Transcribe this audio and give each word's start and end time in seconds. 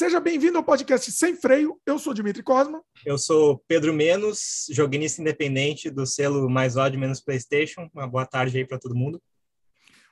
Seja 0.00 0.18
bem-vindo 0.18 0.56
ao 0.56 0.64
podcast 0.64 1.12
Sem 1.12 1.36
Freio. 1.36 1.78
Eu 1.84 1.98
sou 1.98 2.14
Dimitri 2.14 2.42
Cosma. 2.42 2.82
Eu 3.04 3.18
sou 3.18 3.62
Pedro 3.68 3.92
Menos, 3.92 4.64
joguinista 4.70 5.20
independente 5.20 5.90
do 5.90 6.06
selo 6.06 6.48
Mais 6.48 6.74
Ódio 6.78 6.98
Menos 6.98 7.20
PlayStation. 7.20 7.86
Uma 7.92 8.06
boa 8.06 8.24
tarde 8.24 8.56
aí 8.56 8.66
para 8.66 8.78
todo 8.78 8.94
mundo. 8.94 9.20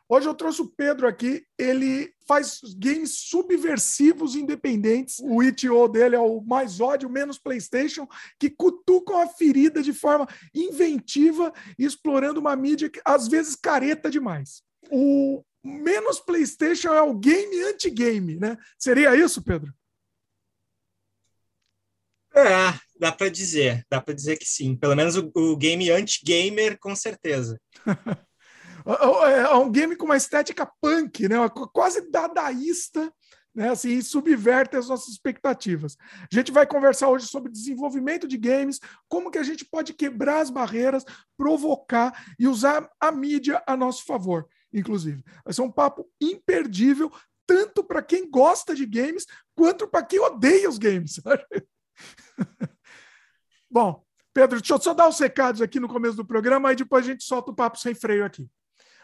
Hoje 0.06 0.28
eu 0.28 0.34
trouxe 0.34 0.60
o 0.60 0.68
Pedro 0.68 1.08
aqui. 1.08 1.42
Ele 1.58 2.12
faz 2.26 2.60
games 2.76 3.12
subversivos 3.12 4.36
independentes. 4.36 5.20
O 5.20 5.42
ITO 5.42 5.88
dele 5.88 6.16
é 6.16 6.20
o 6.20 6.42
Mais 6.42 6.82
Ódio 6.82 7.08
Menos 7.08 7.38
PlayStation, 7.38 8.06
que 8.38 8.50
cutucam 8.50 9.22
a 9.22 9.26
ferida 9.26 9.82
de 9.82 9.94
forma 9.94 10.28
inventiva 10.54 11.50
e 11.78 11.86
explorando 11.86 12.40
uma 12.40 12.54
mídia 12.54 12.90
que 12.90 13.00
às 13.06 13.26
vezes 13.26 13.56
careta 13.56 14.10
demais. 14.10 14.62
O 14.90 15.42
menos 15.64 16.20
PlayStation 16.20 16.92
é 16.92 17.00
o 17.02 17.14
game 17.14 17.62
anti-game, 17.62 18.36
né? 18.36 18.56
Seria 18.78 19.16
isso, 19.16 19.42
Pedro? 19.42 19.72
É, 22.46 22.74
dá 22.98 23.12
para 23.12 23.28
dizer, 23.28 23.84
dá 23.90 24.00
para 24.00 24.14
dizer 24.14 24.36
que 24.36 24.46
sim. 24.46 24.76
Pelo 24.76 24.94
menos 24.94 25.16
o, 25.16 25.30
o 25.34 25.56
game 25.56 25.90
anti-gamer, 25.90 26.78
com 26.78 26.94
certeza. 26.94 27.60
É, 29.26 29.40
é 29.40 29.54
um 29.54 29.70
game 29.70 29.94
com 29.94 30.06
uma 30.06 30.16
estética 30.16 30.66
punk, 30.80 31.28
né? 31.28 31.36
quase 31.74 32.10
dadaísta, 32.10 33.12
né? 33.54 33.68
Assim, 33.68 34.00
subverte 34.00 34.78
as 34.78 34.88
nossas 34.88 35.08
expectativas. 35.08 35.94
A 36.22 36.34
gente 36.34 36.50
vai 36.50 36.66
conversar 36.66 37.10
hoje 37.10 37.26
sobre 37.26 37.52
desenvolvimento 37.52 38.26
de 38.26 38.38
games, 38.38 38.80
como 39.06 39.30
que 39.30 39.36
a 39.36 39.42
gente 39.42 39.66
pode 39.66 39.92
quebrar 39.92 40.40
as 40.40 40.48
barreiras, 40.48 41.04
provocar 41.36 42.14
e 42.38 42.48
usar 42.48 42.88
a 42.98 43.12
mídia 43.12 43.62
a 43.66 43.76
nosso 43.76 44.06
favor 44.06 44.48
inclusive. 44.72 45.24
Vai 45.44 45.52
ser 45.52 45.62
um 45.62 45.70
papo 45.70 46.08
imperdível, 46.20 47.10
tanto 47.46 47.82
para 47.82 48.02
quem 48.02 48.30
gosta 48.30 48.74
de 48.74 48.84
games, 48.84 49.26
quanto 49.54 49.88
para 49.88 50.04
quem 50.04 50.20
odeia 50.20 50.68
os 50.68 50.78
games. 50.78 51.20
Bom, 53.70 54.04
Pedro, 54.32 54.58
deixa 54.60 54.74
eu 54.74 54.80
só 54.80 54.94
dar 54.94 55.08
os 55.08 55.18
recados 55.18 55.60
aqui 55.60 55.80
no 55.80 55.88
começo 55.88 56.16
do 56.16 56.24
programa, 56.24 56.68
aí 56.68 56.76
depois 56.76 57.04
a 57.04 57.08
gente 57.08 57.24
solta 57.24 57.50
o 57.50 57.54
papo 57.54 57.78
sem 57.78 57.94
freio 57.94 58.24
aqui. 58.24 58.48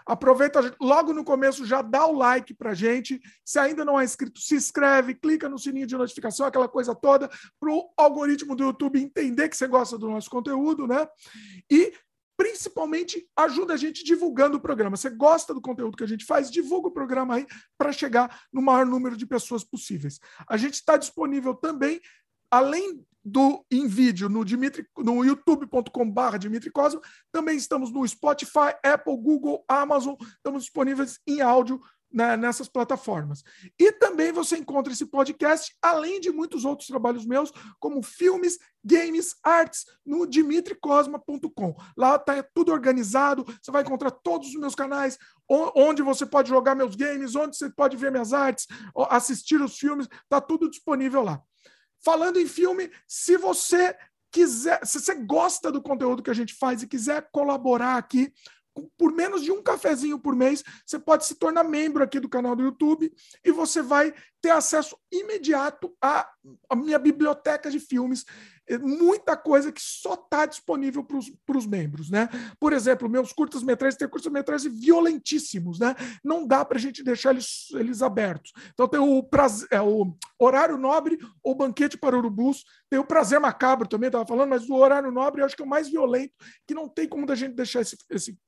Aproveita 0.07 0.61
logo 0.81 1.15
no 1.15 1.25
começo, 1.25 1.65
já 1.65 1.81
dá 1.81 2.07
o 2.07 2.17
like 2.17 2.53
para 2.53 2.75
gente. 2.75 3.21
Se 3.43 3.59
ainda 3.59 3.85
não 3.85 3.99
é 3.99 4.05
inscrito, 4.05 4.39
se 4.39 4.55
inscreve, 4.55 5.15
clica 5.15 5.49
no 5.49 5.59
sininho 5.59 5.87
de 5.87 5.97
notificação, 5.97 6.47
aquela 6.47 6.69
coisa 6.69 6.95
toda, 6.95 7.29
para 7.59 7.73
o 7.73 7.91
algoritmo 7.97 8.55
do 8.55 8.65
YouTube 8.65 9.01
entender 9.01 9.49
que 9.49 9.57
você 9.57 9.67
gosta 9.67 9.97
do 9.97 10.09
nosso 10.11 10.29
conteúdo, 10.29 10.87
né? 10.87 11.09
E 11.71 11.93
principalmente 12.37 13.27
ajuda 13.37 13.75
a 13.75 13.77
gente 13.77 14.05
divulgando 14.05 14.59
o 14.59 14.61
programa. 14.61 14.97
Você 14.97 15.09
gosta 15.09 15.55
do 15.55 15.61
conteúdo 15.61 15.97
que 15.97 16.05
a 16.05 16.09
gente 16.09 16.25
faz, 16.25 16.51
divulga 16.51 16.89
o 16.89 16.93
programa 16.93 17.37
aí 17.37 17.47
para 17.79 17.93
chegar 17.93 18.43
no 18.53 18.61
maior 18.61 18.85
número 18.85 19.17
de 19.17 19.27
pessoas 19.27 19.65
possíveis. 19.65 20.19
A 20.49 20.57
gente 20.57 20.75
está 20.75 20.97
disponível 20.97 21.55
também, 21.55 22.01
além 22.55 23.05
do 23.25 23.65
em 23.69 23.89
vídeo 23.89 24.29
no, 24.29 24.45
no 24.99 25.25
youtube.com.br 25.25 26.39
Dimitri 26.39 26.71
Cosmo, 26.71 27.01
também 27.33 27.57
estamos 27.57 27.91
no 27.91 28.07
Spotify, 28.07 28.77
Apple, 28.85 29.17
Google, 29.17 29.65
Amazon, 29.67 30.15
estamos 30.21 30.63
disponíveis 30.63 31.19
em 31.27 31.41
áudio 31.41 31.81
né, 32.13 32.37
nessas 32.37 32.69
plataformas. 32.69 33.43
E 33.77 33.91
também 33.91 34.31
você 34.31 34.57
encontra 34.57 34.93
esse 34.93 35.05
podcast, 35.07 35.75
além 35.83 36.21
de 36.21 36.31
muitos 36.31 36.65
outros 36.65 36.87
trabalhos 36.87 37.27
meus, 37.27 37.51
como 37.81 38.01
filmes, 38.05 38.57
games, 38.85 39.35
artes, 39.43 39.85
no 40.07 40.25
dimitricosma.com. 40.25 41.75
Lá 41.97 42.15
está 42.15 42.41
tudo 42.55 42.71
organizado, 42.71 43.45
você 43.61 43.73
vai 43.73 43.83
encontrar 43.83 44.13
todos 44.13 44.51
os 44.51 44.55
meus 44.55 44.77
canais, 44.77 45.19
onde 45.49 46.03
você 46.03 46.25
pode 46.25 46.51
jogar 46.51 46.77
meus 46.77 46.95
games, 46.95 47.35
onde 47.35 47.57
você 47.57 47.69
pode 47.69 47.97
ver 47.97 48.13
minhas 48.13 48.33
artes, 48.33 48.69
assistir 49.11 49.61
os 49.61 49.77
filmes, 49.77 50.07
está 50.23 50.41
tudo 50.41 50.71
disponível 50.71 51.25
lá. 51.25 51.43
Falando 52.05 52.39
em 52.39 52.47
filme, 52.47 52.91
se 53.09 53.37
você 53.37 53.97
quiser, 54.31 54.85
se 54.85 55.01
você 55.01 55.15
gosta 55.15 55.73
do 55.73 55.81
conteúdo 55.81 56.23
que 56.23 56.31
a 56.31 56.35
gente 56.35 56.55
faz 56.55 56.83
e 56.83 56.87
quiser 56.87 57.29
colaborar 57.33 57.97
aqui, 57.97 58.33
por 58.99 59.13
menos 59.13 59.43
de 59.43 59.53
um 59.53 59.63
cafezinho 59.63 60.19
por 60.19 60.35
mês, 60.35 60.63
você 60.85 60.99
pode 60.99 61.25
se 61.25 61.37
tornar 61.37 61.65
membro 61.65 62.03
aqui 62.03 62.19
do 62.19 62.29
canal 62.29 62.57
do 62.57 62.65
YouTube 62.65 63.13
e 63.45 63.53
você 63.53 63.81
vai 63.81 64.13
ter 64.43 64.51
acesso 64.51 64.99
imediato 65.11 65.97
à, 66.03 66.29
à 66.69 66.77
minha 66.77 66.99
biblioteca 66.99 67.71
de 67.71 67.79
filmes. 67.79 68.25
É 68.69 68.79
muita 68.79 69.37
coisa 69.37 69.71
que 69.71 69.81
só 69.81 70.15
está 70.15 70.47
disponível 70.47 71.05
para 71.05 71.59
os 71.59 71.67
membros, 71.67 72.11
né? 72.11 72.29
Por 72.59 72.73
exemplo, 72.73 73.09
meus 73.09 73.33
curtas-metragens 73.33 73.99
têm 73.99 74.09
curtas-metragens 74.09 74.73
violentíssimos, 74.79 75.79
né? 75.79 75.95
Não 76.23 76.47
dá 76.47 76.65
para 76.65 76.79
a 76.79 76.81
gente 76.81 77.03
deixar 77.03 77.31
eles, 77.31 77.69
eles 77.73 78.01
abertos. 78.01 78.53
Então 78.73 78.89
tem 78.89 79.01
o, 79.01 79.23
prazer, 79.23 79.69
é, 79.71 79.81
o 79.81 80.17
Horário 80.39 80.79
Nobre 80.79 81.19
ou 81.43 81.55
Banquete 81.55 81.99
para 81.99 82.17
Urubus, 82.17 82.65
tem 82.89 82.99
o 82.99 83.05
Prazer 83.05 83.39
Macabro 83.39 83.87
também, 83.87 84.09
estava 84.09 84.27
falando, 84.27 84.51
mas 84.51 84.69
o 84.69 84.75
Horário 84.75 85.11
Nobre 85.11 85.43
eu 85.43 85.47
acho 85.47 85.57
que 85.57 85.63
é 85.63 85.67
o 85.67 85.69
mais 85.69 85.89
violento, 85.89 86.33
que 86.67 86.75
não 86.75 86.89
tem 86.89 87.09
como 87.09 87.27
da 87.27 87.35
gente 87.35 87.55
deixar 87.55 87.81
esse, 87.81 87.97
esse 88.11 88.39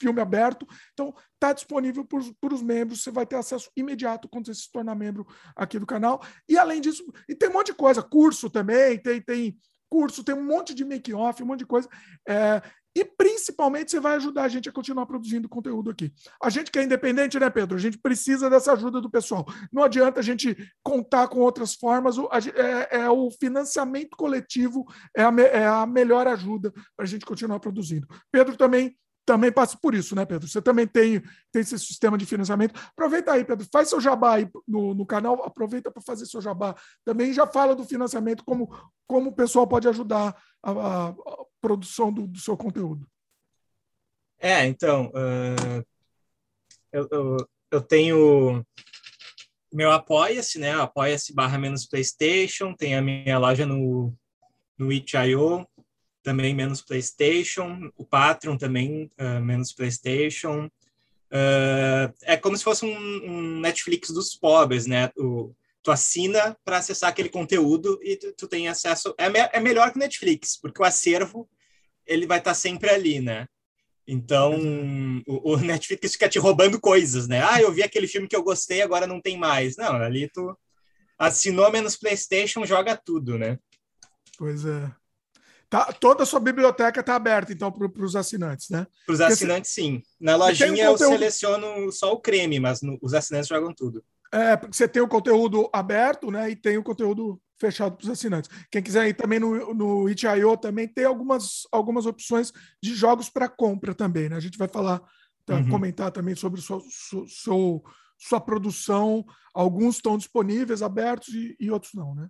filme 0.00 0.20
aberto. 0.20 0.66
Então, 0.92 1.14
está 1.34 1.52
disponível 1.52 2.04
para 2.04 2.54
os 2.54 2.62
membros. 2.62 3.02
Você 3.02 3.10
vai 3.10 3.26
ter 3.26 3.36
acesso 3.36 3.70
imediato 3.76 4.28
quando 4.28 4.46
você 4.46 4.54
se 4.54 4.72
tornar 4.72 4.94
membro 4.94 5.26
aqui 5.54 5.78
do 5.78 5.86
canal. 5.86 6.22
E 6.48 6.56
além 6.56 6.80
disso, 6.80 7.04
e 7.28 7.34
tem 7.34 7.48
um 7.48 7.52
monte 7.52 7.66
de 7.66 7.74
coisa, 7.74 8.02
curso 8.02 8.48
também, 8.48 8.98
tem, 8.98 9.20
tem 9.20 9.58
curso, 9.90 10.24
tem 10.24 10.34
um 10.34 10.44
monte 10.44 10.72
de 10.72 10.84
make-off, 10.84 11.42
um 11.42 11.46
monte 11.46 11.60
de 11.60 11.66
coisa. 11.66 11.88
É, 12.26 12.62
e 12.94 13.04
principalmente 13.04 13.90
você 13.90 14.00
vai 14.00 14.16
ajudar 14.16 14.44
a 14.44 14.48
gente 14.48 14.68
a 14.68 14.72
continuar 14.72 15.06
produzindo 15.06 15.48
conteúdo 15.48 15.90
aqui. 15.90 16.12
A 16.42 16.50
gente 16.50 16.70
que 16.70 16.78
é 16.78 16.82
independente, 16.82 17.38
né, 17.38 17.48
Pedro? 17.48 17.76
A 17.76 17.80
gente 17.80 17.98
precisa 17.98 18.50
dessa 18.50 18.72
ajuda 18.72 19.00
do 19.00 19.10
pessoal. 19.10 19.46
Não 19.72 19.84
adianta 19.84 20.18
a 20.18 20.22
gente 20.22 20.56
contar 20.82 21.28
com 21.28 21.38
outras 21.38 21.74
formas. 21.74 22.16
É, 22.56 23.02
é 23.02 23.10
o 23.10 23.30
financiamento 23.30 24.16
coletivo, 24.16 24.84
é 25.16 25.22
a, 25.22 25.32
é 25.52 25.66
a 25.66 25.86
melhor 25.86 26.26
ajuda 26.26 26.72
para 26.96 27.04
a 27.04 27.06
gente 27.06 27.24
continuar 27.24 27.60
produzindo. 27.60 28.08
Pedro 28.32 28.56
também 28.56 28.96
também 29.24 29.52
passa 29.52 29.78
por 29.80 29.94
isso, 29.94 30.14
né, 30.14 30.24
Pedro? 30.24 30.48
Você 30.48 30.60
também 30.60 30.86
tem, 30.86 31.20
tem 31.52 31.62
esse 31.62 31.78
sistema 31.78 32.18
de 32.18 32.26
financiamento. 32.26 32.78
Aproveita 32.90 33.32
aí, 33.32 33.44
Pedro, 33.44 33.66
faz 33.70 33.88
seu 33.88 34.00
jabá 34.00 34.34
aí 34.34 34.48
no, 34.66 34.94
no 34.94 35.06
canal, 35.06 35.44
aproveita 35.44 35.90
para 35.90 36.02
fazer 36.02 36.26
seu 36.26 36.40
jabá. 36.40 36.74
Também 37.04 37.32
já 37.32 37.46
fala 37.46 37.74
do 37.74 37.84
financiamento, 37.84 38.44
como, 38.44 38.68
como 39.06 39.30
o 39.30 39.34
pessoal 39.34 39.66
pode 39.66 39.88
ajudar 39.88 40.36
a, 40.62 40.70
a, 40.70 41.08
a 41.08 41.14
produção 41.60 42.12
do, 42.12 42.26
do, 42.26 42.38
seu 42.38 42.56
conteúdo. 42.56 43.06
É, 44.38 44.66
então, 44.66 45.08
uh, 45.08 45.84
eu, 46.92 47.08
eu, 47.10 47.36
eu, 47.70 47.80
tenho 47.80 48.64
meu 49.72 49.92
Apoia-se, 49.92 50.58
né? 50.58 50.74
Apoia-se 50.74 51.34
barra 51.34 51.58
menos 51.58 51.86
PlayStation, 51.86 52.74
tem 52.74 52.96
a 52.96 53.02
minha 53.02 53.38
loja 53.38 53.64
no, 53.66 54.12
no 54.78 54.90
itch.io, 54.90 55.66
também 56.22 56.54
menos 56.54 56.82
PlayStation, 56.82 57.90
o 57.96 58.04
Patreon 58.04 58.56
também 58.56 59.10
uh, 59.18 59.40
menos 59.40 59.72
PlayStation. 59.72 60.66
Uh, 61.32 62.12
é 62.22 62.36
como 62.36 62.56
se 62.56 62.64
fosse 62.64 62.84
um, 62.84 62.96
um, 62.96 63.60
Netflix 63.60 64.10
dos 64.10 64.34
pobres, 64.34 64.86
né? 64.86 65.10
O, 65.16 65.54
tu 65.82 65.90
assina 65.90 66.56
para 66.64 66.78
acessar 66.78 67.10
aquele 67.10 67.28
conteúdo 67.28 67.98
e 68.02 68.16
tu, 68.16 68.32
tu 68.32 68.48
tem 68.48 68.68
acesso. 68.68 69.14
É, 69.16 69.28
me, 69.28 69.38
é 69.38 69.60
melhor 69.60 69.90
que 69.90 69.96
o 69.96 70.00
Netflix, 70.00 70.58
porque 70.60 70.82
o 70.82 70.84
acervo 70.84 71.48
ele 72.06 72.26
vai 72.26 72.38
estar 72.38 72.50
tá 72.50 72.54
sempre 72.54 72.90
ali, 72.90 73.20
né? 73.20 73.46
Então, 74.06 74.58
o, 75.26 75.52
o, 75.52 75.56
Netflix 75.58 76.12
fica 76.14 76.28
te 76.28 76.38
roubando 76.38 76.80
coisas, 76.80 77.28
né? 77.28 77.42
Ah, 77.44 77.62
eu 77.62 77.70
vi 77.70 77.82
aquele 77.82 78.08
filme 78.08 78.26
que 78.26 78.34
eu 78.34 78.42
gostei, 78.42 78.82
agora 78.82 79.06
não 79.06 79.20
tem 79.20 79.38
mais. 79.38 79.76
Não, 79.76 79.94
ali 79.94 80.28
tu 80.28 80.56
assinou 81.16 81.70
menos 81.70 81.96
PlayStation, 81.96 82.66
joga 82.66 82.96
tudo, 82.96 83.38
né? 83.38 83.56
Pois 84.36 84.64
é. 84.64 84.90
Tá, 85.70 85.92
toda 85.92 86.24
a 86.24 86.26
sua 86.26 86.40
biblioteca 86.40 86.98
está 86.98 87.14
aberta, 87.14 87.52
então, 87.52 87.70
para 87.70 88.04
os 88.04 88.16
assinantes, 88.16 88.68
né? 88.70 88.88
Para 89.06 89.12
os 89.12 89.20
assinantes, 89.20 89.70
sim. 89.70 90.02
Na 90.20 90.34
lojinha 90.34 90.66
um 90.68 90.92
conteúdo... 90.92 91.02
eu 91.04 91.08
seleciono 91.10 91.92
só 91.92 92.12
o 92.12 92.20
creme, 92.20 92.58
mas 92.58 92.82
no, 92.82 92.98
os 93.00 93.14
assinantes 93.14 93.48
jogam 93.48 93.72
tudo. 93.72 94.02
É, 94.32 94.56
porque 94.56 94.76
você 94.76 94.88
tem 94.88 95.00
o 95.00 95.06
conteúdo 95.06 95.70
aberto, 95.72 96.28
né? 96.28 96.50
E 96.50 96.56
tem 96.56 96.76
o 96.76 96.82
conteúdo 96.82 97.40
fechado 97.56 97.96
para 97.96 98.02
os 98.02 98.10
assinantes. 98.10 98.50
Quem 98.68 98.82
quiser 98.82 99.06
ir 99.06 99.14
também 99.14 99.38
no, 99.38 99.72
no 99.72 100.08
itch.io 100.08 100.56
também 100.56 100.88
tem 100.88 101.04
algumas, 101.04 101.68
algumas 101.70 102.04
opções 102.04 102.52
de 102.82 102.92
jogos 102.92 103.30
para 103.30 103.48
compra 103.48 103.94
também, 103.94 104.28
né? 104.28 104.34
A 104.34 104.40
gente 104.40 104.58
vai 104.58 104.66
falar, 104.66 105.00
tá, 105.46 105.54
uhum. 105.54 105.68
comentar 105.68 106.10
também 106.10 106.34
sobre 106.34 106.60
sua, 106.60 106.82
sua, 107.28 107.80
sua 108.18 108.40
produção. 108.40 109.24
Alguns 109.54 109.96
estão 109.96 110.18
disponíveis, 110.18 110.82
abertos, 110.82 111.28
e, 111.28 111.56
e 111.60 111.70
outros 111.70 111.92
não, 111.94 112.12
né? 112.12 112.28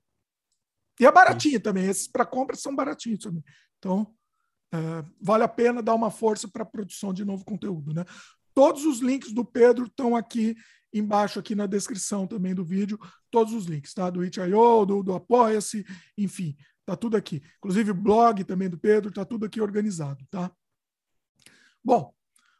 E 1.00 1.06
é 1.06 1.10
baratinho 1.10 1.58
também. 1.60 1.86
Esses 1.86 2.06
para 2.06 2.26
compra 2.26 2.54
são 2.54 2.76
baratinhos 2.76 3.20
também. 3.20 3.42
Então, 3.78 4.14
é, 4.72 5.04
vale 5.20 5.42
a 5.42 5.48
pena 5.48 5.82
dar 5.82 5.94
uma 5.94 6.10
força 6.10 6.46
para 6.46 6.62
a 6.62 6.66
produção 6.66 7.12
de 7.12 7.24
novo 7.24 7.44
conteúdo. 7.44 7.94
Né? 7.94 8.04
Todos 8.54 8.84
os 8.84 9.00
links 9.00 9.32
do 9.32 9.44
Pedro 9.44 9.86
estão 9.86 10.14
aqui 10.14 10.54
embaixo, 10.92 11.38
aqui 11.38 11.54
na 11.54 11.66
descrição 11.66 12.26
também 12.26 12.54
do 12.54 12.64
vídeo. 12.64 12.98
Todos 13.30 13.54
os 13.54 13.64
links, 13.64 13.94
tá? 13.94 14.10
Do 14.10 14.24
itch.io, 14.24 14.84
do, 14.84 15.02
do 15.02 15.14
Apoia-se, 15.14 15.86
enfim, 16.18 16.56
tá 16.84 16.94
tudo 16.94 17.16
aqui. 17.16 17.42
Inclusive 17.58 17.92
o 17.92 17.94
blog 17.94 18.44
também 18.44 18.68
do 18.68 18.78
Pedro, 18.78 19.12
tá 19.12 19.24
tudo 19.24 19.46
aqui 19.46 19.60
organizado, 19.60 20.24
tá? 20.30 20.52
Bom, 21.82 22.12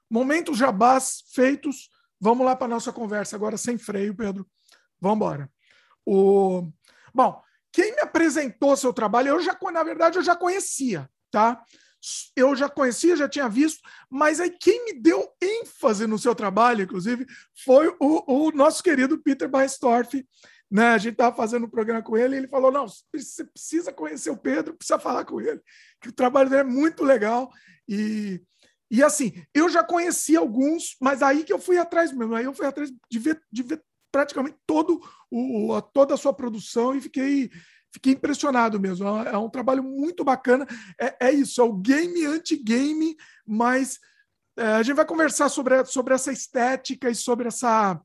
momentos 0.08 0.56
jabás 0.56 1.25
feitos. 1.34 1.90
Vamos 2.19 2.46
lá 2.46 2.56
para 2.56 2.69
nossa 2.69 2.93
conversa 2.93 3.36
agora 3.36 3.56
sem 3.56 3.76
freio, 3.76 4.14
Pedro. 4.14 4.48
Vamos 5.00 5.16
embora. 5.16 5.52
O... 6.06 6.70
Bom, 7.12 7.43
quem 7.72 7.94
me 7.94 8.00
apresentou 8.00 8.76
seu 8.76 8.93
trabalho, 8.93 9.28
eu 9.28 9.40
já, 9.40 9.56
na 9.72 9.82
verdade, 9.82 10.19
eu 10.19 10.22
já 10.22 10.34
conhecia, 10.34 11.08
tá? 11.31 11.62
Eu 12.34 12.56
já 12.56 12.69
conhecia, 12.69 13.17
já 13.17 13.28
tinha 13.28 13.49
visto, 13.49 13.81
mas 14.08 14.40
aí 14.40 14.50
quem 14.50 14.84
me 14.87 14.94
deu 14.94 15.28
ênfase 15.40 16.06
no 16.06 16.19
seu 16.19 16.34
trabalho, 16.34 16.82
inclusive, 16.82 17.26
foi 17.64 17.94
o, 18.00 18.46
o 18.49 18.52
nosso 18.52 18.82
querido 18.82 19.19
Peter 19.19 19.49
Baestorff. 19.49 20.26
Né? 20.70 20.87
A 20.88 20.99
gente 20.99 21.12
estava 21.12 21.37
fazendo 21.37 21.67
um 21.67 21.70
programa 21.70 22.02
com 22.02 22.17
ele 22.17 22.37
e 22.37 22.38
ele 22.38 22.49
falou: 22.49 22.70
não, 22.70 22.87
você 22.88 23.44
precisa 23.44 23.93
conhecer 23.93 24.31
o 24.31 24.37
Pedro, 24.37 24.75
precisa 24.75 24.99
falar 24.99 25.25
com 25.25 25.40
ele, 25.40 25.61
que 26.00 26.08
o 26.08 26.12
trabalho 26.12 26.49
dele 26.49 26.62
é 26.62 26.64
muito 26.64 27.05
legal. 27.05 27.50
E, 27.87 28.40
e 28.90 29.02
assim, 29.02 29.32
eu 29.52 29.69
já 29.69 29.84
conhecia 29.84 30.38
alguns, 30.38 30.96
mas 31.00 31.22
aí 31.22 31.44
que 31.44 31.52
eu 31.52 31.58
fui 31.58 31.76
atrás 31.76 32.12
mesmo, 32.12 32.34
aí 32.34 32.44
eu 32.44 32.55
fui 32.55 32.67
atrás 32.67 32.90
de 33.11 33.19
ver, 33.19 33.43
de 33.52 33.62
ver 33.62 33.82
praticamente 34.10 34.56
todo 34.66 35.00
o, 35.30 35.80
toda 35.92 36.14
a 36.14 36.16
sua 36.16 36.32
produção 36.32 36.94
e 36.94 37.00
fiquei, 37.00 37.50
fiquei 37.92 38.12
impressionado 38.12 38.80
mesmo. 38.80 39.06
É, 39.06 39.32
é 39.32 39.38
um 39.38 39.48
trabalho 39.48 39.82
muito 39.82 40.24
bacana. 40.24 40.66
É, 41.00 41.28
é 41.28 41.32
isso, 41.32 41.60
é 41.60 41.64
o 41.64 41.72
game 41.72 42.24
anti-game, 42.26 43.16
mas 43.46 43.98
é, 44.56 44.66
a 44.66 44.82
gente 44.82 44.96
vai 44.96 45.06
conversar 45.06 45.48
sobre, 45.48 45.84
sobre 45.86 46.14
essa 46.14 46.32
estética 46.32 47.08
e 47.08 47.14
sobre 47.14 47.48
essa. 47.48 48.00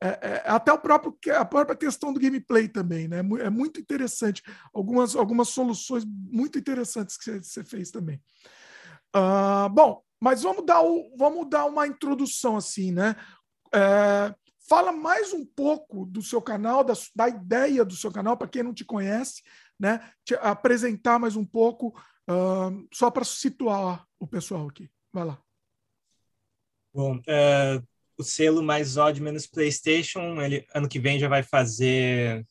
É, 0.00 0.08
é, 0.20 0.42
até 0.46 0.72
o 0.72 0.78
próprio, 0.78 1.16
a 1.36 1.44
própria 1.44 1.76
questão 1.76 2.12
do 2.12 2.18
gameplay 2.18 2.68
também, 2.68 3.06
né? 3.06 3.18
É 3.40 3.50
muito 3.50 3.80
interessante. 3.80 4.42
Algumas, 4.74 5.14
algumas 5.14 5.48
soluções 5.48 6.04
muito 6.04 6.58
interessantes 6.58 7.16
que 7.16 7.40
você 7.40 7.64
fez 7.64 7.90
também. 7.90 8.20
Uh, 9.14 9.68
bom, 9.70 10.02
mas 10.20 10.42
vamos 10.42 10.64
dar, 10.64 10.82
o, 10.82 11.14
vamos 11.16 11.48
dar 11.48 11.66
uma 11.66 11.86
introdução 11.86 12.56
assim, 12.56 12.90
né? 12.90 13.14
É, 13.74 14.34
Fala 14.72 14.90
mais 14.90 15.34
um 15.34 15.44
pouco 15.44 16.06
do 16.06 16.22
seu 16.22 16.40
canal, 16.40 16.82
da, 16.82 16.94
da 17.14 17.28
ideia 17.28 17.84
do 17.84 17.94
seu 17.94 18.10
canal, 18.10 18.38
para 18.38 18.48
quem 18.48 18.62
não 18.62 18.72
te 18.72 18.86
conhece, 18.86 19.42
né? 19.78 20.00
Te 20.24 20.34
apresentar 20.36 21.18
mais 21.18 21.36
um 21.36 21.44
pouco, 21.44 21.88
uh, 22.26 22.88
só 22.90 23.10
para 23.10 23.22
situar 23.22 24.08
o 24.18 24.26
pessoal 24.26 24.66
aqui. 24.66 24.90
Vai 25.12 25.26
lá. 25.26 25.38
Bom, 26.90 27.16
uh, 27.18 27.86
o 28.16 28.24
selo 28.24 28.62
mais 28.62 28.96
ódio 28.96 29.22
menos 29.22 29.46
PlayStation, 29.46 30.40
ele 30.40 30.66
ano 30.74 30.88
que 30.88 30.98
vem 30.98 31.18
já 31.18 31.28
vai 31.28 31.42
fazer 31.42 32.46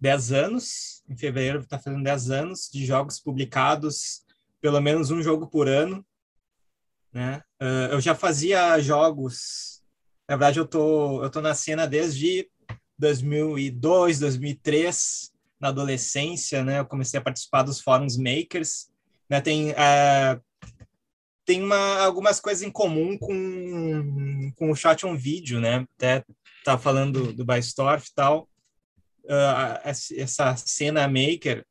10 0.00 0.32
anos. 0.32 1.04
Em 1.06 1.14
fevereiro 1.14 1.60
está 1.60 1.78
fazendo 1.78 2.02
10 2.02 2.30
anos 2.30 2.70
de 2.72 2.86
jogos 2.86 3.20
publicados, 3.20 4.24
pelo 4.62 4.80
menos 4.80 5.10
um 5.10 5.22
jogo 5.22 5.46
por 5.46 5.68
ano. 5.68 6.06
Né? 7.12 7.42
Uh, 7.60 7.92
eu 7.92 8.00
já 8.00 8.14
fazia 8.14 8.80
jogos 8.80 9.73
na 10.28 10.36
verdade, 10.36 10.58
eu 10.58 10.66
tô, 10.66 11.22
eu 11.22 11.30
tô 11.30 11.40
na 11.40 11.54
cena 11.54 11.86
desde 11.86 12.48
2002, 12.98 14.18
2003, 14.18 15.32
na 15.60 15.68
adolescência, 15.68 16.64
né? 16.64 16.80
Eu 16.80 16.86
comecei 16.86 17.18
a 17.18 17.22
participar 17.22 17.62
dos 17.62 17.80
fóruns 17.80 18.16
makers. 18.16 18.90
Né? 19.28 19.40
Tem, 19.40 19.72
é, 19.72 20.40
tem 21.44 21.62
uma, 21.62 21.98
algumas 22.00 22.40
coisas 22.40 22.62
em 22.62 22.70
comum 22.70 23.18
com, 23.18 24.52
com 24.56 24.70
o 24.70 24.74
Shot 24.74 25.04
on 25.04 25.16
Video, 25.16 25.60
né? 25.60 25.86
Até 25.96 26.24
tá 26.64 26.78
falando 26.78 27.32
do, 27.32 27.44
Bystorff 27.44 28.08
e 28.08 28.14
tal. 28.14 28.48
Uh, 29.24 29.88
essa 30.16 30.56
cena 30.56 31.08
maker, 31.08 31.64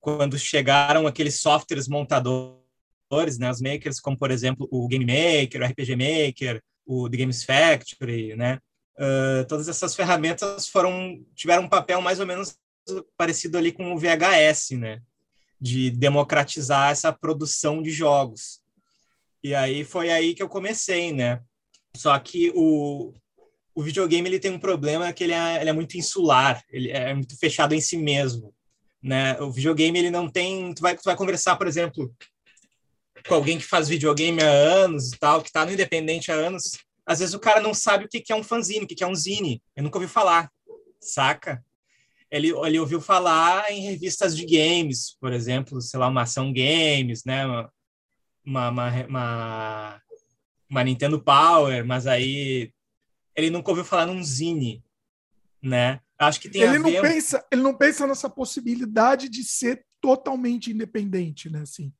quando 0.00 0.38
chegaram 0.38 1.06
aqueles 1.06 1.40
softwares 1.40 1.88
montadores, 1.88 3.38
né? 3.38 3.50
Os 3.50 3.60
makers, 3.60 3.98
como, 3.98 4.16
por 4.16 4.30
exemplo, 4.30 4.68
o 4.70 4.86
Game 4.86 5.04
Maker, 5.04 5.62
o 5.62 5.64
RPG 5.64 5.96
Maker, 5.96 6.62
o 6.86 7.08
The 7.08 7.16
Games 7.16 7.44
Factory, 7.44 8.36
né? 8.36 8.58
Uh, 8.96 9.44
todas 9.48 9.68
essas 9.68 9.94
ferramentas 9.94 10.68
foram 10.68 11.20
tiveram 11.34 11.64
um 11.64 11.68
papel 11.68 12.00
mais 12.00 12.20
ou 12.20 12.26
menos 12.26 12.56
parecido 13.16 13.58
ali 13.58 13.72
com 13.72 13.92
o 13.92 13.98
VHS, 13.98 14.70
né? 14.78 15.00
De 15.60 15.90
democratizar 15.90 16.90
essa 16.90 17.12
produção 17.12 17.82
de 17.82 17.90
jogos. 17.90 18.60
E 19.42 19.54
aí 19.54 19.84
foi 19.84 20.10
aí 20.10 20.34
que 20.34 20.42
eu 20.42 20.48
comecei, 20.48 21.12
né? 21.12 21.40
Só 21.96 22.18
que 22.18 22.50
o, 22.54 23.12
o 23.74 23.82
videogame 23.82 24.28
ele 24.28 24.40
tem 24.40 24.50
um 24.50 24.58
problema 24.58 25.12
que 25.12 25.24
ele 25.24 25.32
é, 25.32 25.60
ele 25.60 25.70
é 25.70 25.72
muito 25.72 25.96
insular, 25.96 26.62
ele 26.70 26.90
é 26.90 27.12
muito 27.14 27.36
fechado 27.38 27.74
em 27.74 27.80
si 27.80 27.96
mesmo, 27.96 28.54
né? 29.02 29.40
O 29.40 29.50
videogame 29.50 29.98
ele 29.98 30.10
não 30.10 30.28
tem, 30.30 30.72
tu 30.74 30.80
vai, 30.80 30.96
tu 30.96 31.02
vai 31.04 31.16
conversar, 31.16 31.56
por 31.56 31.66
exemplo, 31.66 32.14
com 33.26 33.34
alguém 33.34 33.58
que 33.58 33.64
faz 33.64 33.88
videogame 33.88 34.42
há 34.42 34.48
anos 34.48 35.12
e 35.12 35.18
tal, 35.18 35.42
que 35.42 35.48
está 35.48 35.64
no 35.64 35.72
independente 35.72 36.30
há 36.30 36.34
anos, 36.34 36.78
às 37.06 37.18
vezes 37.18 37.34
o 37.34 37.40
cara 37.40 37.60
não 37.60 37.74
sabe 37.74 38.04
o 38.04 38.08
que 38.08 38.32
é 38.32 38.36
um 38.36 38.42
fanzine, 38.42 38.84
o 38.84 38.86
que 38.86 39.02
é 39.02 39.06
um 39.06 39.14
zine. 39.14 39.62
Eu 39.76 39.82
nunca 39.82 39.98
ouvi 39.98 40.08
falar, 40.08 40.50
saca? 41.00 41.64
Ele, 42.30 42.50
ele 42.50 42.78
ouviu 42.78 43.00
falar 43.00 43.70
em 43.70 43.82
revistas 43.82 44.36
de 44.36 44.44
games, 44.44 45.16
por 45.20 45.32
exemplo, 45.32 45.80
sei 45.80 46.00
lá, 46.00 46.08
uma 46.08 46.22
ação 46.22 46.52
games, 46.52 47.24
né? 47.24 47.46
Uma, 47.46 48.70
uma, 48.70 48.90
uma, 49.06 50.02
uma 50.68 50.84
Nintendo 50.84 51.22
Power, 51.22 51.84
mas 51.84 52.06
aí 52.06 52.72
ele 53.36 53.50
nunca 53.50 53.70
ouviu 53.70 53.84
falar 53.84 54.06
num 54.06 54.22
zine, 54.22 54.82
né? 55.62 56.00
Acho 56.18 56.40
que 56.40 56.48
tem 56.48 56.62
ele 56.62 56.76
a 56.76 56.78
não 56.78 57.02
pensa 57.02 57.46
Ele 57.50 57.62
não 57.62 57.74
pensa 57.74 58.06
nessa 58.06 58.30
possibilidade 58.30 59.28
de 59.28 59.42
ser 59.44 59.84
totalmente 60.00 60.70
independente, 60.70 61.50
né? 61.50 61.62
Assim. 61.62 61.92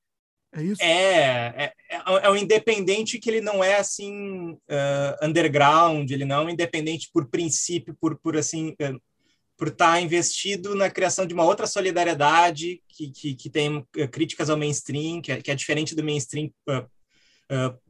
É 0.54 0.62
isso? 0.62 0.82
É, 0.82 1.64
é, 1.64 1.72
é, 1.90 2.30
um 2.30 2.36
independente 2.36 3.18
que 3.18 3.28
ele 3.28 3.40
não 3.40 3.62
é 3.62 3.76
assim 3.76 4.52
uh, 4.52 5.26
underground, 5.26 6.08
ele 6.10 6.24
não 6.24 6.42
é 6.42 6.44
um 6.44 6.50
independente 6.50 7.10
por 7.12 7.28
princípio, 7.28 7.96
por, 8.00 8.16
por 8.18 8.36
assim, 8.36 8.68
uh, 8.70 9.00
por 9.56 9.68
estar 9.68 9.94
tá 9.94 10.00
investido 10.00 10.74
na 10.76 10.88
criação 10.88 11.26
de 11.26 11.34
uma 11.34 11.44
outra 11.44 11.66
solidariedade 11.66 12.80
que, 12.88 13.10
que, 13.10 13.34
que 13.34 13.50
tem 13.50 13.78
uh, 13.78 13.86
críticas 14.10 14.48
ao 14.48 14.56
mainstream, 14.56 15.20
que 15.20 15.32
é, 15.32 15.42
que 15.42 15.50
é 15.50 15.54
diferente 15.56 15.94
do 15.94 16.04
mainstream, 16.04 16.50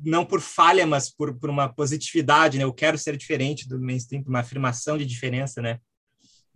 não 0.01 0.25
por 0.25 0.41
falha, 0.41 0.87
mas 0.87 1.09
por, 1.09 1.39
por 1.39 1.49
uma 1.49 1.69
positividade, 1.69 2.59
né? 2.59 2.65
Eu 2.65 2.73
quero 2.73 2.99
ser 2.99 3.17
diferente 3.17 3.69
do 3.69 3.81
mainstream, 3.81 4.25
uma 4.27 4.41
afirmação 4.41 4.99
de 4.99 5.07
diferença, 5.07 5.63
né? 5.63 5.79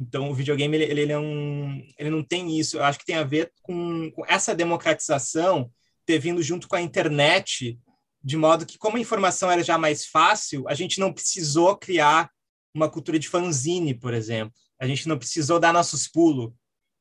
Então, 0.01 0.31
o 0.31 0.35
videogame 0.35 0.77
ele, 0.77 0.85
ele, 0.85 1.01
ele, 1.03 1.13
é 1.13 1.19
um, 1.19 1.83
ele 1.99 2.11
não 2.11 2.23
tem 2.23 2.59
isso. 2.59 2.77
Eu 2.77 2.85
acho 2.85 2.99
que 2.99 3.07
tem 3.07 3.17
a 3.17 3.25
ver 3.25 3.53
com, 3.63 4.11
com 4.13 4.25
essa 4.27 4.55
democratização 4.55 5.71
ter 6.09 6.19
vindo 6.19 6.43
junto 6.43 6.67
com 6.67 6.75
a 6.75 6.81
internet, 6.81 7.79
de 8.25 8.35
modo 8.35 8.65
que, 8.65 8.79
como 8.79 8.97
a 8.97 9.01
informação 9.01 9.51
era 9.51 9.63
já 9.63 9.77
mais 9.77 10.07
fácil, 10.07 10.67
a 10.67 10.73
gente 10.73 10.99
não 10.99 11.13
precisou 11.13 11.77
criar 11.77 12.31
uma 12.75 12.89
cultura 12.89 13.19
de 13.19 13.29
fanzine, 13.29 13.93
por 13.93 14.15
exemplo. 14.15 14.55
A 14.81 14.87
gente 14.87 15.07
não 15.07 15.19
precisou 15.19 15.61
dar 15.61 15.71
nossos 15.71 16.09
pulos, 16.09 16.51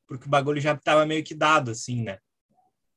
porque 0.06 0.26
o 0.26 0.28
bagulho 0.28 0.60
já 0.60 0.74
estava 0.74 1.06
meio 1.06 1.24
que 1.24 1.34
dado, 1.34 1.70
assim, 1.70 2.02
né? 2.02 2.18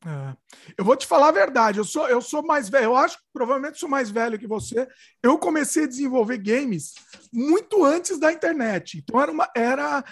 É. 0.06 0.36
Eu 0.78 0.84
vou 0.84 0.98
te 0.98 1.08
falar 1.08 1.30
a 1.30 1.32
verdade, 1.32 1.78
eu 1.78 1.86
sou, 1.86 2.10
eu 2.10 2.22
sou 2.22 2.44
mais 2.44 2.68
velho, 2.68 2.86
eu 2.86 2.96
acho 2.98 3.18
que 3.18 3.24
provavelmente 3.32 3.80
sou 3.80 3.88
mais 3.88 4.10
velho 4.10 4.38
que 4.38 4.48
você. 4.48 4.90
Eu 5.24 5.38
comecei 5.38 5.86
a 5.86 5.88
desenvolver 5.88 6.40
games 6.40 6.94
muito 7.32 7.86
antes 7.86 8.20
da 8.20 8.34
internet. 8.34 8.98
Então 8.98 9.22
era 9.22 9.32
uma, 9.32 9.50
era, 9.56 10.04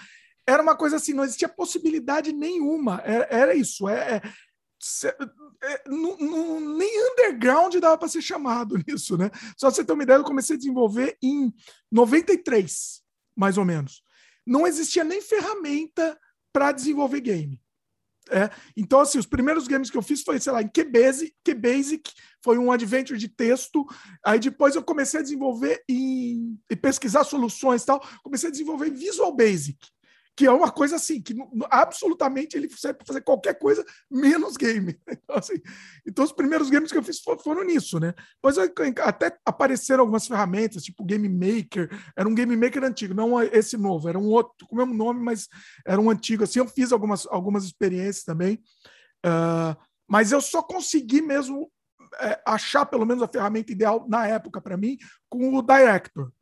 era 0.46 0.62
uma 0.62 0.76
coisa 0.76 0.96
assim, 0.96 1.12
não 1.12 1.24
existia 1.24 1.48
possibilidade 1.48 2.32
nenhuma. 2.32 3.02
Era, 3.04 3.28
era 3.30 3.54
isso. 3.54 3.86
É, 3.86 4.16
é, 4.16 4.22
é, 5.62 5.82
nem 5.88 7.12
underground 7.12 7.74
dava 7.76 7.98
para 7.98 8.08
ser 8.08 8.22
chamado 8.22 8.76
nisso, 8.86 9.16
né? 9.16 9.30
Só 9.56 9.70
você 9.70 9.84
ter 9.84 9.92
uma 9.92 10.02
ideia, 10.02 10.18
eu 10.18 10.24
comecei 10.24 10.56
a 10.56 10.58
desenvolver 10.58 11.16
em 11.22 11.52
93, 11.92 13.02
mais 13.36 13.58
ou 13.58 13.64
menos. 13.64 14.02
Não 14.46 14.66
existia 14.66 15.04
nem 15.04 15.20
ferramenta 15.20 16.18
para 16.52 16.72
desenvolver 16.72 17.20
game. 17.20 17.60
É, 18.30 18.48
então, 18.76 19.00
assim, 19.00 19.18
os 19.18 19.26
primeiros 19.26 19.66
games 19.66 19.90
que 19.90 19.96
eu 19.96 20.02
fiz 20.02 20.22
foi, 20.22 20.38
sei 20.38 20.52
lá, 20.52 20.62
em 20.62 20.68
QBasic, 20.68 21.34
QBasic 21.44 22.12
foi 22.42 22.58
um 22.58 22.70
adventure 22.70 23.18
de 23.18 23.28
texto. 23.28 23.84
Aí 24.24 24.38
depois 24.38 24.76
eu 24.76 24.84
comecei 24.84 25.20
a 25.20 25.22
desenvolver 25.22 25.82
em, 25.88 26.58
e 26.70 26.76
pesquisar 26.76 27.24
soluções 27.24 27.82
e 27.82 27.86
tal. 27.86 28.00
Comecei 28.22 28.48
a 28.48 28.52
desenvolver 28.52 28.88
em 28.88 28.94
Visual 28.94 29.34
Basic 29.34 29.78
que 30.40 30.46
é 30.46 30.50
uma 30.50 30.70
coisa 30.70 30.96
assim, 30.96 31.20
que 31.20 31.36
absolutamente 31.68 32.56
ele 32.56 32.66
serve 32.70 32.96
para 32.96 33.06
fazer 33.06 33.20
qualquer 33.20 33.58
coisa 33.58 33.84
menos 34.10 34.56
game. 34.56 34.98
Então, 35.22 35.36
assim, 35.36 35.60
então, 36.06 36.24
os 36.24 36.32
primeiros 36.32 36.70
games 36.70 36.90
que 36.90 36.96
eu 36.96 37.02
fiz 37.02 37.20
foram 37.20 37.62
nisso, 37.62 38.00
né? 38.00 38.14
Depois 38.36 38.56
até 38.98 39.36
apareceram 39.44 40.00
algumas 40.00 40.26
ferramentas, 40.26 40.82
tipo 40.82 41.04
Game 41.04 41.28
Maker, 41.28 41.90
era 42.16 42.26
um 42.26 42.34
Game 42.34 42.56
Maker 42.56 42.82
antigo, 42.84 43.12
não 43.12 43.40
esse 43.42 43.76
novo, 43.76 44.08
era 44.08 44.18
um 44.18 44.28
outro, 44.28 44.66
com 44.66 44.74
o 44.74 44.78
mesmo 44.78 44.94
nome, 44.94 45.22
mas 45.22 45.46
era 45.86 46.00
um 46.00 46.08
antigo. 46.08 46.44
Assim, 46.44 46.58
eu 46.58 46.66
fiz 46.66 46.90
algumas, 46.90 47.26
algumas 47.26 47.64
experiências 47.64 48.24
também, 48.24 48.54
uh, 49.26 49.76
mas 50.08 50.32
eu 50.32 50.40
só 50.40 50.62
consegui 50.62 51.20
mesmo 51.20 51.70
é, 52.18 52.40
achar 52.46 52.86
pelo 52.86 53.04
menos 53.04 53.22
a 53.22 53.28
ferramenta 53.28 53.70
ideal 53.70 54.06
na 54.08 54.26
época 54.26 54.58
para 54.60 54.76
mim 54.76 54.96
com 55.28 55.54
o 55.54 55.62
Director, 55.62 56.32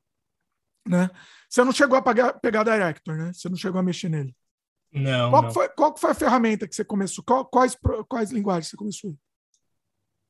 né? 0.89 1.11
Você 1.49 1.65
não 1.65 1.73
chegou 1.73 1.97
a 1.97 2.03
pegar, 2.03 2.35
pegar 2.35 2.65
Director, 2.65 3.17
né? 3.17 3.33
Você 3.33 3.49
não 3.49 3.57
chegou 3.57 3.79
a 3.79 3.83
mexer 3.83 4.09
nele. 4.09 4.35
Não. 4.93 5.31
Qual, 5.31 5.43
não. 5.43 5.51
Foi, 5.51 5.69
qual 5.69 5.97
foi 5.97 6.11
a 6.11 6.15
ferramenta 6.15 6.67
que 6.67 6.75
você 6.75 6.85
começou? 6.85 7.25
Qual, 7.25 7.45
quais, 7.45 7.77
quais 8.09 8.31
linguagens 8.31 8.69
você 8.69 8.77
começou? 8.77 9.15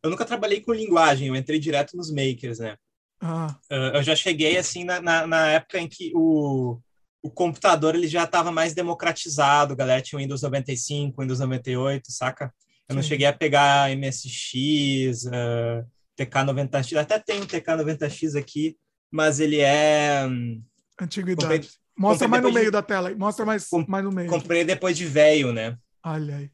Eu 0.03 0.11
nunca 0.11 0.25
trabalhei 0.25 0.61
com 0.61 0.73
linguagem, 0.73 1.29
eu 1.29 1.37
entrei 1.37 1.59
direto 1.59 1.97
nos 1.97 2.11
makers, 2.11 2.61
né? 2.61 2.77
Ah. 3.21 3.57
Uh, 3.71 3.97
eu 3.97 4.03
já 4.03 4.15
cheguei 4.15 4.57
assim 4.57 4.85
na, 4.85 5.01
na, 5.01 5.27
na, 5.27 5.49
época 5.49 5.79
em 5.79 5.89
que 5.89 6.13
o, 6.15 6.81
o 7.21 7.31
computador 7.31 7.97
ele 7.97 8.07
já 8.07 8.23
estava 8.23 8.53
mais 8.53 8.75
democratizado, 8.75 9.75
galera 9.75 10.01
tinha 10.01 10.19
o 10.19 10.23
Windows 10.23 10.43
95, 10.43 11.21
Windows 11.21 11.41
98, 11.41 12.13
saca? 12.13 12.55
Eu 12.89 12.95
não 12.95 13.03
cheguei 13.03 13.27
a 13.27 13.33
pegar 13.33 13.91
MSX, 13.95 15.25
uh, 15.27 15.87
TK90X, 16.19 16.97
até 16.97 17.19
tem 17.19 17.43
um 17.43 17.47
TK90X 17.47 18.39
aqui, 18.39 18.79
mas 19.11 19.41
ele 19.41 19.61
é... 19.61 20.27
Hum, 20.27 20.63
Antiguidade. 21.01 21.43
Comprei, 21.43 21.71
Mostra 21.97 22.27
comprei 22.27 22.43
mais 22.43 22.43
no 22.43 22.59
meio 22.59 22.67
de... 22.67 22.73
da 22.73 22.83
tela, 22.83 23.15
mostra 23.17 23.45
mais, 23.45 23.69
Com, 23.69 23.85
mais 23.89 24.05
no 24.05 24.13
meio. 24.13 24.29
Comprei 24.29 24.65
depois 24.65 24.97
de 24.97 25.05
velho, 25.05 25.53
né? 25.53 25.77
Olha 26.05 26.37
aí. 26.37 26.51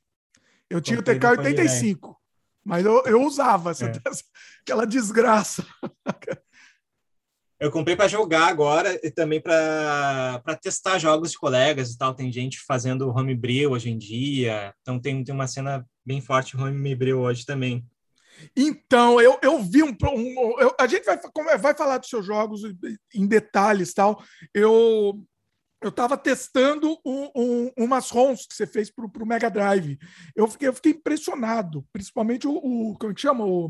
Eu 0.70 0.80
tinha 0.80 0.96
comprei 0.96 1.16
o 1.16 1.20
TK85, 1.20 2.14
mas 2.64 2.84
eu, 2.84 3.02
eu 3.04 3.22
usava 3.22 3.70
essa, 3.70 3.86
é. 3.86 3.92
aquela 4.62 4.86
desgraça. 4.86 5.66
Eu 7.60 7.70
comprei 7.70 7.94
para 7.94 8.08
jogar 8.08 8.46
agora 8.48 8.98
e 9.02 9.10
também 9.10 9.40
para 9.40 10.42
testar 10.62 10.98
jogos 10.98 11.30
de 11.30 11.38
colegas 11.38 11.90
e 11.90 11.98
tal. 11.98 12.14
Tem 12.14 12.32
gente 12.32 12.60
fazendo 12.60 13.10
homebrew 13.10 13.70
hoje 13.70 13.90
em 13.90 13.98
dia, 13.98 14.74
então 14.80 14.98
tem, 14.98 15.22
tem 15.22 15.34
uma 15.34 15.46
cena 15.46 15.86
bem 16.04 16.20
forte 16.20 16.56
homebrew 16.56 17.20
hoje 17.20 17.44
também. 17.44 17.86
Então, 18.56 19.20
eu, 19.20 19.38
eu 19.42 19.62
vi 19.62 19.82
um. 19.82 19.96
um 20.02 20.60
eu, 20.60 20.74
a 20.78 20.86
gente 20.86 21.04
vai, 21.04 21.18
vai 21.58 21.74
falar 21.74 21.98
dos 21.98 22.08
seus 22.08 22.24
jogos 22.24 22.62
em 23.14 23.26
detalhes 23.26 23.94
tal. 23.94 24.22
Eu 24.52 25.20
eu 25.84 25.90
estava 25.90 26.16
testando 26.16 26.98
um, 27.04 27.30
um, 27.36 27.70
umas 27.76 28.08
ROMs 28.08 28.48
que 28.48 28.54
você 28.54 28.66
fez 28.66 28.90
para 28.90 29.04
o 29.04 29.26
Mega 29.26 29.50
Drive. 29.50 29.98
Eu 30.34 30.48
fiquei, 30.48 30.68
eu 30.68 30.72
fiquei 30.72 30.92
impressionado, 30.92 31.84
principalmente 31.92 32.48
o, 32.48 32.52
o 32.52 32.96
como 32.98 33.12
é 33.12 33.14
que 33.14 33.20
chama? 33.20 33.44
O, 33.44 33.66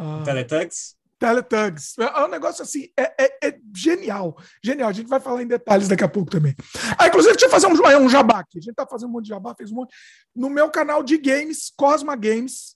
uh, 0.00 0.24
Teletugs? 0.24 0.96
Teletugs. 1.16 1.96
É, 1.98 2.04
é 2.04 2.24
um 2.24 2.28
negócio 2.28 2.62
assim, 2.62 2.88
é, 2.96 3.14
é, 3.24 3.48
é, 3.48 3.58
genial. 3.72 4.36
Genial. 4.64 4.88
A 4.88 4.92
gente 4.92 5.08
vai 5.08 5.20
falar 5.20 5.42
em 5.42 5.46
detalhes 5.46 5.86
daqui 5.86 6.02
a 6.02 6.08
pouco 6.08 6.28
também. 6.28 6.56
Ah, 6.98 7.06
inclusive, 7.06 7.34
deixa 7.34 7.46
eu 7.46 7.50
fazer 7.50 7.68
um, 7.68 8.04
um 8.04 8.08
jabá 8.08 8.40
aqui. 8.40 8.58
A 8.58 8.60
gente 8.60 8.70
está 8.70 8.86
fazendo 8.86 9.10
um 9.10 9.12
monte 9.12 9.24
de 9.24 9.30
jabá, 9.30 9.54
fez 9.56 9.70
um 9.70 9.76
monte. 9.76 9.94
No 10.34 10.50
meu 10.50 10.68
canal 10.70 11.04
de 11.04 11.18
games, 11.18 11.72
Cosma 11.76 12.16
Games, 12.16 12.74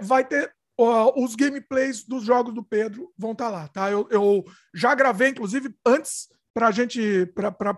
vai 0.00 0.24
ter 0.24 0.54
uh, 0.80 1.22
os 1.22 1.34
gameplays 1.34 2.04
dos 2.04 2.24
jogos 2.24 2.54
do 2.54 2.62
Pedro 2.62 3.12
vão 3.16 3.32
estar 3.32 3.46
tá 3.46 3.50
lá, 3.50 3.68
tá? 3.68 3.90
Eu, 3.90 4.08
eu 4.10 4.44
já 4.74 4.94
gravei, 4.94 5.28
inclusive, 5.28 5.74
antes 5.86 6.28
para 6.54 6.68
a 6.68 6.70
gente 6.70 7.26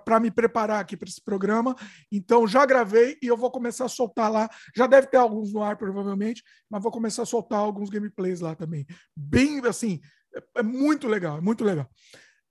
para 0.04 0.20
me 0.20 0.30
preparar 0.30 0.80
aqui 0.80 0.96
para 0.96 1.08
esse 1.08 1.22
programa. 1.24 1.74
Então 2.12 2.46
já 2.46 2.64
gravei 2.66 3.16
e 3.22 3.26
eu 3.26 3.36
vou 3.36 3.50
começar 3.50 3.86
a 3.86 3.88
soltar 3.88 4.30
lá. 4.30 4.50
Já 4.76 4.86
deve 4.86 5.06
ter 5.06 5.16
alguns 5.16 5.52
no 5.52 5.62
ar 5.62 5.76
provavelmente, 5.78 6.44
mas 6.68 6.82
vou 6.82 6.92
começar 6.92 7.22
a 7.22 7.26
soltar 7.26 7.58
alguns 7.58 7.88
gameplays 7.88 8.40
lá 8.40 8.54
também. 8.54 8.86
Bem 9.16 9.64
assim, 9.66 9.98
é, 10.34 10.60
é 10.60 10.62
muito 10.62 11.08
legal, 11.08 11.38
é 11.38 11.40
muito 11.40 11.64
legal. 11.64 11.88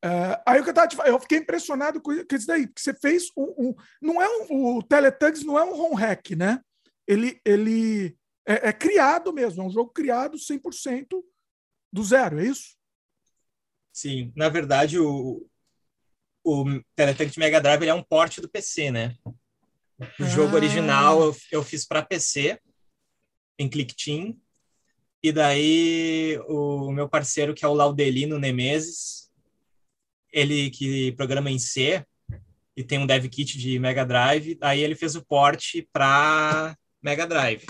Uh, 0.04 0.38
aí 0.48 0.60
o 0.60 0.64
que 0.64 0.70
eu 0.72 0.74
tava 0.74 1.08
eu 1.08 1.20
fiquei 1.20 1.38
impressionado 1.38 2.02
com 2.02 2.12
isso 2.12 2.48
daí, 2.48 2.68
que 2.68 2.82
você 2.82 2.94
fez 2.94 3.26
um, 3.38 3.54
um 3.58 3.76
não 4.02 4.22
é 4.22 4.28
um, 4.28 4.78
o 4.78 4.84
Teletugs 4.84 5.44
não 5.44 5.58
é 5.58 5.64
um 5.64 5.80
home 5.80 5.96
hack, 5.96 6.32
né? 6.32 6.60
Ele 7.08 7.40
ele 7.46 8.18
é, 8.46 8.70
é 8.70 8.74
criado 8.74 9.34
mesmo, 9.34 9.62
é 9.62 9.66
um 9.66 9.70
jogo 9.70 9.92
criado 9.92 10.38
100% 10.38 11.24
do 11.92 12.04
zero, 12.04 12.40
é 12.40 12.46
isso? 12.46 12.76
Sim, 13.92 14.32
na 14.36 14.50
verdade 14.50 15.00
o, 15.00 15.48
o 16.44 16.66
Teletank 16.96 17.38
Mega 17.40 17.62
Drive 17.62 17.88
é 17.88 17.94
um 17.94 18.04
porte 18.04 18.42
do 18.42 18.50
PC, 18.50 18.92
né? 18.92 19.16
O 20.20 20.24
ah. 20.24 20.28
jogo 20.28 20.56
original 20.56 21.22
eu, 21.22 21.36
eu 21.52 21.64
fiz 21.64 21.86
para 21.86 22.06
PC, 22.06 22.60
em 23.58 23.70
ClickTeam, 23.70 24.38
e 25.24 25.32
daí 25.32 26.38
o 26.48 26.92
meu 26.92 27.10
parceiro, 27.10 27.54
que 27.54 27.66
é 27.66 27.68
o 27.68 27.74
Laudelino 27.74 28.38
Nemesis, 28.38 29.32
ele 30.32 30.70
que 30.70 31.14
programa 31.14 31.50
em 31.50 31.58
C 31.58 32.06
e 32.76 32.84
tem 32.84 33.00
um 33.00 33.08
dev 33.08 33.26
kit 33.30 33.58
de 33.58 33.80
Mega 33.80 34.06
Drive, 34.06 34.58
aí 34.62 34.82
ele 34.82 34.96
fez 34.96 35.16
o 35.16 35.26
porte 35.26 35.88
para 35.94 36.78
Mega 37.02 37.26
Drive, 37.26 37.66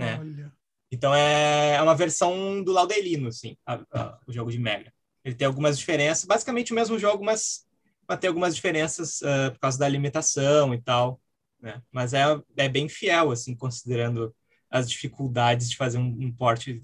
né? 0.00 0.18
Olha. 0.18 0.52
Então 0.92 1.14
é, 1.14 1.74
é 1.74 1.82
uma 1.82 1.94
versão 1.94 2.62
do 2.62 2.72
Laudelino, 2.72 3.28
assim, 3.28 3.56
a, 3.64 3.80
a, 3.92 4.18
o 4.26 4.32
jogo 4.32 4.50
de 4.50 4.58
Mega. 4.58 4.92
Ele 5.24 5.34
tem 5.34 5.46
algumas 5.46 5.78
diferenças, 5.78 6.24
basicamente 6.24 6.72
o 6.72 6.74
mesmo 6.74 6.98
jogo, 6.98 7.24
mas 7.24 7.68
mas 8.08 8.18
tem 8.18 8.26
algumas 8.26 8.56
diferenças 8.56 9.20
uh, 9.20 9.52
por 9.52 9.60
causa 9.60 9.78
da 9.78 9.88
limitação 9.88 10.74
e 10.74 10.82
tal, 10.82 11.20
né? 11.60 11.80
Mas 11.92 12.12
é, 12.12 12.24
é 12.56 12.68
bem 12.68 12.88
fiel, 12.88 13.30
assim, 13.30 13.54
considerando 13.54 14.34
as 14.68 14.90
dificuldades 14.90 15.70
de 15.70 15.76
fazer 15.76 15.98
um, 15.98 16.16
um 16.20 16.32
porte 16.32 16.82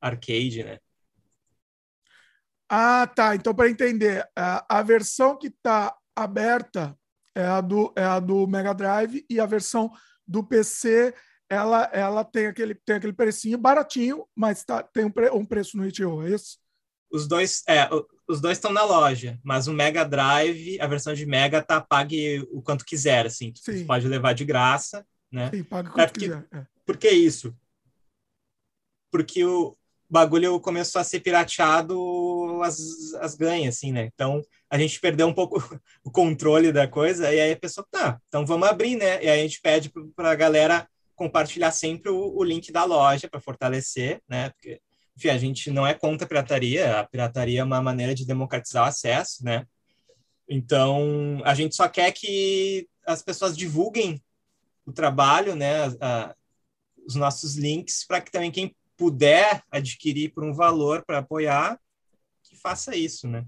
arcade, 0.00 0.64
né? 0.64 0.80
Ah, 2.68 3.06
tá. 3.06 3.36
Então, 3.36 3.54
para 3.54 3.70
entender, 3.70 4.28
a, 4.34 4.78
a 4.80 4.82
versão 4.82 5.38
que 5.38 5.46
está 5.46 5.96
aberta 6.16 6.98
é 7.36 7.44
a, 7.44 7.60
do, 7.60 7.92
é 7.96 8.02
a 8.02 8.18
do 8.18 8.44
Mega 8.48 8.74
Drive 8.74 9.24
e 9.30 9.38
a 9.38 9.46
versão 9.46 9.92
do 10.26 10.42
PC 10.42 11.14
ela, 11.48 11.84
ela 11.92 12.24
tem, 12.24 12.46
aquele, 12.46 12.74
tem 12.74 12.96
aquele 12.96 13.12
precinho 13.12 13.58
baratinho, 13.58 14.26
mas 14.34 14.64
tá, 14.64 14.82
tem 14.82 15.04
um, 15.04 15.10
pre, 15.10 15.30
um 15.30 15.44
preço 15.44 15.76
no 15.76 15.86
itch.io, 15.86 16.26
é 16.26 16.30
isso? 16.30 16.58
Os 17.10 17.28
dois, 17.28 17.62
é, 17.68 17.88
os 18.26 18.40
dois 18.40 18.58
estão 18.58 18.72
na 18.72 18.82
loja, 18.84 19.38
mas 19.42 19.68
o 19.68 19.72
Mega 19.72 20.04
Drive, 20.04 20.80
a 20.80 20.86
versão 20.86 21.14
de 21.14 21.24
Mega, 21.26 21.62
tá 21.62 21.80
pague 21.80 22.46
o 22.50 22.60
quanto 22.60 22.84
quiser, 22.84 23.26
assim. 23.26 23.52
Tu 23.52 23.84
pode 23.86 24.08
levar 24.08 24.32
de 24.32 24.44
graça, 24.44 25.06
né? 25.30 25.50
Sim, 25.50 25.62
paga 25.62 25.90
quanto 25.90 26.00
é 26.00 26.06
porque, 26.06 26.20
quiser. 26.26 26.46
É. 26.52 26.66
Por 26.84 26.96
que 26.96 27.10
isso? 27.10 27.54
Porque 29.12 29.44
o 29.44 29.76
bagulho 30.10 30.58
começou 30.58 31.00
a 31.00 31.04
ser 31.04 31.20
pirateado 31.20 32.60
as, 32.62 33.14
as 33.20 33.34
ganhas, 33.34 33.76
assim, 33.76 33.92
né? 33.92 34.10
Então, 34.12 34.42
a 34.68 34.78
gente 34.78 34.98
perdeu 34.98 35.28
um 35.28 35.34
pouco 35.34 35.58
o 36.02 36.10
controle 36.10 36.72
da 36.72 36.88
coisa, 36.88 37.32
e 37.32 37.40
aí 37.40 37.52
a 37.52 37.56
pessoa, 37.56 37.86
tá, 37.90 38.20
então 38.26 38.44
vamos 38.44 38.66
abrir, 38.66 38.96
né? 38.96 39.22
E 39.22 39.28
aí 39.28 39.40
a 39.40 39.42
gente 39.42 39.60
pede 39.60 39.92
para 40.16 40.32
a 40.32 40.34
galera 40.34 40.88
compartilhar 41.14 41.70
sempre 41.70 42.10
o, 42.10 42.36
o 42.36 42.44
link 42.44 42.72
da 42.72 42.84
loja 42.84 43.28
para 43.28 43.40
fortalecer, 43.40 44.20
né? 44.28 44.50
Porque 44.50 44.80
enfim, 45.16 45.28
a 45.28 45.38
gente 45.38 45.70
não 45.70 45.86
é 45.86 45.94
contra 45.94 46.24
a 46.24 46.28
pirataria, 46.28 47.00
a 47.00 47.04
pirataria 47.04 47.60
é 47.60 47.64
uma 47.64 47.80
maneira 47.80 48.14
de 48.14 48.26
democratizar 48.26 48.84
o 48.84 48.88
acesso, 48.88 49.44
né? 49.44 49.64
Então, 50.48 51.40
a 51.44 51.54
gente 51.54 51.74
só 51.74 51.88
quer 51.88 52.12
que 52.12 52.88
as 53.06 53.22
pessoas 53.22 53.56
divulguem 53.56 54.22
o 54.84 54.92
trabalho, 54.92 55.54
né, 55.54 55.86
a, 56.00 56.34
os 57.06 57.14
nossos 57.14 57.56
links, 57.56 58.04
para 58.06 58.20
que 58.20 58.30
também 58.30 58.50
quem 58.50 58.76
puder 58.96 59.62
adquirir 59.70 60.32
por 60.32 60.44
um 60.44 60.52
valor 60.52 61.04
para 61.06 61.18
apoiar, 61.18 61.78
que 62.42 62.56
faça 62.56 62.94
isso, 62.94 63.28
né? 63.28 63.44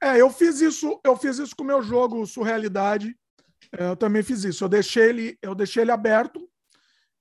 É, 0.00 0.20
eu 0.20 0.30
fiz 0.30 0.60
isso, 0.60 1.00
eu 1.04 1.16
fiz 1.16 1.38
isso 1.38 1.56
com 1.56 1.64
o 1.64 1.66
meu 1.66 1.82
jogo 1.82 2.24
Surrealidade. 2.26 3.16
É, 3.76 3.88
eu 3.88 3.96
também 3.96 4.22
fiz 4.22 4.44
isso. 4.44 4.64
Eu 4.64 4.68
deixei 4.68 5.08
ele, 5.08 5.38
eu 5.42 5.54
deixei 5.54 5.82
ele 5.82 5.90
aberto. 5.90 6.47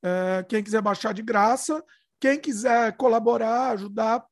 É, 0.03 0.43
quem 0.47 0.63
quiser 0.63 0.81
baixar 0.81 1.13
de 1.13 1.21
graça, 1.21 1.83
quem 2.19 2.39
quiser 2.39 2.95
colaborar, 2.97 3.71
ajudar, 3.71 4.25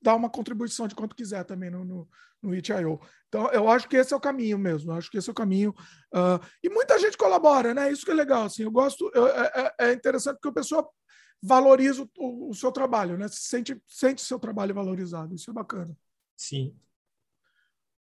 dá 0.00 0.14
uma 0.14 0.30
contribuição 0.30 0.86
de 0.86 0.94
quanto 0.94 1.16
quiser 1.16 1.44
também 1.44 1.70
no, 1.70 1.84
no, 1.84 2.08
no 2.42 2.54
Itch.io. 2.54 3.00
Então, 3.28 3.48
eu 3.50 3.68
acho 3.68 3.88
que 3.88 3.96
esse 3.96 4.12
é 4.12 4.16
o 4.16 4.20
caminho 4.20 4.58
mesmo. 4.58 4.92
Eu 4.92 4.96
acho 4.96 5.10
que 5.10 5.16
esse 5.16 5.30
é 5.30 5.32
o 5.32 5.34
caminho. 5.34 5.74
Uh, 6.14 6.44
e 6.62 6.68
muita 6.68 6.98
gente 6.98 7.16
colabora, 7.16 7.72
né? 7.72 7.90
Isso 7.90 8.04
que 8.04 8.10
é 8.10 8.14
legal. 8.14 8.44
Assim, 8.44 8.64
eu 8.64 8.70
gosto. 8.70 9.10
Eu, 9.14 9.26
é, 9.26 9.52
é, 9.78 9.86
é 9.86 9.92
interessante 9.92 10.34
porque 10.34 10.48
a 10.48 10.62
pessoa 10.62 10.86
valoriza 11.42 12.06
o, 12.18 12.50
o, 12.50 12.54
seu 12.54 12.70
trabalho, 12.70 13.16
né? 13.16 13.26
Sente, 13.28 13.80
sente 13.88 14.22
o 14.22 14.26
seu 14.26 14.38
trabalho 14.38 14.74
valorizado. 14.74 15.34
Isso 15.34 15.50
é 15.50 15.54
bacana. 15.54 15.96
Sim. 16.36 16.76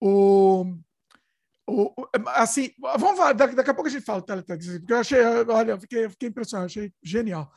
O, 0.01 0.75
o, 1.73 1.93
assim, 2.27 2.71
vamos 2.79 3.17
falar, 3.17 3.33
daqui, 3.33 3.55
daqui 3.55 3.69
a 3.69 3.73
pouco 3.73 3.89
a 3.89 3.91
gente 3.91 4.05
fala 4.05 4.21
do 4.21 4.25
Teletext, 4.25 4.79
porque 4.79 4.93
eu 4.93 4.97
achei, 4.97 5.21
olha, 5.21 5.71
eu 5.71 5.79
fiquei, 5.79 6.09
fiquei 6.09 6.29
impressionado, 6.29 6.67
achei 6.67 6.93
genial. 7.03 7.51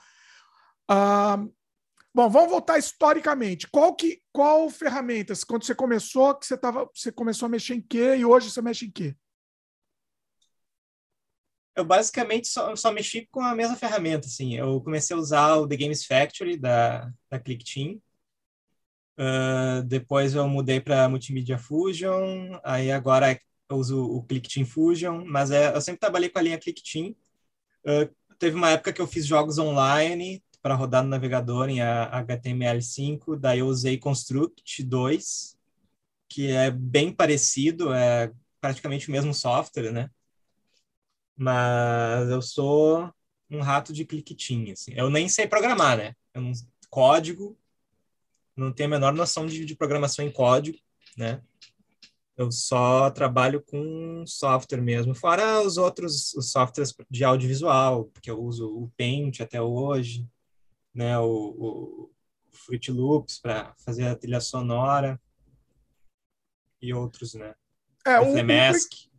Bom, 2.16 2.30
vamos 2.30 2.50
voltar 2.50 2.78
historicamente. 2.78 3.68
Qual 3.68 3.94
que 3.94 4.22
qual 4.32 4.70
ferramentas 4.70 5.44
quando 5.44 5.64
você 5.64 5.74
começou 5.74 6.34
que 6.34 6.46
você 6.46 6.56
tava 6.56 6.88
você 6.94 7.12
começou 7.12 7.44
a 7.44 7.50
mexer 7.50 7.74
em 7.74 7.82
quê 7.82 8.16
e 8.16 8.24
hoje 8.24 8.50
você 8.50 8.62
mexe 8.62 8.86
em 8.86 8.90
quê? 8.90 9.14
Eu 11.76 11.84
basicamente 11.84 12.48
só, 12.48 12.74
só 12.74 12.90
mexi 12.90 13.28
com 13.30 13.42
a 13.42 13.54
mesma 13.54 13.76
ferramenta, 13.76 14.26
assim. 14.26 14.54
Eu 14.56 14.80
comecei 14.80 15.14
a 15.14 15.18
usar 15.18 15.56
o 15.56 15.68
The 15.68 15.76
Games 15.76 16.06
Factory 16.06 16.56
da 16.56 17.12
da 17.30 17.38
ClickTeam. 17.38 18.00
Uh, 19.18 19.82
depois 19.84 20.34
eu 20.34 20.48
mudei 20.48 20.80
para 20.80 21.10
Multimedia 21.10 21.58
Fusion, 21.58 22.58
aí 22.64 22.90
agora 22.90 23.38
eu 23.68 23.76
uso 23.76 24.02
o 24.04 24.22
ClickTeam 24.22 24.66
Fusion, 24.66 25.24
mas 25.26 25.50
é, 25.50 25.74
eu 25.74 25.80
sempre 25.80 26.00
trabalhei 26.00 26.28
com 26.28 26.38
a 26.38 26.42
linha 26.42 26.58
ClickTeam. 26.58 27.14
Uh, 27.84 28.14
teve 28.38 28.56
uma 28.56 28.70
época 28.70 28.92
que 28.92 29.00
eu 29.00 29.06
fiz 29.06 29.26
jogos 29.26 29.58
online, 29.58 30.42
para 30.66 30.74
rodar 30.74 31.04
no 31.04 31.08
navegador 31.08 31.68
em 31.68 31.78
HTML5, 31.78 33.38
daí 33.38 33.60
eu 33.60 33.68
usei 33.68 33.98
Construct 33.98 34.82
2, 34.82 35.56
que 36.28 36.50
é 36.50 36.72
bem 36.72 37.12
parecido, 37.12 37.94
é 37.94 38.32
praticamente 38.60 39.08
o 39.08 39.12
mesmo 39.12 39.32
software, 39.32 39.92
né? 39.92 40.10
Mas 41.36 42.28
eu 42.30 42.42
sou 42.42 43.08
um 43.48 43.60
rato 43.60 43.92
de 43.92 44.04
cliquetinho, 44.04 44.72
assim. 44.72 44.92
Eu 44.96 45.08
nem 45.08 45.28
sei 45.28 45.46
programar, 45.46 45.96
né? 45.96 46.14
Eu 46.34 46.42
não, 46.42 46.52
código, 46.90 47.56
não 48.56 48.72
tenho 48.72 48.88
a 48.88 48.90
menor 48.90 49.12
noção 49.12 49.46
de, 49.46 49.64
de 49.64 49.76
programação 49.76 50.24
em 50.24 50.32
código, 50.32 50.78
né? 51.16 51.40
Eu 52.36 52.52
só 52.52 53.10
trabalho 53.10 53.62
com 53.62 54.24
software 54.26 54.82
mesmo, 54.82 55.14
fora 55.14 55.62
os 55.62 55.78
outros 55.78 56.34
os 56.34 56.50
softwares 56.50 56.94
de 57.10 57.24
audiovisual, 57.24 58.04
porque 58.06 58.30
eu 58.30 58.38
uso 58.38 58.68
o 58.68 58.92
Paint 58.96 59.40
até 59.40 59.60
hoje, 59.60 60.28
né, 60.94 61.18
o, 61.18 61.24
o 61.26 62.10
Fruit 62.52 62.90
Loops 62.90 63.38
para 63.40 63.74
fazer 63.78 64.06
a 64.06 64.16
trilha 64.16 64.40
sonora 64.40 65.20
e 66.80 66.92
outros, 66.92 67.34
né? 67.34 67.54
É, 68.06 68.20
o, 68.20 68.34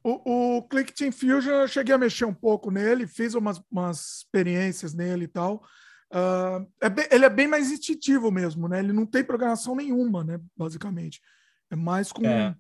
o, 0.04 0.58
o, 0.58 0.64
Click 0.64 0.94
Team 0.94 1.12
Fusion 1.12 1.52
eu 1.52 1.68
cheguei 1.68 1.94
a 1.94 1.98
mexer 1.98 2.26
um 2.26 2.34
pouco 2.34 2.72
nele, 2.72 3.06
fiz 3.06 3.34
umas, 3.34 3.62
umas 3.70 4.20
experiências 4.20 4.94
nele 4.94 5.26
e 5.26 5.28
tal. 5.28 5.64
Uh, 6.10 6.66
é 6.80 6.90
bem, 6.90 7.08
ele 7.12 7.26
é 7.26 7.30
bem 7.30 7.48
mais 7.48 7.70
intuitivo 7.70 8.32
mesmo, 8.32 8.68
né? 8.70 8.80
Ele 8.80 8.94
não 8.94 9.06
tem 9.06 9.24
programação 9.24 9.76
nenhuma, 9.76 10.24
né? 10.24 10.40
Basicamente. 10.56 11.22
É 11.70 11.76
mais 11.76 12.14
com 12.14 12.26
é. 12.26 12.56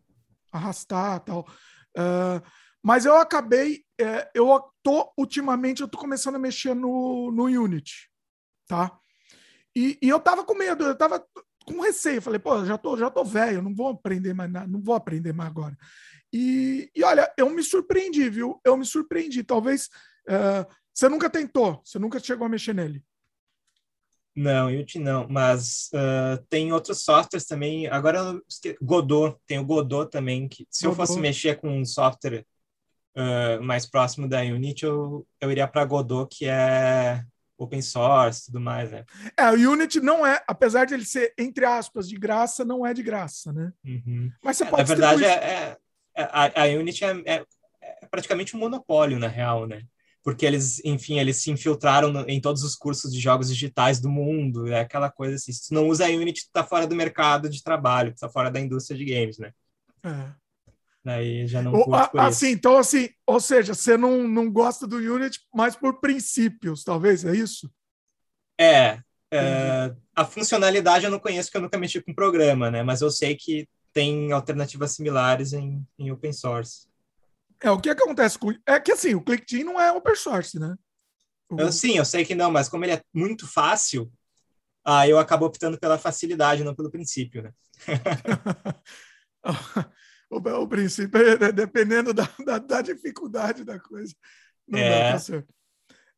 Arrastar 0.51 1.19
tal. 1.21 1.47
Uh, 1.97 2.41
mas 2.83 3.05
eu 3.05 3.17
acabei, 3.17 3.83
é, 3.99 4.29
eu 4.33 4.63
tô, 4.81 5.11
ultimamente, 5.17 5.81
eu 5.81 5.87
tô 5.87 5.97
começando 5.97 6.35
a 6.35 6.39
mexer 6.39 6.73
no, 6.73 7.31
no 7.31 7.43
Unity, 7.43 8.09
tá? 8.67 8.97
E, 9.75 9.97
e 10.01 10.07
eu 10.07 10.19
tava 10.19 10.43
com 10.43 10.53
medo, 10.53 10.85
eu 10.85 10.95
tava 10.95 11.25
com 11.65 11.81
receio. 11.81 12.21
Falei, 12.21 12.39
pô, 12.39 12.63
já 12.65 12.77
tô, 12.77 12.97
já 12.97 13.09
tô 13.09 13.23
velho, 13.23 13.61
não 13.61 13.75
vou 13.75 13.89
aprender 13.89 14.33
mais 14.33 14.51
nada, 14.51 14.67
não 14.67 14.81
vou 14.81 14.95
aprender 14.95 15.33
mais 15.33 15.49
agora. 15.49 15.77
E, 16.31 16.89
e 16.95 17.03
olha, 17.03 17.31
eu 17.37 17.49
me 17.49 17.61
surpreendi, 17.63 18.29
viu? 18.29 18.59
Eu 18.63 18.77
me 18.77 18.85
surpreendi. 18.85 19.43
Talvez 19.43 19.89
uh, 20.27 20.65
você 20.93 21.09
nunca 21.09 21.29
tentou, 21.29 21.81
você 21.83 21.99
nunca 21.99 22.19
chegou 22.19 22.45
a 22.45 22.49
mexer 22.49 22.73
nele. 22.73 23.03
Não, 24.37 24.67
Unity 24.67 24.99
não, 24.99 25.27
mas 25.27 25.89
uh, 25.95 26.37
tem 26.47 26.71
outros 26.71 27.03
softwares 27.03 27.47
também. 27.47 27.87
Agora, 27.87 28.39
Godot, 28.79 29.35
tem 29.47 29.57
o 29.57 29.65
Godot 29.65 30.11
também, 30.11 30.47
que 30.47 30.67
se 30.69 30.85
Godot. 30.85 31.01
eu 31.01 31.07
fosse 31.07 31.19
mexer 31.19 31.59
com 31.59 31.79
um 31.79 31.83
software 31.83 32.45
uh, 33.15 33.63
mais 33.63 33.89
próximo 33.89 34.29
da 34.29 34.41
Unity, 34.41 34.85
eu, 34.85 35.25
eu 35.41 35.51
iria 35.51 35.67
para 35.67 35.83
Godot, 35.85 36.27
que 36.29 36.45
é 36.45 37.23
open 37.57 37.81
source 37.81 38.43
e 38.43 38.45
tudo 38.45 38.61
mais, 38.61 38.91
né? 38.91 39.05
É, 39.35 39.49
o 39.49 39.71
Unity 39.71 39.99
não 39.99 40.23
é, 40.23 40.39
apesar 40.47 40.85
de 40.85 40.93
ele 40.93 41.05
ser, 41.05 41.33
entre 41.35 41.65
aspas, 41.65 42.07
de 42.07 42.15
graça, 42.15 42.63
não 42.63 42.85
é 42.85 42.93
de 42.93 43.01
graça, 43.01 43.51
né? 43.51 43.73
Uhum. 43.83 44.31
Mas 44.43 44.57
você 44.57 44.65
é, 44.65 44.67
pode... 44.67 44.83
Na 44.83 44.87
verdade, 44.87 45.25
é, 45.25 45.29
é, 45.29 45.77
é, 46.15 46.23
a, 46.31 46.63
a 46.63 46.65
Unity 46.67 47.03
é, 47.03 47.23
é, 47.25 47.45
é 47.81 48.05
praticamente 48.11 48.55
um 48.55 48.59
monopólio, 48.59 49.17
na 49.17 49.27
real, 49.27 49.65
né? 49.65 49.81
Porque 50.27 50.45
eles, 50.45 50.81
enfim, 50.83 51.19
eles 51.19 51.37
se 51.37 51.49
infiltraram 51.49 52.11
no, 52.11 52.29
em 52.29 52.41
todos 52.41 52.61
os 52.61 52.75
cursos 52.75 53.13
de 53.13 53.17
jogos 53.17 53.47
digitais 53.47 54.01
do 54.01 54.09
mundo, 54.09 54.67
é 54.67 54.81
aquela 54.81 55.09
coisa 55.09 55.35
assim, 55.35 55.53
se 55.53 55.69
tu 55.69 55.73
não 55.73 55.87
usa 55.87 56.05
a 56.05 56.09
Unity, 56.09 56.47
tu 56.47 56.51
tá 56.51 56.65
fora 56.65 56.85
do 56.85 56.93
mercado 56.93 57.49
de 57.49 57.63
trabalho, 57.63 58.13
tu 58.13 58.19
tá 58.19 58.27
fora 58.27 58.51
da 58.51 58.59
indústria 58.59 58.97
de 58.97 59.05
games, 59.05 59.37
né? 59.37 59.53
É. 60.03 60.33
Daí 61.01 61.47
já 61.47 61.61
não 61.61 61.71
curte 61.71 62.11
por 62.11 62.19
assim, 62.19 62.47
isso. 62.47 62.55
Então, 62.57 62.77
assim, 62.77 63.09
ou 63.25 63.39
seja, 63.39 63.73
você 63.73 63.95
não, 63.95 64.27
não 64.27 64.51
gosta 64.51 64.85
do 64.85 64.97
Unity, 64.97 65.39
mas 65.55 65.77
por 65.77 66.01
princípios, 66.01 66.83
talvez, 66.83 67.23
é 67.23 67.33
isso? 67.33 67.71
É, 68.59 68.99
é 69.31 69.95
a 70.13 70.25
funcionalidade 70.25 71.05
eu 71.05 71.11
não 71.11 71.19
conheço, 71.19 71.47
porque 71.47 71.57
eu 71.59 71.61
nunca 71.61 71.77
mexi 71.77 72.01
com 72.01 72.13
programa, 72.13 72.69
né? 72.69 72.83
Mas 72.83 72.99
eu 72.99 73.09
sei 73.09 73.33
que 73.33 73.65
tem 73.93 74.33
alternativas 74.33 74.91
similares 74.91 75.53
em, 75.53 75.87
em 75.97 76.11
open 76.11 76.33
source. 76.33 76.85
É, 77.61 77.71
o 77.71 77.79
que 77.79 77.89
acontece 77.89 78.37
com. 78.37 78.53
É 78.65 78.79
que 78.79 78.91
assim, 78.91 79.15
o 79.15 79.21
ClickTeam 79.21 79.65
não 79.65 79.81
é 79.81 79.91
open 79.91 80.15
source, 80.15 80.59
né? 80.59 80.75
O... 81.49 81.59
Eu, 81.59 81.71
sim, 81.71 81.97
eu 81.97 82.05
sei 82.05 82.25
que 82.25 82.35
não, 82.35 82.51
mas 82.51 82.69
como 82.69 82.85
ele 82.85 82.93
é 82.93 83.01
muito 83.13 83.47
fácil, 83.47 84.11
aí 84.85 85.09
eu 85.09 85.19
acabo 85.19 85.45
optando 85.45 85.79
pela 85.79 85.97
facilidade, 85.97 86.63
não 86.63 86.75
pelo 86.75 86.91
princípio, 86.91 87.43
né? 87.43 87.51
o, 90.29 90.37
o, 90.37 90.67
princípio 90.67 91.19
é, 91.19 91.47
é 91.47 91.51
dependendo 91.51 92.13
da, 92.13 92.29
da, 92.45 92.57
da, 92.59 92.81
dificuldade 92.81 93.63
da 93.63 93.79
coisa. 93.79 94.13
Não 94.67 94.79
é. 94.79 95.13
dá. 95.13 95.43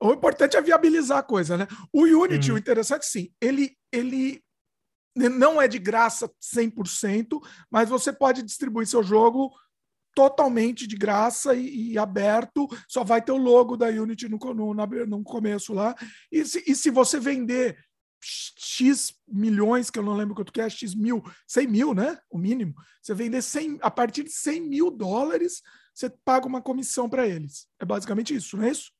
O 0.02 0.13
importante 0.13 0.56
é 0.56 0.62
viabilizar 0.62 1.19
a 1.19 1.23
coisa, 1.23 1.58
né? 1.58 1.67
O 1.91 2.04
Unity, 2.04 2.52
hum. 2.52 2.56
o 2.56 2.58
interessante, 2.58 3.06
sim, 3.06 3.34
ele, 3.41 3.78
ele 3.91 4.41
não 5.15 5.62
é 5.62 5.67
de 5.67 5.78
graça 5.78 6.32
100%, 6.41 7.39
mas 7.69 7.89
você 7.89 8.13
pode 8.13 8.41
distribuir 8.41 8.88
seu 8.88 9.04
jogo 9.04 9.52
totalmente 10.13 10.88
de 10.88 10.95
graça 10.95 11.54
e, 11.56 11.93
e, 11.93 11.98
aberto, 11.98 12.67
só 12.88 13.04
vai 13.04 13.22
ter 13.22 13.32
o 13.32 13.38
logo 13.38 13.78
da 13.78 13.88
Unity 13.88 14.28
no, 14.28 14.38
no, 14.54 14.74
no 14.74 15.24
começo 15.24 15.74
lá. 15.74 15.95
E 16.32 16.45
se, 16.45 16.63
e 16.67 16.76
se 16.76 16.89
você 16.89 17.19
vender 17.19 17.78
X 18.22 19.13
milhões, 19.28 19.89
que 19.89 19.98
eu 19.98 20.04
não 20.04 20.15
lembro 20.15 20.36
quanto 20.36 20.52
que 20.52 20.62
é, 20.62 20.69
X 20.69 20.93
mil, 20.93 21.24
100 21.48 21.67
mil, 21.67 21.93
né? 21.93 22.19
O 22.30 22.38
mínimo. 22.38 22.74
Você 23.02 23.13
vender 23.13 23.41
100, 23.41 23.80
a 23.82 23.89
partir 23.89 24.24
de 24.24 24.32
100 24.32 24.62
mil 24.62 24.91
dólares, 24.91 25.62
você 25.93 26.10
paga 26.10 26.48
uma 26.48 26.62
comissão 26.62 27.10
para 27.10 27.28
eles. 27.28 27.67
É 27.80 27.86
basicamente 27.86 28.36
isso, 28.36 28.58
não 28.58 28.65
é 28.65 28.72
isso? 28.72 28.91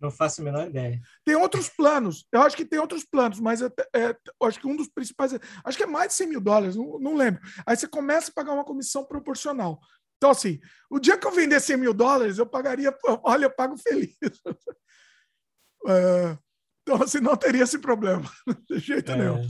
Não 0.00 0.10
faço 0.10 0.40
a 0.40 0.44
menor 0.44 0.66
ideia. 0.66 1.00
Tem 1.24 1.34
outros 1.36 1.68
planos. 1.68 2.26
Eu 2.32 2.42
acho 2.42 2.56
que 2.56 2.64
tem 2.64 2.78
outros 2.78 3.04
planos, 3.04 3.40
mas 3.40 3.62
é, 3.62 3.66
é, 3.94 4.16
acho 4.42 4.60
que 4.60 4.66
um 4.66 4.76
dos 4.76 4.88
principais. 4.88 5.32
É, 5.32 5.38
acho 5.64 5.76
que 5.76 5.84
é 5.84 5.86
mais 5.86 6.08
de 6.08 6.14
100 6.14 6.28
mil 6.28 6.40
dólares, 6.40 6.76
não, 6.76 6.98
não 6.98 7.14
lembro. 7.16 7.40
Aí 7.66 7.76
você 7.76 7.88
começa 7.88 8.30
a 8.30 8.34
pagar 8.34 8.52
uma 8.52 8.64
comissão 8.64 9.04
proporcional. 9.04 9.80
Então, 10.16 10.30
assim, 10.30 10.60
o 10.90 10.98
dia 10.98 11.18
que 11.18 11.26
eu 11.26 11.32
vender 11.32 11.60
100 11.60 11.76
mil 11.76 11.94
dólares, 11.94 12.38
eu 12.38 12.46
pagaria, 12.46 12.96
olha, 13.22 13.44
eu 13.46 13.50
pago 13.50 13.76
feliz. 13.76 14.16
é, 15.86 16.38
então, 16.82 17.02
assim, 17.02 17.20
não 17.20 17.36
teria 17.36 17.64
esse 17.64 17.78
problema, 17.78 18.30
de 18.68 18.78
jeito 18.78 19.12
é. 19.12 19.16
nenhum. 19.16 19.46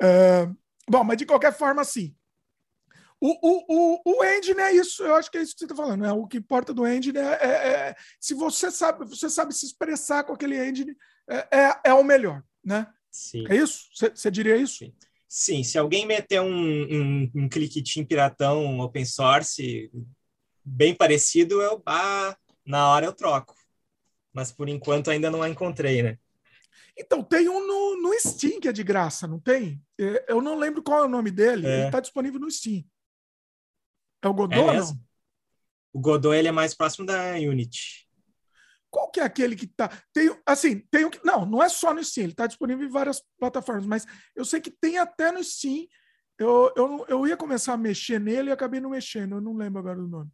É, 0.00 0.48
bom, 0.88 1.04
mas 1.04 1.16
de 1.16 1.26
qualquer 1.26 1.52
forma, 1.52 1.82
assim, 1.82 2.14
o, 3.20 3.36
o, 3.42 3.64
o, 3.68 4.18
o 4.18 4.24
engine 4.24 4.60
é 4.60 4.72
isso, 4.72 5.02
eu 5.02 5.14
acho 5.14 5.30
que 5.30 5.38
é 5.38 5.42
isso 5.42 5.52
que 5.52 5.60
você 5.60 5.64
está 5.66 5.76
falando. 5.76 6.00
Né? 6.00 6.12
O 6.12 6.26
que 6.26 6.38
importa 6.38 6.72
do 6.72 6.86
engine 6.86 7.18
é, 7.18 7.22
é, 7.22 7.48
é, 7.48 7.96
se 8.18 8.34
você 8.34 8.70
sabe, 8.70 9.04
você 9.04 9.28
sabe 9.28 9.54
se 9.54 9.66
expressar 9.66 10.24
com 10.24 10.32
aquele 10.32 10.56
engine, 10.56 10.96
é, 11.28 11.58
é, 11.58 11.80
é 11.84 11.94
o 11.94 12.02
melhor, 12.02 12.42
né? 12.64 12.86
Sim. 13.10 13.44
É 13.48 13.56
isso? 13.56 13.88
Você 13.94 14.30
diria 14.30 14.56
isso? 14.56 14.78
Sim. 14.78 14.94
Sim, 15.32 15.62
se 15.62 15.78
alguém 15.78 16.06
meter 16.06 16.40
um, 16.40 16.48
um, 16.50 17.30
um 17.36 17.48
clickteam 17.48 18.04
piratão 18.04 18.80
open 18.80 19.04
source 19.04 19.88
bem 20.64 20.92
parecido, 20.92 21.62
eu 21.62 21.80
ah, 21.86 22.36
na 22.66 22.88
hora 22.88 23.06
eu 23.06 23.12
troco. 23.12 23.54
Mas 24.32 24.50
por 24.50 24.68
enquanto 24.68 25.08
ainda 25.08 25.30
não 25.30 25.40
a 25.40 25.48
encontrei, 25.48 26.02
né? 26.02 26.18
Então, 26.98 27.22
tem 27.22 27.48
um 27.48 27.64
no, 27.64 28.02
no 28.02 28.18
Steam 28.18 28.60
que 28.60 28.68
é 28.68 28.72
de 28.72 28.82
graça, 28.82 29.28
não 29.28 29.38
tem? 29.38 29.80
É, 29.98 30.24
eu 30.28 30.42
não 30.42 30.58
lembro 30.58 30.82
qual 30.82 31.02
é 31.02 31.06
o 31.06 31.08
nome 31.08 31.30
dele. 31.30 31.66
É. 31.66 31.78
Ele 31.78 31.86
está 31.86 32.00
disponível 32.00 32.40
no 32.40 32.50
Steam. 32.50 32.84
É 34.22 34.28
o 34.28 34.34
Godot 34.34 34.58
é 34.58 34.78
não? 34.78 35.00
O 35.92 36.00
Godot 36.00 36.34
ele 36.34 36.48
é 36.48 36.52
mais 36.52 36.74
próximo 36.74 37.06
da 37.06 37.32
Unity. 37.34 38.08
Qual 38.90 39.10
que 39.10 39.20
é 39.20 39.22
aquele 39.22 39.54
que 39.54 39.68
tá. 39.68 39.88
Tem, 40.12 40.36
assim, 40.44 40.80
tem 40.90 41.04
o 41.04 41.10
que. 41.10 41.24
Não, 41.24 41.46
não 41.46 41.62
é 41.62 41.68
só 41.68 41.94
no 41.94 42.02
Steam, 42.02 42.24
ele 42.24 42.32
está 42.32 42.46
disponível 42.46 42.86
em 42.86 42.90
várias 42.90 43.22
plataformas, 43.38 43.86
mas 43.86 44.06
eu 44.34 44.44
sei 44.44 44.60
que 44.60 44.70
tem 44.70 44.98
até 44.98 45.30
no 45.30 45.42
Steam. 45.42 45.86
Eu, 46.36 46.72
eu, 46.74 47.06
eu 47.08 47.26
ia 47.26 47.36
começar 47.36 47.74
a 47.74 47.76
mexer 47.76 48.18
nele 48.18 48.48
e 48.48 48.52
acabei 48.52 48.80
não 48.80 48.90
mexendo, 48.90 49.36
eu 49.36 49.40
não 49.40 49.54
lembro 49.54 49.78
agora 49.78 49.96
do 49.96 50.08
nome. 50.08 50.30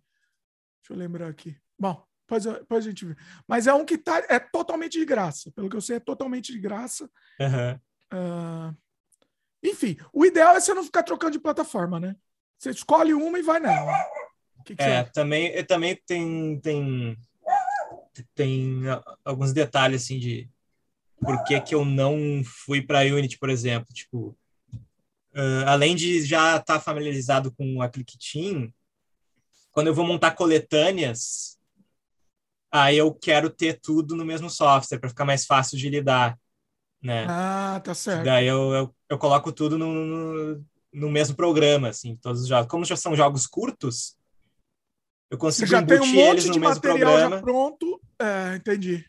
Deixa 0.81 0.92
eu 0.92 0.96
lembrar 0.96 1.29
aqui. 1.29 1.59
Bom, 1.79 2.03
depois, 2.27 2.44
depois 2.44 2.85
a 2.85 2.88
gente 2.88 3.05
vê. 3.05 3.16
Mas 3.46 3.66
é 3.66 3.75
um 3.75 3.85
que 3.85 3.99
tá, 3.99 4.25
é 4.29 4.38
totalmente 4.38 4.99
de 4.99 5.05
graça. 5.05 5.51
Pelo 5.53 5.68
que 5.68 5.77
eu 5.77 5.81
sei, 5.81 5.96
é 5.96 6.01
totalmente 6.01 6.53
de 6.53 6.59
graça. 6.59 7.11
Uhum. 7.40 7.75
Uh, 8.12 8.77
enfim, 9.62 9.96
o 10.12 10.25
ideal 10.25 10.57
é 10.57 10.61
você 10.61 10.72
não 10.72 10.85
ficar 10.85 11.03
trocando 11.03 11.33
de 11.33 11.40
plataforma, 11.40 11.99
né? 11.99 12.16
Você 12.59 12.71
escolhe 12.71 13.14
uma 13.14 13.38
e 13.38 13.42
vai 13.42 13.61
nela. 13.61 13.92
Que 14.64 14.75
que 14.75 14.83
é, 14.83 15.05
também, 15.05 15.64
também 15.64 16.01
tem, 16.07 16.59
tem 16.61 17.16
tem 18.35 18.83
alguns 19.25 19.53
detalhes 19.53 20.03
assim 20.03 20.19
de 20.19 20.49
por 21.21 21.42
que, 21.45 21.61
que 21.61 21.75
eu 21.75 21.85
não 21.85 22.42
fui 22.45 22.83
para 22.83 23.01
Unity, 23.01 23.38
por 23.38 23.51
exemplo. 23.51 23.92
Tipo, 23.92 24.37
uh, 25.35 25.66
além 25.66 25.97
de 25.97 26.23
já 26.23 26.57
estar 26.57 26.75
tá 26.75 26.81
familiarizado 26.81 27.53
com 27.53 27.81
a 27.83 27.88
ClickTeam, 27.88 28.73
quando 29.73 29.88
eu 29.88 29.95
vou 29.95 30.07
montar 30.07 30.33
coletâneas, 30.33 31.59
aí 32.71 32.97
eu 32.97 33.12
quero 33.14 33.51
ter 33.51 33.81
tudo 33.81 34.14
no 34.14 34.25
mesmo 34.25 34.51
software 34.51 34.99
para 34.99 35.09
ficar 35.09 35.25
mais 35.25 35.45
fácil 35.45 35.79
de 35.79 35.88
lidar, 35.88 36.38
né? 37.03 37.27
Ah, 37.29 37.81
tá 37.83 37.95
certo. 37.95 38.25
Daí 38.25 38.47
eu, 38.47 38.73
eu, 38.73 38.97
eu 39.09 39.19
coloco 39.19 39.53
tudo 39.53 39.79
no, 39.79 39.92
no, 39.92 40.64
no, 40.96 41.11
mesmo 41.11 41.37
programa, 41.37 41.88
assim, 41.88 42.16
todos 42.16 42.42
os 42.42 42.48
jogos. 42.48 42.68
Como 42.68 42.85
já 42.85 42.96
são 42.96 43.14
jogos 43.14 43.46
curtos, 43.46 44.16
eu 45.30 45.38
consigo 45.38 45.66
já 45.66 45.85
tem 45.85 46.00
um 46.00 46.06
monte 46.06 46.50
de 46.50 46.59
material 46.59 46.80
programa, 46.80 47.37
já 47.37 47.42
pronto. 47.42 48.00
É, 48.18 48.56
entendi. 48.56 49.04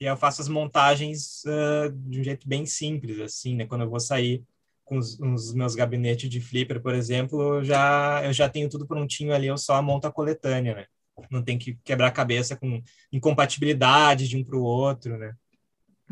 E 0.00 0.04
eu 0.04 0.16
faço 0.16 0.40
as 0.40 0.48
montagens 0.48 1.42
uh, 1.44 1.90
de 1.92 2.20
um 2.20 2.24
jeito 2.24 2.48
bem 2.48 2.64
simples, 2.64 3.18
assim, 3.20 3.56
né? 3.56 3.66
Quando 3.66 3.82
eu 3.82 3.90
vou 3.90 3.98
sair 3.98 4.44
com 4.84 4.96
os, 4.96 5.18
os, 5.18 5.52
meus 5.52 5.74
gabinetes 5.74 6.30
de 6.30 6.40
flipper, 6.40 6.80
por 6.80 6.94
exemplo, 6.94 7.56
eu 7.56 7.64
já, 7.64 8.22
eu 8.24 8.32
já 8.32 8.48
tenho 8.48 8.68
tudo 8.68 8.86
prontinho 8.86 9.34
ali, 9.34 9.48
eu 9.48 9.58
só 9.58 9.82
monto 9.82 10.06
a 10.06 10.12
coletânea, 10.12 10.74
né? 10.74 10.86
Não 11.30 11.42
tem 11.42 11.58
que 11.58 11.76
quebrar 11.84 12.06
a 12.06 12.12
cabeça 12.12 12.56
com 12.56 12.80
incompatibilidade 13.12 14.28
de 14.28 14.36
um 14.36 14.44
para 14.44 14.56
o 14.56 14.62
outro, 14.62 15.18
né? 15.18 15.34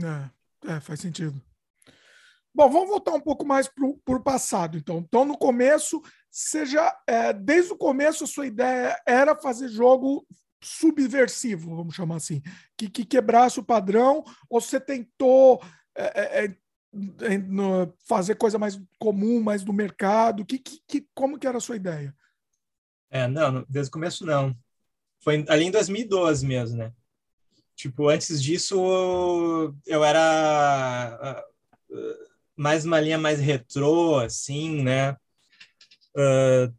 É, 0.03 0.73
é, 0.75 0.81
faz 0.81 1.01
sentido. 1.01 1.41
Bom, 2.57 2.71
vamos 2.71 2.89
voltar 2.89 3.13
um 3.13 3.21
pouco 3.21 3.45
mais 3.45 3.69
para 3.69 3.85
o 3.85 4.23
passado, 4.23 4.79
então. 4.79 4.97
Então, 4.97 5.27
no 5.27 5.37
começo, 5.37 6.01
seja 6.31 6.91
é, 7.07 7.31
desde 7.31 7.75
o 7.75 7.77
começo 7.77 8.25
a 8.25 8.27
sua 8.27 8.47
ideia 8.47 8.99
era 9.07 9.37
fazer 9.37 9.69
jogo 9.69 10.27
subversivo, 10.63 11.77
vamos 11.77 11.95
chamar 11.95 12.17
assim, 12.17 12.41
que, 12.75 12.89
que 12.89 13.05
quebrasse 13.05 13.61
o 13.61 13.65
padrão, 13.65 14.25
ou 14.49 14.59
você 14.59 14.81
tentou 14.81 15.63
é, 15.95 16.47
é, 16.47 16.47
é 16.47 16.57
fazer 18.09 18.37
coisa 18.37 18.59
mais 18.59 18.81
comum, 18.99 19.43
mais 19.43 19.63
do 19.63 19.71
mercado? 19.75 20.43
Que, 20.43 20.59
que, 20.59 20.81
que, 20.89 21.07
como 21.15 21.39
que 21.39 21.47
era 21.47 21.59
a 21.59 21.61
sua 21.61 21.77
ideia? 21.77 22.17
É, 23.11 23.29
não, 23.29 23.67
desde 23.69 23.91
o 23.91 23.93
começo 23.93 24.25
não. 24.25 24.57
Foi 25.21 25.45
ali 25.47 25.65
em 25.65 25.71
2012 25.71 26.47
mesmo, 26.47 26.79
né? 26.79 26.91
Tipo, 27.75 28.09
antes 28.09 28.43
disso 28.43 29.75
eu 29.85 30.03
era 30.03 31.45
uh, 31.91 32.26
mais 32.57 32.85
uma 32.85 33.01
linha 33.01 33.19
mais 33.19 33.39
retrô, 33.39 34.19
assim, 34.19 34.83
né? 34.83 35.13
Uh, 36.17 36.75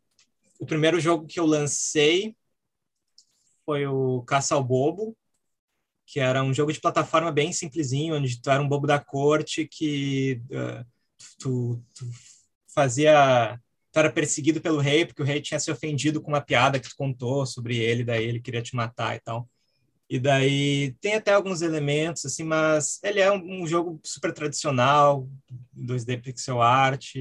o 0.60 0.66
primeiro 0.66 1.00
jogo 1.00 1.28
que 1.28 1.40
eu 1.40 1.46
lancei 1.46 2.36
foi 3.63 3.86
o 3.86 4.24
Caça 4.24 4.56
ao 4.56 4.63
Bobo, 4.63 5.16
que 6.06 6.20
era 6.20 6.42
um 6.44 6.54
jogo 6.54 6.74
de 6.74 6.80
plataforma 6.80 7.32
bem 7.32 7.52
simplesinho, 7.54 8.16
onde 8.16 8.42
tu 8.42 8.50
era 8.50 8.62
um 8.62 8.68
bobo 8.68 8.88
da 8.88 9.00
corte 9.00 9.68
que 9.68 10.42
uh, 10.46 10.86
tu, 11.38 11.84
tu, 11.94 12.06
fazia... 12.74 13.60
Tu 13.92 14.00
era 14.00 14.12
perseguido 14.12 14.62
pelo 14.62 14.80
rei, 14.80 15.06
porque 15.06 15.22
o 15.22 15.26
rei 15.26 15.42
tinha 15.42 15.60
se 15.60 15.72
ofendido 15.72 16.22
com 16.22 16.30
uma 16.30 16.42
piada 16.42 16.80
que 16.80 16.90
tu 16.90 16.96
contou 16.96 17.46
sobre 17.46 17.78
ele, 17.78 18.04
daí 18.04 18.26
ele 18.26 18.40
queria 18.40 18.62
te 18.62 18.76
matar 18.76 19.16
e 19.16 19.20
tal. 19.20 19.50
E 20.10 20.20
daí 20.20 20.96
tem 21.02 21.15
até 21.15 21.34
alguns 21.34 21.62
elementos, 21.62 22.26
assim, 22.26 22.43
mas 22.43 23.00
ele 23.04 23.20
é 23.20 23.32
um, 23.32 23.63
um 23.63 23.67
jogo 23.67 24.00
super 24.04 24.32
tradicional, 24.34 25.28
2D 25.76 26.22
pixel 26.22 26.62
art. 26.62 27.15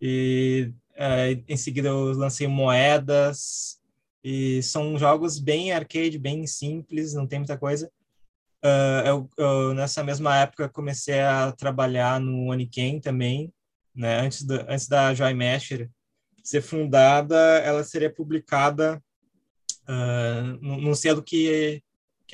E 0.00 0.72
é, 0.96 1.38
em 1.46 1.56
seguida 1.56 1.88
eu 1.88 2.12
lancei 2.12 2.46
Moedas, 2.48 3.80
e 4.24 4.62
são 4.62 4.98
jogos 4.98 5.38
bem 5.38 5.70
arcade, 5.70 6.18
bem 6.18 6.46
simples, 6.46 7.12
não 7.12 7.26
tem 7.26 7.40
muita 7.40 7.58
coisa. 7.58 7.90
Uh, 8.64 9.06
eu, 9.06 9.30
eu, 9.36 9.74
nessa 9.74 10.02
mesma 10.02 10.38
época 10.38 10.70
comecei 10.70 11.20
a 11.20 11.52
trabalhar 11.52 12.18
no 12.18 12.50
Oniken 12.50 12.98
também, 12.98 13.52
né? 13.94 14.20
Antes 14.20 14.42
da 14.42 14.64
antes 14.66 14.88
da 14.88 15.12
Joy 15.12 15.34
Masher 15.34 15.90
ser 16.42 16.62
fundada, 16.62 17.36
ela 17.58 17.84
seria 17.84 18.10
publicada 18.12 19.02
uh, 19.86 20.58
num 20.62 20.94
selo 20.94 21.22
que 21.22 21.82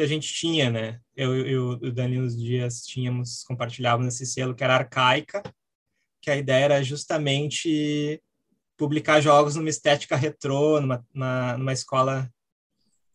que 0.01 0.05
a 0.05 0.07
gente 0.07 0.33
tinha, 0.33 0.71
né? 0.71 0.99
Eu 1.15 1.37
e 1.47 1.59
o 1.59 1.93
Danilo 1.93 2.27
Dias 2.27 2.87
tínhamos 2.87 3.45
compartilhávamos 3.45 4.15
esse 4.15 4.25
selo 4.25 4.55
que 4.55 4.65
era 4.65 4.75
Arcaica, 4.77 5.43
que 6.23 6.31
a 6.31 6.37
ideia 6.37 6.65
era 6.65 6.83
justamente 6.83 8.19
publicar 8.79 9.21
jogos 9.21 9.57
numa 9.57 9.69
estética 9.69 10.17
retrô, 10.17 10.81
numa, 10.81 11.07
numa, 11.13 11.59
numa 11.59 11.73
escola 11.75 12.33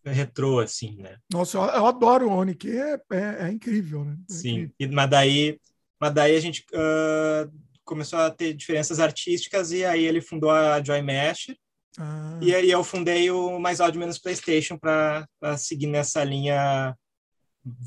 retrô, 0.04 0.60
assim, 0.60 0.96
né? 0.98 1.18
Nossa, 1.34 1.58
eu, 1.58 1.64
eu 1.64 1.86
adoro 1.88 2.28
o 2.28 2.32
Oni, 2.32 2.54
que 2.54 2.70
é, 2.70 3.02
é, 3.12 3.48
é, 3.48 3.52
incrível, 3.52 4.06
né? 4.06 4.16
É 4.30 4.34
Sim, 4.34 4.50
incrível. 4.50 4.76
E, 4.80 4.88
mas, 4.88 5.10
daí, 5.10 5.60
mas 6.00 6.14
daí 6.14 6.36
a 6.36 6.40
gente 6.40 6.64
uh, 6.72 7.52
começou 7.84 8.20
a 8.20 8.30
ter 8.30 8.54
diferenças 8.54 9.00
artísticas 9.00 9.72
e 9.72 9.84
aí 9.84 10.06
ele 10.06 10.22
fundou 10.22 10.52
a 10.52 10.84
Joy 10.84 11.02
Mesh, 11.02 11.48
ah. 11.98 12.40
E 12.42 12.54
aí 12.54 12.70
eu 12.70 12.84
fundei 12.84 13.32
o 13.32 13.60
Mais 13.60 13.80
Áudio 13.80 14.00
Menos 14.00 14.18
PlayStation 14.18 14.78
para 14.78 15.28
seguir 15.58 15.88
nessa 15.88 16.24
linha 16.24 16.96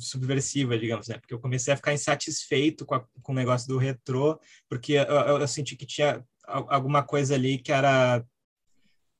subversiva, 0.00 0.78
digamos, 0.78 1.08
né? 1.08 1.18
Porque 1.18 1.34
eu 1.34 1.40
comecei 1.40 1.72
a 1.72 1.76
ficar 1.76 1.92
insatisfeito 1.92 2.84
com, 2.84 2.94
a, 2.94 3.04
com 3.22 3.32
o 3.32 3.34
negócio 3.34 3.68
do 3.68 3.78
retrô, 3.78 4.40
porque 4.68 4.94
eu, 4.94 5.04
eu, 5.04 5.38
eu, 5.38 5.48
senti 5.48 5.76
que 5.76 5.86
tinha 5.86 6.24
alguma 6.44 7.02
coisa 7.02 7.34
ali 7.34 7.58
que 7.58 7.70
era, 7.70 8.24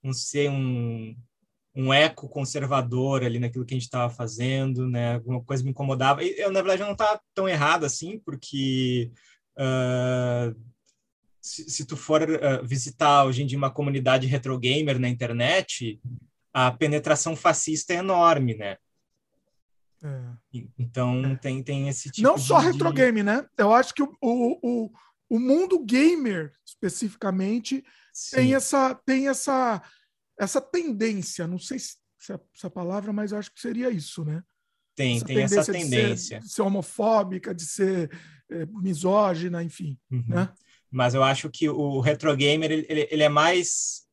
não 0.02 0.12
sei, 0.12 0.48
um, 0.48 1.14
um 1.76 1.92
eco 1.92 2.28
conservador 2.28 3.22
ali 3.22 3.38
naquilo 3.38 3.64
que 3.64 3.74
a 3.74 3.76
gente 3.76 3.84
estava 3.84 4.12
fazendo, 4.12 4.88
né? 4.88 5.14
Alguma 5.14 5.44
coisa 5.44 5.62
me 5.62 5.70
incomodava. 5.70 6.24
E 6.24 6.34
eu, 6.38 6.50
na 6.50 6.60
verdade, 6.60 6.82
eu 6.82 6.86
não 6.86 6.94
estava 6.94 7.20
tão 7.34 7.48
errado 7.48 7.84
assim, 7.84 8.18
porque 8.24 9.12
uh, 9.56 10.56
se, 11.40 11.68
se 11.70 11.84
tu 11.84 11.96
for 11.96 12.22
uh, 12.22 12.66
visitar 12.66 13.24
hoje 13.24 13.42
em 13.42 13.46
dia 13.46 13.58
uma 13.58 13.70
comunidade 13.70 14.26
retro 14.26 14.58
gamer 14.58 14.98
na 14.98 15.08
internet, 15.08 16.00
a 16.52 16.70
penetração 16.70 17.36
fascista 17.36 17.92
é 17.92 17.96
enorme, 17.96 18.54
né? 18.54 18.76
É. 20.02 20.66
Então 20.78 21.24
é. 21.24 21.36
tem, 21.36 21.62
tem 21.62 21.88
esse 21.88 22.10
tipo 22.10 22.26
Não 22.26 22.36
de, 22.36 22.42
só 22.42 22.58
retro 22.58 22.92
game, 22.92 23.22
né? 23.22 23.44
Eu 23.56 23.72
acho 23.72 23.92
que 23.92 24.02
o, 24.02 24.16
o, 24.20 24.90
o 25.28 25.38
mundo 25.40 25.84
gamer, 25.84 26.52
especificamente, 26.64 27.84
tem 28.32 28.54
essa 28.54 28.94
tem 28.94 29.28
essa 29.28 29.82
essa 30.38 30.60
tendência, 30.60 31.48
não 31.48 31.58
sei 31.58 31.78
se 31.78 31.96
é 32.30 32.38
essa 32.54 32.70
palavra, 32.70 33.12
mas 33.12 33.32
eu 33.32 33.38
acho 33.38 33.52
que 33.52 33.60
seria 33.60 33.90
isso, 33.90 34.24
né? 34.24 34.42
Tem, 34.94 35.16
essa 35.16 35.26
tem 35.26 35.36
tendência 35.36 35.60
essa 35.60 35.72
tendência. 35.72 36.38
De 36.38 36.44
ser, 36.44 36.48
de 36.48 36.54
ser 36.54 36.62
homofóbica, 36.62 37.54
de 37.54 37.64
ser 37.64 38.10
é, 38.50 38.66
misógina, 38.66 39.62
enfim, 39.62 39.98
uhum. 40.10 40.24
né? 40.28 40.52
Mas 40.90 41.14
eu 41.14 41.22
acho 41.22 41.50
que 41.50 41.68
o 41.68 42.00
retro 42.00 42.34
gamer 42.36 42.70
ele, 42.70 42.86
ele, 43.10 43.22
é 43.22 43.28
mais 43.28 44.06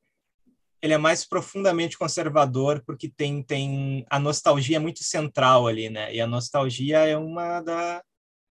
ele 0.82 0.94
é 0.94 0.98
mais 0.98 1.26
profundamente 1.26 1.98
conservador 1.98 2.84
porque 2.86 3.10
tem 3.10 3.42
tem 3.42 4.06
a 4.10 4.20
nostalgia 4.20 4.80
muito 4.80 5.04
central 5.04 5.68
ali, 5.68 5.90
né? 5.90 6.14
E 6.14 6.22
a 6.22 6.28
nostalgia 6.28 7.00
é 7.00 7.18
uma 7.18 7.62
da 7.62 8.04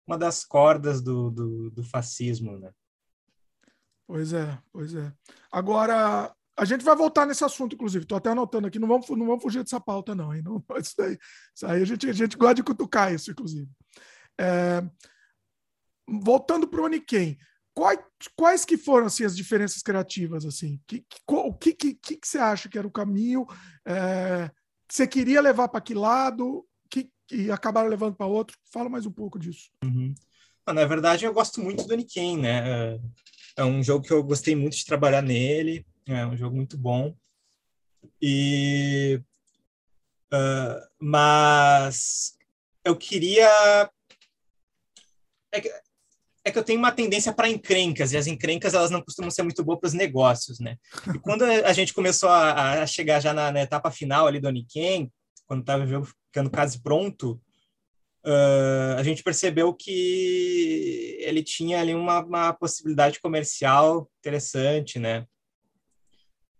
uma 0.07 0.17
das 0.17 0.43
cordas 0.43 1.01
do, 1.01 1.31
do, 1.31 1.71
do 1.71 1.83
fascismo, 1.83 2.57
né? 2.59 2.71
Pois 4.05 4.33
é, 4.33 4.57
pois 4.71 4.93
é. 4.93 5.11
Agora 5.51 6.33
a 6.57 6.65
gente 6.65 6.83
vai 6.83 6.95
voltar 6.95 7.25
nesse 7.25 7.43
assunto, 7.43 7.73
inclusive. 7.73 8.03
Estou 8.03 8.17
até 8.17 8.29
anotando 8.29 8.67
aqui, 8.67 8.77
não 8.77 8.87
vamos, 8.87 9.09
não 9.09 9.25
vamos 9.25 9.41
fugir 9.41 9.63
dessa 9.63 9.79
pauta, 9.79 10.13
não. 10.13 10.33
Hein? 10.33 10.43
não 10.43 10.63
isso, 10.79 10.93
daí, 10.97 11.17
isso 11.55 11.65
aí 11.65 11.81
a 11.81 11.85
gente, 11.85 12.09
a 12.09 12.13
gente 12.13 12.37
gosta 12.37 12.55
de 12.55 12.63
cutucar 12.63 13.13
isso, 13.13 13.31
inclusive. 13.31 13.69
É, 14.39 14.83
voltando 16.07 16.67
para 16.67 16.81
o 16.81 16.85
Oniken, 16.85 17.37
Quais, 17.75 17.99
quais 18.35 18.65
que 18.65 18.77
foram 18.77 19.07
assim, 19.07 19.25
as 19.25 19.35
diferenças 19.35 19.81
criativas? 19.81 20.45
assim? 20.45 20.79
Que, 20.87 20.99
que, 20.99 21.21
o 21.27 21.53
que, 21.53 21.73
que, 21.73 21.95
que, 21.95 22.19
você 22.23 22.37
acha 22.37 22.69
que 22.69 22.77
era 22.77 22.87
o 22.87 22.91
caminho? 22.91 23.47
É, 23.85 24.49
que 24.87 24.95
você 24.95 25.07
queria 25.07 25.41
levar 25.41 25.67
para 25.67 25.81
que 25.81 25.95
lado? 25.95 26.67
Que, 26.89 27.09
que 27.27 27.49
acabaram 27.49 27.89
levando 27.89 28.15
para 28.15 28.27
outro? 28.27 28.57
Fala 28.71 28.89
mais 28.89 29.05
um 29.05 29.11
pouco 29.11 29.39
disso. 29.39 29.71
Uhum. 29.83 30.13
Na 30.67 30.85
verdade, 30.85 31.25
eu 31.25 31.33
gosto 31.33 31.59
muito 31.61 31.85
do 31.85 31.95
Niken, 31.95 32.37
né? 32.37 32.69
É, 32.69 32.99
é 33.57 33.65
um 33.65 33.83
jogo 33.83 34.05
que 34.05 34.13
eu 34.13 34.23
gostei 34.23 34.55
muito 34.55 34.77
de 34.77 34.85
trabalhar 34.85 35.21
nele. 35.21 35.85
É 36.05 36.25
um 36.25 36.37
jogo 36.37 36.55
muito 36.55 36.77
bom. 36.77 37.15
E... 38.21 39.19
Uh, 40.31 40.87
mas 40.99 42.37
eu 42.83 42.95
queria... 42.95 43.91
É 45.51 45.61
que 45.61 45.82
é 46.45 46.51
que 46.51 46.59
eu 46.59 46.63
tenho 46.63 46.79
uma 46.79 46.91
tendência 46.91 47.31
para 47.31 47.49
encrencas, 47.49 48.11
e 48.11 48.17
as 48.17 48.27
encrencas 48.27 48.73
elas 48.73 48.91
não 48.91 49.01
costumam 49.01 49.31
ser 49.31 49.43
muito 49.43 49.63
boas 49.63 49.79
para 49.79 49.87
os 49.87 49.93
negócios, 49.93 50.59
né? 50.59 50.77
E 51.13 51.19
quando 51.19 51.43
a 51.43 51.71
gente 51.73 51.93
começou 51.93 52.29
a, 52.29 52.81
a 52.81 52.87
chegar 52.87 53.21
já 53.21 53.33
na, 53.33 53.51
na, 53.51 53.61
etapa 53.61 53.89
final 53.89 54.27
ali 54.27 54.39
do 54.39 54.47
Oniken, 54.47 55.11
quando 55.47 55.61
estava 55.61 55.85
ficando 55.85 56.49
quase 56.49 56.81
pronto, 56.81 57.41
uh, 58.25 58.97
a 58.97 59.03
gente 59.03 59.23
percebeu 59.23 59.73
que 59.73 61.17
ele 61.21 61.43
tinha 61.43 61.79
ali 61.79 61.93
uma, 61.93 62.19
uma 62.23 62.53
possibilidade 62.53 63.21
comercial 63.21 64.09
interessante, 64.19 64.99
né? 64.99 65.25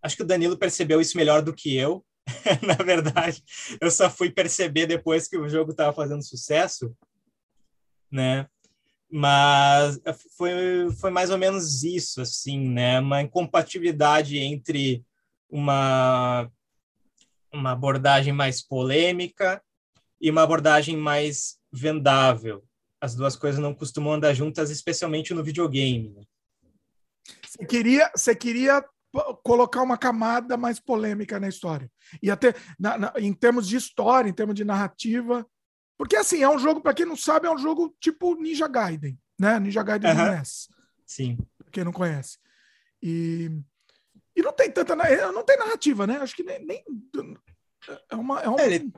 Acho 0.02 0.16
que 0.16 0.24
o 0.24 0.28
Danilo 0.28 0.58
percebeu 0.58 1.02
isso 1.02 1.18
melhor 1.18 1.42
do 1.42 1.54
que 1.54 1.76
eu, 1.76 2.06
na 2.66 2.76
verdade. 2.76 3.44
Eu 3.82 3.92
só 3.92 4.10
fui 4.10 4.30
perceber 4.30 4.86
depois 4.86 5.28
que 5.28 5.38
o 5.38 5.50
jogo 5.50 5.72
estava 5.72 5.94
fazendo 5.94 6.24
sucesso, 6.24 6.96
né? 8.10 8.48
Mas 9.16 10.00
foi, 10.36 10.90
foi 11.00 11.12
mais 11.12 11.30
ou 11.30 11.38
menos 11.38 11.84
isso, 11.84 12.20
assim, 12.20 12.68
né? 12.68 13.00
Uma 13.00 13.22
incompatibilidade 13.22 14.40
entre 14.40 15.06
uma, 15.48 16.50
uma 17.54 17.74
abordagem 17.74 18.34
mais 18.34 18.60
polêmica 18.60 19.64
e 20.20 20.32
uma 20.32 20.42
abordagem 20.42 20.98
mais 20.98 21.60
vendável. 21.72 22.64
As 23.00 23.14
duas 23.14 23.36
coisas 23.36 23.62
não 23.62 23.72
costumam 23.76 24.14
andar 24.14 24.34
juntas, 24.34 24.72
especialmente 24.72 25.32
no 25.32 25.44
videogame. 25.44 26.10
Né? 26.10 26.24
Você 27.46 27.66
queria, 27.68 28.12
você 28.16 28.36
queria 28.36 28.84
colocar 29.44 29.84
uma 29.84 29.96
camada 29.96 30.58
mais 30.58 30.80
polêmica 30.80 31.40
na 31.40 31.50
história. 31.50 31.88
E 32.20 32.32
até 32.32 32.56
na, 32.80 32.98
na, 32.98 33.14
em 33.18 33.32
termos 33.32 33.68
de 33.68 33.76
história, 33.76 34.28
em 34.28 34.34
termos 34.34 34.56
de 34.56 34.64
narrativa, 34.64 35.46
porque, 35.98 36.16
assim, 36.16 36.42
é 36.42 36.50
um 36.50 36.60
jogo, 36.60 36.82
para 36.82 36.94
quem 36.94 37.06
não 37.06 37.16
sabe, 37.16 37.48
é 37.48 37.52
um 37.52 37.58
jogo 37.58 37.96
tipo 38.00 38.36
Ninja 38.36 38.68
Gaiden, 38.68 39.18
né? 39.40 39.60
Ninja 39.60 39.84
Gaiden 39.84 40.12
uhum. 40.12 40.32
NES. 40.38 40.70
Sim. 41.06 41.38
Pra 41.58 41.72
quem 41.72 41.84
não 41.84 41.92
conhece. 41.92 42.38
E, 43.02 43.52
e 44.36 44.42
não 44.42 44.54
tem 44.54 44.72
tanta. 44.72 44.96
Não 44.96 45.44
tem 45.44 45.58
narrativa, 45.58 46.08
né? 46.08 46.18
Acho 46.18 46.36
que 46.36 46.44
nem. 46.44 46.66
nem 46.66 46.84
é 48.10 48.16
uma. 48.16 48.42
É 48.42 48.50
uma... 48.50 48.62
É, 48.62 48.66
ele, 48.66 48.92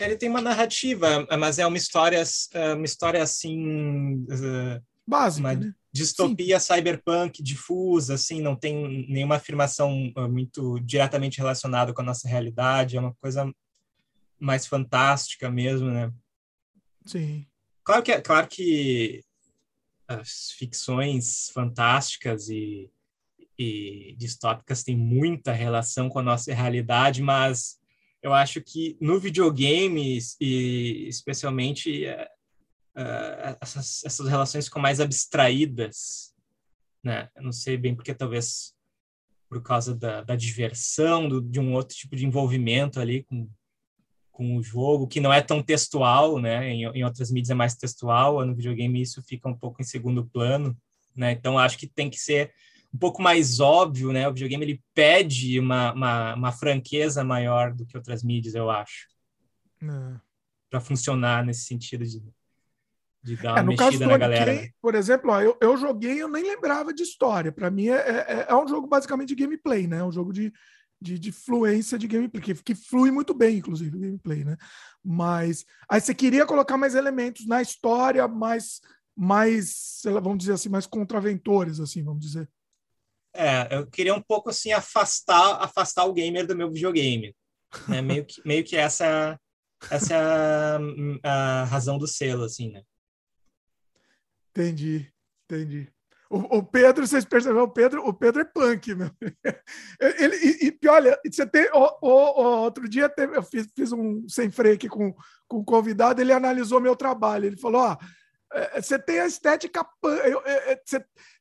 ele 0.00 0.16
tem 0.16 0.28
uma 0.28 0.40
narrativa, 0.40 1.26
mas 1.38 1.58
é 1.58 1.66
uma 1.66 1.76
história, 1.76 2.22
é 2.52 2.74
uma 2.74 2.84
história 2.84 3.22
assim. 3.22 4.26
Básica. 5.06 5.48
Uma, 5.48 5.54
né? 5.54 5.74
distopia 5.92 6.58
Sim. 6.58 6.74
cyberpunk 6.74 7.42
difusa, 7.42 8.14
assim, 8.14 8.40
não 8.40 8.54
tem 8.54 9.06
nenhuma 9.08 9.36
afirmação 9.36 10.12
ah, 10.16 10.28
muito 10.28 10.78
diretamente 10.80 11.38
relacionada 11.38 11.92
com 11.92 12.00
a 12.00 12.04
nossa 12.04 12.28
realidade, 12.28 12.96
é 12.96 13.00
uma 13.00 13.14
coisa 13.20 13.50
mais 14.40 14.66
fantástica 14.66 15.50
mesmo, 15.50 15.90
né? 15.90 16.12
Sim. 17.04 17.46
Claro 17.84 18.02
que, 18.02 18.20
claro 18.20 18.48
que 18.48 19.24
as 20.08 20.50
ficções 20.52 21.50
fantásticas 21.54 22.48
e, 22.48 22.90
e 23.58 24.14
distópicas 24.18 24.82
têm 24.82 24.96
muita 24.96 25.52
relação 25.52 26.08
com 26.08 26.18
a 26.18 26.22
nossa 26.22 26.52
realidade, 26.52 27.22
mas 27.22 27.78
eu 28.22 28.34
acho 28.34 28.60
que 28.60 28.96
no 29.00 29.18
videogame, 29.20 30.18
e 30.40 31.06
especialmente 31.08 32.06
uh, 32.96 33.56
essas, 33.60 34.04
essas 34.04 34.28
relações 34.28 34.66
ficam 34.66 34.82
mais 34.82 35.00
abstraídas, 35.00 36.34
né? 37.02 37.30
Eu 37.34 37.42
não 37.42 37.52
sei 37.52 37.76
bem 37.76 37.94
porque 37.94 38.14
talvez 38.14 38.74
por 39.48 39.62
causa 39.62 39.94
da, 39.94 40.22
da 40.22 40.36
diversão, 40.36 41.28
do, 41.28 41.40
de 41.40 41.58
um 41.58 41.72
outro 41.72 41.96
tipo 41.96 42.14
de 42.14 42.24
envolvimento 42.26 43.00
ali 43.00 43.24
com, 43.24 43.48
com 44.40 44.56
o 44.56 44.62
jogo, 44.62 45.06
que 45.06 45.20
não 45.20 45.30
é 45.30 45.42
tão 45.42 45.62
textual, 45.62 46.38
né? 46.38 46.70
Em, 46.70 46.84
em 46.84 47.04
outras 47.04 47.30
mídias 47.30 47.50
é 47.50 47.54
mais 47.54 47.74
textual, 47.74 48.42
no 48.46 48.54
videogame 48.54 49.02
isso 49.02 49.22
fica 49.22 49.46
um 49.46 49.54
pouco 49.54 49.82
em 49.82 49.84
segundo 49.84 50.24
plano, 50.24 50.74
né? 51.14 51.32
Então 51.32 51.58
acho 51.58 51.76
que 51.76 51.86
tem 51.86 52.08
que 52.08 52.18
ser 52.18 52.50
um 52.92 52.96
pouco 52.96 53.20
mais 53.20 53.60
óbvio, 53.60 54.12
né? 54.12 54.26
O 54.26 54.32
videogame 54.32 54.64
ele 54.64 54.82
pede 54.94 55.60
uma, 55.60 55.92
uma, 55.92 56.34
uma 56.36 56.52
franqueza 56.52 57.22
maior 57.22 57.74
do 57.74 57.84
que 57.84 57.98
outras 57.98 58.24
mídias, 58.24 58.54
eu 58.54 58.70
acho. 58.70 59.08
É. 59.82 60.20
Para 60.70 60.80
funcionar 60.80 61.44
nesse 61.44 61.66
sentido 61.66 62.06
de, 62.06 62.22
de 63.22 63.36
dar 63.36 63.58
é, 63.58 63.60
uma 63.60 63.64
mexida 63.64 64.06
na 64.06 64.16
galera. 64.16 64.54
Né? 64.54 64.70
Por 64.80 64.94
exemplo, 64.94 65.32
ó, 65.32 65.42
eu, 65.42 65.54
eu 65.60 65.76
joguei 65.76 66.22
eu 66.22 66.28
nem 66.30 66.44
lembrava 66.44 66.94
de 66.94 67.02
história. 67.02 67.52
Para 67.52 67.70
mim 67.70 67.88
é, 67.88 67.98
é, 67.98 68.46
é, 68.48 68.54
um 68.56 68.66
jogo 68.66 68.86
basicamente 68.86 69.28
de 69.28 69.34
gameplay, 69.34 69.86
né? 69.86 70.02
Um 70.02 70.10
jogo 70.10 70.32
de, 70.32 70.50
de, 71.00 71.18
de 71.18 71.32
fluência 71.32 71.98
de 71.98 72.06
gameplay, 72.06 72.42
que, 72.42 72.54
que 72.54 72.74
flui 72.74 73.10
muito 73.10 73.32
bem, 73.32 73.56
inclusive, 73.56 73.96
o 73.96 74.00
gameplay, 74.00 74.44
né? 74.44 74.56
Mas 75.02 75.64
aí 75.88 76.00
você 76.00 76.14
queria 76.14 76.44
colocar 76.44 76.76
mais 76.76 76.94
elementos 76.94 77.46
na 77.46 77.62
história, 77.62 78.28
mais, 78.28 78.80
mais 79.16 80.02
vamos 80.04 80.38
dizer 80.38 80.52
assim, 80.52 80.68
mais 80.68 80.86
contraventores, 80.86 81.80
assim, 81.80 82.04
vamos 82.04 82.20
dizer. 82.20 82.48
É, 83.34 83.76
eu 83.76 83.86
queria 83.86 84.14
um 84.14 84.20
pouco 84.20 84.50
assim 84.50 84.72
afastar, 84.72 85.62
afastar 85.62 86.04
o 86.04 86.12
gamer 86.12 86.46
do 86.46 86.56
meu 86.56 86.70
videogame, 86.70 87.34
né? 87.88 88.02
meio 88.02 88.26
que, 88.26 88.42
meio 88.44 88.64
que 88.64 88.76
essa, 88.76 89.40
essa 89.90 90.14
é 90.14 90.18
a, 91.24 91.62
a 91.62 91.64
razão 91.64 91.96
do 91.96 92.06
selo, 92.06 92.44
assim, 92.44 92.70
né? 92.72 92.82
Entendi, 94.50 95.10
entendi. 95.44 95.90
O, 96.30 96.58
o, 96.58 96.62
Pedro, 96.62 97.04
vocês 97.04 97.24
perceberam, 97.24 97.64
o 97.64 97.68
Pedro, 97.68 98.06
o 98.06 98.14
Pedro 98.14 98.42
é 98.42 98.44
punk, 98.44 98.94
meu. 98.94 99.10
Ele, 100.00 100.36
e, 100.36 100.78
e 100.80 100.88
olha, 100.88 101.18
você 101.28 101.44
tem. 101.44 101.68
O, 101.72 101.98
o, 102.00 102.62
outro 102.62 102.88
dia 102.88 103.08
teve, 103.08 103.36
eu 103.36 103.42
fiz, 103.42 103.68
fiz, 103.74 103.90
um 103.90 104.28
sem 104.28 104.48
freio 104.48 104.76
aqui 104.76 104.88
com, 104.88 105.12
com 105.48 105.58
um 105.58 105.64
convidado, 105.64 106.22
ele 106.22 106.32
analisou 106.32 106.80
meu 106.80 106.94
trabalho. 106.94 107.46
Ele 107.46 107.56
falou: 107.56 107.82
ó, 107.82 107.96
é, 108.52 108.78
é, 108.78 108.80
você 108.82 108.96
tem 108.96 109.18
a 109.18 109.26
estética 109.26 109.84
punk, 110.00 110.20
é, 110.44 110.80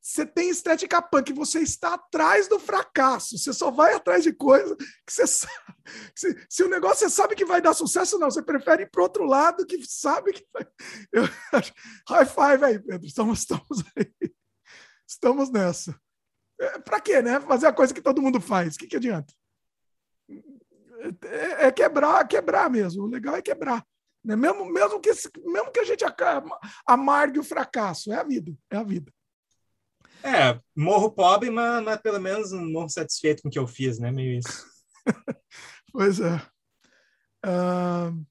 você 0.02 0.25
tem 0.25 0.49
estética 0.49 0.99
punk, 1.04 1.34
você 1.34 1.60
está 1.60 1.93
atrás 1.93 2.47
do 2.47 2.60
fracasso, 2.60 3.38
você 3.38 3.54
só 3.54 3.69
vai 3.69 3.93
atrás 3.93 4.23
de 4.23 4.34
coisa 4.34 4.75
que 4.75 5.13
você 5.13 5.28
sabe. 5.28 5.54
Se, 6.15 6.45
se, 6.47 6.63
o 6.63 6.69
negócio 6.69 6.99
você 6.99 7.10
sabe 7.10 7.34
que 7.34 7.43
vai 7.43 7.60
dar 7.60 7.73
sucesso, 7.73 8.19
não, 8.19 8.30
você 8.30 8.43
prefere 8.43 8.84
ir 8.84 8.91
para 8.91 9.02
outro 9.02 9.25
lado 9.25 9.65
que 9.65 9.84
sabe 9.84 10.34
que 10.34 10.45
vai. 10.54 10.63
Eu, 11.12 11.23
high 12.08 12.25
five 12.28 12.63
aí, 12.63 12.78
Pedro, 12.78 13.08
estamos, 13.08 13.39
estamos 13.39 13.84
aí. 13.97 14.32
Estamos 15.09 15.49
nessa. 15.49 15.99
É, 16.61 16.77
para 16.77 17.01
quê, 17.01 17.19
né? 17.19 17.39
Fazer 17.39 17.65
a 17.65 17.73
coisa 17.73 17.93
que 17.93 18.01
todo 18.01 18.21
mundo 18.21 18.39
faz, 18.39 18.75
o 18.75 18.77
que, 18.77 18.85
que 18.85 18.97
adianta? 18.97 19.33
É, 21.23 21.65
é 21.65 21.71
quebrar, 21.71 22.27
quebrar 22.27 22.69
mesmo. 22.69 23.03
O 23.03 23.07
legal 23.07 23.35
é 23.35 23.41
quebrar. 23.41 23.83
Né? 24.23 24.35
Mesmo, 24.35 24.71
mesmo, 24.71 24.99
que, 24.99 25.09
mesmo 25.45 25.71
que 25.71 25.79
a 25.79 25.83
gente 25.83 26.05
amargue 26.85 27.39
o 27.39 27.43
fracasso, 27.43 28.13
é 28.13 28.17
a 28.17 28.23
vida, 28.23 28.55
é 28.69 28.77
a 28.77 28.83
vida. 28.83 29.11
É, 30.21 30.59
morro 30.75 31.09
pobre, 31.09 31.49
mas, 31.49 31.83
mas 31.83 31.99
pelo 32.01 32.19
menos 32.19 32.51
não 32.51 32.69
morro 32.69 32.89
satisfeito 32.89 33.41
com 33.41 33.47
o 33.47 33.51
que 33.51 33.57
eu 33.57 33.65
fiz, 33.65 33.97
né? 33.97 34.11
Meio 34.11 34.37
isso. 34.37 34.67
pois 35.91 36.19
é. 36.19 36.35
Uh... 37.43 38.23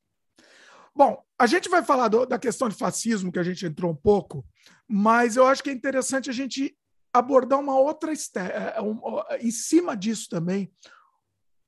Bom, 0.94 1.24
a 1.38 1.46
gente 1.46 1.68
vai 1.68 1.82
falar 1.82 2.08
do, 2.08 2.26
da 2.26 2.38
questão 2.38 2.68
de 2.68 2.76
fascismo, 2.76 3.32
que 3.32 3.38
a 3.38 3.42
gente 3.42 3.64
entrou 3.64 3.90
um 3.90 3.96
pouco, 3.96 4.44
mas 4.88 5.36
eu 5.36 5.46
acho 5.46 5.62
que 5.62 5.70
é 5.70 5.72
interessante 5.72 6.30
a 6.30 6.32
gente 6.32 6.76
abordar 7.12 7.58
uma 7.58 7.78
outra 7.78 8.12
é, 8.12 8.76
é, 8.76 9.46
em 9.46 9.50
cima 9.50 9.96
disso 9.96 10.28
também. 10.30 10.72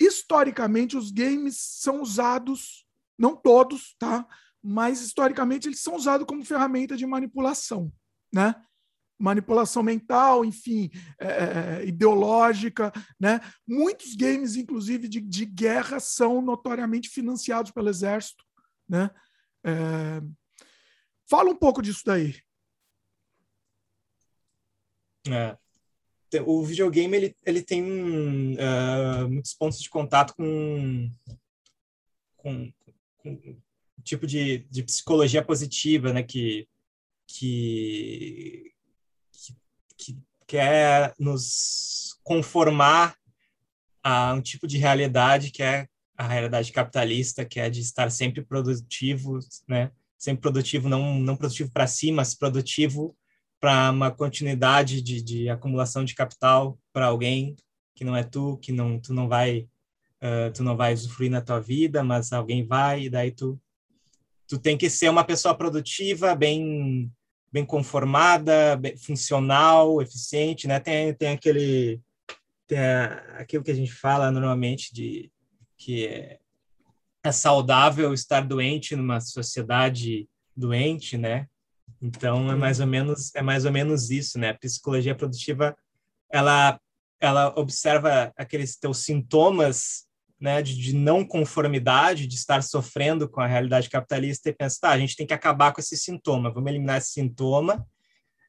Historicamente, 0.01 0.97
os 0.97 1.11
games 1.11 1.59
são 1.59 2.01
usados 2.01 2.87
não 3.19 3.37
todos, 3.37 3.95
tá? 3.99 4.27
Mas 4.63 5.03
historicamente 5.03 5.69
eles 5.69 5.81
são 5.81 5.95
usados 5.95 6.27
como 6.27 6.45
ferramenta 6.45 6.97
de 6.97 7.07
manipulação, 7.07 7.93
né? 8.33 8.55
Manipulação 9.19 9.83
mental, 9.83 10.43
enfim, 10.43 10.91
é, 11.19 11.27
é, 11.29 11.87
ideológica, 11.87 12.91
né? 13.21 13.41
Muitos 13.69 14.15
games, 14.15 14.57
inclusive 14.57 15.07
de, 15.07 15.21
de 15.21 15.45
guerra, 15.45 16.01
são 16.01 16.41
notoriamente 16.41 17.11
financiados 17.11 17.71
pelo 17.71 17.91
exército, 17.91 18.43
né? 18.89 19.11
É... 19.63 20.23
Fala 21.29 21.51
um 21.51 21.57
pouco 21.57 21.83
disso 21.83 22.03
daí. 22.07 22.35
É. 25.29 25.57
O 26.47 26.63
videogame 26.65 27.17
ele, 27.17 27.37
ele 27.45 27.63
tem 27.63 27.83
uh, 27.83 29.29
muitos 29.29 29.53
pontos 29.53 29.81
de 29.81 29.91
contato 29.91 30.35
com, 30.37 31.11
com, 32.37 32.73
um 33.25 33.61
tipo 34.05 34.27
de, 34.27 34.59
de 34.71 34.83
psicologia 34.85 35.45
positiva, 35.45 36.13
né, 36.13 36.23
que, 36.23 36.69
que, 37.27 38.73
que, 39.97 40.19
quer 40.47 41.15
nos 41.19 42.19
conformar 42.25 43.17
a 44.03 44.33
um 44.35 44.41
tipo 44.41 44.67
de 44.67 44.79
realidade 44.79 45.51
que 45.51 45.63
é 45.63 45.87
a 46.17 46.27
realidade 46.27 46.73
capitalista, 46.73 47.45
que 47.45 47.61
é 47.61 47.71
de 47.71 47.81
estar 47.81 48.11
sempre 48.11 48.43
produtivo, 48.43 49.39
né, 49.69 49.91
sempre 50.19 50.43
produtivo, 50.43 50.89
não, 50.89 51.19
não 51.19 51.37
produtivo 51.37 51.71
para 51.71 51.87
si, 51.87 52.13
mas 52.13 52.35
produtivo 52.35 53.17
para 53.61 53.91
uma 53.91 54.11
continuidade 54.11 55.03
de, 55.03 55.23
de 55.23 55.49
acumulação 55.49 56.05
de 56.05 56.15
capital 56.15 56.79
para 56.93 57.07
alguém 57.07 57.55
que 57.95 58.05
não 58.05 58.17
é 58.17 58.25
tu, 58.25 58.57
que 58.57 58.73
não 58.73 58.99
tu 58.99 59.13
não 59.13 59.29
vai 59.29 59.69
uh, 60.23 60.51
tu 60.55 60.63
não 60.63 60.77
vai 60.77 60.95
usufruir 60.95 61.31
na 61.31 61.43
tua 61.43 61.61
vida, 61.61 62.03
mas 62.03 62.33
alguém 62.33 62.67
vai, 62.67 63.05
e 63.05 63.11
daí 63.11 63.31
tu, 63.31 63.61
tu 64.49 64.59
tem 64.59 64.77
que 64.77 64.89
ser 64.89 65.11
uma 65.11 65.25
pessoa 65.25 65.55
produtiva, 65.55 66.35
bem 66.35 67.13
bem 67.53 67.65
conformada, 67.65 68.77
bem, 68.77 68.97
funcional, 68.97 70.01
eficiente, 70.01 70.69
né? 70.69 70.79
Tem, 70.79 71.13
tem 71.15 71.31
aquele 71.31 72.01
tem 72.67 72.79
aquilo 73.37 73.65
que 73.65 73.71
a 73.73 73.75
gente 73.75 73.93
fala 73.93 74.31
normalmente 74.31 74.95
de 74.95 75.31
que 75.77 76.07
é, 76.07 76.39
é 77.25 77.33
saudável 77.33 78.15
estar 78.15 78.47
doente 78.47 78.95
numa 78.95 79.21
sociedade 79.21 80.29
doente, 80.57 81.19
né? 81.19 81.49
Então 82.01 82.51
é 82.51 82.55
mais 82.55 82.81
ou 82.81 82.87
menos 82.87 83.35
é 83.35 83.43
mais 83.43 83.65
ou 83.65 83.73
menos 83.73 84.11
isso, 84.11 84.39
né? 84.39 84.51
A 84.51 84.59
psicologia 84.59 85.15
produtiva 85.15 85.77
ela 86.31 86.81
ela 87.21 87.53
observa 87.59 88.33
aqueles 88.37 88.77
teus 88.77 88.99
sintomas 88.99 90.09
né, 90.41 90.63
de, 90.63 90.75
de, 90.75 90.95
não 90.95 91.23
conformidade, 91.23 92.27
de 92.27 92.35
estar 92.35 92.63
sofrendo 92.63 93.29
com 93.29 93.43
a 93.43 93.47
realidade 93.47 93.91
capitalista 93.91 94.49
e 94.49 94.55
pensar, 94.55 94.81
tá, 94.81 94.91
a 94.91 94.99
gente 94.99 95.15
tem 95.15 95.27
que 95.27 95.35
acabar 95.35 95.71
com 95.71 95.83
esse 95.83 95.99
sintoma, 95.99 96.51
vamos 96.51 96.71
eliminar 96.71 96.97
esse 96.97 97.11
sintoma 97.11 97.87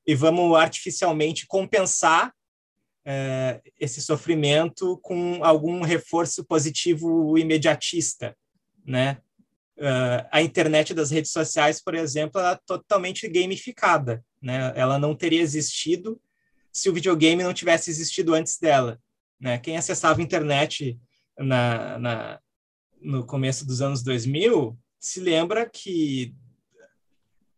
e 0.07 0.15
vamos 0.15 0.55
artificialmente 0.55 1.45
compensar 1.45 2.33
é, 3.03 3.61
esse 3.77 4.01
sofrimento 4.01 4.97
com 5.01 5.43
algum 5.43 5.81
reforço 5.81 6.45
positivo 6.45 7.37
imediatista, 7.37 8.37
né? 8.85 9.17
Uh, 9.77 10.27
a 10.31 10.41
internet 10.41 10.93
das 10.93 11.09
redes 11.09 11.31
sociais, 11.31 11.81
por 11.81 11.95
exemplo, 11.95 12.39
ela 12.39 12.51
é 12.51 12.59
totalmente 12.65 13.27
gamificada, 13.27 14.23
né? 14.41 14.73
Ela 14.75 14.99
não 14.99 15.15
teria 15.15 15.41
existido 15.41 16.21
se 16.71 16.89
o 16.89 16.93
videogame 16.93 17.43
não 17.43 17.53
tivesse 17.53 17.89
existido 17.89 18.33
antes 18.33 18.59
dela, 18.59 18.99
né? 19.39 19.57
Quem 19.57 19.77
acessava 19.77 20.19
a 20.19 20.23
internet 20.23 20.99
na, 21.37 21.97
na, 21.97 22.39
no 23.01 23.25
começo 23.25 23.65
dos 23.65 23.81
anos 23.81 24.03
2000 24.03 24.77
se 24.99 25.19
lembra 25.19 25.67
que 25.67 26.35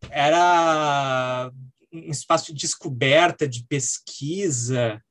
era 0.10 1.52
um 1.92 2.10
espaço 2.10 2.54
de 2.54 2.62
descoberta, 2.62 3.48
de 3.48 3.66
pesquisa, 3.66 5.02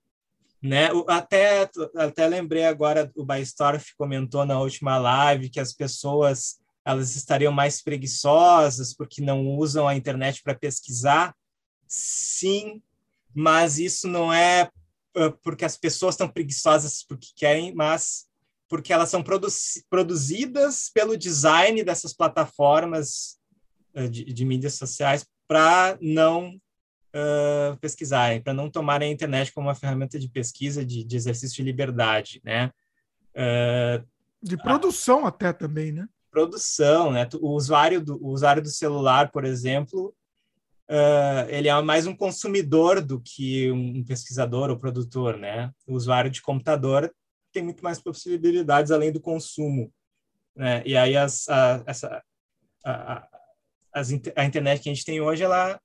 né? 0.63 0.89
Até, 1.09 1.69
até 1.97 2.27
lembrei 2.27 2.65
agora, 2.65 3.11
o 3.17 3.25
Baistorff 3.25 3.95
comentou 3.97 4.47
na 4.47 4.59
última 4.61 4.97
live 4.97 5.51
que 5.51 5.61
as 5.61 5.73
pessoas 5.73 6.62
elas 6.85 7.15
estariam 7.15 7.53
mais 7.53 7.83
preguiçosas 7.83 8.95
porque 8.95 9.23
não 9.23 9.47
usam 9.47 9.87
a 9.87 9.95
internet 9.95 10.43
para 10.43 10.55
pesquisar. 10.55 11.35
Sim, 11.87 12.83
mas 13.35 13.79
isso 13.79 14.09
não 14.09 14.33
é 14.33 14.69
uh, 15.17 15.33
porque 15.43 15.65
as 15.65 15.77
pessoas 15.77 16.15
estão 16.15 16.29
preguiçosas 16.29 17.05
porque 17.05 17.29
querem, 17.37 17.75
mas 17.75 18.27
porque 18.69 18.93
elas 18.93 19.11
são 19.11 19.23
produ 19.23 19.49
produzidas 19.89 20.91
pelo 20.93 21.17
design 21.17 21.85
dessas 21.85 22.13
plataformas 22.13 23.39
uh, 23.95 24.09
de, 24.09 24.25
de, 24.25 24.45
mídias 24.45 24.75
sociais 24.75 25.27
para 25.47 25.97
não 26.01 26.57
uh, 27.15 27.77
pesquisarem, 27.81 28.43
para 28.43 28.55
não 28.55 28.71
tomarem 28.71 29.11
a 29.11 29.13
internet 29.13 29.53
como 29.53 29.69
uma 29.69 29.75
ferramenta 29.75 30.19
de 30.19 30.29
pesquisa, 30.29 30.85
de, 30.85 31.05
de 31.05 31.17
exercício 31.17 31.57
de 31.57 31.63
liberdade, 31.63 32.41
né? 32.45 32.71
de 34.43 34.59
produção 34.59 35.25
a... 35.25 35.29
até 35.29 35.53
também, 35.55 35.93
né? 35.93 36.07
Produção, 36.33 37.13
né? 37.13 37.29
O 37.43 37.51
usuário 37.51 38.03
do, 38.03 38.17
o 38.25 38.31
usuário 38.31 38.63
do 38.63 38.71
celular, 38.71 39.31
por 39.31 39.45
exemplo, 39.45 40.15
uh, 40.89 41.47
ele 41.49 41.69
é 41.69 41.83
mais 41.83 42.07
um 42.07 42.17
consumidor 42.17 43.03
do 43.03 43.21
que 43.21 43.71
um 43.71 44.03
pesquisador 44.03 44.71
ou 44.71 44.79
produtor, 44.79 45.37
né? 45.37 45.71
O 45.87 45.95
usuário 45.95 46.31
de 46.31 46.41
computador 46.41 47.15
tem 47.53 47.63
muito 47.63 47.85
mais 47.85 48.01
possibilidades 48.01 48.91
além 48.91 49.13
do 49.13 49.21
consumo, 49.21 49.93
né? 50.57 50.83
E 50.87 50.97
aí 50.97 51.19
as, 51.19 51.47
a, 51.51 51.85
essa, 51.87 52.23
a, 52.83 53.13
a, 53.13 53.29
as, 53.93 54.11
a 54.35 54.45
internet 54.47 54.83
que 54.83 54.89
a 54.89 54.95
gente 54.95 55.05
tem 55.05 55.21
hoje, 55.21 55.45
ela, 55.45 55.79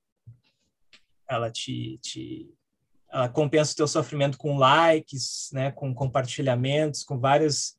ela 1.30 1.52
te, 1.52 2.00
te 2.02 2.50
ela 3.12 3.28
compensa 3.28 3.74
o 3.74 3.76
teu 3.76 3.88
sofrimento 3.88 4.38
com 4.38 4.58
likes, 4.58 5.50
né? 5.52 5.72
Com 5.72 5.94
compartilhamentos, 5.94 7.04
com 7.04 7.20
vários 7.20 7.77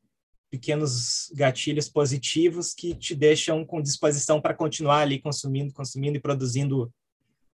pequenos 0.49 1.31
gatilhos 1.35 1.87
positivos 1.87 2.73
que 2.73 2.95
te 2.95 3.15
deixam 3.15 3.63
com 3.65 3.81
disposição 3.81 4.41
para 4.41 4.53
continuar 4.53 5.01
ali 5.01 5.19
consumindo, 5.19 5.73
consumindo 5.73 6.17
e 6.17 6.21
produzindo 6.21 6.91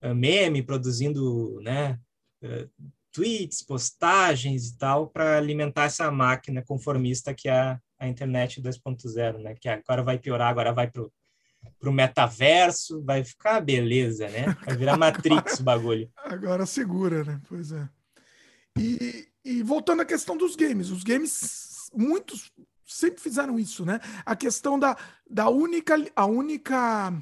uh, 0.04 0.14
meme, 0.14 0.62
produzindo, 0.62 1.60
né, 1.62 2.00
uh, 2.44 2.70
tweets, 3.12 3.64
postagens 3.64 4.70
e 4.70 4.78
tal, 4.78 5.08
para 5.08 5.38
alimentar 5.38 5.86
essa 5.86 6.10
máquina 6.12 6.64
conformista 6.64 7.34
que 7.34 7.50
é 7.50 7.78
a, 8.00 8.08
internet 8.08 8.62
2.0, 8.62 9.40
né, 9.40 9.56
que 9.56 9.70
agora 9.70 10.04
vai 10.04 10.20
piorar, 10.20 10.50
agora 10.50 10.74
vai 10.74 10.90
para 10.90 11.04
o 11.90 11.92
metaverso, 11.92 13.02
vai 13.04 13.24
ficar 13.24 13.62
beleza, 13.62 14.28
né? 14.28 14.58
Vai 14.66 14.76
virar 14.76 14.98
Matrix 14.98 15.60
o 15.60 15.64
bagulho. 15.64 16.12
Agora 16.18 16.66
segura, 16.66 17.24
né? 17.24 17.40
Pois 17.48 17.72
é. 17.72 17.88
E, 18.78 19.30
e 19.46 19.64
voltando 19.64 20.02
à 20.02 20.06
questão 20.06 20.36
dos 20.36 20.58
games, 20.58 20.90
os 20.90 21.04
games, 21.04 21.90
muitos 21.94 22.52
sempre 22.94 23.22
fizeram 23.22 23.60
isso, 23.60 23.86
né? 23.86 24.00
A 24.26 24.36
questão 24.36 24.78
da, 24.78 24.96
da 25.30 25.50
única, 25.50 25.96
a 26.16 26.26
única, 26.26 27.14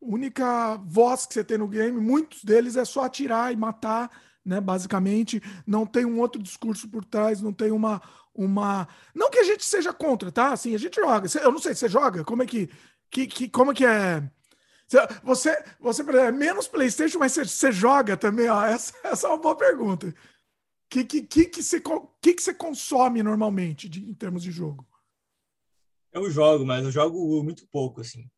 única 0.00 0.76
voz 0.78 1.26
que 1.26 1.34
você 1.34 1.44
tem 1.44 1.58
no 1.58 1.68
game, 1.68 2.00
muitos 2.00 2.42
deles 2.42 2.76
é 2.76 2.84
só 2.84 3.04
atirar 3.04 3.52
e 3.52 3.56
matar, 3.56 4.10
né? 4.44 4.60
Basicamente, 4.60 5.42
não 5.66 5.84
tem 5.84 6.04
um 6.04 6.18
outro 6.18 6.42
discurso 6.42 6.88
por 6.88 7.04
trás, 7.04 7.40
não 7.40 7.52
tem 7.52 7.70
uma, 7.70 8.00
uma, 8.34 8.88
não 9.14 9.30
que 9.30 9.38
a 9.38 9.44
gente 9.44 9.64
seja 9.64 9.92
contra, 9.92 10.32
tá? 10.32 10.52
Assim, 10.52 10.74
a 10.74 10.78
gente 10.78 10.96
joga. 10.96 11.28
Eu 11.42 11.52
não 11.52 11.58
sei, 11.58 11.74
você 11.74 11.88
joga? 11.88 12.24
Como 12.24 12.42
é 12.42 12.46
que, 12.46 12.70
que, 13.10 13.26
que 13.26 13.48
como 13.48 13.72
é 13.72 13.74
que 13.74 13.84
é? 13.84 14.22
Você, 15.22 15.64
você 15.78 16.02
é 16.02 16.32
menos 16.32 16.66
PlayStation, 16.66 17.18
mas 17.18 17.32
você, 17.32 17.44
você 17.44 17.70
joga 17.70 18.16
também? 18.16 18.48
Ó, 18.48 18.64
essa, 18.64 18.94
essa 19.04 19.26
é 19.26 19.30
uma 19.30 19.38
boa 19.38 19.56
pergunta 19.56 20.14
que, 20.88 21.04
que, 21.04 21.22
que, 21.22 21.44
que, 21.46 21.62
você, 21.62 21.80
que, 22.20 22.34
que 22.34 22.42
você 22.42 22.54
consome 22.54 23.22
normalmente 23.22 23.88
de, 23.88 24.00
em 24.00 24.14
termos 24.14 24.42
de 24.42 24.50
jogo? 24.50 24.86
Eu 26.12 26.30
jogo, 26.30 26.64
mas 26.64 26.84
eu 26.84 26.90
jogo 26.90 27.42
muito 27.42 27.66
pouco, 27.68 28.00
assim. 28.00 28.28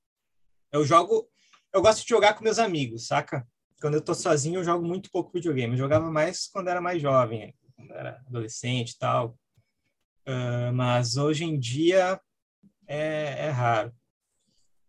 Eu 0.73 0.85
jogo. 0.85 1.29
Eu 1.73 1.81
gosto 1.81 2.03
de 2.03 2.09
jogar 2.09 2.35
com 2.35 2.45
meus 2.45 2.59
amigos, 2.59 3.07
saca? 3.07 3.47
Quando 3.81 3.95
eu 3.95 4.03
tô 4.03 4.15
sozinho, 4.15 4.61
eu 4.61 4.65
jogo 4.65 4.85
muito 4.85 5.11
pouco 5.11 5.33
videogame. 5.33 5.75
Eu 5.75 5.79
jogava 5.79 6.11
mais 6.11 6.49
quando 6.49 6.69
era 6.69 6.81
mais 6.81 7.01
jovem, 7.01 7.55
quando 7.77 7.93
era 7.93 8.21
adolescente 8.27 8.91
e 8.91 8.99
tal. 8.99 9.39
Uh, 10.27 10.73
mas 10.75 11.17
hoje 11.17 11.45
em 11.45 11.59
dia 11.59 12.21
é, 12.87 13.47
é 13.47 13.51
raro. 13.51 13.95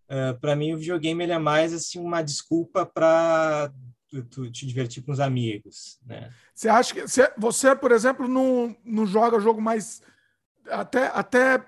Uh, 0.10 0.38
para 0.42 0.56
mim, 0.56 0.74
o 0.74 0.78
videogame 0.78 1.24
ele 1.24 1.32
é 1.32 1.40
mais 1.40 1.72
assim 1.74 2.00
uma 2.00 2.22
desculpa 2.22 2.86
para 2.86 3.72
tu, 4.12 4.24
tu, 4.26 4.52
te 4.52 4.68
divertir 4.68 5.02
com 5.04 5.12
os 5.12 5.20
amigos, 5.20 5.98
né? 6.06 6.32
Você 6.54 6.68
acha 6.68 6.94
que 6.94 7.04
você, 7.38 7.76
por 7.76 7.92
exemplo, 7.92 8.28
não, 8.28 8.76
não 8.84 9.08
joga 9.08 9.40
jogo 9.40 9.62
mais 9.62 10.02
até, 10.68 11.08
até 11.08 11.66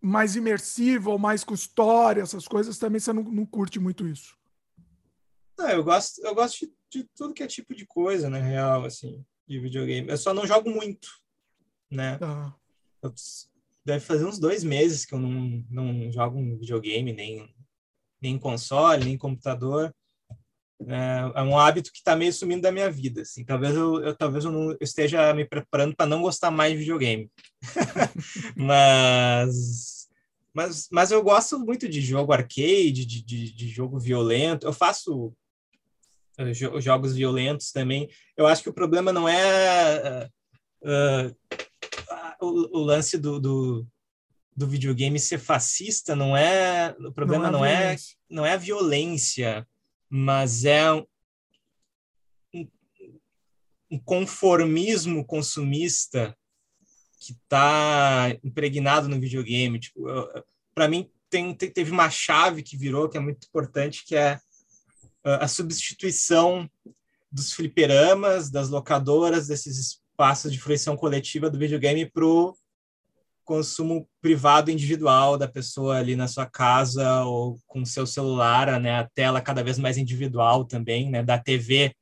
mais 0.00 0.36
imersivo 0.36 1.10
ou 1.10 1.18
mais 1.18 1.42
com 1.42 1.54
história, 1.54 2.20
essas 2.20 2.46
coisas 2.46 2.78
também 2.78 3.00
você 3.00 3.12
não, 3.12 3.22
não 3.22 3.46
curte 3.46 3.80
muito 3.80 4.06
isso? 4.06 4.36
Não, 5.58 5.70
eu 5.70 5.82
gosto, 5.82 6.20
eu 6.20 6.34
gosto 6.34 6.66
de, 6.66 6.72
de, 6.90 7.04
tudo 7.16 7.34
que 7.34 7.42
é 7.42 7.46
tipo 7.46 7.74
de 7.74 7.84
coisa, 7.86 8.30
na 8.30 8.38
real, 8.38 8.84
assim, 8.84 9.24
de 9.46 9.58
videogame. 9.58 10.08
Eu 10.08 10.16
só 10.16 10.32
não 10.32 10.46
jogo 10.46 10.70
muito, 10.70 11.08
né? 11.90 12.18
Ah. 12.20 12.54
Eu, 13.02 13.12
deve 13.84 14.04
fazer 14.04 14.26
uns 14.26 14.38
dois 14.38 14.62
meses 14.62 15.04
que 15.04 15.14
eu 15.14 15.18
não, 15.18 15.64
não 15.70 16.12
jogo 16.12 16.38
um 16.38 16.58
videogame, 16.58 17.12
nem, 17.12 17.52
nem 18.20 18.38
console, 18.38 19.04
nem 19.04 19.16
computador. 19.18 19.92
É, 20.86 21.40
é 21.40 21.42
um 21.42 21.58
hábito 21.58 21.90
que 21.90 21.98
está 21.98 22.14
meio 22.14 22.32
sumindo 22.32 22.62
da 22.62 22.70
minha 22.70 22.90
vida. 22.90 23.22
Assim. 23.22 23.44
Talvez 23.44 23.74
eu, 23.74 24.00
eu 24.02 24.14
talvez 24.14 24.44
eu, 24.44 24.52
não, 24.52 24.70
eu 24.70 24.78
esteja 24.80 25.34
me 25.34 25.44
preparando 25.44 25.96
para 25.96 26.06
não 26.06 26.22
gostar 26.22 26.50
mais 26.50 26.72
de 26.72 26.78
videogame. 26.78 27.30
mas, 28.56 30.08
mas, 30.54 30.88
mas 30.90 31.10
eu 31.10 31.22
gosto 31.22 31.58
muito 31.58 31.88
de 31.88 32.00
jogo 32.00 32.32
arcade, 32.32 33.04
de, 33.04 33.22
de, 33.22 33.52
de 33.52 33.68
jogo 33.68 33.98
violento. 33.98 34.66
Eu 34.66 34.72
faço 34.72 35.34
uh, 36.38 36.80
jogos 36.80 37.14
violentos 37.14 37.72
também. 37.72 38.08
Eu 38.36 38.46
acho 38.46 38.62
que 38.62 38.70
o 38.70 38.74
problema 38.74 39.12
não 39.12 39.28
é 39.28 40.30
uh, 40.82 41.28
uh, 41.30 41.36
o, 42.40 42.78
o, 42.78 42.84
lance 42.84 43.18
do, 43.18 43.40
do, 43.40 43.86
do, 44.56 44.66
videogame 44.68 45.18
ser 45.18 45.38
fascista, 45.38 46.14
não 46.14 46.36
é. 46.36 46.94
O 47.00 47.12
problema 47.12 47.50
não 47.50 47.64
é, 47.64 47.74
não 47.74 47.90
é, 47.90 47.96
não 48.30 48.46
é 48.46 48.52
a 48.52 48.56
violência 48.56 49.66
mas 50.08 50.64
é 50.64 50.92
um, 50.92 51.06
um 53.90 53.98
conformismo 53.98 55.24
consumista 55.24 56.36
que 57.20 57.32
está 57.32 58.28
impregnado 58.42 59.08
no 59.08 59.20
videogame. 59.20 59.80
Tipo, 59.80 60.06
para 60.74 60.88
mim 60.88 61.10
tem, 61.28 61.54
teve 61.54 61.90
uma 61.90 62.10
chave 62.10 62.62
que 62.62 62.76
virou 62.76 63.08
que 63.08 63.16
é 63.16 63.20
muito 63.20 63.46
importante, 63.46 64.04
que 64.04 64.14
é 64.14 64.40
a 65.24 65.48
substituição 65.48 66.70
dos 67.30 67.52
fliperamas, 67.52 68.50
das 68.50 68.68
locadoras, 68.68 69.48
desses 69.48 69.78
espaços 69.78 70.52
de 70.52 70.58
fruição 70.58 70.96
coletiva 70.96 71.50
do 71.50 71.58
videogame 71.58 72.06
para 72.06 72.24
consumo 73.48 74.06
privado 74.20 74.70
individual 74.70 75.38
da 75.38 75.48
pessoa 75.48 75.96
ali 75.96 76.14
na 76.14 76.28
sua 76.28 76.44
casa 76.44 77.24
ou 77.24 77.58
com 77.66 77.82
seu 77.82 78.06
celular, 78.06 78.78
né? 78.78 78.98
A 78.98 79.08
tela 79.08 79.40
cada 79.40 79.64
vez 79.64 79.78
mais 79.78 79.96
individual 79.96 80.66
também, 80.66 81.08
né? 81.10 81.22
Da 81.22 81.38
TV 81.38 81.94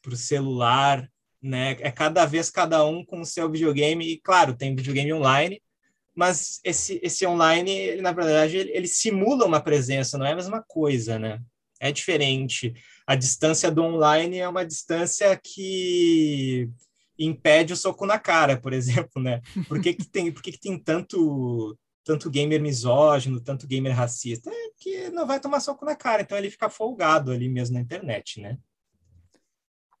para 0.00 0.14
o 0.14 0.16
celular, 0.16 1.06
né? 1.42 1.72
É 1.80 1.90
cada 1.90 2.24
vez 2.24 2.48
cada 2.48 2.86
um 2.86 3.04
com 3.04 3.20
o 3.20 3.26
seu 3.26 3.50
videogame 3.50 4.12
e 4.12 4.18
claro 4.18 4.56
tem 4.56 4.74
videogame 4.74 5.12
online, 5.12 5.60
mas 6.14 6.58
esse 6.64 6.98
esse 7.02 7.26
online 7.26 7.70
ele, 7.70 8.00
na 8.00 8.12
verdade 8.12 8.56
ele, 8.56 8.70
ele 8.70 8.88
simula 8.88 9.44
uma 9.44 9.60
presença, 9.60 10.16
não 10.16 10.24
é 10.24 10.32
a 10.32 10.36
mesma 10.36 10.64
coisa, 10.66 11.18
né? 11.18 11.38
É 11.78 11.92
diferente. 11.92 12.72
A 13.06 13.14
distância 13.14 13.70
do 13.70 13.82
online 13.82 14.38
é 14.38 14.48
uma 14.48 14.64
distância 14.64 15.36
que 15.36 16.66
impede 17.18 17.72
o 17.72 17.76
soco 17.76 18.06
na 18.06 18.18
cara, 18.18 18.56
por 18.60 18.72
exemplo, 18.74 19.22
né? 19.22 19.40
Por 19.68 19.80
que, 19.80 19.94
que 19.94 20.04
tem, 20.04 20.32
por 20.32 20.42
que, 20.42 20.52
que 20.52 20.60
tem 20.60 20.78
tanto 20.78 21.76
tanto 22.04 22.28
gamer 22.28 22.60
misógino, 22.60 23.40
tanto 23.40 23.66
gamer 23.66 23.96
racista? 23.96 24.50
É 24.50 24.70
que 24.78 25.08
não 25.08 25.26
vai 25.26 25.40
tomar 25.40 25.60
soco 25.60 25.86
na 25.86 25.96
cara, 25.96 26.20
então 26.20 26.36
ele 26.36 26.50
fica 26.50 26.68
folgado 26.68 27.32
ali 27.32 27.48
mesmo 27.48 27.74
na 27.74 27.80
internet, 27.80 28.40
né? 28.40 28.58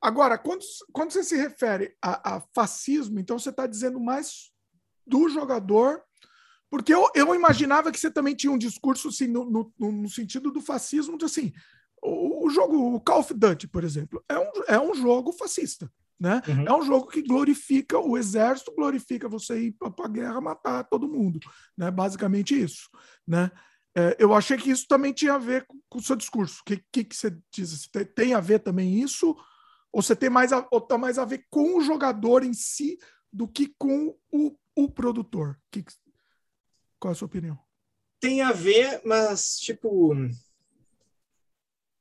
Agora, 0.02 0.36
quando, 0.36 0.62
quando 0.92 1.12
você 1.12 1.24
se 1.24 1.34
refere 1.34 1.96
a, 2.02 2.36
a 2.36 2.40
fascismo, 2.54 3.18
então 3.18 3.38
você 3.38 3.48
está 3.48 3.66
dizendo 3.66 3.98
mais 3.98 4.52
do 5.06 5.30
jogador, 5.30 6.02
porque 6.68 6.92
eu, 6.92 7.08
eu 7.14 7.34
imaginava 7.34 7.90
que 7.90 7.98
você 7.98 8.10
também 8.10 8.34
tinha 8.34 8.52
um 8.52 8.58
discurso 8.58 9.08
assim, 9.08 9.26
no, 9.26 9.46
no, 9.46 9.72
no 9.78 10.08
sentido 10.10 10.50
do 10.50 10.60
fascismo, 10.60 11.16
de 11.16 11.24
assim, 11.24 11.54
o, 12.02 12.46
o, 12.46 12.50
jogo, 12.50 12.94
o 12.94 13.00
Call 13.00 13.20
of 13.20 13.32
Duty, 13.32 13.66
por 13.66 13.82
exemplo, 13.82 14.22
é 14.28 14.38
um, 14.38 14.50
é 14.68 14.78
um 14.78 14.94
jogo 14.94 15.32
fascista. 15.32 15.90
Né? 16.18 16.40
Uhum. 16.46 16.64
É 16.66 16.76
um 16.76 16.82
jogo 16.82 17.08
que 17.08 17.22
glorifica 17.22 17.98
o 17.98 18.16
exército, 18.16 18.74
glorifica 18.74 19.28
você 19.28 19.58
ir 19.58 19.72
para 19.72 19.92
a 20.04 20.08
guerra 20.08 20.40
matar 20.40 20.84
todo 20.84 21.08
mundo. 21.08 21.40
Né? 21.76 21.90
Basicamente 21.90 22.60
isso. 22.60 22.88
Né? 23.26 23.50
É, 23.96 24.16
eu 24.18 24.34
achei 24.34 24.56
que 24.56 24.70
isso 24.70 24.86
também 24.88 25.12
tinha 25.12 25.34
a 25.34 25.38
ver 25.38 25.66
com, 25.66 25.78
com 25.88 25.98
o 25.98 26.02
seu 26.02 26.16
discurso. 26.16 26.60
O 26.60 26.64
que, 26.64 26.84
que, 26.92 27.04
que, 27.04 27.16
você 27.16 27.36
diz? 27.52 27.88
Tem, 27.88 28.04
tem, 28.04 28.34
a 28.34 28.40
ver 28.40 28.60
também 28.60 29.00
isso? 29.00 29.36
Ou 29.92 30.02
você 30.02 30.16
tem 30.16 30.30
mais 30.30 30.52
a, 30.52 30.66
ou 30.70 30.80
tá 30.80 30.98
mais 30.98 31.18
a 31.18 31.24
ver 31.24 31.46
com 31.50 31.78
o 31.78 31.80
jogador 31.80 32.42
em 32.42 32.52
si 32.52 32.98
do 33.32 33.46
que 33.46 33.72
com 33.78 34.16
o, 34.32 34.56
o 34.74 34.90
produtor? 34.90 35.58
Que, 35.70 35.84
qual 36.98 37.10
é 37.10 37.12
a 37.12 37.14
sua 37.14 37.26
opinião? 37.26 37.58
Tem 38.20 38.40
a 38.42 38.52
ver, 38.52 39.00
mas 39.04 39.58
tipo 39.58 40.14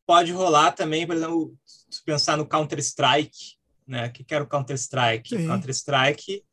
pode 0.05 0.32
rolar 0.32 0.74
também, 0.74 1.05
por 1.07 1.16
exemplo, 1.16 1.57
se 1.66 2.03
pensar 2.03 2.38
no 2.38 2.47
Counter 2.47 2.80
Strike, 2.80 3.57
né? 3.88 4.07
O 4.07 4.11
que, 4.11 4.23
que 4.23 4.34
era 4.34 4.43
o 4.43 4.47
Counter-Strike? 4.47 5.45
Counter-Strike 5.45 6.43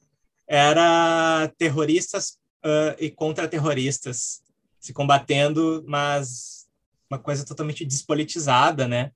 era 0.47 1.53
terroristas 1.57 2.39
uh, 2.65 2.97
e 2.99 3.11
contra-terroristas 3.11 4.43
se 4.79 4.93
combatendo, 4.93 5.85
mas 5.87 6.67
uma 7.11 7.19
coisa 7.19 7.45
totalmente 7.45 7.85
despolitizada, 7.85 8.89
né? 8.89 9.13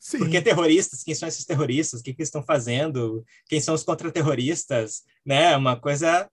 Sim. 0.00 0.18
Por 0.18 0.30
que 0.30 0.40
terroristas? 0.40 1.02
Quem 1.02 1.14
são 1.14 1.28
esses 1.28 1.44
terroristas? 1.44 2.00
O 2.00 2.02
que, 2.02 2.14
que 2.14 2.22
estão 2.22 2.42
fazendo? 2.42 3.24
Quem 3.46 3.60
são 3.60 3.74
os 3.74 3.82
contra-terroristas? 3.82 5.02
Né? 5.24 5.56
Uma 5.56 5.76
coisa 5.76 6.28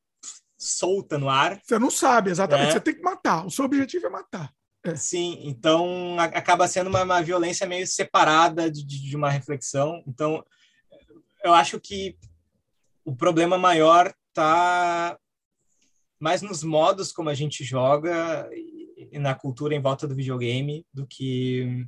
solta 0.57 1.17
no 1.17 1.29
ar. 1.29 1.59
Você 1.63 1.79
não 1.79 1.89
sabe 1.89 2.29
exatamente. 2.29 2.67
Né? 2.67 2.71
Você 2.73 2.79
tem 2.79 2.95
que 2.95 3.01
matar. 3.01 3.45
O 3.45 3.49
seu 3.49 3.65
objetivo 3.65 4.07
é 4.07 4.09
matar. 4.09 4.53
É. 4.83 4.95
Sim, 4.95 5.39
então 5.43 6.19
acaba 6.19 6.67
sendo 6.67 6.89
uma, 6.89 7.03
uma 7.03 7.21
violência 7.21 7.67
meio 7.67 7.85
separada 7.85 8.69
de, 8.69 8.83
de, 8.83 9.15
uma 9.15 9.29
reflexão. 9.29 10.03
Então, 10.07 10.43
eu 11.43 11.53
acho 11.53 11.79
que 11.79 12.17
o 13.03 13.15
problema 13.15 13.57
maior 13.57 14.13
está 14.29 15.17
mais 16.19 16.41
nos 16.41 16.63
modos 16.63 17.11
como 17.11 17.29
a 17.29 17.33
gente 17.33 17.63
joga 17.63 18.49
e 18.53 19.17
na 19.17 19.33
cultura 19.33 19.73
em 19.75 19.81
volta 19.81 20.07
do 20.07 20.15
videogame 20.15 20.85
do 20.93 21.05
que 21.07 21.85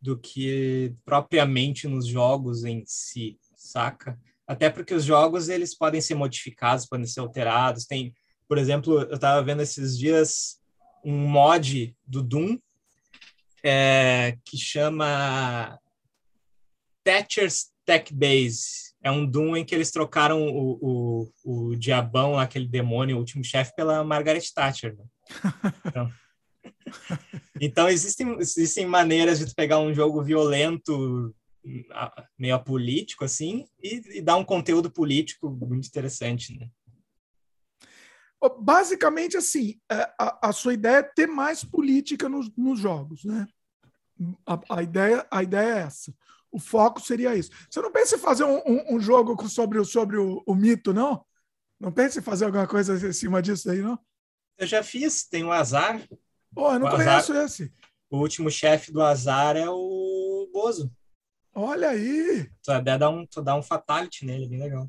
do 0.00 0.16
que 0.16 0.94
propriamente 1.04 1.88
nos 1.88 2.06
jogos 2.06 2.64
em 2.64 2.84
si, 2.86 3.38
saca? 3.56 4.18
Até 4.46 4.70
porque 4.70 4.94
os 4.94 5.04
jogos 5.04 5.48
eles 5.48 5.74
podem 5.76 6.00
ser 6.00 6.14
modificados, 6.14 6.86
podem 6.86 7.06
ser 7.06 7.20
alterados. 7.20 7.86
Tem, 7.86 8.14
por 8.46 8.56
exemplo, 8.58 9.00
eu 9.00 9.14
estava 9.14 9.42
vendo 9.42 9.62
esses 9.62 9.98
dias 9.98 10.60
um 11.04 11.26
mod 11.26 11.96
do 12.06 12.22
Doom 12.22 12.58
é, 13.64 14.38
que 14.44 14.56
chama 14.56 15.76
Thatcher's 17.02 17.72
Tech 17.86 18.12
Base. 18.12 18.86
É 19.02 19.10
um 19.10 19.24
Doom 19.24 19.56
em 19.56 19.64
que 19.64 19.74
eles 19.74 19.92
trocaram 19.92 20.42
o, 20.48 21.30
o, 21.44 21.70
o 21.70 21.76
diabão, 21.76 22.38
aquele 22.38 22.66
demônio, 22.66 23.16
o 23.16 23.20
último 23.20 23.44
chefe, 23.44 23.74
pela 23.76 24.02
Margaret 24.02 24.42
Thatcher. 24.52 24.96
Né? 24.96 25.04
Então, 25.86 26.12
então 27.60 27.88
existem, 27.88 28.36
existem 28.40 28.84
maneiras 28.84 29.38
de 29.38 29.46
tu 29.46 29.54
pegar 29.54 29.78
um 29.78 29.94
jogo 29.94 30.24
violento, 30.24 31.34
meio 32.36 32.56
apolítico, 32.56 33.24
assim, 33.24 33.64
e, 33.82 34.18
e 34.18 34.20
dar 34.20 34.36
um 34.36 34.44
conteúdo 34.44 34.90
político 34.90 35.48
muito 35.50 35.86
interessante, 35.86 36.58
né? 36.58 36.68
Basicamente, 38.60 39.36
assim, 39.36 39.80
é, 39.90 40.02
a, 40.20 40.48
a, 40.48 40.52
sua 40.52 40.74
ideia 40.74 40.98
é 40.98 41.02
ter 41.02 41.26
mais 41.26 41.64
política 41.64 42.28
nos, 42.28 42.54
nos 42.56 42.78
jogos, 42.78 43.24
né? 43.24 43.46
A, 44.46 44.76
a, 44.76 44.82
ideia, 44.82 45.26
a 45.30 45.42
ideia 45.42 45.74
é 45.74 45.78
essa. 45.80 46.14
O 46.56 46.58
foco 46.58 47.02
seria 47.02 47.36
isso. 47.36 47.50
Você 47.68 47.82
não 47.82 47.92
pensa 47.92 48.16
em 48.16 48.18
fazer 48.18 48.44
um, 48.44 48.56
um, 48.66 48.96
um 48.96 48.98
jogo 48.98 49.46
sobre, 49.46 49.84
sobre 49.84 50.16
o, 50.16 50.42
o, 50.46 50.54
mito, 50.54 50.94
não? 50.94 51.22
Não 51.78 51.92
pensa 51.92 52.18
em 52.18 52.22
fazer 52.22 52.46
alguma 52.46 52.66
coisa 52.66 52.94
em 52.94 53.12
cima 53.12 53.42
disso 53.42 53.70
aí, 53.70 53.82
não? 53.82 53.98
Eu 54.56 54.66
já 54.66 54.82
fiz, 54.82 55.28
tem 55.28 55.44
o 55.44 55.52
Azar. 55.52 56.00
Pô, 56.54 56.72
eu 56.72 56.78
não 56.78 56.86
o 56.86 56.90
conheço 56.90 57.32
azar, 57.32 57.44
esse. 57.44 57.70
O 58.08 58.20
último 58.20 58.50
chefe 58.50 58.90
do 58.90 59.02
Azar 59.02 59.54
é 59.54 59.68
o 59.68 60.48
Bozo. 60.50 60.90
Olha 61.54 61.90
aí! 61.90 62.50
Tu 62.62 62.72
até 62.72 62.96
dá 62.96 63.10
um, 63.10 63.26
tu 63.26 63.42
dá 63.42 63.54
um 63.54 63.62
fatality 63.62 64.24
nele, 64.24 64.48
bem 64.48 64.58
legal. 64.58 64.88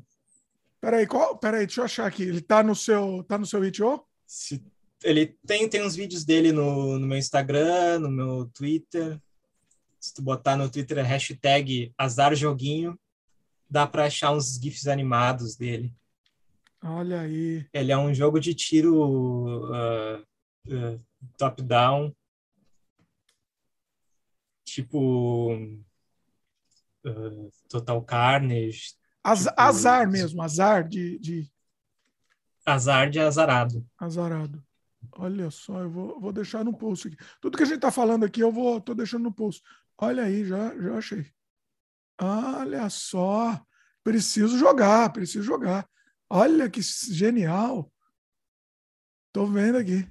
Peraí, 0.80 1.06
qual? 1.06 1.36
Peraí, 1.36 1.66
deixa 1.66 1.82
eu 1.82 1.84
achar 1.84 2.06
aqui. 2.06 2.22
Ele 2.22 2.40
tá 2.40 2.62
no 2.62 2.74
seu, 2.74 3.22
tá 3.24 3.36
no 3.36 3.44
seu 3.44 3.62
itch.io? 3.62 4.02
Se, 4.26 4.64
ele 5.04 5.36
tem, 5.46 5.68
tem 5.68 5.84
uns 5.84 5.94
vídeos 5.94 6.24
dele 6.24 6.50
no, 6.50 6.98
no 6.98 7.06
meu 7.06 7.18
Instagram, 7.18 7.98
no 7.98 8.10
meu 8.10 8.46
Twitter. 8.54 9.20
Se 10.00 10.14
tu 10.14 10.22
botar 10.22 10.56
no 10.56 10.70
Twitter 10.70 10.98
a 10.98 11.02
hashtag 11.02 11.92
azarjoguinho, 11.98 12.98
dá 13.68 13.86
para 13.86 14.06
achar 14.06 14.32
uns 14.32 14.58
GIFs 14.58 14.86
animados 14.86 15.56
dele. 15.56 15.94
Olha 16.82 17.22
aí. 17.22 17.66
Ele 17.72 17.92
é 17.92 17.98
um 17.98 18.14
jogo 18.14 18.38
de 18.38 18.54
tiro 18.54 18.94
uh, 18.96 20.20
uh, 20.20 21.04
top-down. 21.36 22.14
Tipo. 24.64 25.54
Uh, 27.04 27.50
Total 27.68 28.02
Carnage. 28.02 28.94
Az, 29.24 29.44
tipo, 29.44 29.54
azar 29.56 30.08
mesmo, 30.08 30.42
azar 30.42 30.88
de, 30.88 31.18
de. 31.18 31.50
Azar 32.64 33.10
de 33.10 33.18
azarado. 33.18 33.86
Azarado. 33.98 34.62
Olha 35.12 35.50
só, 35.50 35.80
eu 35.80 35.90
vou, 35.90 36.20
vou 36.20 36.32
deixar 36.32 36.64
no 36.64 36.76
post 36.76 37.08
aqui. 37.08 37.16
Tudo 37.40 37.56
que 37.56 37.62
a 37.62 37.66
gente 37.66 37.76
está 37.76 37.90
falando 37.90 38.24
aqui, 38.24 38.40
eu 38.40 38.52
vou, 38.52 38.80
tô 38.80 38.94
deixando 38.94 39.24
no 39.24 39.32
post. 39.32 39.62
Olha 40.00 40.24
aí, 40.24 40.44
já, 40.44 40.76
já 40.78 40.96
achei. 40.96 41.26
Olha 42.20 42.88
só, 42.88 43.60
preciso 44.02 44.56
jogar, 44.58 45.12
preciso 45.12 45.44
jogar. 45.44 45.88
Olha 46.30 46.68
que 46.70 46.80
genial. 46.82 47.90
Tô 49.32 49.46
vendo 49.46 49.78
aqui. 49.78 50.08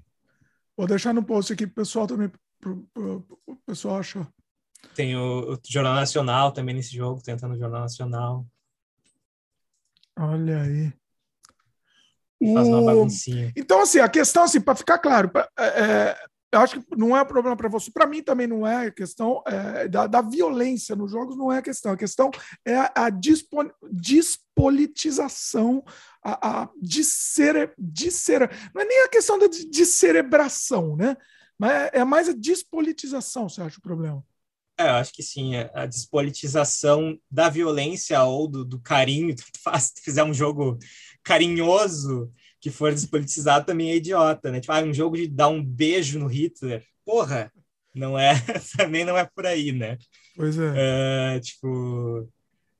Vou 0.75 0.87
deixar 0.87 1.13
no 1.13 1.23
post 1.23 1.53
aqui 1.53 1.65
pro 1.65 1.75
pessoal 1.75 2.05
também, 2.05 2.31
pro 2.59 3.25
pessoal 3.65 3.99
achar. 3.99 4.27
Tem 4.95 5.15
o, 5.15 5.53
o, 5.53 5.59
Jornal 5.67 5.95
Nacional 5.95 6.51
também 6.51 6.75
nesse 6.75 6.95
jogo, 6.95 7.21
tentando 7.21 7.55
o 7.55 7.57
Jornal 7.57 7.81
Nacional. 7.81 8.45
Olha 10.17 10.61
aí. 10.61 10.93
Faz 12.53 12.67
uma 12.67 12.83
baguncinha. 12.83 13.51
Então, 13.55 13.81
assim, 13.81 13.99
a 13.99 14.07
questão, 14.07 14.43
assim, 14.43 14.61
para 14.61 14.75
ficar 14.75 14.99
claro, 14.99 15.29
pra, 15.29 15.49
é, 15.57 15.65
é, 15.65 16.17
eu 16.57 16.63
acho 16.63 16.79
que 16.81 16.95
não 16.95 17.15
é 17.15 17.23
problema 17.23 17.55
para 17.55 17.69
você. 17.69 17.91
Para 17.91 18.07
mim 18.07 18.21
também 18.21 18.47
não 18.47 18.65
é 18.65 18.91
questão 18.91 19.41
é, 19.45 19.87
da, 19.87 20.07
da, 20.07 20.21
violência 20.21 20.95
nos 20.95 21.11
jogos, 21.11 21.37
não 21.37 21.51
é 21.51 21.59
a 21.59 21.61
questão. 21.61 21.91
A 21.91 21.97
questão 21.97 22.31
é 22.65 22.75
a, 22.75 22.91
a 22.95 23.09
dispo, 23.09 23.57
despolitização, 23.91 25.83
a, 26.23 26.61
a 26.63 26.69
discere, 26.81 27.71
não 28.73 28.81
é 28.81 28.85
nem 28.85 29.03
a 29.03 29.09
questão 29.09 29.37
da 29.39 29.47
descerebração, 29.47 30.95
né? 30.95 31.15
Mas 31.57 31.71
é, 31.71 31.91
é 31.93 32.03
mais 32.03 32.29
a 32.29 32.33
despolitização, 32.33 33.49
você 33.49 33.61
acha 33.61 33.79
o 33.79 33.81
problema? 33.81 34.23
É, 34.79 34.89
eu 34.89 34.93
acho 34.93 35.11
que 35.11 35.23
sim, 35.23 35.55
é 35.55 35.71
a 35.73 35.87
despolitização 35.87 37.19
da 37.31 37.49
violência 37.49 38.23
ou 38.23 38.47
do, 38.47 38.63
do 38.63 38.79
carinho. 38.79 39.35
Tu 39.35 39.43
faz, 39.63 39.91
se 39.95 40.01
fizer 40.03 40.23
um 40.23 40.33
jogo 40.33 40.77
carinhoso 41.23 42.31
que 42.59 42.69
for 42.69 42.93
despolitizado 42.93 43.65
também 43.65 43.91
é 43.91 43.95
idiota, 43.95 44.51
né? 44.51 44.59
Tipo, 44.59 44.73
ah, 44.73 44.81
um 44.81 44.93
jogo 44.93 45.15
de 45.17 45.27
dar 45.27 45.49
um 45.49 45.63
beijo 45.63 46.19
no 46.19 46.27
Hitler. 46.27 46.83
Porra, 47.05 47.51
não 47.93 48.17
é, 48.17 48.33
também 48.77 49.05
não 49.05 49.17
é 49.17 49.25
por 49.25 49.45
aí, 49.45 49.71
né? 49.71 49.97
Pois 50.35 50.57
é. 50.57 51.37
Uh, 51.37 51.39
tipo, 51.39 52.29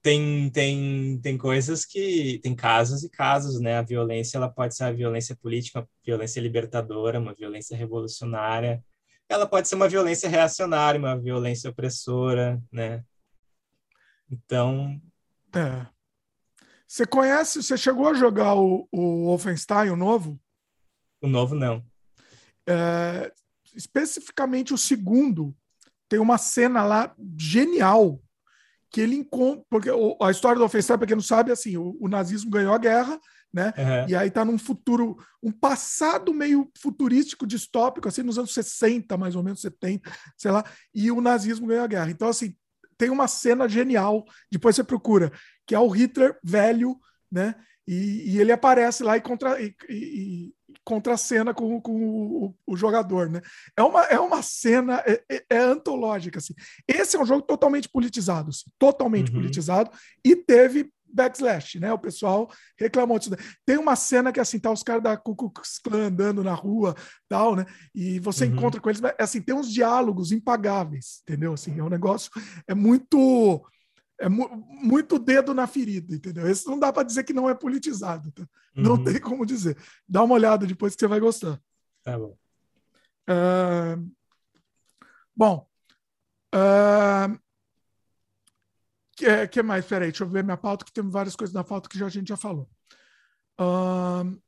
tem, 0.02 0.50
tem, 0.50 1.20
tem 1.22 1.38
coisas 1.38 1.86
que. 1.86 2.40
Tem 2.44 2.56
casos 2.56 3.04
e 3.04 3.10
casos, 3.10 3.60
né? 3.60 3.78
A 3.78 3.82
violência 3.82 4.38
ela 4.38 4.50
pode 4.50 4.76
ser 4.76 4.84
uma 4.86 4.94
violência 4.94 5.36
política, 5.36 5.80
uma 5.80 5.88
violência 6.06 6.40
libertadora, 6.40 7.20
uma 7.20 7.34
violência 7.34 7.76
revolucionária 7.76 8.84
ela 9.30 9.46
pode 9.46 9.68
ser 9.68 9.76
uma 9.76 9.90
violência 9.90 10.30
reacionária, 10.30 11.00
uma 11.00 11.20
violência 11.20 11.70
opressora, 11.70 12.62
né? 12.72 13.04
Então. 14.32 15.02
É. 15.54 15.88
Você 16.88 17.06
conhece, 17.06 17.62
você 17.62 17.78
chegou 17.78 18.08
a 18.08 18.14
jogar 18.14 18.56
o, 18.56 18.88
o 18.92 19.26
Wolfenstein, 19.26 19.90
o 19.90 19.96
novo? 19.96 20.40
O 21.22 21.28
novo, 21.28 21.54
não. 21.54 21.84
É, 22.68 23.32
especificamente 23.76 24.74
o 24.74 24.78
segundo, 24.78 25.56
tem 26.08 26.20
uma 26.20 26.38
cena 26.38 26.84
lá 26.84 27.14
genial 27.38 28.22
que 28.90 29.02
ele 29.02 29.16
encontra. 29.16 29.66
Porque 29.70 29.90
a 30.22 30.32
história 30.32 30.56
do 30.56 30.62
Wolfenstein, 30.62 30.98
para 30.98 31.08
quem 31.08 31.16
não 31.16 31.24
sabe, 31.24 31.50
é 31.50 31.54
assim: 31.54 31.76
o, 31.76 31.98
o 32.00 32.08
nazismo 32.08 32.50
ganhou 32.50 32.74
a 32.74 32.78
guerra, 32.78 33.20
né? 33.54 33.74
Uhum. 33.78 34.10
E 34.10 34.16
aí 34.16 34.32
tá 34.32 34.46
num 34.46 34.58
futuro, 34.58 35.18
um 35.42 35.52
passado 35.52 36.34
meio 36.34 36.72
futurístico, 36.78 37.46
distópico, 37.46 38.08
assim, 38.08 38.24
nos 38.24 38.38
anos 38.38 38.54
60, 38.54 39.18
mais 39.18 39.36
ou 39.36 39.44
menos, 39.44 39.62
70, 39.62 40.10
sei 40.38 40.52
lá, 40.52 40.64
e 40.94 41.12
o 41.12 41.20
nazismo 41.20 41.68
ganhou 41.68 41.84
a 41.84 41.88
guerra. 41.88 42.12
Então, 42.12 42.30
assim, 42.30 42.56
tem 42.98 43.10
uma 43.10 43.28
cena 43.28 43.68
genial, 43.68 44.26
depois 44.52 44.76
você 44.76 44.84
procura, 44.84 45.32
que 45.68 45.76
é 45.76 45.80
o 45.80 45.90
Hitler 45.90 46.40
velho, 46.44 46.98
né? 47.32 47.54
E, 47.88 48.34
e 48.34 48.40
ele 48.40 48.52
aparece 48.52 49.04
lá 49.04 49.16
e 49.16 49.22
contra 49.22 49.62
e, 49.62 49.74
e, 49.90 49.96
e 50.48 51.18
cena 51.18 51.54
com, 51.54 51.82
com 51.82 51.92
o, 51.92 52.56
o, 52.66 52.76
jogador, 52.76 53.30
né? 53.30 53.42
É 53.76 53.84
uma, 53.84 54.04
é 54.06 54.20
uma 54.20 54.42
cena 54.42 55.04
é, 55.06 55.22
é, 55.30 55.46
é, 55.50 55.58
antológica, 55.58 56.40
assim. 56.40 56.54
Esse 56.88 57.18
é 57.18 57.20
um 57.20 57.26
jogo 57.26 57.42
totalmente 57.42 57.90
politizado, 57.90 58.50
assim, 58.50 58.66
totalmente 58.80 59.32
uhum. 59.32 59.40
politizado 59.40 59.92
e 60.24 60.36
teve 60.36 60.92
backslash, 61.10 61.80
né? 61.80 61.92
O 61.92 62.00
pessoal 62.00 62.50
reclamou 62.78 63.18
disso. 63.18 63.32
Tem 63.66 63.78
uma 63.78 63.96
cena 63.96 64.32
que 64.32 64.40
assim, 64.40 64.60
tá 64.60 64.72
os 64.72 64.84
caras 64.84 65.04
da 65.04 65.18
Ku 65.18 65.36
Klux 65.36 65.80
Klan 65.80 66.08
andando 66.08 66.44
na 66.44 66.54
rua, 66.54 66.96
tal, 67.28 67.56
né? 67.56 67.66
E 67.94 68.20
você 68.20 68.46
uhum. 68.46 68.54
encontra 68.54 68.80
com 68.80 68.90
eles, 68.90 69.02
assim, 69.18 69.42
tem 69.42 69.56
uns 69.56 69.72
diálogos 69.72 70.32
impagáveis, 70.32 71.22
entendeu? 71.24 71.54
Assim, 71.54 71.78
é 71.80 71.84
um 71.84 71.90
negócio 71.90 72.30
é 72.68 72.76
muito 72.76 73.66
é 74.20 74.28
mu 74.28 74.50
muito 74.82 75.20
dedo 75.20 75.54
na 75.54 75.68
ferida, 75.68 76.16
entendeu? 76.16 76.50
Esse 76.50 76.68
não 76.68 76.80
dá 76.80 76.92
para 76.92 77.04
dizer 77.04 77.24
que 77.24 77.34
não 77.34 77.50
é 77.50 77.54
politizado, 77.54 78.32
tá? 78.32 78.48
Uhum. 78.76 78.84
Não 78.84 79.04
tem 79.04 79.20
como 79.20 79.46
dizer. 79.46 79.78
Dá 80.08 80.24
uma 80.24 80.36
olhada 80.36 80.66
depois 80.66 80.96
que 80.96 81.00
você 81.00 81.08
vai 81.08 81.20
gostar. 81.20 81.62
Tá 82.04 82.18
bom. 82.18 82.38
Uh... 83.30 84.12
Bom, 85.36 85.70
uh... 86.56 87.40
que, 89.16 89.48
que 89.48 89.62
mais? 89.62 89.86
Peraí, 89.86 90.10
deixa 90.10 90.24
eu 90.24 90.30
ver 90.30 90.44
minha 90.44 90.58
pauta, 90.58 90.86
que 90.86 90.92
tem 90.92 91.08
várias 91.10 91.36
coisas 91.36 91.54
na 91.54 91.64
pauta 91.64 91.90
que 91.90 91.98
já, 91.98 92.06
a 92.06 92.10
gente 92.10 92.30
já 92.30 92.38
falou. 92.38 92.70
Uh, 93.60 94.40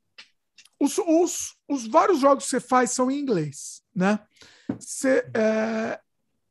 os, 0.79 0.97
os, 0.97 1.55
os, 1.67 1.87
vários 1.87 2.19
jogos 2.19 2.45
que 2.45 2.49
você 2.51 2.59
faz 2.59 2.91
são 2.91 3.11
em 3.11 3.19
inglês, 3.19 3.83
né? 3.93 4.19
Você, 4.79 5.29
é, 5.35 5.99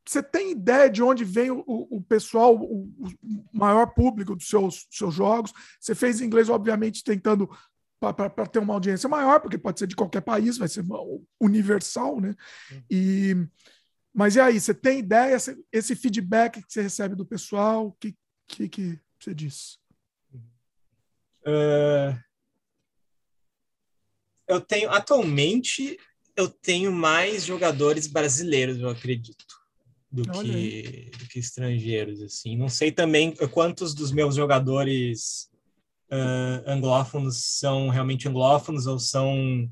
você 0.09 0.23
tem 0.23 0.53
ideia 0.53 0.89
de 0.89 1.03
onde 1.03 1.23
vem 1.23 1.51
o, 1.51 1.63
o 1.67 2.01
pessoal, 2.01 2.55
o, 2.55 2.85
o, 3.21 3.45
maior 3.53 3.93
público 3.93 4.35
dos 4.35 4.47
seus, 4.47 4.87
seus 4.89 5.13
jogos? 5.13 5.53
Você 5.79 5.93
fez 5.93 6.19
em 6.19 6.25
inglês, 6.25 6.49
obviamente, 6.49 7.03
tentando 7.03 7.47
para 7.99 8.47
ter 8.47 8.57
uma 8.57 8.73
audiência 8.73 9.07
maior, 9.07 9.39
porque 9.39 9.55
pode 9.55 9.77
ser 9.77 9.85
de 9.85 9.95
qualquer 9.95 10.21
país, 10.21 10.57
vai 10.57 10.67
ser 10.67 10.83
universal, 11.39 12.19
né? 12.19 12.33
E, 12.89 13.35
mas 14.11 14.35
e 14.35 14.39
aí, 14.39 14.59
você 14.59 14.73
tem 14.73 14.97
ideia, 14.97 15.37
esse 15.71 15.95
feedback 15.95 16.63
que 16.63 16.73
você 16.73 16.81
recebe 16.81 17.13
do 17.13 17.25
pessoal, 17.25 17.89
o 17.89 17.91
que, 17.91 18.17
que, 18.47 18.67
que 18.67 18.99
você 19.19 19.31
diz? 19.31 19.77
Uh, 21.45 22.17
eu 24.47 24.59
tenho, 24.59 24.89
atualmente, 24.89 25.99
eu 26.35 26.49
tenho 26.49 26.91
mais 26.91 27.45
jogadores 27.45 28.07
brasileiros, 28.07 28.79
eu 28.79 28.89
acredito, 28.89 29.58
do 30.11 30.23
que, 30.23 31.11
do 31.17 31.27
que 31.27 31.39
estrangeiros, 31.39 32.21
assim. 32.21 32.57
Não 32.57 32.67
sei 32.67 32.91
também 32.91 33.33
quantos 33.51 33.93
dos 33.93 34.11
meus 34.11 34.35
jogadores 34.35 35.49
uh, 36.11 36.63
anglófonos 36.65 37.43
são 37.59 37.89
realmente 37.89 38.27
anglófonos 38.27 38.87
ou 38.87 38.99
são, 38.99 39.69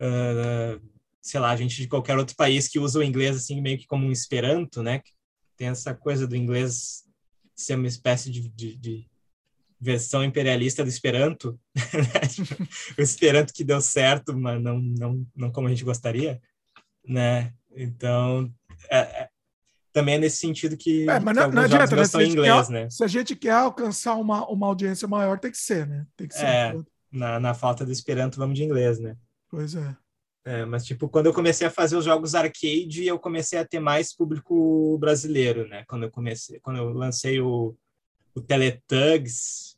uh, 0.00 0.80
sei 1.20 1.40
lá, 1.40 1.56
gente 1.56 1.76
de 1.76 1.88
qualquer 1.88 2.16
outro 2.16 2.36
país 2.36 2.68
que 2.68 2.78
usa 2.78 3.00
o 3.00 3.02
inglês 3.02 3.36
assim 3.36 3.60
meio 3.60 3.78
que 3.78 3.86
como 3.86 4.06
um 4.06 4.12
esperanto, 4.12 4.82
né? 4.82 5.02
Tem 5.56 5.68
essa 5.68 5.94
coisa 5.94 6.26
do 6.26 6.36
inglês 6.36 7.04
ser 7.54 7.74
uma 7.74 7.86
espécie 7.86 8.30
de, 8.30 8.48
de, 8.48 8.76
de 8.76 9.06
versão 9.80 10.24
imperialista 10.24 10.82
do 10.82 10.88
Esperanto, 10.88 11.58
o 12.98 13.02
Esperanto 13.02 13.52
que 13.52 13.62
deu 13.62 13.80
certo, 13.80 14.36
mas 14.36 14.60
não, 14.62 14.80
não, 14.80 15.26
não 15.36 15.52
como 15.52 15.66
a 15.66 15.70
gente 15.70 15.84
gostaria, 15.84 16.40
né? 17.06 17.52
Então, 17.76 18.52
é, 18.90 18.98
é, 18.98 19.23
também 19.94 20.16
é 20.16 20.18
nesse 20.18 20.38
sentido 20.38 20.76
que, 20.76 21.08
é, 21.08 21.20
mas 21.20 21.36
não, 21.36 21.52
não 21.52 21.62
adianta, 21.62 21.94
né? 21.94 22.04
Se, 22.04 22.22
inglês, 22.24 22.66
quer, 22.66 22.72
né? 22.72 22.90
se 22.90 23.04
a 23.04 23.06
gente 23.06 23.36
quer 23.36 23.52
alcançar 23.52 24.16
uma, 24.16 24.44
uma 24.48 24.66
audiência 24.66 25.06
maior, 25.06 25.38
tem 25.38 25.52
que 25.52 25.56
ser, 25.56 25.86
né? 25.86 26.04
Tem 26.16 26.26
que 26.26 26.34
ser. 26.34 26.44
É, 26.44 26.76
na, 27.12 27.38
na 27.38 27.54
falta 27.54 27.86
do 27.86 27.92
Esperanto, 27.92 28.36
vamos 28.36 28.58
de 28.58 28.64
inglês, 28.64 28.98
né? 28.98 29.16
Pois 29.48 29.76
é. 29.76 29.96
É, 30.44 30.64
mas, 30.64 30.84
tipo, 30.84 31.08
quando 31.08 31.26
eu 31.26 31.32
comecei 31.32 31.64
a 31.68 31.70
fazer 31.70 31.96
os 31.96 32.04
jogos 32.04 32.34
arcade, 32.34 33.06
eu 33.06 33.20
comecei 33.20 33.56
a 33.56 33.64
ter 33.64 33.78
mais 33.78 34.14
público 34.14 34.98
brasileiro, 34.98 35.68
né? 35.68 35.84
Quando 35.86 36.02
eu 36.02 36.10
comecei, 36.10 36.58
quando 36.58 36.78
eu 36.78 36.92
lancei 36.92 37.40
o, 37.40 37.76
o 38.34 38.40
Teletugs, 38.40 39.76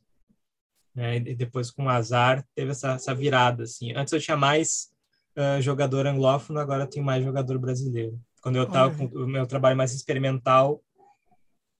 né? 0.95 1.17
E 1.17 1.35
depois 1.35 1.69
com 1.69 1.85
o 1.85 1.89
Azar, 1.89 2.43
teve 2.55 2.71
essa, 2.71 2.93
essa 2.93 3.13
virada, 3.13 3.63
assim. 3.63 3.93
Antes 3.95 4.11
eu 4.11 4.19
tinha 4.19 4.35
mais 4.35 4.89
uh, 5.37 5.61
jogador 5.61 6.07
anglófono, 6.07 6.59
agora 6.59 6.87
tenho 6.87 7.05
mais 7.05 7.23
jogador 7.23 7.59
brasileiro. 7.59 8.19
Quando 8.41 8.57
eu 8.57 8.63
estava 8.63 8.93
com 8.95 9.05
o 9.05 9.27
meu 9.27 9.45
trabalho 9.45 9.75
mais 9.75 9.93
experimental, 9.93 10.81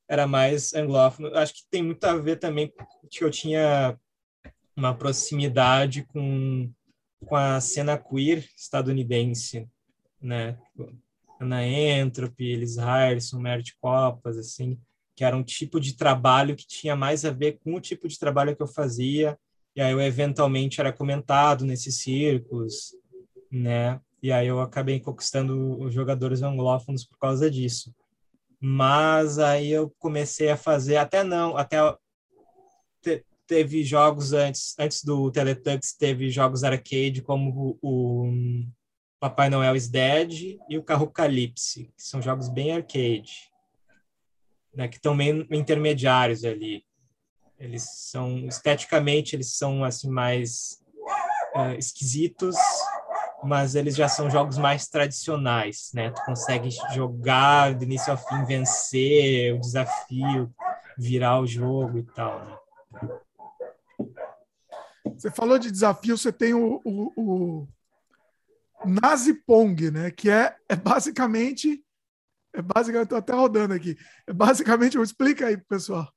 era 0.10 0.26
mais 0.28 0.74
anglófono. 0.74 1.36
Acho 1.36 1.54
que 1.54 1.64
tem 1.70 1.84
muito 1.84 2.04
a 2.06 2.16
ver 2.16 2.38
também 2.38 2.72
que 3.10 3.24
eu 3.24 3.32
tinha 3.32 3.98
uma 4.76 4.94
proximidade 4.94 6.04
com, 6.06 6.72
com 7.26 7.36
a 7.36 7.60
cena 7.60 7.98
queer 7.98 8.48
estadunidense, 8.56 9.68
né? 10.22 10.58
Ana 11.40 11.66
Entropy, 11.66 12.52
Elis 12.52 12.78
Harrison, 12.78 13.40
Merit 13.40 13.76
Copas, 13.80 14.38
assim 14.38 14.80
que 15.18 15.24
era 15.24 15.36
um 15.36 15.44
tipo 15.44 15.80
de 15.80 15.98
trabalho 15.98 16.56
que 16.56 16.68
tinha 16.68 16.96
mais 16.96 17.26
a 17.26 17.32
ver 17.32 17.58
com 17.58 17.74
o 17.74 17.82
tipo 17.82 18.08
de 18.08 18.20
trabalho 18.20 18.56
que 18.56 18.62
eu 18.62 18.68
fazia, 18.68 19.36
e 19.76 19.82
aí 19.82 19.92
eu 19.92 20.00
eventualmente 20.00 20.80
era 20.80 20.94
comentado 20.94 21.66
nesses 21.66 21.98
círculos, 21.98 22.96
né? 23.52 24.00
E 24.22 24.32
aí 24.32 24.48
eu 24.48 24.60
acabei 24.60 25.00
conquistando 25.00 25.80
os 25.82 25.94
jogadores 25.94 26.42
anglófonos 26.42 27.06
por 27.06 27.18
causa 27.18 27.50
disso. 27.50 27.94
Mas 28.60 29.38
aí 29.38 29.72
eu 29.72 29.94
comecei 30.00 30.50
a 30.50 30.58
fazer, 30.58 30.98
até 30.98 31.24
não, 31.24 31.56
até 31.56 31.78
te, 33.02 33.24
teve 33.46 33.84
jogos 33.84 34.34
antes, 34.34 34.76
antes 34.80 35.04
do 35.04 35.32
Teletubbies, 35.32 35.94
teve 35.94 36.30
jogos 36.30 36.64
arcade 36.64 37.22
como 37.22 37.78
o, 37.82 38.26
o 38.28 38.34
Papai 39.20 39.50
Noel 39.50 39.76
is 39.76 39.88
Dead 39.88 40.58
e 40.68 40.78
o 40.78 40.84
Carro 40.84 41.08
Calypse, 41.08 41.92
que 41.96 42.04
são 42.04 42.22
jogos 42.22 42.50
bem 42.50 42.72
arcade 42.72 43.52
né, 44.78 44.88
que 44.88 44.98
estão 44.98 45.16
meio 45.16 45.46
intermediários 45.52 46.46
ali. 46.46 46.86
Eles 47.60 47.84
são 48.12 48.48
esteticamente 48.48 49.36
eles 49.36 49.56
são 49.56 49.84
assim 49.84 50.08
mais 50.08 50.80
uh, 51.56 51.74
esquisitos, 51.80 52.56
mas 53.44 53.76
eles 53.76 53.96
já 53.96 54.08
são 54.10 54.30
jogos 54.30 54.58
mais 54.58 54.88
tradicionais, 54.88 55.92
né? 55.94 56.12
Tu 56.12 56.22
consegue 56.26 56.70
jogar 56.94 57.74
do 57.74 57.84
início 57.84 58.12
ao 58.12 58.18
fim, 58.18 58.44
vencer 58.46 59.54
o 59.54 59.60
desafio, 59.60 60.54
virar 60.98 61.40
o 61.40 61.48
jogo 61.48 62.00
e 62.00 62.04
tal. 62.04 62.46
Né? 62.46 62.58
Você 65.16 65.32
falou 65.32 65.58
de 65.58 65.72
desafio, 65.72 66.18
você 66.18 66.32
tem 66.32 66.54
o, 66.54 66.82
o, 66.84 67.12
o 67.16 67.68
Nazi 68.86 69.34
Pong, 69.34 69.92
né? 69.92 70.12
Que 70.12 70.30
é, 70.30 70.56
é 70.68 70.76
basicamente 70.76 71.84
é 72.58 72.62
basicamente, 72.62 73.04
estou 73.04 73.20
até 73.20 73.34
rodando 73.34 73.74
aqui. 73.76 73.96
É 74.26 74.34
basicamente, 74.34 74.98
explica 74.98 75.46
aí 75.46 75.58
pessoal. 75.58 76.12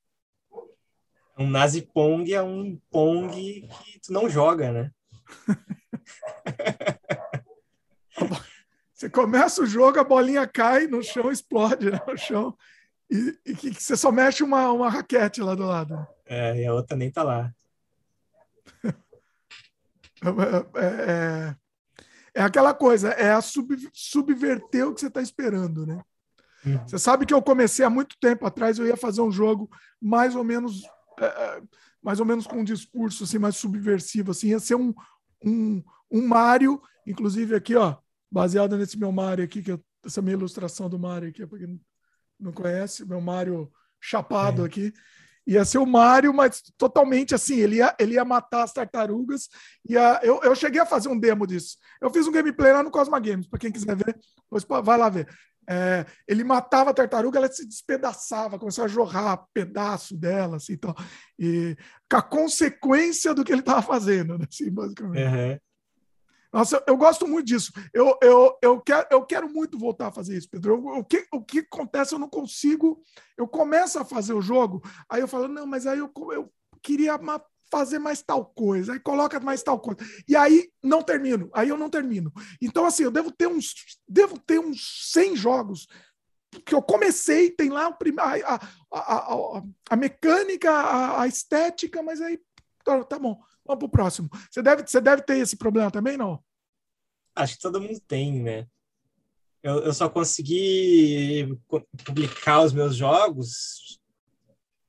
Um 1.39 1.49
Nazi 1.51 1.83
Pong 1.83 2.33
é 2.33 2.43
um 2.43 2.81
Pong 2.91 3.31
que 3.31 4.01
tu 4.01 4.11
não 4.11 4.29
joga, 4.29 4.73
né? 4.73 4.91
você 8.95 9.09
começa 9.09 9.63
o 9.63 9.67
jogo, 9.67 9.99
a 9.99 10.05
bolinha 10.05 10.47
cai 10.47 10.87
no 10.87 11.03
chão, 11.03 11.31
explode 11.31 11.91
né, 11.91 12.01
no 12.07 12.17
chão. 12.17 12.57
E, 13.11 13.39
e 13.45 13.55
que, 13.55 13.71
que 13.71 13.83
você 13.83 13.97
só 13.97 14.13
mexe 14.13 14.43
uma, 14.43 14.71
uma 14.71 14.89
raquete 14.89 15.41
lá 15.41 15.55
do 15.55 15.65
lado. 15.65 16.07
É, 16.27 16.63
e 16.63 16.67
a 16.67 16.73
outra 16.73 16.97
nem 16.97 17.11
tá 17.11 17.23
lá. 17.23 17.53
É, 20.23 20.29
é, 20.79 20.85
é, 20.85 21.57
é, 22.35 22.43
aquela 22.43 22.75
coisa, 22.75 23.09
é 23.09 23.33
a 23.33 23.41
sub, 23.41 23.75
subverter 23.91 24.87
o 24.87 24.93
que 24.93 25.01
você 25.01 25.07
está 25.07 25.23
esperando, 25.23 25.87
né? 25.87 26.03
Uhum. 26.65 26.87
Você 26.87 26.99
sabe 26.99 27.25
que 27.25 27.33
eu 27.33 27.41
comecei 27.41 27.85
há 27.85 27.91
muito 27.91 28.17
tempo 28.21 28.47
atrás, 28.47 28.79
eu 28.79 28.87
ia 28.87 28.97
fazer 28.97 29.23
um 29.23 29.33
jogo 29.33 29.71
mais 30.01 30.37
ou 30.37 30.45
menos, 30.45 30.83
é, 31.19 31.25
é, 31.25 31.63
mais 32.03 32.21
ou 32.21 32.27
menos 32.27 32.47
com 32.47 32.59
um 32.59 32.65
discurso 32.65 33.25
assim, 33.25 33.39
mais 33.39 33.57
subversivo, 33.57 34.31
assim, 34.31 34.49
ia 34.49 34.61
ser 34.61 34.75
um, 34.75 34.93
um, 35.43 35.83
um 36.11 36.27
Mario, 36.27 36.83
inclusive 37.07 37.55
aqui, 37.55 37.75
ó, 37.75 37.97
baseado 38.31 38.77
nesse 38.77 38.99
meu 38.99 39.11
Mario 39.13 39.45
aqui, 39.45 39.63
que 39.63 39.73
eu, 39.73 39.85
essa 40.05 40.23
minha 40.23 40.35
ilustração 40.35 40.89
do 40.89 40.99
Mario 40.99 41.29
aqui, 41.29 41.47
para 41.47 41.59
quem 41.59 41.81
não 42.39 42.53
conhece, 42.53 43.05
meu 43.05 43.21
Mario 43.21 43.71
chapado 44.01 44.63
é. 44.63 44.67
aqui. 44.67 44.93
Ia 45.47 45.65
ser 45.65 45.79
o 45.79 45.87
Mario, 45.87 46.33
mas 46.33 46.63
totalmente 46.79 47.35
assim, 47.35 47.57
ele 47.57 47.77
ia, 47.77 47.95
ele 47.99 48.15
ia 48.15 48.25
matar 48.25 48.63
as 48.63 48.73
tartarugas. 48.73 49.49
Ia, 49.89 50.21
eu, 50.23 50.41
eu 50.43 50.55
cheguei 50.55 50.81
a 50.81 50.87
fazer 50.87 51.09
um 51.09 51.19
demo 51.19 51.47
disso. 51.47 51.77
Eu 52.01 52.11
fiz 52.11 52.27
um 52.27 52.33
gameplay 52.33 52.73
lá 52.73 52.83
no 52.83 52.91
Cosma 52.91 53.19
Games, 53.19 53.49
para 53.49 53.59
quem 53.59 53.73
quiser 53.73 53.97
ver, 53.97 54.17
depois 54.45 54.65
vai 54.85 54.99
lá 54.99 55.09
ver. 55.09 55.27
É, 55.69 56.05
ele 56.27 56.43
matava 56.43 56.91
a 56.91 56.95
tartaruga, 56.95 57.39
ela 57.39 57.51
se 57.51 57.67
despedaçava, 57.67 58.59
começava 58.59 58.87
a 58.87 58.91
jorrar 58.91 59.47
pedaço 59.55 60.17
dela, 60.17 60.57
assim, 60.57 60.73
então, 60.73 60.95
e 61.39 61.77
com 62.11 62.17
a 62.17 62.23
consequência 62.23 63.33
do 63.35 63.45
que 63.45 63.53
ele 63.53 63.61
estava 63.61 63.83
fazendo, 63.83 64.37
né, 64.37 64.47
assim, 64.49 64.71
basicamente. 64.71 65.27
Uhum. 65.27 65.59
Nossa, 66.53 66.83
eu, 66.87 66.97
gosto 66.97 67.27
muito 67.29 67.47
disso. 67.47 67.73
Eu, 67.95 68.19
eu, 68.21 68.59
eu, 68.61 68.81
quero, 68.81 69.07
eu 69.11 69.25
quero 69.25 69.49
muito 69.49 69.79
voltar 69.79 70.09
a 70.09 70.13
fazer 70.13 70.37
isso, 70.37 70.49
Pedro. 70.51 70.75
Eu, 70.75 70.99
o, 70.99 71.05
que, 71.05 71.27
o 71.33 71.43
que 71.43 71.61
acontece, 71.61 72.15
eu 72.15 72.19
não 72.19 72.29
consigo. 72.29 73.01
Eu 73.37 73.47
começo 73.47 73.99
a 73.99 74.05
fazer 74.05 74.33
o 74.33 74.43
jogo, 74.43 74.83
aí 75.09 75.21
eu 75.21 75.29
falo, 75.29 75.49
não, 75.49 75.67
mas 75.67 75.87
aí 75.87 75.99
eu, 75.99 76.13
eu 76.33 76.53
queria 76.83 77.19
fazer 77.71 77.99
mais 77.99 78.21
tal 78.21 78.45
coisa, 78.45 78.93
aí 78.93 79.01
coloca 79.01 79.39
mais 79.39 79.63
tal 79.63 79.79
coisa. 79.79 80.01
E 80.29 80.35
aí 80.35 80.71
não 80.83 81.03
termino, 81.03 81.49
aí 81.55 81.69
eu 81.69 81.79
não 81.79 81.89
termino. 81.89 82.33
Então, 82.61 82.85
assim, 82.85 83.05
eu 83.05 83.11
devo 83.11 83.31
ter 83.31 83.47
uns, 83.47 83.75
devo 84.09 84.39
ter 84.39 84.59
uns 84.59 85.11
100 85.13 85.37
jogos 85.37 85.87
que 86.67 86.75
eu 86.75 86.83
comecei, 86.83 87.51
tem 87.51 87.71
lá 87.71 87.87
a, 87.87 88.55
a, 88.93 89.15
a, 89.15 89.63
a 89.91 89.97
mecânica, 89.97 90.71
a, 90.71 91.23
a, 91.23 91.29
estética, 91.29 92.03
mas 92.03 92.21
aí 92.21 92.41
tá, 92.85 93.05
tá 93.05 93.19
bom, 93.21 93.41
vamos 93.71 93.79
pro 93.79 93.89
próximo. 93.89 94.29
Você 94.51 94.63
deve, 94.63 94.87
você 94.87 95.01
deve 95.01 95.23
ter 95.23 95.39
esse 95.39 95.57
problema 95.57 95.91
também, 95.91 96.17
não? 96.17 96.43
Acho 97.35 97.55
que 97.55 97.63
todo 97.63 97.81
mundo 97.81 98.01
tem, 98.01 98.43
né? 98.43 98.67
Eu, 99.63 99.81
eu 99.85 99.93
só 99.93 100.09
consegui 100.09 101.57
publicar 102.05 102.63
os 102.63 102.73
meus 102.73 102.97
jogos 102.97 104.01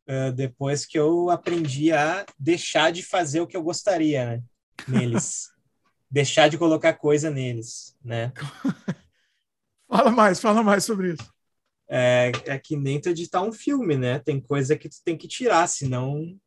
uh, 0.07 0.31
depois 0.33 0.85
que 0.85 0.97
eu 0.97 1.29
aprendi 1.29 1.91
a 1.91 2.25
deixar 2.39 2.91
de 2.91 3.03
fazer 3.03 3.41
o 3.41 3.47
que 3.47 3.55
eu 3.55 3.63
gostaria 3.63 4.25
né, 4.25 4.43
neles. 4.87 5.49
deixar 6.09 6.49
de 6.49 6.57
colocar 6.57 6.93
coisa 6.93 7.29
neles, 7.29 7.95
né? 8.03 8.31
fala 9.87 10.11
mais, 10.11 10.39
fala 10.39 10.63
mais 10.63 10.83
sobre 10.85 11.13
isso. 11.13 11.33
é, 11.89 12.31
é 12.45 12.57
que 12.57 12.75
nem 12.77 12.99
tu 12.99 13.09
editar 13.09 13.41
um 13.41 13.51
filme, 13.51 13.97
né? 13.97 14.19
Tem 14.19 14.39
coisa 14.39 14.77
que 14.77 14.89
tu 14.89 14.97
tem 15.03 15.17
que 15.17 15.27
tirar, 15.27 15.67
senão 15.67 16.39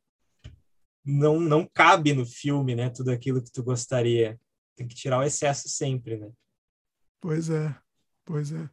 não, 1.05 1.39
não 1.39 1.67
cabe 1.67 2.13
no 2.13 2.25
filme, 2.25 2.75
né? 2.75 2.89
Tudo 2.89 3.11
aquilo 3.11 3.43
que 3.43 3.53
tu 3.53 3.63
gostaria. 3.63 4.41
Tem 4.75 4.89
que 4.89 4.95
tirar 4.95 5.19
o 5.19 5.23
excesso 5.23 5.69
sempre, 5.69 6.17
né? 6.17 6.31
Pois 7.21 7.51
é, 7.51 7.75
pois 8.25 8.53
é. 8.53 8.69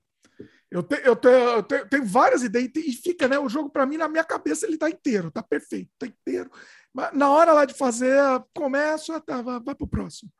Eu, 0.69 0.81
te, 0.81 0.95
eu, 1.03 1.15
te, 1.15 1.27
eu 1.27 1.63
te, 1.63 1.85
tenho 1.89 2.05
várias 2.05 2.43
ideias 2.43 2.71
e 2.75 2.93
fica, 2.93 3.27
né? 3.27 3.37
O 3.37 3.49
jogo, 3.49 3.69
para 3.69 3.85
mim, 3.85 3.97
na 3.97 4.07
minha 4.07 4.23
cabeça, 4.23 4.65
ele 4.65 4.77
tá 4.77 4.89
inteiro, 4.89 5.29
tá 5.29 5.43
perfeito, 5.43 5.91
tá 5.99 6.07
inteiro. 6.07 6.49
Mas 6.93 7.13
na 7.13 7.29
hora 7.29 7.51
lá 7.51 7.65
de 7.65 7.73
fazer, 7.73 8.17
começo, 8.53 9.19
tá, 9.21 9.41
vai, 9.41 9.59
vai 9.59 9.75
pro 9.75 9.85
próximo. 9.85 10.31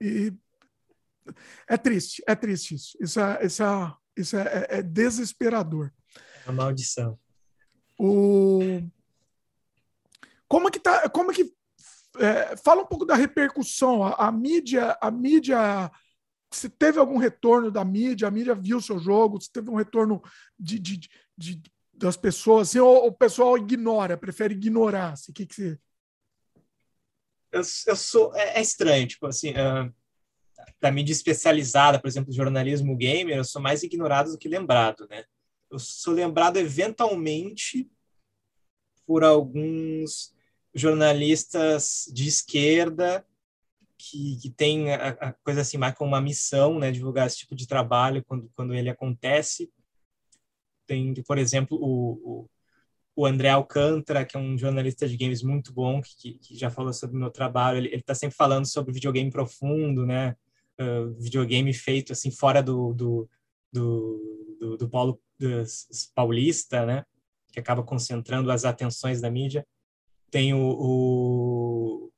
E 0.00 0.32
é 1.68 1.76
triste, 1.76 2.22
é 2.26 2.34
triste 2.34 2.74
isso. 2.74 2.96
Isso 2.98 3.20
é, 3.20 3.44
isso 3.44 3.62
é, 3.62 3.94
isso 4.16 4.36
é, 4.36 4.66
é 4.70 4.82
desesperador. 4.82 5.92
É 6.46 6.48
a 6.48 6.52
maldição. 6.52 7.18
O... 7.98 8.60
Como 10.48 10.70
que 10.70 10.78
tá? 10.78 11.08
Como 11.08 11.32
que 11.32 11.52
é, 12.18 12.56
fala 12.56 12.82
um 12.82 12.86
pouco 12.86 13.04
da 13.04 13.14
repercussão. 13.14 14.02
A, 14.04 14.28
a, 14.28 14.32
mídia, 14.32 14.96
a 15.00 15.10
mídia 15.10 15.90
se 16.52 16.68
teve 16.68 16.98
algum 16.98 17.18
retorno 17.18 17.70
da 17.70 17.84
mídia, 17.84 18.28
a 18.28 18.30
mídia 18.30 18.54
viu 18.54 18.78
o 18.78 18.82
seu 18.82 18.98
jogo, 18.98 19.40
se 19.40 19.50
teve 19.50 19.70
um 19.70 19.74
retorno 19.74 20.22
de, 20.58 20.78
de, 20.78 21.00
de, 21.36 21.62
das 21.92 22.16
pessoas, 22.16 22.68
assim, 22.68 22.78
ou, 22.78 22.94
ou, 22.94 23.08
o 23.08 23.12
pessoal 23.12 23.58
ignora, 23.58 24.16
prefere 24.16 24.54
ignorar? 24.54 25.12
Assim, 25.12 25.32
que 25.32 25.46
que 25.46 25.54
você... 25.54 25.78
eu, 27.52 27.62
eu 27.86 27.96
sou 27.96 28.34
é, 28.36 28.58
é, 28.58 28.60
estranho, 28.60 29.06
tipo 29.06 29.26
assim, 29.26 29.50
uh, 29.50 29.92
da 30.80 30.92
mídia 30.92 31.12
especializada, 31.12 32.00
por 32.00 32.06
exemplo, 32.06 32.32
jornalismo 32.32 32.96
gamer, 32.96 33.36
eu 33.36 33.44
sou 33.44 33.60
mais 33.60 33.82
ignorado 33.82 34.30
do 34.30 34.38
que 34.38 34.48
lembrado, 34.48 35.06
né? 35.08 35.24
Eu 35.70 35.78
sou 35.78 36.14
lembrado 36.14 36.56
eventualmente 36.56 37.90
por 39.04 39.24
alguns 39.24 40.33
jornalistas 40.74 42.10
de 42.12 42.26
esquerda 42.26 43.24
que, 43.96 44.38
que 44.40 44.50
tem 44.50 44.92
a, 44.92 45.08
a, 45.10 45.32
coisa 45.32 45.60
assim, 45.60 45.78
mais 45.78 45.94
como 45.94 46.10
uma 46.10 46.20
missão, 46.20 46.78
né, 46.78 46.90
divulgar 46.90 47.26
esse 47.26 47.38
tipo 47.38 47.54
de 47.54 47.66
trabalho 47.66 48.24
quando, 48.24 48.50
quando 48.54 48.74
ele 48.74 48.90
acontece. 48.90 49.70
Tem, 50.86 51.14
por 51.26 51.38
exemplo, 51.38 51.78
o, 51.80 52.42
o, 52.42 52.50
o 53.16 53.26
André 53.26 53.50
Alcântara, 53.50 54.24
que 54.24 54.36
é 54.36 54.40
um 54.40 54.58
jornalista 54.58 55.08
de 55.08 55.16
games 55.16 55.42
muito 55.42 55.72
bom, 55.72 56.02
que, 56.02 56.34
que 56.34 56.56
já 56.56 56.70
falou 56.70 56.92
sobre 56.92 57.16
o 57.16 57.20
meu 57.20 57.30
trabalho. 57.30 57.78
Ele 57.78 57.94
está 57.96 58.14
sempre 58.14 58.36
falando 58.36 58.66
sobre 58.66 58.92
videogame 58.92 59.30
profundo, 59.30 60.04
né, 60.04 60.36
uh, 60.80 61.14
videogame 61.18 61.72
feito 61.72 62.12
assim 62.12 62.30
fora 62.30 62.62
do, 62.62 62.92
do, 62.92 63.28
do, 63.72 64.56
do, 64.60 64.76
do 64.76 64.88
polo 64.88 65.20
paulista, 66.14 66.86
né, 66.86 67.04
que 67.52 67.60
acaba 67.60 67.82
concentrando 67.82 68.50
as 68.50 68.64
atenções 68.64 69.20
da 69.20 69.30
mídia. 69.30 69.66
Tem 70.34 70.52
o, 70.52 70.58
o 70.58 72.10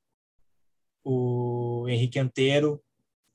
o 1.05 1.87
Henrique 1.87 2.19
Anteiro, 2.19 2.83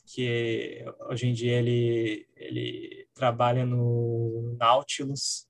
que 0.08 0.84
hoje 1.08 1.28
em 1.28 1.34
dia 1.34 1.60
ele, 1.60 2.28
ele 2.36 3.08
trabalha 3.14 3.64
no 3.64 4.58
Nautilus, 4.60 5.48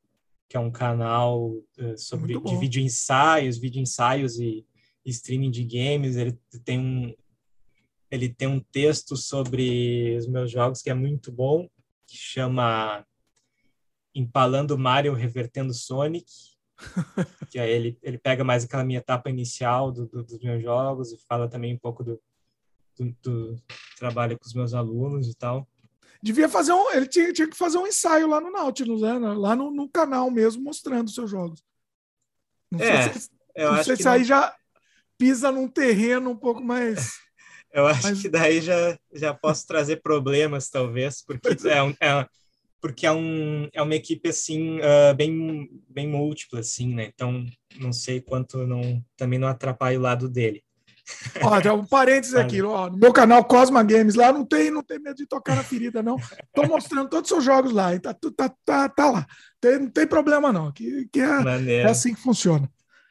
que 0.50 0.58
é 0.58 0.60
um 0.60 0.70
canal 0.70 1.50
uh, 1.50 1.98
sobre 1.98 2.38
de 2.38 2.58
vídeo 2.58 2.82
ensaios, 2.82 3.58
vídeo 3.58 3.82
ensaios 3.82 4.38
e, 4.38 4.68
e 5.06 5.10
streaming 5.10 5.50
de 5.50 5.64
games. 5.64 6.18
Ele 6.18 6.38
tem 6.66 6.78
um 6.78 7.16
ele 8.12 8.28
tem 8.28 8.50
um 8.50 8.60
texto 8.60 9.16
sobre 9.16 10.18
os 10.18 10.28
meus 10.28 10.52
jogos 10.52 10.82
que 10.82 10.90
é 10.90 10.94
muito 10.94 11.32
bom, 11.32 11.70
que 12.06 12.18
chama 12.18 13.08
Empalando 14.14 14.78
Mario, 14.78 15.14
Revertendo 15.14 15.74
Sonic. 15.74 16.51
Que 17.50 17.60
aí 17.60 17.70
ele, 17.70 18.00
ele 18.02 18.18
pega 18.18 18.44
mais 18.44 18.64
aquela 18.64 18.84
minha 18.84 19.00
etapa 19.00 19.30
inicial 19.30 19.92
do, 19.92 20.08
do, 20.08 20.24
dos 20.24 20.40
meus 20.40 20.62
jogos 20.62 21.12
e 21.12 21.18
fala 21.28 21.50
também 21.50 21.74
um 21.74 21.80
pouco 21.80 22.04
do, 22.04 22.22
do, 22.98 23.16
do, 23.22 23.62
trabalho 23.98 24.38
com 24.38 24.46
os 24.46 24.54
meus 24.54 24.74
alunos 24.74 25.28
e 25.28 25.36
tal. 25.36 25.68
Devia 26.22 26.48
fazer 26.48 26.74
um. 26.74 26.92
Ele 26.92 27.08
tinha, 27.08 27.34
tinha 27.34 27.50
que 27.50 27.58
fazer 27.58 27.78
um 27.78 27.88
ensaio 27.88 28.28
lá 28.28 28.40
no 28.40 28.52
Nautilus, 28.52 29.02
né? 29.02 29.14
lá 29.14 29.56
no, 29.56 29.72
no 29.72 29.90
canal 29.90 30.30
mesmo, 30.30 30.64
mostrando 30.64 31.08
os 31.08 31.16
seus 31.16 31.30
jogos. 31.30 31.64
Não 32.72 32.80
é, 32.80 33.10
sei 33.10 33.22
se, 33.22 33.30
eu 33.56 33.74
não 33.74 33.84
sei 33.84 33.96
se 33.96 34.08
aí 34.08 34.20
não... 34.20 34.26
já 34.26 34.56
pisa 35.18 35.52
num 35.52 35.68
terreno 35.68 36.30
um 36.30 36.38
pouco 36.38 36.62
mais. 36.62 37.20
eu 37.74 37.88
acho 37.88 38.22
que 38.22 38.30
daí 38.30 38.62
já, 38.62 38.98
já 39.14 39.34
posso 39.34 39.66
trazer 39.68 40.02
problemas, 40.02 40.70
talvez, 40.70 41.24
porque 41.26 41.68
é, 41.68 41.84
um, 41.84 41.92
é, 42.00 42.28
porque 42.82 43.06
é, 43.06 43.12
um, 43.12 43.70
é 43.72 43.82
uma 43.82 43.96
equipe 43.96 44.28
assim 44.28 44.80
uh, 44.80 45.16
bem 45.16 45.70
bem 45.88 46.08
múltipla 46.08 46.60
assim, 46.60 46.94
né? 46.94 47.12
Então 47.14 47.46
não 47.80 47.94
sei 47.94 48.20
quanto 48.20 48.66
não 48.66 49.02
também 49.16 49.38
não 49.38 49.48
atrapalha 49.48 50.00
o 50.00 50.02
lado 50.02 50.28
dele. 50.28 50.64
Ó, 51.42 51.62
já 51.62 51.74
um 51.74 51.86
parênteses 51.86 52.36
aqui, 52.36 52.62
ó, 52.62 52.90
no 52.90 52.98
meu 52.98 53.12
canal 53.12 53.44
Cosma 53.44 53.84
Games 53.84 54.16
lá 54.16 54.32
não 54.32 54.46
tem 54.46 54.72
não 54.72 54.84
tem 54.84 55.00
medo 55.00 55.16
de 55.16 55.28
tocar 55.28 55.56
na 55.56 55.64
ferida 55.64 56.02
não. 56.02 56.18
Tô 56.54 56.64
mostrando 56.64 57.10
todos 57.10 57.30
os 57.30 57.36
seus 57.36 57.44
jogos 57.44 57.72
lá, 57.72 57.94
e 57.94 58.00
tá 58.00 58.14
tá 58.14 58.50
tá, 58.66 58.90
tá 58.90 59.12
lá. 59.12 59.28
Tem, 59.60 59.80
não 59.80 59.90
tem 59.90 60.08
problema 60.08 60.52
não, 60.52 60.72
que, 60.72 61.08
que 61.12 61.20
é, 61.20 61.82
é 61.82 61.86
assim 61.86 62.14
que 62.14 62.22
funciona. 62.22 62.70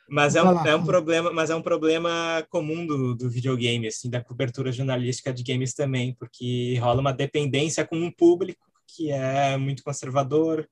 Mas 0.09 0.35
é 0.35 0.43
um, 0.43 0.67
é 0.67 0.75
um 0.75 0.85
problema, 0.85 1.33
mas 1.33 1.51
é 1.51 1.55
um 1.55 1.63
problema 1.63 2.45
comum 2.51 2.85
do, 2.85 3.15
do 3.15 3.31
videogame, 3.31 3.87
assim, 3.87 4.11
da 4.11 4.21
cobertura 4.21 4.73
jornalística 4.73 5.33
de 5.33 5.45
games 5.45 5.73
também, 5.73 6.17
porque 6.19 6.77
rola 6.81 7.01
uma 7.01 7.13
dependência 7.13 7.87
com 7.87 7.97
um 7.97 8.11
público 8.11 8.70
que 8.95 9.11
é 9.11 9.57
muito 9.57 9.83
conservador, 9.83 10.69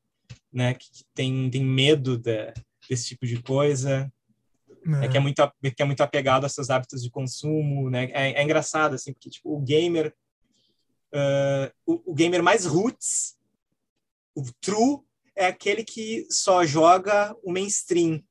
né, 0.53 0.75
que, 0.75 1.05
tem, 1.15 1.51
tem 1.51 1.65
medo 1.65 2.17
de, 2.17 2.53
desse 2.89 3.09
tipo 3.09 3.27
de 3.27 3.43
coisa, 3.43 4.11
é. 5.01 5.05
é. 5.05 5.09
que, 5.09 5.17
é 5.17 5.21
muito, 5.21 5.53
que 5.77 5.83
é 5.83 5.85
muito 5.85 6.03
apegado 6.03 6.45
a 6.45 6.49
seus 6.49 6.71
hábitos 6.71 7.03
de 7.03 7.11
consumo, 7.11 7.91
né, 7.91 8.11
é, 8.13 8.41
é 8.41 8.43
engraçado, 8.43 8.95
assim, 8.95 9.13
porque, 9.13 9.31
tipo, 9.31 9.55
o 9.55 9.61
gamer, 9.61 10.15
uh, 11.15 11.73
o, 11.87 12.13
o 12.13 12.15
gamer 12.15 12.43
mais 12.43 12.65
roots, 12.65 13.37
o 14.35 14.43
true, 14.61 15.01
é 15.37 15.47
aquele 15.47 15.85
que 15.85 16.27
só 16.31 16.65
joga 16.65 17.35
o 17.43 17.53
mainstream, 17.53 18.23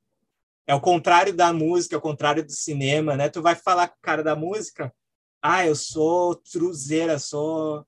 é 0.67 0.75
o 0.75 0.81
contrário 0.81 1.33
da 1.33 1.53
música, 1.53 1.95
é 1.95 1.97
o 1.97 2.01
contrário 2.01 2.45
do 2.45 2.51
cinema, 2.51 3.15
né? 3.15 3.29
Tu 3.29 3.41
vai 3.41 3.55
falar 3.55 3.87
com 3.87 3.95
o 3.95 4.01
cara 4.01 4.21
da 4.21 4.35
música, 4.35 4.93
ah, 5.41 5.65
eu 5.65 5.75
sou 5.75 6.35
truzeira, 6.35 7.17
sou 7.17 7.87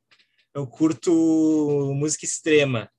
eu 0.59 0.67
curto 0.67 1.93
música 1.95 2.25
extrema. 2.25 2.91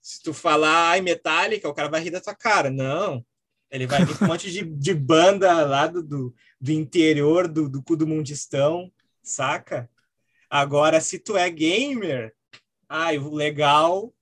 Se 0.00 0.22
tu 0.22 0.32
falar 0.32 0.90
ai 0.90 1.00
Metallica, 1.00 1.68
o 1.68 1.74
cara 1.74 1.88
vai 1.88 2.00
rir 2.00 2.10
da 2.10 2.20
tua 2.20 2.34
cara. 2.34 2.70
Não. 2.70 3.24
Ele 3.70 3.86
vai 3.86 4.04
vir 4.04 4.18
com 4.18 4.24
um 4.24 4.28
monte 4.28 4.50
de, 4.50 4.62
de 4.64 4.94
banda 4.94 5.64
lá 5.64 5.86
do, 5.86 6.02
do, 6.02 6.34
do 6.60 6.72
interior 6.72 7.46
do, 7.46 7.68
do 7.68 7.82
cu 7.82 7.96
do 7.96 8.06
mundistão, 8.06 8.90
saca? 9.22 9.88
Agora, 10.48 11.00
se 11.00 11.20
tu 11.20 11.36
é 11.36 11.48
gamer, 11.48 12.34
ai, 12.88 13.18
o 13.18 13.32
legal 13.32 14.12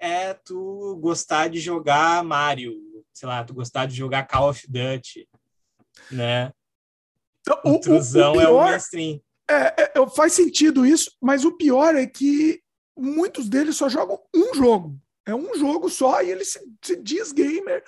é 0.00 0.34
tu 0.34 0.96
gostar 1.00 1.48
de 1.48 1.60
jogar 1.60 2.24
Mario, 2.24 2.74
sei 3.12 3.28
lá, 3.28 3.44
tu 3.44 3.54
gostar 3.54 3.86
de 3.86 3.94
jogar 3.94 4.26
Call 4.26 4.50
of 4.50 4.66
Duty, 4.68 5.28
né? 6.10 6.52
Então, 7.40 7.60
o, 7.64 7.74
o, 7.74 7.76
o 7.76 7.80
pior, 8.12 8.42
é 8.42 8.48
o 8.48 8.60
mainstream. 8.60 9.20
É, 9.48 9.92
é, 9.98 10.10
faz 10.14 10.32
sentido 10.32 10.84
isso, 10.84 11.12
mas 11.20 11.44
o 11.44 11.52
pior 11.52 11.94
é 11.94 12.06
que 12.06 12.60
muitos 12.96 13.48
deles 13.48 13.76
só 13.76 13.88
jogam 13.88 14.20
um 14.34 14.54
jogo. 14.54 14.98
É 15.24 15.34
um 15.34 15.56
jogo 15.56 15.88
só 15.88 16.22
e 16.22 16.30
ele 16.30 16.44
se, 16.44 16.60
se 16.82 16.96
diz 16.96 17.32
gamer, 17.32 17.84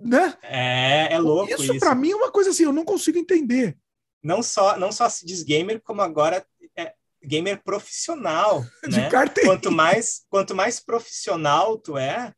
né? 0.00 0.36
É, 0.42 1.12
é 1.12 1.18
louco 1.18 1.52
isso. 1.52 1.62
Isso 1.62 1.78
para 1.78 1.94
mim 1.94 2.10
é 2.10 2.16
uma 2.16 2.30
coisa 2.30 2.50
assim, 2.50 2.64
eu 2.64 2.72
não 2.72 2.84
consigo 2.84 3.18
entender. 3.18 3.76
Não 4.22 4.42
só, 4.42 4.76
não 4.78 4.90
só 4.90 5.08
se 5.08 5.24
diz 5.24 5.42
gamer, 5.42 5.80
como 5.82 6.02
agora 6.02 6.44
é 6.76 6.92
gamer 7.22 7.62
profissional, 7.62 8.64
De 8.88 9.00
né? 9.00 9.08
carteira. 9.08 9.50
Quanto 9.50 9.70
mais, 9.70 10.24
quanto 10.28 10.54
mais 10.54 10.80
profissional 10.80 11.78
tu 11.78 11.96
é, 11.96 12.34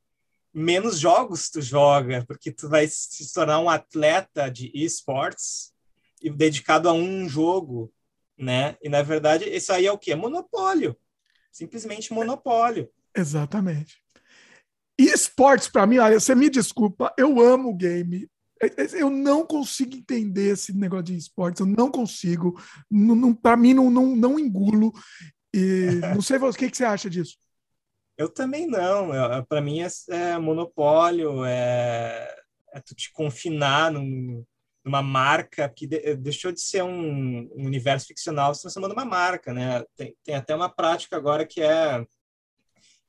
menos 0.53 0.99
jogos 0.99 1.49
tu 1.49 1.61
joga, 1.61 2.25
porque 2.27 2.53
tu 2.53 2.69
vai 2.69 2.87
se 2.89 3.33
tornar 3.33 3.61
um 3.61 3.71
atleta 3.71 4.51
de 4.51 4.71
esportes 4.75 5.73
e 6.21 6.31
dedicado 6.31 6.89
a 6.89 6.93
um 6.93 7.29
jogo 7.29 7.93
né? 8.41 8.77
E 8.83 8.89
na 8.89 9.03
verdade 9.03 9.45
isso 9.45 9.73
aí 9.73 9.87
é 9.87 9.93
o 9.93 9.99
que? 9.99 10.11
É 10.11 10.17
monopólio, 10.17 10.97
simplesmente 11.53 12.13
monopólio. 12.13 12.91
Exatamente. 13.15 14.03
E 14.99 15.05
esportes 15.05 15.69
para 15.69 15.87
mim, 15.87 15.99
olha, 15.99 16.19
você 16.19 16.35
me 16.35 16.49
desculpa, 16.49 17.13
eu 17.17 17.41
amo 17.41 17.71
o 17.71 17.77
game. 17.77 18.29
Eu 18.93 19.09
não 19.09 19.47
consigo 19.47 19.97
entender 19.97 20.53
esse 20.53 20.73
negócio 20.75 21.05
de 21.07 21.17
esportes, 21.17 21.61
eu 21.61 21.67
não 21.67 21.91
consigo. 21.91 22.61
Não, 22.91 23.15
não 23.15 23.35
para 23.35 23.57
mim 23.57 23.73
não, 23.73 23.91
não, 23.91 24.15
não 24.15 24.39
engulo. 24.39 24.93
E 25.55 26.01
não 26.15 26.21
sei 26.21 26.37
o 26.37 26.53
que, 26.53 26.71
que 26.71 26.77
você 26.77 26.85
acha 26.85 27.09
disso. 27.09 27.37
Eu 28.19 28.29
também 28.29 28.67
não. 28.67 29.09
Para 29.49 29.63
mim 29.63 29.81
é, 29.81 29.89
é 30.11 30.39
monopólio, 30.39 31.43
é, 31.47 32.37
é 32.75 32.81
tu 32.81 32.95
te 32.95 33.11
confinar 33.11 33.91
num, 33.91 34.45
uma 34.85 35.03
marca 35.03 35.69
que 35.69 35.87
de, 35.87 36.17
deixou 36.17 36.53
de 36.53 36.61
ser 36.61 36.83
um, 36.83 37.51
um, 37.55 37.67
universo 37.67 38.07
ficcional, 38.07 38.55
se 38.55 38.63
transformando 38.63 38.95
numa 38.95 39.05
marca, 39.05 39.53
né? 39.53 39.85
Tem, 39.97 40.17
tem 40.25 40.35
até 40.35 40.55
uma 40.55 40.69
prática 40.69 41.17
agora 41.17 41.47
que 41.47 41.61
é 41.61 42.05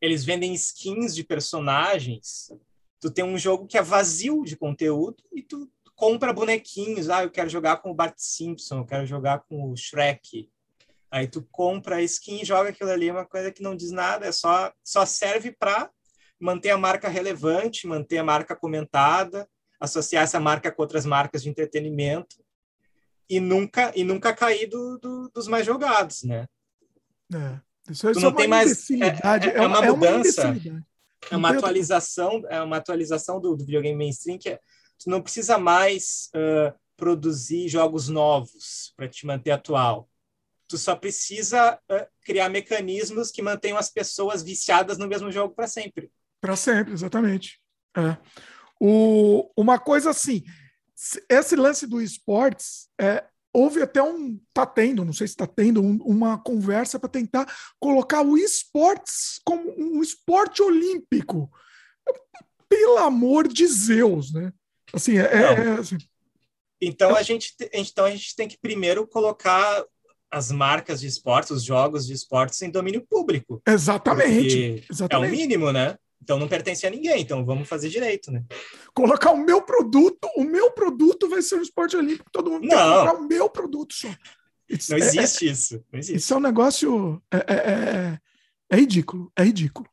eles 0.01 0.25
vendem 0.25 0.53
skins 0.53 1.15
de 1.15 1.23
personagens. 1.23 2.51
Tu 2.99 3.11
tem 3.11 3.23
um 3.23 3.37
jogo 3.37 3.67
que 3.67 3.77
é 3.77 3.81
vazio 3.81 4.43
de 4.43 4.57
conteúdo 4.57 5.23
e 5.31 5.43
tu 5.43 5.71
compra 5.95 6.33
bonequinhos. 6.33 7.09
Ah, 7.09 7.23
eu 7.23 7.29
quero 7.29 7.49
jogar 7.49 7.77
com 7.77 7.91
o 7.91 7.93
Bart 7.93 8.15
Simpson, 8.17 8.79
eu 8.79 8.85
quero 8.85 9.05
jogar 9.05 9.41
com 9.41 9.71
o 9.71 9.77
Shrek. 9.77 10.49
Aí 11.11 11.27
tu 11.27 11.43
compra 11.51 11.97
a 11.97 12.01
skin 12.01 12.41
e 12.41 12.45
joga 12.45 12.69
aquilo 12.69 12.89
ali, 12.89 13.09
é 13.09 13.11
uma 13.11 13.25
coisa 13.25 13.51
que 13.51 13.61
não 13.61 13.75
diz 13.75 13.91
nada, 13.91 14.25
é 14.25 14.31
só, 14.31 14.71
só 14.83 15.05
serve 15.05 15.51
para 15.51 15.91
manter 16.39 16.69
a 16.69 16.77
marca 16.77 17.09
relevante, 17.09 17.85
manter 17.85 18.17
a 18.17 18.23
marca 18.23 18.55
comentada, 18.55 19.47
associar 19.81 20.23
essa 20.23 20.39
marca 20.39 20.71
com 20.71 20.81
outras 20.81 21.05
marcas 21.05 21.41
de 21.41 21.49
entretenimento 21.49 22.37
e 23.27 23.39
nunca 23.39 23.91
e 23.95 24.03
nunca 24.03 24.33
cair 24.33 24.67
do, 24.67 24.99
do, 24.99 25.29
dos 25.33 25.47
mais 25.47 25.65
jogados, 25.65 26.23
né? 26.23 26.47
É. 27.33 27.59
Isso, 27.89 28.09
isso 28.11 28.19
não 28.19 28.29
é 28.29 28.35
tem 28.35 28.47
mais 28.47 28.89
é, 28.91 28.95
é, 28.95 29.57
é, 29.57 29.67
uma 29.67 29.83
é 29.83 29.91
mudança, 29.91 30.49
uma 30.49 30.85
é 31.31 31.35
uma 31.35 31.49
atualização, 31.49 32.43
é 32.47 32.61
uma 32.61 32.77
atualização 32.77 33.39
do, 33.41 33.55
do 33.55 33.65
videogame 33.65 33.97
mainstream 33.97 34.37
que 34.37 34.49
é, 34.49 34.59
tu 34.99 35.09
não 35.09 35.21
precisa 35.21 35.57
mais 35.57 36.29
uh, 36.35 36.77
produzir 36.95 37.67
jogos 37.67 38.07
novos 38.07 38.93
para 38.95 39.07
te 39.07 39.25
manter 39.25 39.51
atual. 39.51 40.07
Tu 40.67 40.77
só 40.77 40.95
precisa 40.95 41.79
uh, 41.91 42.05
criar 42.23 42.49
mecanismos 42.49 43.31
que 43.31 43.41
mantenham 43.41 43.77
as 43.77 43.89
pessoas 43.89 44.43
viciadas 44.43 44.97
no 44.97 45.07
mesmo 45.07 45.31
jogo 45.31 45.55
para 45.55 45.67
sempre. 45.67 46.11
Para 46.39 46.55
sempre, 46.55 46.93
exatamente. 46.93 47.59
É. 47.97 48.17
O, 48.83 49.51
uma 49.55 49.77
coisa 49.77 50.09
assim, 50.09 50.43
esse 51.29 51.55
lance 51.55 51.85
do 51.85 52.01
esportes, 52.01 52.89
é, 52.99 53.23
houve 53.53 53.81
até 53.81 54.01
um, 54.01 54.39
tá 54.51 54.65
tendo, 54.65 55.05
não 55.05 55.13
sei 55.13 55.27
se 55.27 55.33
está 55.33 55.45
tendo, 55.45 55.83
um, 55.83 55.97
uma 56.03 56.39
conversa 56.39 56.99
para 56.99 57.07
tentar 57.07 57.45
colocar 57.79 58.23
o 58.23 58.37
esportes 58.37 59.39
como 59.45 59.71
um 59.77 60.01
esporte 60.01 60.63
olímpico. 60.63 61.51
Pelo 62.67 62.97
amor 62.97 63.47
de 63.47 63.67
Zeus, 63.67 64.33
né? 64.33 64.51
Assim, 64.93 65.17
é, 65.17 65.25
é, 65.25 65.41
é 65.41 65.71
assim, 65.73 65.97
então, 66.81 67.15
a 67.15 67.21
gente, 67.21 67.53
então 67.71 68.05
a 68.05 68.11
gente 68.11 68.35
tem 68.35 68.47
que 68.47 68.57
primeiro 68.57 69.05
colocar 69.05 69.85
as 70.31 70.51
marcas 70.51 71.01
de 71.01 71.07
esportes, 71.07 71.51
os 71.51 71.63
jogos 71.63 72.07
de 72.07 72.13
esportes 72.13 72.59
em 72.63 72.71
domínio 72.71 73.05
público. 73.07 73.61
Exatamente. 73.67 74.83
exatamente. 74.89 75.31
É 75.31 75.35
o 75.35 75.37
mínimo, 75.37 75.71
né? 75.71 75.95
Então 76.21 76.37
não 76.37 76.47
pertence 76.47 76.85
a 76.85 76.89
ninguém, 76.89 77.21
então 77.21 77.43
vamos 77.43 77.67
fazer 77.67 77.89
direito, 77.89 78.31
né? 78.31 78.43
Colocar 78.93 79.31
o 79.31 79.37
meu 79.37 79.61
produto, 79.61 80.29
o 80.35 80.43
meu 80.43 80.71
produto 80.71 81.27
vai 81.27 81.41
ser 81.41 81.55
o 81.55 81.61
esporte 81.61 81.97
olímpico, 81.97 82.29
todo 82.31 82.51
mundo 82.51 82.67
não. 82.67 82.69
tem 82.69 82.77
que 82.77 82.83
colocar 82.83 83.13
o 83.13 83.27
meu 83.27 83.49
produto 83.49 83.93
só. 83.93 84.09
Isso, 84.69 84.91
não 84.91 84.97
é, 84.97 85.01
existe 85.01 85.47
é, 85.47 85.51
isso. 85.51 85.85
Não 85.91 85.99
existe. 85.99 86.17
Isso 86.17 86.33
é 86.33 86.37
um 86.37 86.41
negócio. 86.41 87.21
É, 87.31 87.37
é, 87.37 87.55
é, 87.55 88.19
é 88.69 88.75
ridículo. 88.75 89.31
É 89.35 89.43
ridículo. 89.43 89.89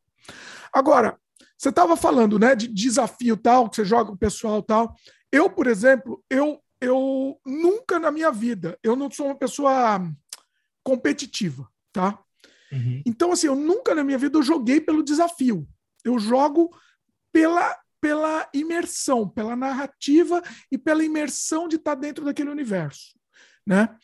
Agora, 0.73 1.19
você 1.57 1.71
estava 1.71 1.97
falando, 1.97 2.39
né, 2.39 2.55
de 2.55 2.69
desafio 2.69 3.37
tal, 3.37 3.69
que 3.69 3.77
você 3.77 3.85
joga 3.85 4.07
com 4.07 4.15
o 4.15 4.19
pessoal 4.19 4.63
tal. 4.63 4.95
Eu, 5.33 5.51
por 5.51 5.67
exemplo, 5.67 6.23
eu, 6.31 6.63
eu 6.81 7.41
nunca 7.45 7.99
na 7.99 8.13
minha 8.13 8.31
vida, 8.31 8.79
eu 8.83 8.95
não 8.95 9.11
sou 9.11 9.27
uma 9.27 9.35
pessoa 9.35 10.01
competitiva, 10.85 11.69
tá? 11.93 12.19
Uhum. 12.71 13.03
Então, 13.05 13.33
assim, 13.33 13.49
eu 13.49 13.57
nunca 13.57 13.95
na 13.95 14.05
minha 14.05 14.19
vida 14.19 14.39
eu 14.39 14.43
joguei 14.43 14.81
pelo 14.81 15.03
desafio. 15.03 15.67
Eu 16.05 16.19
jogo 16.19 16.71
pela, 17.33 17.77
pela 18.01 18.49
imersão, 18.55 19.29
pela 19.29 19.57
narrativa 19.57 20.43
e 20.71 20.79
pela 20.79 21.05
imersão 21.05 21.69
de 21.69 21.77
estar 21.77 21.95
tá 21.95 22.01
dentro 22.01 22.25
daquele 22.25 22.51
universo, 22.51 23.19
né? 23.67 23.97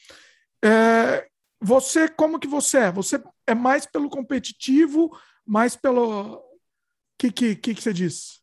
É, 0.64 1.28
você, 1.60 2.08
como 2.08 2.38
que 2.38 2.46
você 2.46 2.78
é? 2.78 2.92
Você 2.92 3.22
é 3.46 3.54
mais 3.54 3.86
pelo 3.86 4.08
competitivo, 4.08 5.10
mais 5.46 5.76
pelo... 5.76 6.36
O 6.36 6.58
que, 7.18 7.30
que, 7.30 7.56
que, 7.56 7.74
que 7.74 7.82
você 7.82 7.92
diz? 7.92 8.42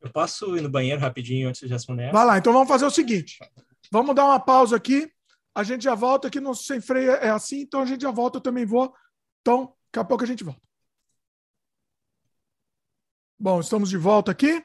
Eu 0.00 0.10
posso 0.10 0.56
ir 0.56 0.62
no 0.62 0.70
banheiro 0.70 1.00
rapidinho 1.00 1.48
antes 1.48 1.60
de 1.60 1.66
responder? 1.66 2.12
Vai 2.12 2.24
lá, 2.24 2.38
então 2.38 2.52
vamos 2.52 2.68
fazer 2.68 2.86
o 2.86 2.90
seguinte. 2.90 3.38
Vamos 3.90 4.14
dar 4.14 4.24
uma 4.24 4.40
pausa 4.40 4.76
aqui. 4.76 5.10
A 5.54 5.62
gente 5.62 5.82
já 5.82 5.94
volta 5.94 6.28
aqui 6.28 6.40
no 6.40 6.54
Sem 6.54 6.80
Freio 6.80 7.12
é 7.12 7.28
assim, 7.28 7.60
então 7.60 7.82
a 7.82 7.86
gente 7.86 8.02
já 8.02 8.10
volta, 8.10 8.38
eu 8.38 8.42
também 8.42 8.64
vou. 8.64 8.94
Então, 9.40 9.74
daqui 9.86 9.98
a 9.98 10.04
pouco 10.04 10.24
a 10.24 10.26
gente 10.26 10.44
volta. 10.44 10.69
Bom, 13.42 13.58
estamos 13.58 13.88
de 13.88 13.96
volta 13.96 14.30
aqui. 14.30 14.58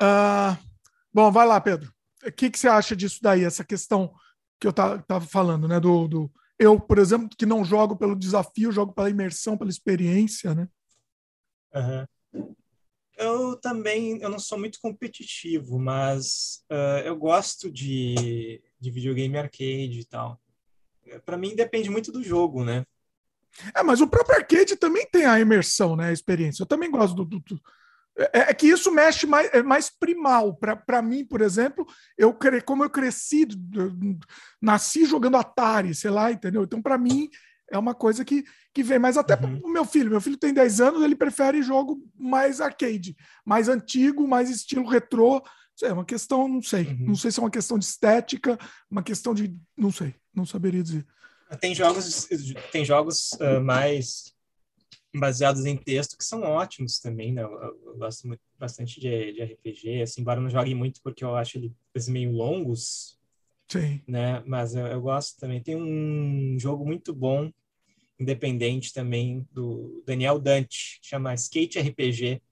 Uh, 0.00 0.56
bom, 1.12 1.32
vai 1.32 1.44
lá, 1.44 1.60
Pedro. 1.60 1.92
O 2.24 2.30
que, 2.30 2.48
que 2.48 2.56
você 2.56 2.68
acha 2.68 2.94
disso 2.94 3.18
daí, 3.20 3.42
essa 3.42 3.64
questão 3.64 4.14
que 4.60 4.68
eu 4.68 4.70
estava 4.70 5.26
falando, 5.26 5.66
né? 5.66 5.80
Do, 5.80 6.06
do, 6.06 6.32
eu, 6.56 6.78
por 6.78 6.98
exemplo, 6.98 7.28
que 7.36 7.44
não 7.44 7.64
jogo 7.64 7.96
pelo 7.96 8.14
desafio, 8.14 8.70
jogo 8.70 8.92
pela 8.92 9.10
imersão, 9.10 9.58
pela 9.58 9.70
experiência, 9.70 10.54
né? 10.54 10.68
Uhum. 11.74 12.54
Eu 13.16 13.56
também, 13.56 14.18
eu 14.22 14.28
não 14.28 14.38
sou 14.38 14.56
muito 14.56 14.78
competitivo, 14.80 15.76
mas 15.76 16.64
uh, 16.70 17.04
eu 17.04 17.16
gosto 17.16 17.72
de, 17.72 18.62
de 18.78 18.90
videogame 18.92 19.36
arcade 19.36 19.98
e 19.98 20.04
tal. 20.04 20.40
Para 21.26 21.36
mim 21.36 21.56
depende 21.56 21.90
muito 21.90 22.12
do 22.12 22.22
jogo, 22.22 22.64
né? 22.64 22.86
É, 23.74 23.82
mas 23.82 24.00
o 24.00 24.06
próprio 24.06 24.36
arcade 24.36 24.76
também 24.76 25.06
tem 25.10 25.24
a 25.24 25.38
imersão, 25.38 25.96
né? 25.96 26.08
A 26.08 26.12
experiência. 26.12 26.62
Eu 26.62 26.66
também 26.66 26.90
gosto 26.90 27.14
do. 27.14 27.24
do, 27.24 27.40
do... 27.40 27.60
É, 28.16 28.50
é, 28.50 28.54
que 28.54 28.68
isso 28.68 28.92
mexe 28.92 29.26
mais, 29.26 29.52
é 29.52 29.62
mais 29.62 29.90
primal. 29.90 30.56
Para 30.56 31.02
mim, 31.02 31.24
por 31.24 31.40
exemplo, 31.40 31.86
eu 32.16 32.32
cre... 32.32 32.60
como 32.60 32.84
eu 32.84 32.90
cresci, 32.90 33.46
nasci 34.60 35.04
jogando 35.04 35.36
Atari, 35.36 35.94
sei 35.94 36.10
lá, 36.10 36.30
entendeu? 36.30 36.62
Então, 36.62 36.80
para 36.80 36.96
mim, 36.96 37.28
é 37.70 37.78
uma 37.78 37.94
coisa 37.94 38.24
que, 38.24 38.44
que 38.72 38.82
vem. 38.82 38.98
Mas 38.98 39.16
até 39.16 39.34
uhum. 39.34 39.60
o 39.64 39.68
meu 39.68 39.84
filho, 39.84 40.10
meu 40.10 40.20
filho 40.20 40.36
tem 40.36 40.52
10 40.52 40.80
anos, 40.80 41.02
ele 41.02 41.16
prefere 41.16 41.62
jogo 41.62 42.00
mais 42.16 42.60
arcade, 42.60 43.16
mais 43.44 43.68
antigo, 43.68 44.26
mais 44.28 44.50
estilo 44.50 44.86
retrô. 44.86 45.42
É 45.82 45.92
uma 45.92 46.04
questão, 46.04 46.46
não 46.46 46.62
sei. 46.62 46.86
Uhum. 46.86 47.06
Não 47.08 47.14
sei 47.16 47.32
se 47.32 47.40
é 47.40 47.42
uma 47.42 47.50
questão 47.50 47.78
de 47.78 47.84
estética, 47.84 48.58
uma 48.88 49.02
questão 49.02 49.34
de. 49.34 49.56
Não 49.76 49.90
sei, 49.90 50.14
não 50.32 50.46
saberia 50.46 50.82
dizer. 50.82 51.04
Tem 51.60 51.74
jogos, 51.74 52.28
tem 52.72 52.84
jogos 52.84 53.32
uh, 53.32 53.60
mais 53.62 54.34
baseados 55.14 55.64
em 55.64 55.76
texto 55.76 56.18
que 56.18 56.24
são 56.24 56.42
ótimos 56.42 56.98
também, 56.98 57.32
né? 57.32 57.42
Eu, 57.42 57.52
eu 57.86 57.96
gosto 57.96 58.26
muito, 58.26 58.40
bastante 58.58 59.00
de, 59.00 59.32
de, 59.32 59.42
RPG, 59.42 60.02
assim, 60.02 60.20
embora 60.20 60.40
não 60.40 60.50
jogue 60.50 60.74
muito 60.74 61.00
porque 61.02 61.24
eu 61.24 61.36
acho 61.36 61.58
eles 61.58 62.08
meio 62.08 62.32
longos, 62.32 63.18
Sim. 63.68 64.00
né? 64.08 64.42
Mas 64.46 64.74
eu, 64.74 64.86
eu, 64.86 65.00
gosto 65.00 65.38
também. 65.38 65.62
Tem 65.62 65.76
um 65.76 66.58
jogo 66.58 66.84
muito 66.84 67.14
bom, 67.14 67.50
independente 68.18 68.92
também, 68.92 69.46
do 69.52 70.02
Daniel 70.04 70.38
Dante, 70.40 70.98
que 71.00 71.08
chama 71.08 71.34
Skate 71.34 71.78
RPG. 71.78 72.42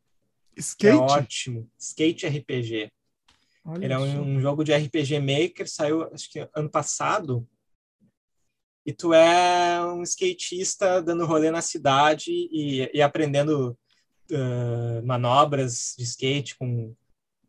Skate? 0.56 0.86
É 0.86 0.94
ótimo. 0.96 1.70
Skate 1.78 2.26
RPG. 2.26 2.92
Olha 3.64 3.84
Ele 3.84 3.92
é 3.92 3.98
um, 3.98 4.36
um, 4.36 4.40
jogo 4.40 4.64
de 4.64 4.74
RPG 4.74 5.20
Maker, 5.20 5.68
saiu 5.68 6.02
acho 6.12 6.30
que 6.30 6.48
ano 6.54 6.68
passado, 6.68 7.46
e 8.84 8.92
tu 8.92 9.14
é 9.14 9.84
um 9.86 10.02
skatista 10.02 11.00
dando 11.00 11.24
rolê 11.24 11.50
na 11.50 11.62
cidade 11.62 12.30
e, 12.30 12.90
e 12.92 13.00
aprendendo 13.00 13.78
uh, 14.30 15.06
manobras 15.06 15.94
de 15.96 16.04
skate 16.04 16.56
com, 16.56 16.94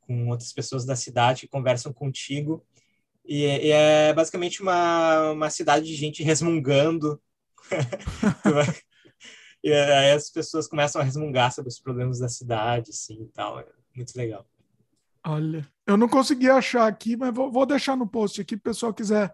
com 0.01 0.29
outras 0.29 0.53
pessoas 0.53 0.85
da 0.85 0.95
cidade 0.95 1.41
que 1.41 1.47
conversam 1.47 1.91
contigo. 1.91 2.63
E, 3.25 3.45
e 3.45 3.71
é 3.71 4.13
basicamente 4.13 4.61
uma, 4.61 5.31
uma 5.31 5.49
cidade 5.49 5.87
de 5.87 5.95
gente 5.95 6.21
resmungando. 6.21 7.19
e 9.63 9.73
aí 9.73 10.11
as 10.11 10.29
pessoas 10.29 10.67
começam 10.67 11.01
a 11.01 11.05
resmungar 11.05 11.51
sobre 11.51 11.69
os 11.69 11.79
problemas 11.79 12.19
da 12.19 12.29
cidade, 12.29 12.91
assim, 12.91 13.23
e 13.23 13.27
tal. 13.29 13.59
É 13.59 13.65
muito 13.95 14.15
legal. 14.15 14.45
Olha, 15.25 15.67
eu 15.87 15.97
não 15.97 16.09
consegui 16.09 16.49
achar 16.49 16.85
aqui, 16.85 17.15
mas 17.15 17.33
vou, 17.33 17.49
vou 17.49 17.65
deixar 17.65 17.95
no 17.95 18.05
post 18.05 18.41
aqui, 18.41 18.55
o 18.55 18.59
pessoal 18.59 18.93
quiser, 18.93 19.33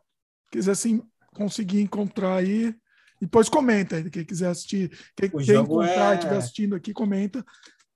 quiser 0.51 0.75
sim 0.75 1.01
conseguir 1.33 1.81
encontrar 1.81 2.37
aí. 2.37 2.75
Depois 3.21 3.49
comenta 3.49 3.97
aí, 3.97 4.09
quem 4.09 4.23
quiser 4.23 4.49
assistir. 4.49 4.89
Quem, 5.15 5.29
quem 5.29 5.55
encontrar 5.55 6.11
e 6.11 6.11
é... 6.11 6.13
estiver 6.15 6.37
assistindo 6.37 6.75
aqui, 6.75 6.93
comenta. 6.93 7.45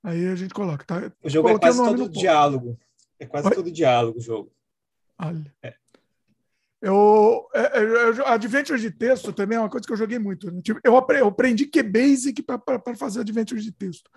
Aí 0.04 0.28
a 0.28 0.36
gente 0.36 0.54
coloca. 0.54 0.84
Tá? 0.86 1.12
O 1.24 1.30
jogo 1.30 1.50
é 1.50 1.58
quase 1.58 1.78
todo 1.78 2.10
diálogo. 2.10 2.78
É 3.20 3.26
quase 3.26 3.48
Oi? 3.48 3.56
todo 3.56 3.72
diálogo 3.72 4.20
o 4.20 4.22
jogo. 4.22 4.52
Olha. 5.18 5.54
É. 5.62 5.74
Eu, 6.82 7.48
é, 7.54 7.62
é, 7.62 8.34
adventures 8.34 8.82
de 8.82 8.92
texto 8.92 9.32
também 9.32 9.58
é 9.58 9.62
uma 9.62 9.70
coisa 9.70 9.88
que 9.88 9.94
eu 9.94 9.98
joguei 9.98 10.20
muito. 10.20 10.52
Né? 10.52 10.62
Tipo, 10.62 10.82
eu, 10.84 10.98
aprendi, 10.98 11.22
eu 11.22 11.28
aprendi 11.28 11.66
QBasic 11.66 12.44
para 12.44 12.96
fazer 12.98 13.22
adventures 13.22 13.64
de 13.64 13.72
texto. 13.72 14.12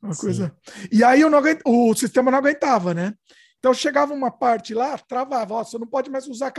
Uma 0.00 0.14
Sim. 0.14 0.20
coisa. 0.20 0.56
E 0.92 1.02
aí 1.02 1.20
eu 1.20 1.28
não 1.28 1.38
aguent... 1.38 1.60
o 1.64 1.92
sistema 1.96 2.30
não 2.30 2.38
aguentava, 2.38 2.94
né? 2.94 3.14
Então 3.62 3.72
chegava 3.72 4.12
uma 4.12 4.28
parte 4.28 4.74
lá, 4.74 4.98
travava, 4.98 5.54
ó, 5.54 5.62
você 5.62 5.78
não 5.78 5.86
pode 5.86 6.10
mais 6.10 6.26
usar 6.26 6.52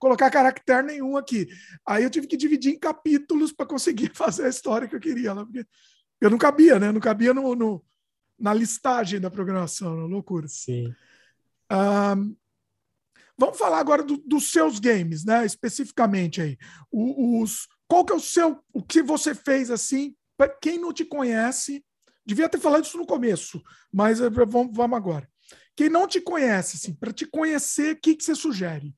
colocar 0.00 0.28
caractere 0.32 0.84
nenhum 0.84 1.16
aqui. 1.16 1.46
Aí 1.86 2.02
eu 2.02 2.10
tive 2.10 2.26
que 2.26 2.36
dividir 2.36 2.74
em 2.74 2.78
capítulos 2.78 3.52
para 3.52 3.66
conseguir 3.66 4.10
fazer 4.18 4.46
a 4.46 4.48
história 4.48 4.88
que 4.88 4.96
eu 4.96 4.98
queria 4.98 5.32
lá, 5.32 5.44
porque 5.46 5.64
eu 6.20 6.28
não 6.28 6.36
cabia, 6.36 6.80
né? 6.80 6.90
Não 6.90 7.00
cabia 7.00 7.32
no, 7.32 7.54
no 7.54 7.84
na 8.36 8.52
listagem 8.52 9.20
da 9.20 9.30
programação, 9.30 9.94
na 9.94 10.06
loucura. 10.06 10.48
Sim. 10.48 10.92
Um, 11.70 12.34
vamos 13.38 13.56
falar 13.56 13.78
agora 13.78 14.02
do, 14.02 14.16
dos 14.16 14.50
seus 14.50 14.80
games, 14.80 15.24
né? 15.24 15.46
Especificamente 15.46 16.42
aí. 16.42 16.58
O, 16.90 17.40
os, 17.40 17.68
qual 17.86 18.04
que 18.04 18.12
é 18.12 18.16
o 18.16 18.20
seu, 18.20 18.58
o 18.72 18.82
que 18.82 19.04
você 19.04 19.36
fez 19.36 19.70
assim 19.70 20.16
para 20.36 20.48
quem 20.48 20.80
não 20.80 20.92
te 20.92 21.04
conhece, 21.04 21.84
devia 22.26 22.48
ter 22.48 22.58
falado 22.58 22.84
isso 22.84 22.98
no 22.98 23.06
começo, 23.06 23.62
mas 23.92 24.20
eh, 24.20 24.30
vamos, 24.30 24.74
vamos 24.74 24.96
agora. 24.96 25.29
Quem 25.80 25.88
não 25.88 26.06
te 26.06 26.20
conhece, 26.20 26.76
assim, 26.76 26.92
para 26.92 27.10
te 27.10 27.24
conhecer, 27.24 27.94
o 27.94 27.98
que, 27.98 28.14
que 28.14 28.22
você 28.22 28.34
sugere? 28.34 28.94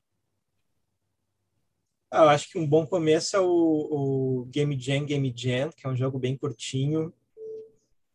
Ah, 2.10 2.24
eu 2.24 2.28
acho 2.30 2.50
que 2.50 2.58
um 2.58 2.66
bom 2.66 2.84
começo 2.84 3.36
é 3.36 3.40
o, 3.40 3.46
o, 3.46 4.44
Game 4.46 4.76
Jam 4.76 5.04
Game 5.04 5.32
Jam, 5.32 5.70
que 5.70 5.86
é 5.86 5.88
um 5.88 5.94
jogo 5.94 6.18
bem 6.18 6.36
curtinho 6.36 7.14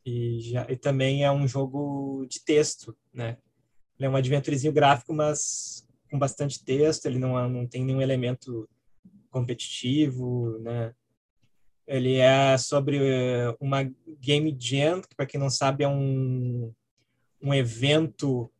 e, 0.06 0.42
já, 0.42 0.68
e 0.70 0.76
também 0.76 1.24
é 1.24 1.32
um 1.32 1.48
jogo 1.48 2.26
de 2.30 2.44
texto, 2.44 2.94
né? 3.14 3.38
Ele 3.98 4.08
é 4.08 4.10
um 4.10 4.18
adventurezinho 4.18 4.74
gráfico, 4.74 5.14
mas 5.14 5.88
com 6.12 6.20
bastante 6.20 6.62
texto, 6.62 7.06
ele 7.06 7.20
não, 7.20 7.48
não 7.48 7.66
tem 7.66 7.86
nenhum 7.86 8.02
elemento 8.02 8.68
competitivo, 9.30 10.60
né? 10.60 10.94
Ele 11.88 12.18
é 12.18 12.58
sobre 12.58 12.98
eh, 12.98 13.56
uma 13.62 13.90
Game 14.20 14.54
Jam, 14.60 15.02
que 15.04 15.16
para 15.16 15.26
quem 15.26 15.40
não 15.40 15.50
sabe 15.50 15.86
é 15.86 15.88
um, 15.88 16.74
um 17.42 17.54
evento 17.54 18.52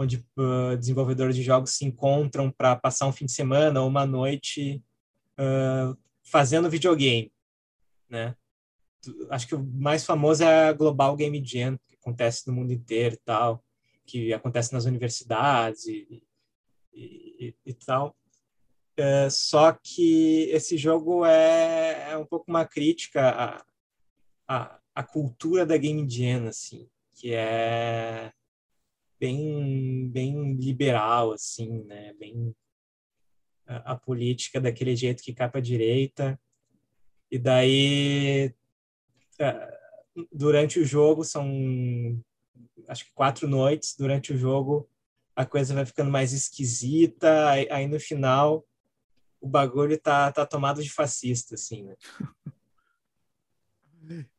onde 0.00 0.16
uh, 0.38 0.78
desenvolvedores 0.78 1.36
de 1.36 1.42
jogos 1.42 1.72
se 1.72 1.84
encontram 1.84 2.50
para 2.50 2.74
passar 2.74 3.06
um 3.06 3.12
fim 3.12 3.26
de 3.26 3.32
semana 3.32 3.82
ou 3.82 3.88
uma 3.88 4.06
noite 4.06 4.82
uh, 5.38 5.94
fazendo 6.22 6.70
videogame, 6.70 7.30
né? 8.08 8.34
Acho 9.28 9.46
que 9.46 9.54
o 9.54 9.62
mais 9.62 10.04
famoso 10.04 10.42
é 10.42 10.68
a 10.68 10.72
Global 10.72 11.14
Game 11.16 11.44
Jam, 11.44 11.78
que 11.86 11.96
acontece 11.96 12.46
no 12.46 12.54
mundo 12.54 12.72
inteiro 12.72 13.14
e 13.14 13.18
tal, 13.18 13.62
que 14.06 14.32
acontece 14.32 14.72
nas 14.72 14.86
universidades 14.86 15.84
e, 15.86 16.22
e, 16.94 17.54
e 17.64 17.74
tal. 17.74 18.16
Só 19.30 19.72
que 19.72 20.50
esse 20.50 20.76
jogo 20.76 21.24
é, 21.24 22.10
é 22.10 22.16
um 22.18 22.26
pouco 22.26 22.44
uma 22.50 22.66
crítica 22.66 23.30
à, 23.30 23.64
à, 24.46 24.78
à 24.94 25.02
cultura 25.02 25.64
da 25.64 25.78
Game 25.78 26.06
Jam, 26.06 26.48
assim, 26.48 26.86
que 27.14 27.32
é 27.32 28.30
bem 29.20 30.08
bem 30.08 30.54
liberal 30.54 31.32
assim 31.32 31.84
né? 31.84 32.14
Bem 32.14 32.56
a, 33.66 33.92
a 33.92 33.96
política 33.96 34.60
daquele 34.60 34.96
jeito 34.96 35.22
que 35.22 35.34
cai 35.34 35.48
para 35.48 35.60
direita. 35.60 36.40
E 37.30 37.38
daí 37.38 38.52
é, 39.38 39.78
durante 40.32 40.80
o 40.80 40.84
jogo 40.84 41.22
são 41.22 41.46
acho 42.88 43.04
que 43.04 43.12
quatro 43.12 43.46
noites 43.46 43.94
durante 43.96 44.32
o 44.32 44.38
jogo 44.38 44.88
a 45.36 45.46
coisa 45.46 45.74
vai 45.74 45.86
ficando 45.86 46.10
mais 46.10 46.32
esquisita. 46.32 47.50
Aí, 47.50 47.68
aí 47.70 47.86
no 47.86 48.00
final 48.00 48.66
o 49.40 49.46
bagulho 49.46 50.00
tá 50.00 50.32
tá 50.32 50.46
tomado 50.46 50.82
de 50.82 50.90
fascista 50.90 51.54
assim 51.54 51.84
né? 51.84 51.96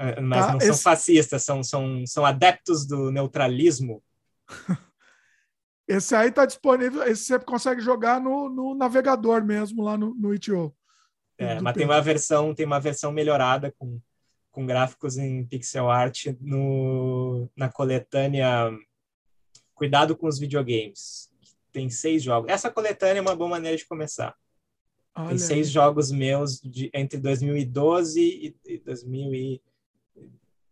É, 0.00 0.20
mas 0.20 0.46
tá, 0.46 0.52
não 0.52 0.60
são 0.60 0.70
esse... 0.70 0.82
fascistas, 0.84 1.42
são, 1.42 1.64
são, 1.64 2.06
são 2.06 2.24
adeptos 2.24 2.86
do 2.86 3.10
neutralismo 3.10 4.00
Esse 5.86 6.14
aí 6.14 6.28
está 6.28 6.44
disponível, 6.44 7.02
esse 7.04 7.24
você 7.24 7.38
consegue 7.38 7.80
jogar 7.80 8.20
no, 8.20 8.50
no 8.50 8.74
navegador 8.74 9.42
mesmo, 9.42 9.82
lá 9.82 9.96
no, 9.96 10.14
no 10.14 10.34
itio. 10.34 10.76
É, 11.38 11.58
mas 11.62 11.74
tem 11.74 11.86
uma 11.86 12.02
versão, 12.02 12.54
tem 12.54 12.66
uma 12.66 12.78
versão 12.78 13.10
melhorada 13.10 13.72
com, 13.78 13.98
com 14.50 14.66
gráficos 14.66 15.16
em 15.16 15.46
pixel 15.46 15.88
art 15.88 16.26
no, 16.42 17.48
na 17.56 17.70
coletânea 17.70 18.70
Cuidado 19.78 20.16
com 20.16 20.26
os 20.26 20.40
videogames. 20.40 21.30
Tem 21.70 21.88
seis 21.88 22.20
jogos. 22.20 22.50
Essa 22.50 22.68
coletânea 22.68 23.20
é 23.20 23.22
uma 23.22 23.36
boa 23.36 23.48
maneira 23.48 23.76
de 23.76 23.86
começar. 23.86 24.36
Olha 25.14 25.28
tem 25.28 25.38
seis 25.38 25.70
jogos 25.70 26.10
meus 26.10 26.60
de, 26.60 26.90
entre 26.92 27.20
2012 27.20 28.20
e, 28.20 28.56
e 28.66 28.78
2000 28.78 29.34
e 29.34 29.62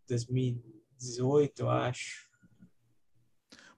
2018, 0.08 1.60
eu 1.60 1.70
acho. 1.70 2.25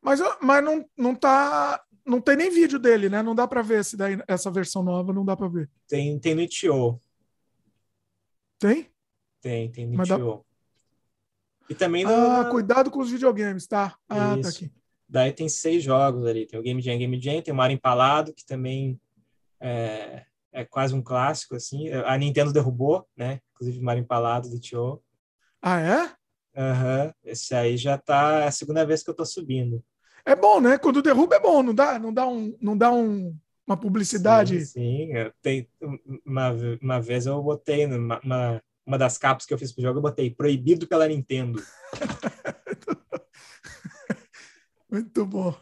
Mas, 0.08 0.20
mas 0.40 0.64
não, 0.64 0.88
não 0.96 1.14
tá. 1.14 1.84
Não 2.06 2.18
tem 2.18 2.34
nem 2.34 2.50
vídeo 2.50 2.78
dele, 2.78 3.10
né? 3.10 3.22
Não 3.22 3.34
dá 3.34 3.46
para 3.46 3.60
ver 3.60 3.84
se 3.84 3.94
daí, 3.94 4.18
essa 4.26 4.50
versão 4.50 4.82
nova, 4.82 5.12
não 5.12 5.22
dá 5.22 5.36
para 5.36 5.48
ver. 5.48 5.70
Tem, 5.86 6.18
tem 6.18 6.34
no 6.34 6.40
Itio. 6.40 6.98
Tem? 8.58 8.90
Tem, 9.42 9.70
tem 9.70 9.86
no 9.86 10.02
Itio. 10.02 10.16
Dá... 10.16 10.40
E 11.68 11.74
também 11.74 12.04
no... 12.04 12.10
Ah, 12.10 12.46
cuidado 12.50 12.90
com 12.90 13.00
os 13.00 13.10
videogames, 13.10 13.66
tá? 13.66 13.98
Ah, 14.08 14.14
tá 14.14 14.38
Isso. 14.38 14.42
tá 14.42 14.48
aqui. 14.48 14.72
Daí 15.06 15.30
tem 15.30 15.46
seis 15.46 15.82
jogos 15.82 16.24
ali. 16.24 16.46
Tem 16.46 16.58
o 16.58 16.62
Game 16.62 16.80
Jam, 16.80 16.96
Game 16.96 17.20
Jam, 17.20 17.42
tem 17.42 17.52
o 17.52 17.56
Mario 17.56 17.74
Empalado, 17.74 18.32
que 18.32 18.46
também 18.46 18.98
é, 19.60 20.24
é 20.50 20.64
quase 20.64 20.94
um 20.94 21.02
clássico, 21.02 21.54
assim. 21.54 21.90
A 21.90 22.16
Nintendo 22.16 22.50
derrubou, 22.50 23.06
né? 23.14 23.42
Inclusive 23.52 23.78
o 23.78 23.84
Mario 23.84 24.00
Empalado 24.00 24.48
do 24.48 24.58
Tio. 24.58 25.02
Ah, 25.60 25.78
é? 25.78 26.16
Aham. 26.56 27.04
Uhum. 27.04 27.12
Esse 27.22 27.54
aí 27.54 27.76
já 27.76 27.98
tá... 27.98 28.44
É 28.44 28.46
a 28.46 28.50
segunda 28.50 28.86
vez 28.86 29.02
que 29.02 29.10
eu 29.10 29.14
tô 29.14 29.26
subindo. 29.26 29.84
É 30.28 30.36
bom, 30.36 30.60
né? 30.60 30.76
Quando 30.76 31.00
derruba 31.00 31.36
é 31.36 31.40
bom, 31.40 31.62
não 31.62 31.74
dá, 31.74 31.98
não 31.98 32.12
dá, 32.12 32.28
um, 32.28 32.54
não 32.60 32.76
dá 32.76 32.92
um, 32.92 33.34
uma 33.66 33.78
publicidade. 33.78 34.66
Sim, 34.66 34.68
sim. 35.08 35.08
Tem, 35.40 35.66
uma, 36.26 36.52
uma 36.82 37.00
vez 37.00 37.24
eu 37.24 37.42
botei 37.42 37.86
numa, 37.86 38.20
uma, 38.22 38.62
uma 38.84 38.98
das 38.98 39.16
capas 39.16 39.46
que 39.46 39.54
eu 39.54 39.58
fiz 39.58 39.72
pro 39.72 39.80
jogo, 39.80 40.00
eu 40.00 40.02
botei 40.02 40.30
proibido 40.30 40.86
pela 40.86 41.08
Nintendo. 41.08 41.62
Muito 44.92 45.24
bom. 45.24 45.54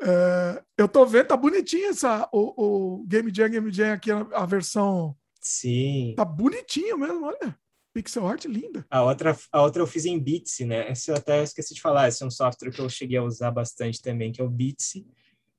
É, 0.00 0.62
eu 0.78 0.88
tô 0.88 1.04
vendo, 1.04 1.26
tá 1.26 1.36
bonitinho 1.36 1.90
essa, 1.90 2.26
o, 2.32 3.00
o 3.00 3.04
Game 3.06 3.30
Jam, 3.34 3.50
Game 3.50 3.70
Jam 3.70 3.92
aqui, 3.92 4.10
a, 4.10 4.20
a 4.32 4.46
versão. 4.46 5.14
Sim. 5.38 6.14
Tá 6.16 6.24
bonitinho 6.24 6.96
mesmo, 6.96 7.26
olha. 7.26 7.58
Pixel 7.96 8.26
art 8.26 8.44
linda. 8.44 8.84
A 8.90 9.02
outra, 9.02 9.34
a 9.50 9.62
outra 9.62 9.80
eu 9.80 9.86
fiz 9.86 10.04
em 10.04 10.18
Bitsy, 10.18 10.66
né? 10.66 10.90
Esse 10.92 11.10
eu 11.10 11.16
até 11.16 11.42
esqueci 11.42 11.72
de 11.72 11.80
falar. 11.80 12.08
Esse 12.08 12.22
é 12.22 12.26
um 12.26 12.30
software 12.30 12.70
que 12.70 12.78
eu 12.78 12.90
cheguei 12.90 13.16
a 13.16 13.22
usar 13.22 13.50
bastante 13.50 14.02
também, 14.02 14.30
que 14.30 14.38
é 14.38 14.44
o 14.44 14.50
Bitsy, 14.50 15.06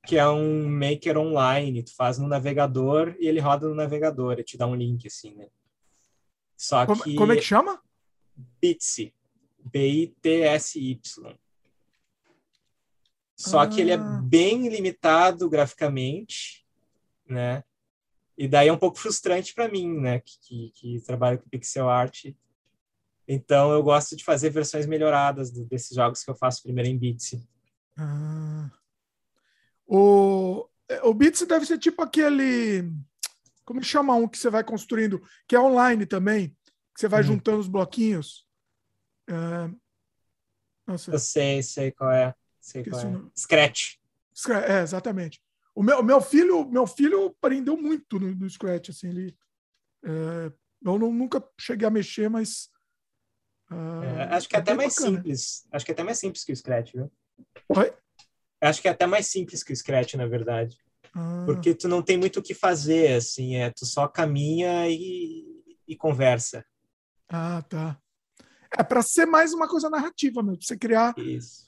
que 0.06 0.18
é 0.18 0.30
um 0.30 0.70
maker 0.70 1.18
online. 1.18 1.82
Tu 1.82 1.96
faz 1.96 2.20
no 2.20 2.28
navegador 2.28 3.16
e 3.20 3.28
ele 3.28 3.40
roda 3.40 3.68
no 3.68 3.74
navegador. 3.74 4.34
Ele 4.34 4.44
te 4.44 4.56
dá 4.56 4.68
um 4.68 4.76
link, 4.76 5.08
assim, 5.08 5.34
né? 5.34 5.48
Só 6.56 6.86
como, 6.86 7.04
que... 7.04 7.16
Como 7.16 7.32
é 7.32 7.38
que 7.38 7.42
chama? 7.42 7.82
Bitsy. 8.62 9.12
B-I-T-S-Y. 9.74 11.00
Só 13.36 13.62
ah. 13.62 13.68
que 13.68 13.82
ele 13.82 13.90
é 13.90 13.96
ah. 13.96 14.22
bem 14.24 14.70
limitado 14.70 15.50
graficamente, 15.50 16.64
né? 17.28 17.64
E 18.38 18.48
daí 18.48 18.68
é 18.68 18.74
um 18.74 18.78
pouco 18.78 19.00
frustrante 19.00 19.54
para 19.54 19.68
mim, 19.68 20.00
né, 20.00 20.20
que, 20.20 20.38
que, 20.42 20.72
que, 20.76 21.02
trabalho 21.02 21.40
com 21.40 21.50
pixel 21.50 21.90
art. 21.90 22.26
Então 23.28 23.72
eu 23.72 23.82
gosto 23.82 24.16
de 24.16 24.24
fazer 24.24 24.52
versões 24.52 24.86
melhoradas 24.86 25.52
do, 25.52 25.66
desses 25.66 25.96
jogos 25.96 26.24
que 26.24 26.30
eu 26.30 26.36
faço 26.36 26.62
primeiro 26.62 26.90
em 26.90 26.98
Bitsy. 26.98 27.44
Ah. 27.98 28.70
O, 29.88 30.70
o 31.04 31.14
Bitsy 31.14 31.46
deve 31.48 31.66
ser 31.66 31.80
tipo 31.80 32.02
aquele. 32.04 32.92
Como 33.66 33.84
chama 33.84 34.16
um 34.16 34.28
que 34.28 34.38
você 34.38 34.50
vai 34.50 34.64
construindo, 34.64 35.22
que 35.48 35.56
é 35.56 35.60
online 35.60 36.06
também, 36.06 36.50
que 36.94 37.02
você 37.02 37.08
vai 37.08 37.22
hum. 37.22 37.28
juntando 37.28 37.60
os 37.60 37.68
bloquinhos. 37.68 38.46
É... 39.28 39.70
Nossa. 40.86 41.12
Eu 41.12 41.20
sei, 41.20 41.64
sei 41.64 41.92
qual 41.92 42.12
é. 42.12 42.34
Sei 42.62 42.84
qual 42.84 43.02
é. 43.02 43.22
Scratch. 43.36 43.96
É, 44.68 44.82
exatamente. 44.82 45.42
O 45.78 45.84
meu, 45.84 46.02
meu 46.02 46.20
filho, 46.20 46.68
meu 46.68 46.88
filho 46.88 47.28
aprendeu 47.28 47.78
muito 47.78 48.20
no, 48.20 48.34
no 48.34 48.50
Scratch, 48.50 48.90
assim, 48.90 49.10
ele 49.10 49.38
é, 50.04 50.52
eu 50.84 50.98
não, 50.98 51.14
nunca 51.14 51.48
cheguei 51.60 51.88
a 51.88 51.92
mexer, 51.92 52.28
mas 52.32 52.72
uh, 53.72 54.04
é, 54.04 54.24
acho 54.34 54.50
que 54.50 54.56
é 54.56 54.60
até 54.60 54.74
mais 54.74 54.96
bacana. 54.96 55.18
simples. 55.18 55.68
Acho 55.72 55.86
que 55.86 55.92
é 55.92 55.94
até 55.94 56.04
mais 56.04 56.18
simples 56.18 56.44
que 56.44 56.52
o 56.52 56.56
Scratch, 56.56 56.94
viu? 56.94 57.12
Oi? 57.70 57.94
Acho 58.60 58.82
que 58.82 58.88
é 58.88 58.92
até 58.92 59.06
mais 59.06 59.28
simples 59.28 59.62
que 59.62 59.72
o 59.72 59.76
Scratch, 59.76 60.16
na 60.16 60.26
verdade. 60.26 60.80
Ah. 61.14 61.44
Porque 61.46 61.76
tu 61.76 61.88
não 61.88 62.02
tem 62.02 62.18
muito 62.18 62.40
o 62.40 62.44
que 62.44 62.56
fazer, 62.56 63.14
assim, 63.14 63.58
é, 63.58 63.70
tu 63.70 63.86
só 63.86 64.08
caminha 64.08 64.90
e, 64.90 65.46
e 65.88 65.96
conversa. 65.96 66.66
Ah, 67.30 67.62
tá. 67.62 68.02
É 68.76 68.82
para 68.82 69.04
ser 69.04 69.28
mais 69.28 69.54
uma 69.54 69.68
coisa 69.68 69.92
narrativa 69.92 70.42
mesmo, 70.42 70.64
você 70.64 70.76
criar. 70.76 71.14
Isso. 71.20 71.66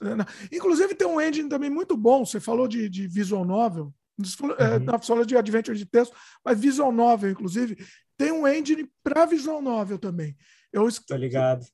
Inclusive 0.50 0.96
tem 0.96 1.06
um 1.06 1.20
engine 1.20 1.48
também 1.48 1.70
muito 1.70 1.96
bom. 1.96 2.24
Você 2.24 2.40
falou 2.40 2.66
de, 2.66 2.88
de 2.88 3.06
visual 3.06 3.44
novel, 3.44 3.94
é, 3.94 3.99
uhum. 4.20 4.84
na 4.84 4.98
falou 4.98 5.24
de 5.24 5.36
adventure 5.36 5.76
de 5.76 5.86
texto, 5.86 6.14
mas 6.44 6.60
visual 6.60 6.92
novel, 6.92 7.30
inclusive, 7.30 7.76
tem 8.16 8.32
um 8.32 8.46
engine 8.46 8.90
para 9.02 9.26
visual 9.26 9.62
novel 9.62 9.98
também. 9.98 10.36
Eu 10.72 10.88
tô 11.06 11.16
ligado. 11.16 11.66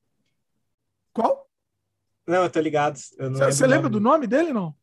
Qual? 1.12 1.48
Não, 2.26 2.44
eu 2.44 2.50
tô 2.50 2.60
ligado. 2.60 2.96
Você 2.96 3.66
lembra 3.66 3.88
do 3.88 4.00
nome 4.00 4.26
dele, 4.26 4.52
não? 4.52 4.74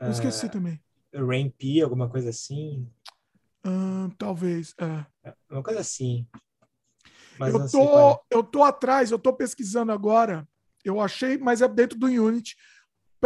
Eu 0.00 0.08
uh, 0.08 0.10
esqueci 0.10 0.48
também. 0.48 0.80
Rain 1.14 1.50
P, 1.50 1.80
alguma 1.80 2.08
coisa 2.08 2.30
assim. 2.30 2.90
Uh, 3.66 4.10
talvez. 4.18 4.74
É. 4.78 5.28
é. 5.28 5.34
Uma 5.50 5.62
coisa 5.62 5.80
assim. 5.80 6.26
Mas 7.38 7.52
eu 7.52 7.70
tô, 7.70 8.10
é. 8.12 8.18
eu 8.30 8.42
tô 8.42 8.62
atrás, 8.62 9.10
eu 9.10 9.18
tô 9.18 9.32
pesquisando 9.32 9.92
agora. 9.92 10.46
Eu 10.84 11.00
achei, 11.00 11.36
mas 11.36 11.60
é 11.60 11.68
dentro 11.68 11.98
do 11.98 12.06
Unity 12.06 12.56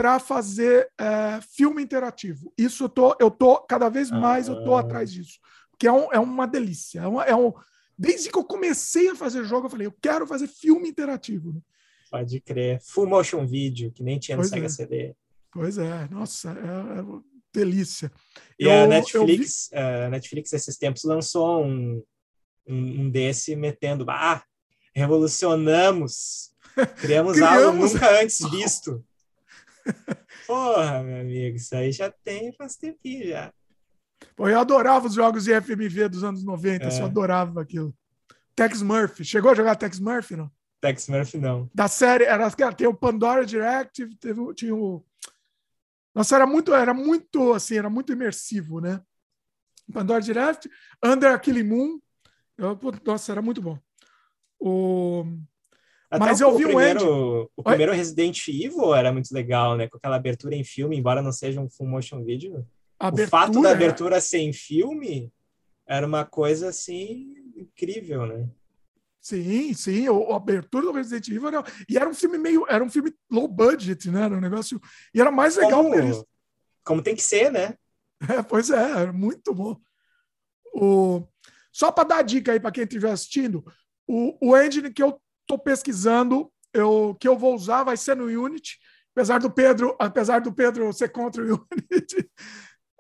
para 0.01 0.19
fazer 0.19 0.91
é, 0.99 1.41
filme 1.43 1.83
interativo. 1.83 2.51
Isso 2.57 2.85
eu 2.85 2.89
tô, 2.89 3.15
eu 3.21 3.31
tô 3.31 3.59
cada 3.67 3.91
vez 3.91 4.11
mais 4.11 4.49
eu 4.49 4.65
tô 4.65 4.75
ah. 4.75 4.81
atrás 4.81 5.13
disso, 5.13 5.39
que 5.79 5.87
é, 5.87 5.93
um, 5.93 6.11
é 6.11 6.19
uma 6.19 6.47
delícia. 6.47 7.01
É, 7.01 7.07
um, 7.07 7.21
é 7.21 7.37
um 7.37 7.53
Desde 7.99 8.31
que 8.31 8.39
eu 8.39 8.45
comecei 8.45 9.11
a 9.11 9.15
fazer 9.15 9.45
jogo, 9.45 9.67
eu 9.67 9.71
falei, 9.71 9.87
eu 9.87 9.95
quero 10.01 10.27
fazer 10.27 10.47
filme 10.49 10.89
interativo. 10.89 11.53
Né? 11.53 11.61
Pode 12.11 12.41
crer. 12.41 12.81
Full 12.81 13.07
motion 13.07 13.47
video, 13.47 13.93
que 13.93 14.03
nem 14.03 14.19
tinha 14.19 14.39
no 14.39 14.41
Pois 14.41 14.49
Sega 14.49 14.65
é. 14.65 14.69
CD. 14.71 15.15
Pois 15.53 15.77
é, 15.77 16.09
nossa, 16.11 16.49
é, 16.49 16.99
é 16.99 17.03
uma 17.03 17.23
delícia. 17.53 18.11
E 18.59 18.71
a 18.71 18.85
Eu- 18.85 18.89
Netflix, 18.89 19.71
a 19.75 20.09
Netflix, 20.09 20.51
esses 20.55 20.79
tempos, 20.79 21.05
lançou 21.05 21.63
um, 21.63 22.03
um, 22.67 23.03
um 23.03 23.11
desse 23.11 23.55
metendo. 23.55 24.07
Ah, 24.09 24.43
revolucionamos! 24.95 26.55
Criamos 27.03 27.39
algo 27.43 27.59
Criamos- 27.59 27.93
nunca 27.93 28.23
antes 28.23 28.39
visto. 28.51 29.05
Porra, 30.47 31.03
meu 31.03 31.21
amigo, 31.21 31.57
isso 31.57 31.75
aí 31.75 31.93
já 31.93 32.11
tem 32.11 32.53
faz 32.55 32.77
tempinho 32.77 33.29
já. 33.29 33.53
Pô, 34.37 34.49
eu 34.49 34.59
adorava 34.59 35.07
os 35.07 35.15
jogos 35.15 35.45
de 35.45 35.53
FMV 35.61 36.09
dos 36.09 36.25
anos 36.25 36.45
90, 36.45 36.87
É. 36.87 37.01
eu 37.01 37.07
adorava 37.07 37.61
aquilo. 37.63 37.95
Tex 38.55 38.83
Murphy. 38.83 39.25
Chegou 39.25 39.51
a 39.51 39.55
jogar 39.55 39.77
Tex 39.77 39.99
Murphy, 39.99 40.37
não? 40.37 40.51
Tex 40.81 41.09
Murphy 41.09 41.39
não. 41.39 41.71
Da 41.75 41.89
série, 41.89 42.25
era, 42.25 42.51
tem 42.73 42.87
o 42.87 42.95
Pandora 42.95 43.45
Directive, 43.45 44.15
teve, 44.17 44.41
o- 44.41 44.53
tinha 44.55 44.75
o. 44.75 45.05
Nossa, 46.15 46.35
era 46.37 46.47
muito, 46.47 46.75
era 46.75 46.93
muito, 46.93 47.53
assim, 47.53 47.79
era 47.79 47.89
muito 47.89 48.13
imersivo, 48.13 48.81
né? 48.81 49.01
Pandora 49.93 50.21
Directive, 50.21 50.75
Under 51.05 51.33
a 51.33 51.39
Killing 51.39 51.65
Moon. 51.65 52.01
Eu, 52.59 52.79
nossa, 53.05 53.33
era 53.33 53.41
muito 53.43 53.63
bom. 53.63 53.79
O... 54.59 55.25
Até 56.11 56.25
Mas 56.25 56.41
o, 56.41 56.45
eu 56.45 56.49
o 56.55 56.57
vi 56.59 56.65
um 56.65 56.69
primeiro, 56.69 57.43
o 57.57 57.63
Oi? 57.63 57.65
primeiro 57.65 57.93
Resident 57.93 58.49
Evil 58.49 58.95
era 58.95 59.13
muito 59.13 59.33
legal, 59.33 59.77
né? 59.77 59.89
Com 59.89 59.97
aquela 59.97 60.17
abertura 60.17 60.57
em 60.57 60.65
filme, 60.65 60.97
embora 60.97 61.23
não 61.23 61.31
seja 61.33 61.61
um 61.61 61.71
full 61.71 61.87
motion 61.87 62.25
video. 62.25 62.67
a 62.99 63.09
O 63.11 63.17
fato 63.17 63.53
da 63.63 63.71
abertura- 63.71 63.71
abertura 63.71 64.21
ser 64.21 64.39
em 64.39 64.53
filme 64.53 65.33
era 65.87 66.05
uma 66.07 66.25
coisa 66.25 66.69
assim 66.69 67.33
incrível, 67.57 68.27
né? 68.27 68.49
Sim, 69.21 69.73
sim, 69.75 70.09
o- 70.09 70.33
a 70.33 70.37
abertura 70.37 70.87
do 70.87 70.93
Resident 70.93 71.29
Evil 71.29 71.47
era, 71.49 71.65
e 71.89 71.97
era 71.97 72.09
um 72.09 72.15
filme 72.15 72.39
meio, 72.39 72.65
era 72.69 72.83
um 72.83 72.89
filme 72.91 73.13
low 73.31 73.47
budget, 73.47 74.11
né? 74.11 74.23
Era 74.25 74.35
um 74.37 74.41
negócio 74.41 74.81
e 75.15 75.21
era 75.21 75.31
mais 75.31 75.57
legal 75.57 75.83
como, 75.85 75.95
eles- 75.95 76.25
como 76.85 77.03
tem 77.03 77.15
que 77.15 77.23
ser, 77.23 77.53
né? 77.53 77.77
É, 78.29 78.43
pois 78.43 78.69
é, 78.71 78.77
era 79.01 79.13
muito 79.13 79.55
bom. 79.55 79.77
O... 80.75 81.23
Só 81.73 81.93
para 81.93 82.09
dar 82.09 82.23
dica 82.23 82.53
aí 82.53 82.59
para 82.61 82.71
quem 82.73 82.83
estiver 82.85 83.11
assistindo, 83.13 83.65
o, 84.07 84.37
o 84.51 84.57
engine 84.57 84.93
que 84.93 85.03
eu 85.03 85.21
estou 85.51 85.59
pesquisando, 85.59 86.51
eu, 86.73 87.17
que 87.19 87.27
eu 87.27 87.37
vou 87.37 87.55
usar, 87.55 87.83
vai 87.83 87.97
ser 87.97 88.17
no 88.17 88.25
Unity, 88.25 88.79
apesar 89.15 89.39
do 89.39 89.51
Pedro, 89.51 89.97
apesar 89.99 90.41
do 90.41 90.53
Pedro 90.53 90.93
ser 90.93 91.09
contra 91.11 91.43
o 91.43 91.67
Unity, 91.91 92.31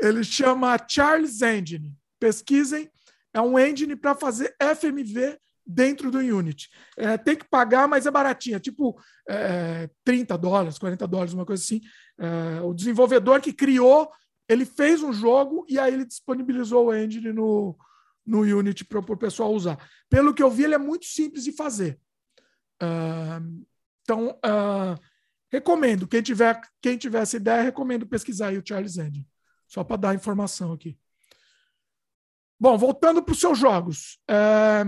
ele 0.00 0.24
chama 0.24 0.78
Charles 0.88 1.40
Engine. 1.42 1.94
Pesquisem, 2.18 2.90
é 3.32 3.40
um 3.40 3.58
engine 3.58 3.94
para 3.94 4.14
fazer 4.14 4.54
FMV 4.60 5.38
dentro 5.64 6.10
do 6.10 6.18
Unity. 6.18 6.68
É, 6.96 7.16
tem 7.16 7.36
que 7.36 7.48
pagar, 7.48 7.86
mas 7.86 8.06
é 8.06 8.10
baratinho, 8.10 8.56
é 8.56 8.60
tipo 8.60 9.00
é, 9.28 9.88
30 10.04 10.36
dólares, 10.36 10.78
40 10.78 11.06
dólares, 11.06 11.32
uma 11.32 11.46
coisa 11.46 11.62
assim. 11.62 11.80
É, 12.18 12.60
o 12.62 12.74
desenvolvedor 12.74 13.40
que 13.40 13.52
criou 13.52 14.10
ele 14.50 14.64
fez 14.64 15.00
um 15.00 15.12
jogo 15.12 15.64
e 15.68 15.78
aí 15.78 15.94
ele 15.94 16.04
disponibilizou 16.04 16.86
o 16.86 16.94
engine 16.94 17.32
no, 17.32 17.78
no 18.26 18.40
Unity 18.40 18.84
para 18.84 18.98
o 18.98 19.16
pessoal 19.16 19.54
usar. 19.54 19.78
Pelo 20.08 20.34
que 20.34 20.42
eu 20.42 20.50
vi, 20.50 20.64
ele 20.64 20.74
é 20.74 20.78
muito 20.78 21.06
simples 21.06 21.44
de 21.44 21.52
fazer. 21.52 22.00
Então, 24.02 24.38
ah, 24.42 24.98
recomendo. 25.50 26.08
Quem 26.08 26.22
tiver, 26.22 26.60
quem 26.80 26.96
tiver 26.96 27.22
essa 27.22 27.36
ideia, 27.36 27.62
recomendo 27.62 28.06
pesquisar 28.06 28.48
aí 28.48 28.58
o 28.58 28.62
Charles 28.66 28.96
Engine. 28.96 29.26
Só 29.66 29.84
para 29.84 29.96
dar 29.96 30.14
informação 30.14 30.72
aqui. 30.72 30.98
Bom, 32.58 32.76
voltando 32.76 33.22
para 33.22 33.32
os 33.32 33.40
seus 33.40 33.58
jogos. 33.58 34.18
É, 34.28 34.84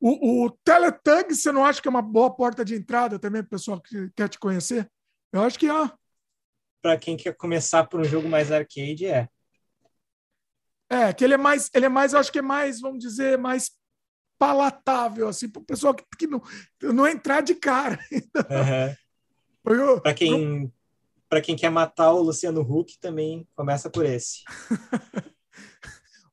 o, 0.00 0.46
o 0.46 0.50
Teletug, 0.64 1.32
você 1.32 1.52
não 1.52 1.64
acha 1.64 1.80
que 1.80 1.86
é 1.86 1.90
uma 1.90 2.02
boa 2.02 2.34
porta 2.34 2.64
de 2.64 2.74
entrada 2.74 3.20
também 3.20 3.42
para 3.42 3.46
o 3.46 3.50
pessoal 3.50 3.80
que 3.80 4.10
quer 4.16 4.28
te 4.28 4.38
conhecer? 4.38 4.90
Eu 5.32 5.42
acho 5.42 5.56
que 5.56 5.70
é. 5.70 5.90
Para 6.82 6.98
quem 6.98 7.16
quer 7.16 7.36
começar 7.36 7.86
por 7.86 8.00
um 8.00 8.04
jogo 8.04 8.28
mais 8.28 8.50
arcade, 8.50 9.06
é. 9.06 9.28
É, 10.90 11.12
que 11.12 11.22
ele 11.22 11.34
é 11.34 11.36
mais, 11.36 11.70
ele 11.72 11.86
é 11.86 11.88
mais, 11.88 12.12
eu 12.12 12.18
acho 12.18 12.32
que 12.32 12.40
é 12.40 12.42
mais, 12.42 12.80
vamos 12.80 12.98
dizer, 12.98 13.38
mais 13.38 13.70
palatável, 14.42 15.28
assim, 15.28 15.48
para 15.48 15.62
o 15.62 15.64
pessoal 15.64 15.94
que, 15.94 16.02
que 16.18 16.26
não, 16.26 16.42
não 16.82 17.06
entrar 17.06 17.42
de 17.42 17.54
cara. 17.54 17.96
Uhum. 19.64 20.00
Para 20.00 20.12
quem, 20.12 20.72
para 21.28 21.40
quem 21.40 21.54
quer 21.54 21.70
matar 21.70 22.10
o 22.10 22.20
Luciano 22.20 22.60
Huck, 22.62 22.98
também 22.98 23.46
começa 23.54 23.88
por 23.88 24.04
esse. 24.04 24.40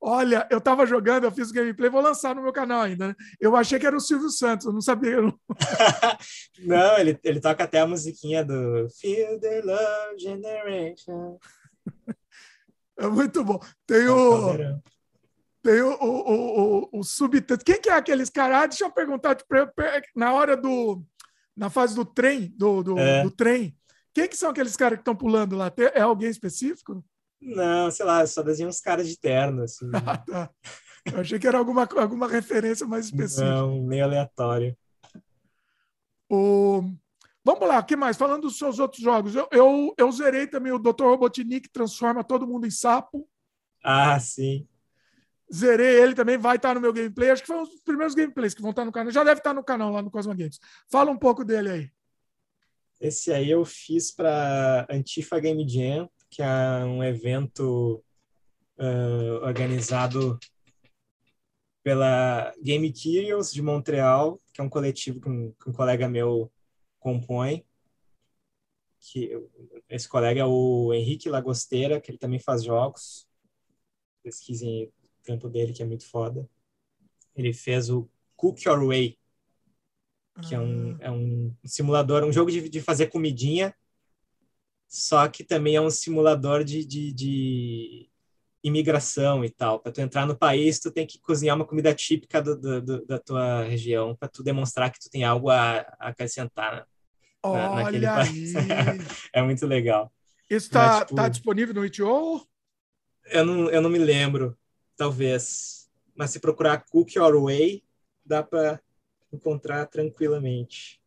Olha, 0.01 0.47
eu 0.49 0.57
estava 0.57 0.87
jogando, 0.87 1.25
eu 1.25 1.31
fiz 1.31 1.51
o 1.51 1.53
gameplay, 1.53 1.91
vou 1.91 2.01
lançar 2.01 2.33
no 2.33 2.41
meu 2.41 2.51
canal 2.51 2.81
ainda. 2.81 3.09
Né? 3.09 3.15
Eu 3.39 3.55
achei 3.55 3.77
que 3.77 3.85
era 3.85 3.95
o 3.95 3.99
Silvio 3.99 4.31
Santos, 4.31 4.65
eu 4.65 4.73
não 4.73 4.81
sabia. 4.81 5.11
Eu 5.11 5.21
não... 5.21 5.39
não, 6.65 6.97
ele, 6.97 7.19
ele 7.23 7.39
toca 7.39 7.65
até 7.65 7.79
a 7.79 7.85
musiquinha 7.87 8.43
do 8.43 8.87
Feel 8.99 9.39
the 9.39 9.61
Love 9.61 10.17
Generation. 10.17 11.37
É 12.97 13.07
muito 13.07 13.43
bom. 13.43 13.59
Tem 13.85 14.07
o. 14.07 14.81
Tem 15.61 15.81
o, 15.81 15.93
o, 15.93 16.83
o, 16.83 16.99
o, 16.99 17.03
subtexto. 17.03 17.65
Quem 17.65 17.81
que 17.81 17.89
é 17.89 17.93
aqueles 17.93 18.29
caras? 18.29 18.57
Ah, 18.57 18.65
deixa 18.65 18.85
eu 18.85 18.91
perguntar 18.91 19.35
tipo, 19.35 19.53
na 20.15 20.33
hora 20.33 20.55
do. 20.55 21.03
Na 21.55 21.69
fase 21.69 21.93
do 21.93 22.05
trem, 22.05 22.53
do, 22.55 22.81
do, 22.81 22.97
é. 22.97 23.23
do 23.23 23.31
trem. 23.31 23.77
Quem 24.13 24.29
que 24.29 24.37
são 24.37 24.49
aqueles 24.49 24.77
caras 24.77 24.97
que 24.97 25.01
estão 25.01 25.15
pulando 25.15 25.57
lá? 25.57 25.71
É 25.93 26.01
alguém 26.01 26.29
específico? 26.29 27.03
Não, 27.41 27.91
sei 27.91 28.05
lá, 28.05 28.25
só 28.25 28.41
desenham 28.41 28.69
uns 28.69 28.79
caras 28.79 29.07
de 29.07 29.19
terno. 29.19 29.63
Assim. 29.63 29.89
Ah, 30.05 30.17
tá. 30.17 30.49
Eu 31.05 31.21
achei 31.21 31.39
que 31.39 31.47
era 31.47 31.57
alguma, 31.57 31.87
alguma 31.97 32.27
referência 32.27 32.85
mais 32.85 33.05
específica. 33.05 33.49
Não, 33.49 33.83
meio 33.83 34.03
aleatório. 34.03 34.77
O... 36.29 36.83
Vamos 37.43 37.67
lá, 37.67 37.79
o 37.79 37.83
que 37.83 37.95
mais? 37.95 38.17
Falando 38.17 38.43
dos 38.43 38.57
seus 38.57 38.79
outros 38.79 39.01
jogos, 39.01 39.33
eu, 39.33 39.47
eu, 39.51 39.93
eu 39.97 40.11
zerei 40.11 40.45
também 40.45 40.71
o 40.71 40.77
Dr. 40.77 41.03
Robotnik, 41.03 41.61
que 41.61 41.73
transforma 41.73 42.23
todo 42.23 42.45
mundo 42.45 42.67
em 42.67 42.71
sapo. 42.71 43.27
Ah, 43.83 44.19
sim. 44.19 44.67
Zerei 45.53 46.01
ele 46.01 46.13
também, 46.13 46.37
vai 46.37 46.57
estar 46.57 46.75
no 46.75 46.81
meu 46.81 46.93
gameplay. 46.93 47.31
Acho 47.31 47.41
que 47.41 47.47
foi 47.47 47.57
um 47.57 47.63
dos 47.63 47.81
primeiros 47.81 48.13
gameplays 48.13 48.53
que 48.53 48.61
vão 48.61 48.69
estar 48.71 48.85
no 48.85 48.91
canal. 48.91 49.11
Já 49.11 49.23
deve 49.23 49.39
estar 49.39 49.53
no 49.53 49.63
canal 49.63 49.91
lá 49.91 50.01
no 50.01 50.11
Cosmo 50.11 50.35
Games. 50.35 50.59
Fala 50.89 51.09
um 51.09 51.17
pouco 51.17 51.43
dele 51.43 51.69
aí. 51.69 51.91
Esse 52.99 53.31
aí 53.31 53.49
eu 53.49 53.65
fiz 53.65 54.11
para 54.11 54.85
Antifa 54.89 55.39
Game 55.39 55.67
Jam, 55.67 56.09
que 56.29 56.43
é 56.43 56.85
um 56.85 57.03
evento 57.03 58.03
uh, 58.77 59.45
organizado 59.45 60.37
pela 61.81 62.53
Game 62.61 62.91
Curious 62.91 63.51
de 63.51 63.61
Montreal, 63.61 64.39
que 64.53 64.61
é 64.61 64.63
um 64.63 64.69
coletivo 64.69 65.19
que 65.19 65.29
um, 65.29 65.51
que 65.53 65.69
um 65.69 65.73
colega 65.73 66.07
meu 66.07 66.51
compõe. 66.99 67.65
Que 68.99 69.31
esse 69.87 70.07
colega 70.07 70.41
é 70.41 70.45
o 70.45 70.93
Henrique 70.93 71.29
Lagosteira, 71.29 72.01
que 72.01 72.11
ele 72.11 72.17
também 72.17 72.37
faz 72.37 72.63
jogos. 72.63 73.25
Pesquisem 74.21 74.91
o 75.33 75.37
trampo 75.37 75.49
dele, 75.49 75.73
que 75.73 75.81
é 75.83 75.85
muito 75.85 76.05
foda. 76.07 76.47
Ele 77.35 77.53
fez 77.53 77.89
o 77.89 78.09
Cook 78.35 78.63
Your 78.63 78.85
Way, 78.85 79.17
que 80.41 80.55
é 80.55 80.59
um, 80.59 80.97
é 80.99 81.11
um 81.11 81.53
simulador, 81.65 82.23
um 82.23 82.31
jogo 82.31 82.49
de, 82.49 82.69
de 82.69 82.81
fazer 82.81 83.07
comidinha, 83.07 83.75
só 84.87 85.27
que 85.27 85.43
também 85.43 85.75
é 85.75 85.81
um 85.81 85.89
simulador 85.89 86.63
de, 86.63 86.83
de, 86.85 87.11
de 87.11 88.09
imigração 88.63 89.43
e 89.45 89.49
tal. 89.49 89.79
Para 89.79 89.91
tu 89.91 90.01
entrar 90.01 90.25
no 90.25 90.37
país, 90.37 90.79
tu 90.79 90.91
tem 90.91 91.05
que 91.05 91.19
cozinhar 91.19 91.55
uma 91.55 91.65
comida 91.65 91.93
típica 91.93 92.41
do, 92.41 92.57
do, 92.57 92.81
do, 92.81 93.05
da 93.05 93.19
tua 93.19 93.63
região, 93.63 94.15
para 94.15 94.29
tu 94.29 94.41
demonstrar 94.41 94.91
que 94.91 94.99
tu 94.99 95.09
tem 95.09 95.23
algo 95.23 95.49
a, 95.49 95.79
a 95.99 96.07
acrescentar 96.07 96.77
né? 96.77 96.85
Olha 97.43 97.69
na, 97.69 97.75
naquele 97.83 98.05
aí. 98.05 98.15
país. 98.15 98.53
é 99.33 99.41
muito 99.41 99.65
legal. 99.65 100.11
Isso 100.49 100.67
está 100.67 101.01
tipo, 101.01 101.15
tá 101.15 101.29
disponível 101.29 101.75
no 101.75 101.85
itch.io? 101.85 102.41
Eu 103.25 103.45
não, 103.45 103.69
eu 103.69 103.81
não 103.81 103.89
me 103.89 103.99
lembro, 103.99 104.57
talvez. 104.99 105.89
Mas 106.13 106.31
se 106.31 106.39
procurar 106.41 106.83
Cook 106.83 107.15
Your 107.15 107.41
Way, 107.41 107.81
dá 108.25 108.43
para 108.43 108.81
encontrar 109.31 109.85
tranquilamente. 109.85 111.01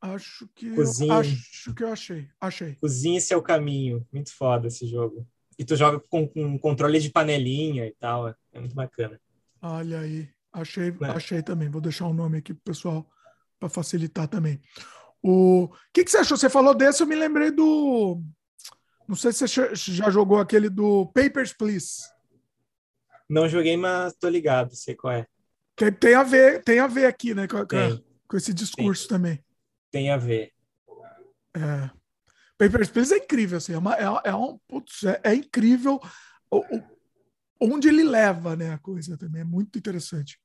Acho 0.00 0.48
que 0.54 0.74
Cozinha. 0.74 1.12
eu, 1.12 1.18
acho 1.18 1.74
que 1.74 1.84
eu 1.84 1.92
achei. 1.92 2.28
Achei. 2.40 2.74
Cozinhe 2.76 3.20
seu 3.20 3.42
caminho. 3.42 4.06
Muito 4.10 4.34
foda 4.34 4.68
esse 4.68 4.86
jogo. 4.86 5.26
E 5.58 5.64
tu 5.64 5.76
joga 5.76 6.00
com, 6.08 6.26
com 6.26 6.58
controle 6.58 6.98
de 6.98 7.10
panelinha 7.10 7.86
e 7.86 7.92
tal. 7.92 8.28
É 8.28 8.58
muito 8.58 8.74
bacana. 8.74 9.20
Olha 9.60 10.00
aí. 10.00 10.28
Achei, 10.50 10.88
é. 10.88 11.06
achei 11.06 11.42
também. 11.42 11.68
Vou 11.68 11.80
deixar 11.80 12.06
o 12.06 12.10
um 12.10 12.14
nome 12.14 12.38
aqui 12.38 12.54
pro 12.54 12.72
pessoal 12.72 13.06
para 13.60 13.68
facilitar 13.68 14.28
também. 14.28 14.60
O 15.22 15.68
que, 15.92 16.04
que 16.04 16.10
você 16.10 16.18
achou? 16.18 16.36
Você 16.36 16.48
falou 16.48 16.74
desse, 16.74 17.02
eu 17.02 17.06
me 17.06 17.16
lembrei 17.16 17.50
do. 17.50 18.22
Não 19.06 19.16
sei 19.16 19.32
se 19.32 19.46
você 19.46 19.74
já 19.74 20.08
jogou 20.08 20.38
aquele 20.38 20.70
do 20.70 21.06
Papers, 21.06 21.52
Please. 21.52 22.15
Não 23.28 23.48
joguei, 23.48 23.76
mas 23.76 24.14
tô 24.14 24.28
ligado, 24.28 24.74
sei 24.74 24.94
qual 24.94 25.12
é. 25.14 25.26
Tem 26.00 26.14
a 26.14 26.22
ver, 26.22 26.62
tem 26.62 26.78
a 26.78 26.86
ver 26.86 27.06
aqui, 27.06 27.34
né? 27.34 27.46
Com, 27.46 27.58
com 28.28 28.36
esse 28.36 28.54
discurso 28.54 29.08
tem. 29.08 29.16
também. 29.16 29.44
Tem 29.90 30.10
a 30.10 30.16
ver. 30.16 30.52
É. 31.54 31.90
Papers, 32.58 32.88
Please 32.88 33.14
é 33.14 33.18
incrível, 33.18 33.58
assim, 33.58 33.74
é, 33.74 33.78
uma, 33.78 33.94
é, 33.94 34.04
é 34.24 34.34
um, 34.34 34.58
putz, 34.66 35.04
é, 35.04 35.20
é, 35.24 35.34
incrível 35.34 36.00
o, 36.50 36.58
o, 36.58 36.82
onde 37.60 37.88
ele 37.88 38.02
leva, 38.02 38.56
né, 38.56 38.72
a 38.72 38.78
coisa 38.78 39.16
também, 39.16 39.42
é 39.42 39.44
muito 39.44 39.78
interessante. 39.78 40.40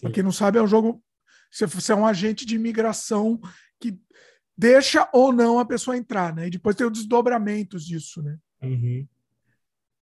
Para 0.00 0.10
quem 0.10 0.22
não 0.22 0.32
sabe, 0.32 0.58
é 0.58 0.62
um 0.62 0.66
jogo. 0.66 1.02
Você 1.50 1.92
é 1.92 1.94
um 1.94 2.06
agente 2.06 2.44
de 2.44 2.56
imigração 2.56 3.40
que 3.80 3.98
deixa 4.56 5.08
ou 5.14 5.32
não 5.32 5.58
a 5.58 5.64
pessoa 5.64 5.96
entrar, 5.96 6.34
né? 6.34 6.46
E 6.46 6.50
depois 6.50 6.76
tem 6.76 6.86
os 6.86 6.92
desdobramentos 6.92 7.86
disso, 7.86 8.22
né? 8.22 8.38
Uhum. 8.62 9.08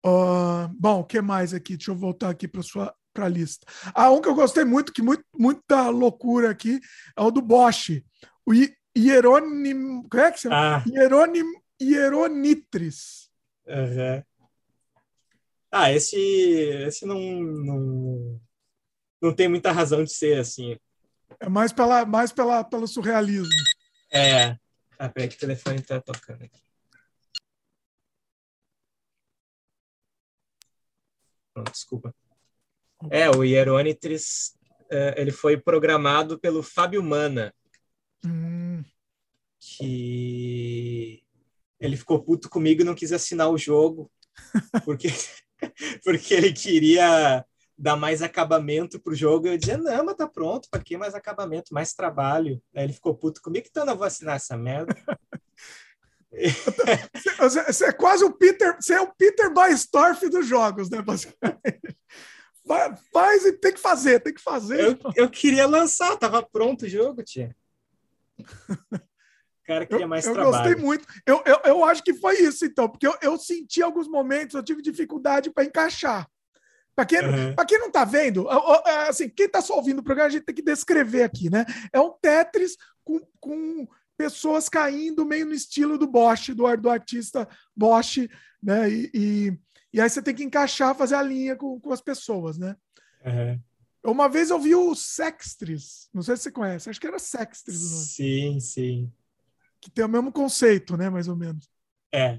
Uh, 0.04 0.68
bom, 0.78 1.00
o 1.00 1.04
que 1.04 1.20
mais 1.20 1.52
aqui? 1.52 1.76
Deixa 1.76 1.90
eu 1.90 1.96
voltar 1.96 2.30
aqui 2.30 2.48
para 2.48 2.62
sua 2.62 2.94
para 3.12 3.26
a 3.26 3.28
lista. 3.28 3.66
Ah, 3.94 4.10
um 4.10 4.20
que 4.20 4.28
eu 4.28 4.34
gostei 4.34 4.64
muito, 4.64 4.92
que 4.92 5.02
muito, 5.02 5.24
muita 5.36 5.88
loucura 5.88 6.50
aqui, 6.50 6.80
é 7.16 7.20
o 7.20 7.30
do 7.30 7.42
Bosch. 7.42 8.02
O 8.46 8.52
Hierônimo. 8.96 10.08
Como 10.08 10.22
é 10.22 10.32
que 10.32 10.40
chama? 10.40 10.76
Ah. 10.76 10.84
Hierônimo, 10.86 11.62
Hieronitris. 11.80 13.28
Uhum. 13.66 14.22
Ah, 15.72 15.92
esse, 15.92 16.16
esse 16.16 17.06
não, 17.06 17.20
não, 17.20 18.40
não 19.22 19.34
tem 19.34 19.48
muita 19.48 19.70
razão 19.70 20.02
de 20.02 20.12
ser 20.12 20.38
assim. 20.38 20.76
É 21.38 21.48
mais, 21.48 21.72
pela, 21.72 22.04
mais 22.04 22.32
pela, 22.32 22.64
pelo 22.64 22.88
surrealismo. 22.88 23.52
É. 24.12 24.56
Ah, 24.98 25.08
peraí 25.08 25.28
que 25.28 25.36
o 25.36 25.40
telefone 25.40 25.80
tá 25.80 26.00
tocando 26.00 26.42
aqui. 26.42 26.60
Pronto, 31.52 31.72
desculpa. 31.72 32.14
É, 33.10 33.30
o 33.30 33.42
Hieronytris, 33.42 34.54
é, 34.90 35.20
ele 35.20 35.32
foi 35.32 35.56
programado 35.56 36.38
pelo 36.38 36.62
Fábio 36.62 37.02
Mana. 37.02 37.54
Hum. 38.24 38.82
Que 39.58 41.22
ele 41.78 41.96
ficou 41.96 42.22
puto 42.22 42.48
comigo 42.48 42.82
e 42.82 42.84
não 42.84 42.94
quis 42.94 43.12
assinar 43.12 43.48
o 43.48 43.58
jogo, 43.58 44.10
porque, 44.84 45.08
porque 46.04 46.34
ele 46.34 46.52
queria 46.52 47.44
dar 47.76 47.96
mais 47.96 48.20
acabamento 48.20 49.00
pro 49.00 49.14
jogo. 49.14 49.48
Eu 49.48 49.56
dizia, 49.56 49.78
não, 49.78 50.04
mas 50.04 50.16
tá 50.16 50.28
pronto, 50.28 50.68
para 50.70 50.82
que 50.82 50.96
mais 50.96 51.14
acabamento, 51.14 51.72
mais 51.72 51.94
trabalho? 51.94 52.62
Aí 52.74 52.84
ele 52.84 52.92
ficou 52.92 53.14
puto 53.14 53.40
comigo, 53.40 53.66
então 53.68 53.84
eu 53.84 53.86
não 53.86 53.96
vou 53.96 54.06
assinar 54.06 54.36
essa 54.36 54.56
merda. 54.56 54.94
Você 57.68 57.86
é 57.86 57.92
quase 57.92 58.24
o 58.24 58.32
Peter, 58.32 58.76
você 58.80 58.94
é 58.94 59.00
o 59.00 59.12
Peter 59.12 59.52
Baestorff 59.52 60.28
dos 60.28 60.46
jogos, 60.46 60.88
né, 60.88 61.02
basicamente. 61.02 61.96
Faz 63.12 63.44
e 63.44 63.52
tem 63.52 63.72
que 63.72 63.80
fazer, 63.80 64.20
tem 64.20 64.32
que 64.32 64.40
fazer. 64.40 64.80
Eu, 64.80 64.98
eu 65.16 65.30
queria 65.30 65.66
lançar, 65.66 66.16
tava 66.16 66.40
pronto 66.40 66.84
o 66.84 66.88
jogo, 66.88 67.22
tia. 67.24 67.56
O 68.38 69.66
cara 69.66 69.86
queria 69.86 70.06
mais 70.06 70.24
eu, 70.24 70.30
eu 70.30 70.34
trabalho. 70.34 70.54
Eu 70.54 70.62
gostei 70.62 70.84
muito. 70.84 71.06
Eu, 71.26 71.42
eu, 71.44 71.60
eu 71.64 71.84
acho 71.84 72.04
que 72.04 72.14
foi 72.14 72.40
isso, 72.40 72.64
então, 72.64 72.88
porque 72.88 73.06
eu, 73.06 73.16
eu 73.22 73.36
senti 73.38 73.82
alguns 73.82 74.06
momentos, 74.06 74.54
eu 74.54 74.62
tive 74.62 74.82
dificuldade 74.82 75.50
para 75.50 75.64
encaixar. 75.64 76.28
Para 76.94 77.06
quem, 77.06 77.18
uhum. 77.20 77.54
quem 77.66 77.78
não 77.78 77.86
está 77.86 78.04
vendo, 78.04 78.46
é, 78.86 79.08
assim, 79.08 79.28
quem 79.28 79.46
está 79.46 79.60
só 79.60 79.74
ouvindo 79.76 80.00
o 80.00 80.04
programa, 80.04 80.28
a 80.28 80.30
gente 80.30 80.44
tem 80.44 80.54
que 80.54 80.62
descrever 80.62 81.22
aqui, 81.22 81.50
né? 81.50 81.64
É 81.92 81.98
um 81.98 82.12
Tetris 82.20 82.76
com, 83.02 83.20
com 83.40 83.88
pessoas 84.20 84.68
caindo 84.68 85.24
meio 85.24 85.46
no 85.46 85.54
estilo 85.54 85.96
do 85.96 86.06
Bosch, 86.06 86.50
do, 86.50 86.76
do 86.76 86.90
artista 86.90 87.48
Bosch, 87.74 88.28
né? 88.62 88.90
E, 88.90 89.10
e, 89.14 89.58
e, 89.94 89.98
aí 89.98 90.10
você 90.10 90.20
tem 90.20 90.34
que 90.34 90.44
encaixar, 90.44 90.94
fazer 90.94 91.14
a 91.14 91.22
linha 91.22 91.56
com, 91.56 91.80
com 91.80 91.90
as 91.90 92.02
pessoas, 92.02 92.58
né? 92.58 92.76
Uhum. 93.24 94.12
Uma 94.12 94.28
vez 94.28 94.50
eu 94.50 94.58
vi 94.58 94.74
o 94.74 94.94
Sextris, 94.94 96.10
não 96.12 96.20
sei 96.20 96.36
se 96.36 96.42
você 96.42 96.52
conhece, 96.52 96.90
acho 96.90 97.00
que 97.00 97.06
era 97.06 97.18
Sextris. 97.18 97.78
Sim, 98.14 98.60
sim. 98.60 99.10
Que 99.80 99.90
tem 99.90 100.04
o 100.04 100.08
mesmo 100.08 100.30
conceito, 100.30 100.98
né? 100.98 101.08
Mais 101.08 101.26
ou 101.26 101.34
menos. 101.34 101.66
É. 102.12 102.34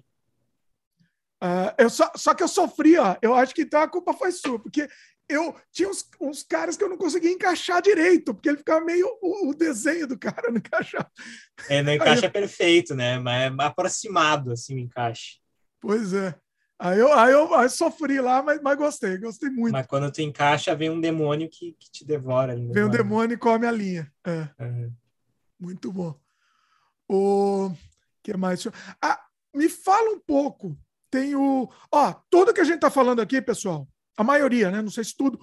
Uh, 1.44 1.74
eu 1.80 1.90
só, 1.90 2.12
só 2.16 2.36
que 2.36 2.44
eu 2.44 2.48
sofri, 2.48 2.96
ó. 3.00 3.18
Eu 3.24 3.34
acho 3.34 3.56
que 3.56 3.64
então 3.64 3.82
a 3.82 3.90
culpa 3.90 4.14
foi 4.14 4.32
sua, 4.32 4.60
porque 4.60 4.88
eu 5.32 5.56
tinha 5.72 5.90
uns, 5.90 6.08
uns, 6.20 6.44
caras 6.44 6.78
que 6.78 6.84
eu 6.84 6.90
não 6.90 6.98
conseguia 6.98 7.32
encaixar 7.32 7.82
direito, 7.82 8.34
porque 8.34 8.50
ele 8.50 8.58
ficava 8.58 8.84
meio. 8.84 9.08
O, 9.22 9.50
o 9.50 9.54
desenho 9.54 10.08
do 10.08 10.18
cara 10.18 10.50
não 10.50 10.58
encaixava. 10.58 11.10
É, 11.70 11.82
não 11.82 11.94
encaixa 11.94 12.26
eu... 12.26 12.32
perfeito, 12.32 12.96
né? 12.96 13.20
Mas 13.20 13.52
é 13.52 13.64
aproximado, 13.64 14.52
assim, 14.52 14.76
o 14.76 14.80
encaixe. 14.80 15.40
Pois 15.80 16.14
é. 16.14 16.36
Aí 16.78 16.98
eu, 16.98 17.14
aí 17.14 17.32
eu, 17.32 17.54
aí 17.54 17.70
sofri 17.70 18.20
lá, 18.20 18.42
mas, 18.42 18.60
mas 18.60 18.76
gostei, 18.76 19.16
gostei 19.20 19.52
muito. 19.52 19.72
Mas 19.72 19.86
quando 19.86 20.12
tu 20.12 20.20
encaixa, 20.22 20.76
vem 20.76 20.90
um 20.90 21.00
demônio 21.00 21.48
que, 21.48 21.76
que 21.80 21.92
te 21.92 22.04
devora. 22.04 22.56
Vem 22.56 22.86
um 22.86 22.90
demônio 22.90 23.36
e 23.36 23.38
come 23.38 23.68
a 23.68 23.72
linha. 23.72 24.12
É. 24.26 24.50
Uhum. 24.60 24.92
Muito 25.60 25.92
bom. 25.92 26.20
O 27.08 27.72
que 28.24 28.36
mais? 28.36 28.66
Ah, 29.00 29.20
me 29.54 29.70
fala 29.70 30.10
um 30.12 30.20
pouco. 30.20 30.76
Tem 31.12 31.36
o. 31.36 31.70
Ó, 31.92 32.14
tudo 32.30 32.54
que 32.54 32.62
a 32.62 32.64
gente 32.64 32.80
tá 32.80 32.90
falando 32.90 33.22
aqui, 33.22 33.42
pessoal, 33.42 33.88
a 34.18 34.24
maioria, 34.24 34.72
né? 34.72 34.82
Não 34.82 34.92
sei 34.92 35.04
se 35.04 35.16
tudo, 35.16 35.40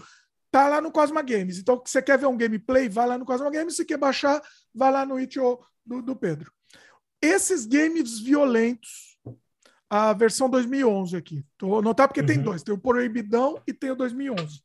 tá 0.50 0.68
lá 0.68 0.80
no 0.80 0.90
Cosma 0.92 1.22
Games. 1.22 1.58
Então, 1.58 1.82
se 1.84 1.92
você 1.92 2.02
quer 2.02 2.18
ver 2.18 2.26
um 2.26 2.36
gameplay, 2.36 2.88
vai 2.88 3.06
lá 3.06 3.18
no 3.18 3.24
Cosma 3.24 3.50
Games. 3.50 3.76
Se 3.76 3.84
quer 3.84 3.98
baixar, 3.98 4.42
vai 4.74 4.90
lá 4.90 5.04
no 5.04 5.18
itch.io 5.18 5.58
do, 5.84 6.02
do 6.02 6.16
Pedro. 6.16 6.52
Esses 7.20 7.66
games 7.66 8.20
violentos, 8.20 9.18
a 9.90 10.12
versão 10.12 10.48
2011 10.48 11.16
aqui. 11.16 11.44
Tô 11.56 11.82
notar 11.82 12.08
porque 12.08 12.20
uhum. 12.20 12.26
tem 12.26 12.40
dois. 12.40 12.62
Tem 12.62 12.74
o 12.74 12.78
Proibidão 12.78 13.60
e 13.66 13.72
tem 13.72 13.90
o 13.90 13.96
2011. 13.96 14.62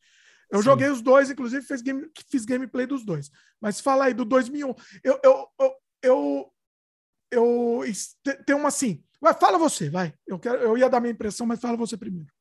Eu 0.52 0.60
Sim. 0.60 0.66
joguei 0.66 0.90
os 0.90 1.02
dois, 1.02 1.32
inclusive 1.32 1.66
fiz, 1.66 1.82
game, 1.82 2.08
fiz 2.30 2.46
gameplay 2.46 2.86
dos 2.86 3.04
dois. 3.04 3.32
Mas 3.60 3.80
fala 3.80 4.06
aí 4.06 4.14
do 4.14 4.24
2011. 4.24 4.76
Eu, 5.04 5.20
eu, 5.24 5.48
eu, 5.60 5.74
eu, 6.04 6.54
eu 7.32 7.84
tem 8.46 8.56
uma 8.56 8.68
assim. 8.68 9.04
Vai, 9.20 9.34
fala 9.34 9.58
você, 9.58 9.90
vai. 9.90 10.14
Eu, 10.28 10.38
quero, 10.38 10.58
eu 10.60 10.78
ia 10.78 10.90
dar 10.90 11.00
minha 11.00 11.14
impressão, 11.14 11.48
mas 11.48 11.60
fala 11.60 11.78
você 11.78 11.98
primeiro. 11.98 12.32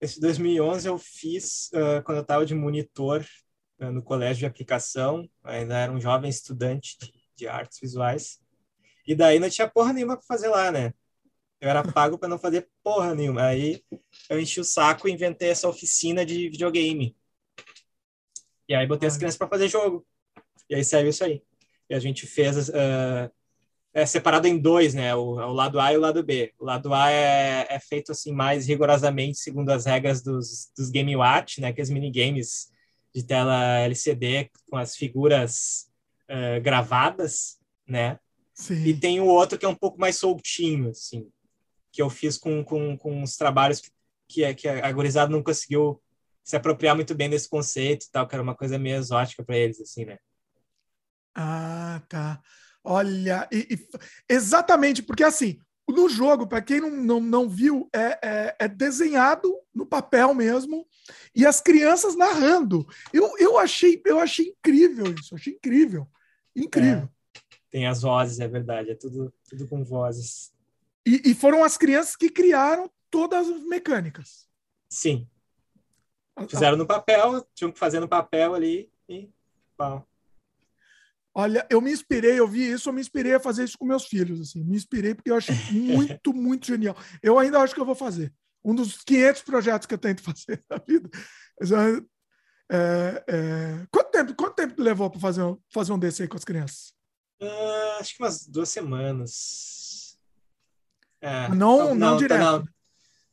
Esse 0.00 0.20
2011 0.20 0.88
eu 0.88 0.98
fiz 0.98 1.70
uh, 1.72 2.02
quando 2.04 2.18
eu 2.18 2.22
estava 2.22 2.44
de 2.44 2.54
monitor 2.54 3.24
uh, 3.80 3.90
no 3.90 4.02
colégio 4.02 4.40
de 4.40 4.46
aplicação. 4.46 5.28
Ainda 5.42 5.78
era 5.78 5.92
um 5.92 6.00
jovem 6.00 6.28
estudante 6.28 6.98
de, 6.98 7.12
de 7.36 7.48
artes 7.48 7.78
visuais. 7.80 8.38
E 9.06 9.14
daí 9.14 9.38
não 9.38 9.50
tinha 9.50 9.68
porra 9.68 9.92
nenhuma 9.92 10.16
para 10.16 10.26
fazer 10.26 10.48
lá, 10.48 10.70
né? 10.70 10.92
Eu 11.60 11.70
era 11.70 11.82
pago 11.82 12.18
para 12.18 12.28
não 12.28 12.38
fazer 12.38 12.68
porra 12.82 13.14
nenhuma. 13.14 13.46
Aí 13.46 13.82
eu 14.28 14.38
enchi 14.38 14.60
o 14.60 14.64
saco 14.64 15.08
e 15.08 15.12
inventei 15.12 15.48
essa 15.48 15.68
oficina 15.68 16.24
de 16.24 16.48
videogame. 16.48 17.16
E 18.68 18.74
aí 18.74 18.86
botei 18.86 19.08
as 19.08 19.16
crianças 19.16 19.38
para 19.38 19.48
fazer 19.48 19.68
jogo. 19.68 20.06
E 20.68 20.74
aí 20.74 20.84
saiu 20.84 21.08
isso 21.08 21.24
aí. 21.24 21.42
E 21.88 21.94
a 21.94 21.98
gente 21.98 22.26
fez 22.26 22.68
uh, 22.68 23.30
é 23.94 24.04
separado 24.04 24.48
em 24.48 24.58
dois, 24.58 24.92
né? 24.92 25.14
O, 25.14 25.36
o, 25.36 25.52
lado 25.52 25.78
A 25.78 25.92
e 25.92 25.96
o 25.96 26.00
lado 26.00 26.22
B. 26.22 26.52
O 26.58 26.64
lado 26.64 26.92
A 26.92 27.12
é, 27.12 27.66
é 27.70 27.78
feito 27.78 28.10
assim 28.10 28.32
mais 28.32 28.66
rigorosamente 28.66 29.38
segundo 29.38 29.70
as 29.70 29.86
regras 29.86 30.20
dos, 30.20 30.70
dos 30.76 30.90
Game 30.90 31.14
Watch, 31.14 31.60
né? 31.60 31.72
Que 31.72 31.80
as 31.80 31.88
minigames 31.88 32.72
de 33.14 33.22
tela 33.22 33.78
LCD 33.78 34.50
com 34.68 34.76
as 34.76 34.96
figuras 34.96 35.88
uh, 36.28 36.60
gravadas, 36.60 37.60
né? 37.86 38.18
Sim. 38.52 38.84
E 38.84 38.98
tem 38.98 39.20
o 39.20 39.26
outro 39.26 39.56
que 39.56 39.64
é 39.64 39.68
um 39.68 39.74
pouco 39.74 39.98
mais 40.00 40.16
soltinho, 40.16 40.90
assim, 40.90 41.28
que 41.92 42.02
eu 42.02 42.10
fiz 42.10 42.36
com, 42.36 42.64
com, 42.64 42.96
com 42.96 43.22
os 43.22 43.36
trabalhos 43.36 43.80
que, 44.28 44.54
que 44.54 44.68
a 44.68 44.90
gurizada 44.92 45.30
não 45.30 45.42
conseguiu 45.42 46.00
se 46.42 46.56
apropriar 46.56 46.94
muito 46.94 47.14
bem 47.14 47.30
desse 47.30 47.48
conceito 47.48 48.06
e 48.06 48.10
tal, 48.10 48.26
que 48.26 48.34
era 48.34 48.42
uma 48.42 48.54
coisa 48.54 48.78
meio 48.78 48.96
exótica 48.96 49.44
para 49.44 49.56
eles, 49.56 49.80
assim, 49.80 50.04
né? 50.04 50.18
Ah, 51.34 52.02
tá. 52.08 52.40
Olha, 52.84 53.48
e, 53.50 53.66
e, 53.70 53.88
exatamente, 54.28 55.02
porque 55.02 55.24
assim, 55.24 55.58
no 55.88 56.08
jogo, 56.08 56.46
para 56.46 56.60
quem 56.60 56.80
não, 56.80 56.90
não, 56.90 57.20
não 57.20 57.48
viu, 57.48 57.88
é, 57.94 58.18
é, 58.22 58.56
é, 58.60 58.68
desenhado 58.68 59.54
no 59.74 59.86
papel 59.86 60.34
mesmo 60.34 60.86
e 61.34 61.46
as 61.46 61.60
crianças 61.60 62.14
narrando. 62.14 62.86
Eu, 63.12 63.32
eu, 63.38 63.58
achei, 63.58 64.00
eu 64.04 64.20
achei 64.20 64.48
incrível 64.48 65.14
isso, 65.18 65.34
achei 65.34 65.54
incrível. 65.54 66.06
Incrível. 66.54 67.08
É, 67.08 67.40
tem 67.70 67.86
as 67.86 68.02
vozes, 68.02 68.38
é 68.38 68.48
verdade, 68.48 68.90
é 68.90 68.94
tudo, 68.94 69.32
tudo 69.48 69.66
com 69.66 69.82
vozes. 69.82 70.52
E, 71.06 71.30
e 71.30 71.34
foram 71.34 71.64
as 71.64 71.76
crianças 71.76 72.16
que 72.16 72.28
criaram 72.28 72.90
todas 73.10 73.48
as 73.48 73.62
mecânicas. 73.64 74.46
Sim. 74.88 75.28
Fizeram 76.48 76.76
no 76.76 76.86
papel, 76.86 77.46
tinham 77.54 77.70
que 77.70 77.78
fazer 77.78 78.00
no 78.00 78.08
papel 78.08 78.54
ali 78.54 78.90
e 79.08 79.30
pau. 79.76 80.06
Olha, 81.36 81.66
eu 81.68 81.80
me 81.80 81.90
inspirei, 81.90 82.38
eu 82.38 82.46
vi 82.46 82.70
isso, 82.70 82.88
eu 82.88 82.92
me 82.92 83.00
inspirei 83.00 83.34
a 83.34 83.40
fazer 83.40 83.64
isso 83.64 83.76
com 83.76 83.84
meus 83.84 84.04
filhos, 84.04 84.40
assim, 84.40 84.62
me 84.62 84.76
inspirei 84.76 85.14
porque 85.14 85.30
eu 85.30 85.36
achei 85.36 85.56
muito, 85.72 86.32
muito 86.32 86.66
genial. 86.66 86.96
Eu 87.20 87.38
ainda 87.38 87.58
acho 87.58 87.74
que 87.74 87.80
eu 87.80 87.84
vou 87.84 87.96
fazer. 87.96 88.32
Um 88.64 88.74
dos 88.74 89.02
500 89.02 89.42
projetos 89.42 89.86
que 89.86 89.94
eu 89.94 89.98
tento 89.98 90.22
fazer 90.24 90.62
na 90.70 90.78
vida. 90.78 91.10
É, 92.70 93.24
é... 93.28 93.86
Quanto 93.90 94.10
tempo, 94.10 94.34
quanto 94.34 94.54
tempo 94.54 94.80
levou 94.80 95.10
para 95.10 95.20
fazer, 95.20 95.42
fazer 95.72 95.92
um 95.92 95.98
desse 95.98 96.22
aí 96.22 96.28
com 96.28 96.36
as 96.36 96.44
crianças? 96.44 96.94
Uh, 97.42 97.98
acho 97.98 98.16
que 98.16 98.22
umas 98.22 98.46
duas 98.46 98.68
semanas. 98.68 100.16
É, 101.20 101.48
não, 101.48 101.56
não, 101.56 101.78
não, 101.78 101.94
não, 101.94 102.16
direto. 102.16 102.40
Não, 102.40 102.64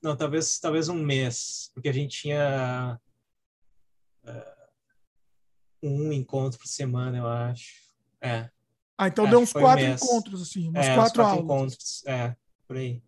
não, 0.02 0.18
talvez, 0.18 0.60
talvez 0.60 0.90
um 0.90 0.96
mês, 0.96 1.70
porque 1.74 1.88
a 1.88 1.94
gente 1.94 2.20
tinha 2.20 3.00
uh, 4.24 4.62
um 5.84 6.12
encontro 6.12 6.58
por 6.58 6.68
semana, 6.68 7.18
eu 7.18 7.28
acho. 7.28 7.81
É. 8.22 8.50
Ah, 8.98 9.08
então 9.08 9.26
Acho 9.26 9.32
deu 9.32 9.40
uns 9.40 9.52
quatro 9.52 9.84
um 9.84 9.90
encontros, 9.90 10.42
assim, 10.44 10.70
umas 10.70 10.86
é, 10.86 10.96
quatro, 10.96 11.16
quatro 11.16 11.22
aulas. 11.24 11.44
encontros, 11.44 12.04
é, 12.06 12.36
por 12.68 12.78
aí. 12.78 13.02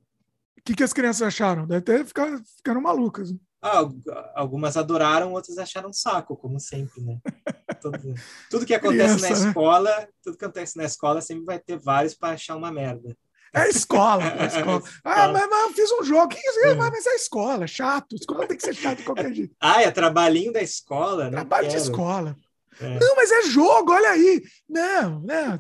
O 0.58 0.62
que, 0.66 0.76
que 0.76 0.84
as 0.84 0.94
crianças 0.94 1.22
acharam? 1.22 1.68
Deve 1.68 1.82
ter 1.82 2.06
ficado, 2.06 2.42
ficaram 2.58 2.82
malucas. 2.82 3.32
Né? 3.32 3.38
Ah, 3.62 3.88
algumas 4.36 4.76
adoraram, 4.76 5.32
outras 5.34 5.58
acharam 5.58 5.94
saco, 5.94 6.36
como 6.36 6.60
sempre, 6.60 7.02
né? 7.02 7.20
Tudo, 7.82 8.14
tudo 8.50 8.66
que 8.66 8.74
acontece 8.74 9.18
Criança, 9.18 9.30
na 9.30 9.40
né? 9.42 9.50
escola, 9.50 10.10
tudo 10.24 10.38
que 10.38 10.46
acontece 10.46 10.78
na 10.78 10.86
escola 10.86 11.20
sempre 11.20 11.44
vai 11.44 11.60
ter 11.60 11.78
vários 11.78 12.14
para 12.14 12.34
achar 12.34 12.56
uma 12.56 12.72
merda. 12.72 13.14
É 13.54 13.68
escola, 13.68 14.24
é 14.24 14.46
escola. 14.46 14.82
Ah, 15.04 15.28
mas, 15.28 15.50
mas, 15.50 15.64
eu 15.64 15.74
fiz 15.74 15.92
um 15.92 16.04
jogo. 16.04 16.34
É. 16.64 16.74
Mas 16.76 17.06
é 17.06 17.16
escola, 17.16 17.68
chato. 17.68 18.16
Escola 18.16 18.48
tem 18.48 18.56
que 18.56 18.64
ser 18.64 18.74
chato 18.74 19.00
de 19.00 19.04
qualquer 19.04 19.34
jeito. 19.34 19.54
Ah, 19.60 19.82
é 19.82 19.92
trabalhinho 19.92 20.54
da 20.54 20.62
escola? 20.62 21.30
Trabalho 21.30 21.68
quero. 21.68 21.78
de 21.78 21.84
escola. 21.84 22.38
É. 22.80 23.00
Não, 23.00 23.16
mas 23.16 23.32
é 23.32 23.44
jogo, 23.44 23.92
olha 23.92 24.10
aí. 24.10 24.42
Não, 24.68 25.20
não. 25.22 25.58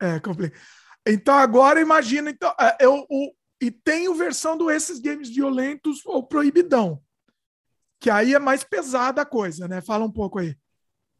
É 0.00 0.18
complicado. 0.18 0.60
Então 1.06 1.34
agora 1.34 1.80
imagina, 1.80 2.30
então, 2.30 2.54
é, 2.60 2.76
eu, 2.80 3.06
o, 3.08 3.32
e 3.60 3.70
tem 3.70 4.08
a 4.08 4.14
versão 4.14 4.56
do 4.56 4.70
esses 4.70 4.98
games 4.98 5.28
violentos 5.28 6.04
ou 6.04 6.26
proibidão, 6.26 7.00
que 8.00 8.10
aí 8.10 8.34
é 8.34 8.38
mais 8.38 8.64
pesada 8.64 9.22
a 9.22 9.26
coisa, 9.26 9.68
né? 9.68 9.80
Fala 9.80 10.04
um 10.04 10.10
pouco 10.10 10.40
aí. 10.40 10.56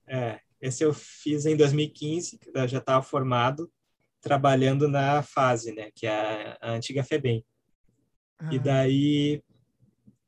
É, 0.07 0.41
esse 0.61 0.85
eu 0.85 0.93
fiz 0.93 1.47
em 1.47 1.57
2015, 1.57 2.41
eu 2.55 2.69
já 2.69 2.79
estava 2.79 3.03
formado, 3.03 3.71
trabalhando 4.21 4.89
na 4.89 5.23
fase, 5.23 5.73
né? 5.73 5.91
Que 5.95 6.07
é 6.07 6.57
a, 6.61 6.71
a 6.71 6.71
antiga 6.73 7.05
FEBEM. 7.05 7.45
Ah. 8.39 8.49
E 8.53 8.59
daí 8.59 9.43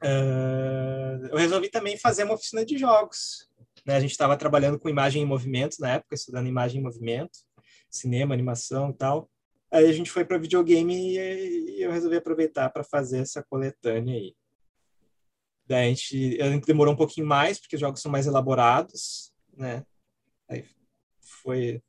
uh, 0.03 1.27
eu 1.31 1.37
resolvi 1.37 1.69
também 1.69 1.97
fazer 1.97 2.25
uma 2.25 2.35
oficina 2.35 2.65
de 2.65 2.79
jogos. 2.79 3.49
Né? 3.85 3.97
A 3.97 4.01
gente 4.01 4.13
estava 4.13 4.37
trabalhando 4.37 4.79
com 4.79 4.89
imagem 4.89 5.23
em 5.23 5.27
movimento 5.27 5.77
na 5.81 5.95
época, 5.95 6.15
estudando 6.15 6.47
imagem 6.47 6.81
em 6.81 6.85
movimento, 6.85 7.39
cinema, 7.91 8.35
animação 8.35 8.91
e 8.91 8.95
tal. 8.95 9.31
Aí 9.71 9.87
a 9.87 9.93
gente 9.93 10.11
foi 10.11 10.25
para 10.25 10.39
videogame 10.39 11.17
e 11.17 11.83
eu 11.83 11.91
resolvi 11.91 12.17
aproveitar 12.17 12.71
para 12.71 12.85
fazer 12.85 13.19
essa 13.19 13.43
coletânea 13.43 14.15
aí. 14.15 14.35
Daí 15.67 15.87
a 15.87 15.89
gente, 15.89 16.41
a 16.41 16.51
gente 16.51 16.67
demorou 16.67 16.95
um 16.95 16.97
pouquinho 16.97 17.27
mais, 17.27 17.59
porque 17.59 17.75
os 17.75 17.81
jogos 17.81 18.01
são 18.01 18.13
mais 18.13 18.27
elaborados, 18.27 19.33
né? 19.57 19.85
Aí 20.49 20.65
foi. 21.19 21.83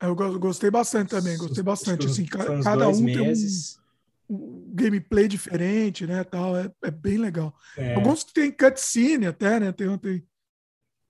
Eu 0.00 0.14
gostei 0.14 0.70
bastante 0.70 1.10
também, 1.10 1.36
gostei 1.36 1.62
bastante. 1.62 2.06
Assim, 2.06 2.24
cada 2.24 2.88
um 2.88 3.00
meses. 3.00 3.74
tem 3.74 4.36
um, 4.36 4.36
um, 4.36 4.70
gameplay 4.72 5.26
diferente, 5.26 6.06
né? 6.06 6.22
Tal, 6.22 6.56
é, 6.56 6.70
é 6.84 6.90
bem 6.90 7.18
legal. 7.18 7.52
É. 7.76 7.94
Alguns 7.94 8.22
tem 8.22 8.52
cutscene 8.52 9.26
até, 9.26 9.58
né? 9.58 9.72
Tem, 9.72 9.98
tem 9.98 10.24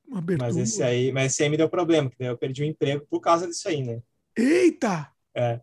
uma 0.09 0.19
abertura. 0.19 0.49
Mas 0.49 0.57
esse 0.57 0.83
aí, 0.83 1.13
mas 1.13 1.33
esse 1.33 1.43
aí 1.43 1.49
me 1.49 1.57
deu 1.57 1.69
problema, 1.69 2.09
porque 2.09 2.25
eu 2.25 2.39
perdi 2.39 2.63
o 2.63 2.67
emprego 2.67 3.07
por 3.09 3.21
causa 3.21 3.47
disso 3.47 3.69
aí, 3.69 3.83
né? 3.83 4.01
Eita! 4.37 5.13
É. 5.35 5.61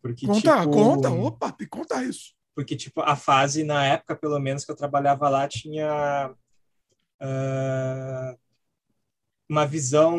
Porque, 0.00 0.26
conta, 0.26 0.60
tipo, 0.60 0.70
conta, 0.70 1.10
opa, 1.10 1.52
que 1.52 1.66
contar 1.66 2.04
isso. 2.04 2.34
Porque, 2.54 2.76
tipo, 2.76 3.00
a 3.02 3.16
fase, 3.16 3.64
na 3.64 3.84
época, 3.84 4.16
pelo 4.16 4.38
menos, 4.38 4.64
que 4.64 4.70
eu 4.70 4.76
trabalhava 4.76 5.28
lá, 5.28 5.46
tinha 5.46 6.32
uh, 7.20 8.38
uma 9.48 9.66
visão 9.66 10.16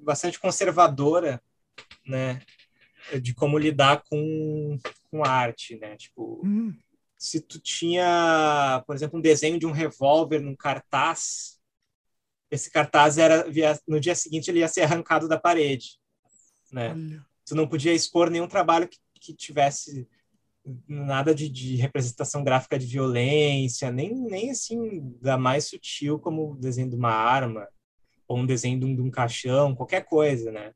bastante 0.00 0.38
conservadora, 0.38 1.40
né? 2.06 2.42
De 3.20 3.34
como 3.34 3.58
lidar 3.58 4.02
com, 4.08 4.78
com 5.10 5.24
arte, 5.24 5.78
né? 5.78 5.96
Tipo, 5.96 6.40
hum. 6.44 6.74
se 7.16 7.40
tu 7.40 7.60
tinha, 7.60 8.82
por 8.86 8.94
exemplo, 8.94 9.18
um 9.18 9.22
desenho 9.22 9.58
de 9.58 9.66
um 9.66 9.72
revólver 9.72 10.40
num 10.40 10.54
cartaz, 10.54 11.61
esse 12.52 12.70
cartaz 12.70 13.18
era 13.18 13.44
no 13.88 13.98
dia 13.98 14.14
seguinte 14.14 14.48
ele 14.48 14.60
ia 14.60 14.68
ser 14.68 14.82
arrancado 14.82 15.26
da 15.26 15.38
parede, 15.38 15.98
né? 16.70 16.92
Olha 16.92 17.32
tu 17.44 17.54
não 17.54 17.68
podia 17.68 17.92
expor 17.92 18.30
nenhum 18.30 18.48
trabalho 18.48 18.88
que, 18.88 18.98
que 19.20 19.34
tivesse 19.34 20.08
nada 20.86 21.34
de, 21.34 21.48
de, 21.48 21.76
representação 21.76 22.44
gráfica 22.44 22.78
de 22.78 22.86
violência, 22.86 23.90
nem, 23.90 24.14
nem 24.14 24.50
assim 24.50 25.12
da 25.20 25.36
mais 25.36 25.66
sutil 25.66 26.18
como 26.18 26.52
o 26.52 26.56
desenho 26.56 26.88
de 26.88 26.96
uma 26.96 27.10
arma 27.10 27.68
ou 28.28 28.38
um 28.38 28.46
desenho 28.46 28.78
de 28.78 28.86
um, 28.86 28.94
de 28.94 29.02
um 29.02 29.10
caixão, 29.10 29.74
qualquer 29.74 30.04
coisa, 30.04 30.52
né? 30.52 30.72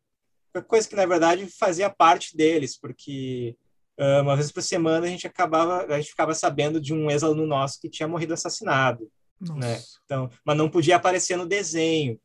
Qualquer 0.53 0.69
coisa 0.69 0.89
que 0.89 0.97
na 0.97 1.07
verdade 1.07 1.47
fazia 1.47 1.89
parte 1.89 2.37
deles, 2.37 2.77
porque 2.79 3.57
uh, 3.99 4.23
uma 4.23 4.35
vez 4.35 4.51
por 4.51 4.63
semana 4.63 5.07
a 5.07 5.09
gente 5.09 5.27
acabava, 5.27 5.87
a 5.87 6.01
gente 6.01 6.11
ficava 6.11 6.35
sabendo 6.35 6.81
de 6.81 6.93
um 6.93 7.09
ex-aluno 7.11 7.47
nosso 7.47 7.81
que 7.81 7.89
tinha 7.89 8.09
morrido 8.09 8.35
assassinado. 8.35 9.09
Né? 9.41 9.83
Então, 10.05 10.31
mas 10.45 10.57
não 10.57 10.71
podia 10.71 10.97
aparecer 10.97 11.37
no 11.37 11.47
desenho. 11.47 12.21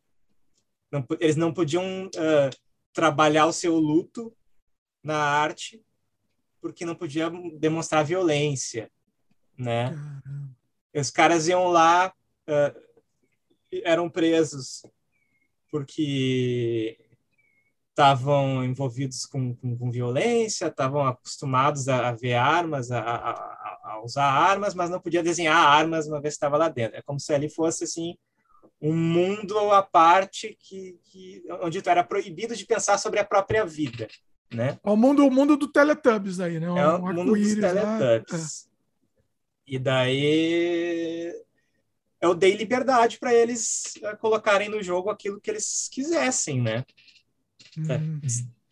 Não, 0.91 1.05
eles 1.19 1.35
não 1.35 1.53
podiam 1.53 2.07
uh, 2.07 2.57
trabalhar 2.93 3.45
o 3.45 3.53
seu 3.53 3.77
luto 3.77 4.35
na 5.03 5.17
arte 5.17 5.83
porque 6.61 6.85
não 6.85 6.95
podia 6.95 7.31
demonstrar 7.57 8.05
violência, 8.05 8.91
né? 9.57 9.95
Os 10.93 11.09
caras 11.09 11.47
iam 11.47 11.67
lá, 11.69 12.13
uh, 12.47 12.81
eram 13.83 14.09
presos 14.09 14.83
porque 15.71 16.99
estavam 17.89 18.63
envolvidos 18.63 19.25
com, 19.25 19.55
com, 19.55 19.77
com 19.77 19.91
violência, 19.91 20.67
estavam 20.67 21.05
acostumados 21.05 21.87
a, 21.87 22.09
a, 22.09 22.11
ver 22.11 22.33
armas, 22.33 22.91
a, 22.91 22.99
a, 22.99 23.33
a, 23.91 24.03
usar 24.03 24.25
armas, 24.25 24.73
mas 24.73 24.89
não 24.89 24.99
podia 24.99 25.23
desenhar 25.23 25.55
armas 25.55 26.07
uma 26.07 26.21
vez 26.21 26.33
que 26.33 26.37
estava 26.37 26.57
lá 26.57 26.69
dentro. 26.69 26.97
É 26.97 27.01
como 27.01 27.19
se 27.19 27.33
ali 27.33 27.49
fosse 27.49 27.83
assim 27.83 28.15
um 28.81 28.95
mundo 28.95 29.57
à 29.71 29.83
parte 29.83 30.57
que, 30.59 30.97
que 31.03 31.43
onde 31.61 31.81
tu 31.81 31.89
era 31.89 32.03
proibido 32.03 32.55
de 32.55 32.65
pensar 32.65 32.97
sobre 32.97 33.19
a 33.19 33.25
própria 33.25 33.63
vida, 33.63 34.07
né? 34.51 34.79
É 34.83 34.89
o 34.89 34.95
mundo, 34.95 35.25
o 35.25 35.31
mundo 35.31 35.55
do 35.55 35.71
Teletubbies 35.71 36.39
aí, 36.39 36.59
né? 36.59 36.69
Um, 36.69 36.77
é 36.77 36.95
o 36.95 37.01
mundo 37.01 37.35
dos 37.35 37.55
Teletubbies. 37.55 38.65
É. 38.67 38.71
E 39.67 39.79
daí 39.79 41.33
eu 42.19 42.35
dei 42.35 42.55
liberdade 42.55 43.17
para 43.19 43.33
eles 43.33 43.93
eh, 44.01 44.15
colocarem 44.17 44.69
no 44.69 44.81
jogo 44.81 45.09
aquilo 45.09 45.39
que 45.39 45.49
eles 45.49 45.87
quisessem, 45.91 46.61
né? 46.61 46.83
Uhum. 47.77 48.19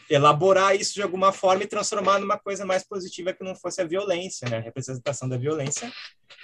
Elaborar 0.09 0.75
isso 0.75 0.95
de 0.95 1.03
alguma 1.03 1.31
forma 1.31 1.63
e 1.63 1.67
transformar 1.67 2.19
numa 2.19 2.37
coisa 2.37 2.65
mais 2.65 2.83
positiva 2.83 3.33
que 3.33 3.43
não 3.43 3.55
fosse 3.55 3.81
a 3.81 3.85
violência, 3.85 4.49
né? 4.49 4.57
A 4.57 4.61
representação 4.61 5.29
da 5.29 5.37
violência 5.37 5.91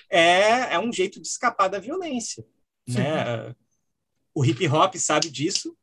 é, 0.10 0.74
é 0.74 0.80
um 0.80 0.92
jeito 0.92 1.20
de 1.20 1.28
escapar 1.28 1.68
da 1.68 1.80
violência, 1.80 2.46
Sim. 2.88 3.00
né? 3.00 3.56
O 4.34 4.46
hip 4.46 4.68
hop 4.68 4.96
sabe 4.96 5.30
disso 5.30 5.76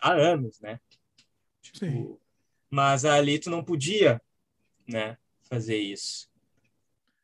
há 0.00 0.12
anos, 0.12 0.60
né? 0.60 0.80
Tipo, 1.62 2.20
mas 2.70 3.04
ali 3.04 3.38
tu 3.38 3.50
não 3.50 3.62
podia, 3.62 4.20
né, 4.88 5.16
fazer 5.42 5.78
isso. 5.78 6.28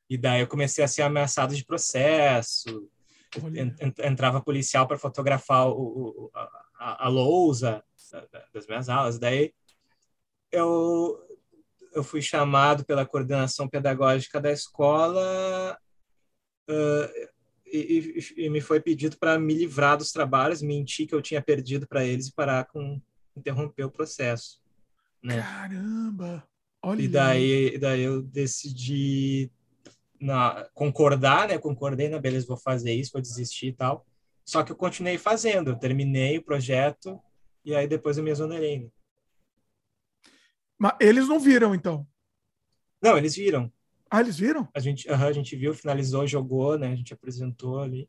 E 0.09 0.17
daí 0.17 0.41
eu 0.41 0.47
comecei 0.47 0.83
a 0.83 0.89
ser 0.89 1.03
ameaçado 1.03 1.55
de 1.55 1.65
processo. 1.65 2.89
Entrava 4.05 4.41
policial 4.41 4.87
para 4.87 4.99
fotografar 4.99 5.69
o, 5.69 5.73
o, 5.73 6.31
a, 6.35 7.07
a 7.07 7.09
lousa 7.09 7.85
das 8.53 8.67
minhas 8.67 8.89
aulas. 8.89 9.19
Daí 9.19 9.55
eu, 10.53 11.19
eu 11.95 12.03
fui 12.03 12.23
chamado 12.23 12.85
pela 12.85 13.07
coordenação 13.07 13.69
pedagógica 13.69 14.41
da 14.41 14.51
escola 14.51 15.79
uh, 16.69 17.31
e, 17.67 18.33
e, 18.37 18.45
e, 18.45 18.51
me 18.51 18.61
foi 18.61 18.81
pedido 18.81 19.17
para 19.17 19.39
me 19.39 19.55
livrar 19.55 19.97
dos 19.97 20.11
trabalhos, 20.11 20.61
mentir 20.61 21.07
que 21.07 21.15
eu 21.15 21.23
tinha 21.23 21.41
perdido 21.41 21.87
para 21.87 22.05
eles 22.05 22.29
e 22.29 22.35
parar 22.35 22.65
com 22.67 23.01
interromper 23.37 23.85
o 23.85 23.91
processo. 23.91 24.61
Né? 25.23 25.41
Caramba! 25.41 26.45
Olha. 26.83 27.03
E 27.03 27.09
daí, 27.09 27.79
daí 27.79 28.03
eu 28.03 28.23
decidi 28.23 29.51
na, 30.21 30.67
concordar, 30.75 31.49
né? 31.49 31.59
Concordei, 31.59 32.09
na 32.09 32.19
beleza, 32.19 32.47
vou 32.47 32.57
fazer 32.57 32.93
isso, 32.93 33.13
vou 33.13 33.23
desistir 33.23 33.69
e 33.69 33.73
tal. 33.73 34.07
Só 34.45 34.63
que 34.63 34.73
eu 34.73 34.77
continuei 34.77 35.19
fazendo, 35.19 35.71
eu 35.71 35.77
terminei 35.77 36.39
o 36.39 36.43
projeto 36.43 37.21
e 37.65 37.75
aí 37.75 37.87
depois 37.87 38.19
eu 38.19 38.25
me 38.25 38.31
exonerei. 38.31 38.81
Né? 38.81 38.89
Mas 40.81 40.95
eles 40.99 41.29
não 41.29 41.39
viram, 41.39 41.75
então? 41.75 42.07
Não, 43.03 43.19
eles 43.19 43.37
viram. 43.37 43.71
Ah, 44.11 44.21
eles 44.21 44.39
viram? 44.39 44.67
A 44.75 44.81
gente, 44.81 45.07
uh 45.07 45.13
-huh, 45.13 45.29
a 45.29 45.33
gente 45.33 45.55
viu, 45.55 45.75
finalizou, 45.75 46.27
jogou, 46.27 46.79
né? 46.79 46.89
A 46.89 46.97
gente 46.97 47.13
apresentou 47.13 47.81
ali 47.81 48.09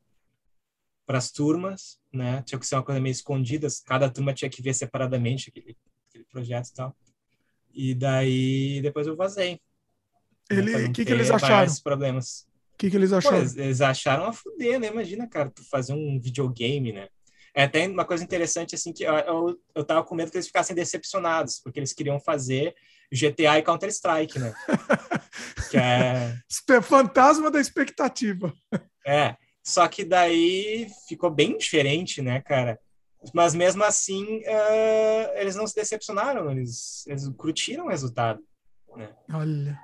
para 1.05 1.17
as 1.17 1.29
turmas, 1.29 1.99
né? 2.13 2.41
Tinha 2.43 2.57
que 2.57 2.65
ser 2.65 2.75
uma 2.75 2.83
coisa 2.83 3.01
meio 3.01 3.11
escondida, 3.11 3.67
cada 3.85 4.09
turma 4.09 4.33
tinha 4.33 4.49
que 4.49 4.61
ver 4.61 4.73
separadamente 4.73 5.49
aquele, 5.49 5.77
aquele 6.07 6.23
projeto 6.23 6.69
e 6.69 6.73
tal. 6.73 6.95
E 7.73 7.93
daí 7.93 8.81
depois 8.81 9.05
eu 9.05 9.17
vazei. 9.17 9.59
Né, 10.49 10.57
Ele, 10.57 10.85
o 10.85 10.93
que, 10.93 11.03
que 11.03 11.11
eles 11.11 11.29
acharam? 11.29 11.73
problemas. 11.83 12.47
O 12.73 12.77
que, 12.77 12.89
que 12.89 12.95
eles 12.95 13.11
acharam? 13.11 13.35
Pô, 13.35 13.41
eles, 13.41 13.57
eles, 13.57 13.81
acharam 13.81 14.25
a 14.27 14.33
fuder, 14.33 14.79
né? 14.79 14.87
Imagina, 14.87 15.27
cara, 15.27 15.51
tu 15.51 15.61
fazer 15.65 15.93
um 15.93 16.19
videogame, 16.21 16.93
né? 16.93 17.09
É 17.53 17.63
até 17.63 17.87
uma 17.87 18.05
coisa 18.05 18.23
interessante, 18.23 18.75
assim, 18.75 18.93
que 18.93 19.03
eu, 19.03 19.13
eu, 19.13 19.59
eu 19.75 19.83
tava 19.83 20.03
com 20.03 20.15
medo 20.15 20.31
que 20.31 20.37
eles 20.37 20.47
ficassem 20.47 20.75
decepcionados, 20.75 21.59
porque 21.59 21.79
eles 21.79 21.93
queriam 21.93 22.19
fazer 22.19 22.73
GTA 23.11 23.59
e 23.59 23.63
Counter-Strike, 23.63 24.39
né? 24.39 24.53
que 25.69 25.77
é... 25.77 26.37
Fantasma 26.81 27.51
da 27.51 27.59
expectativa. 27.59 28.53
É, 29.05 29.35
só 29.63 29.87
que 29.87 30.05
daí 30.05 30.87
ficou 31.07 31.29
bem 31.29 31.57
diferente, 31.57 32.21
né, 32.21 32.41
cara? 32.41 32.79
Mas 33.33 33.53
mesmo 33.53 33.83
assim, 33.83 34.39
uh, 34.39 35.37
eles 35.37 35.55
não 35.55 35.67
se 35.67 35.75
decepcionaram, 35.75 36.49
eles, 36.49 37.05
eles 37.05 37.27
curtiram 37.37 37.85
o 37.85 37.89
resultado. 37.89 38.41
Né? 38.95 39.13
Olha. 39.31 39.79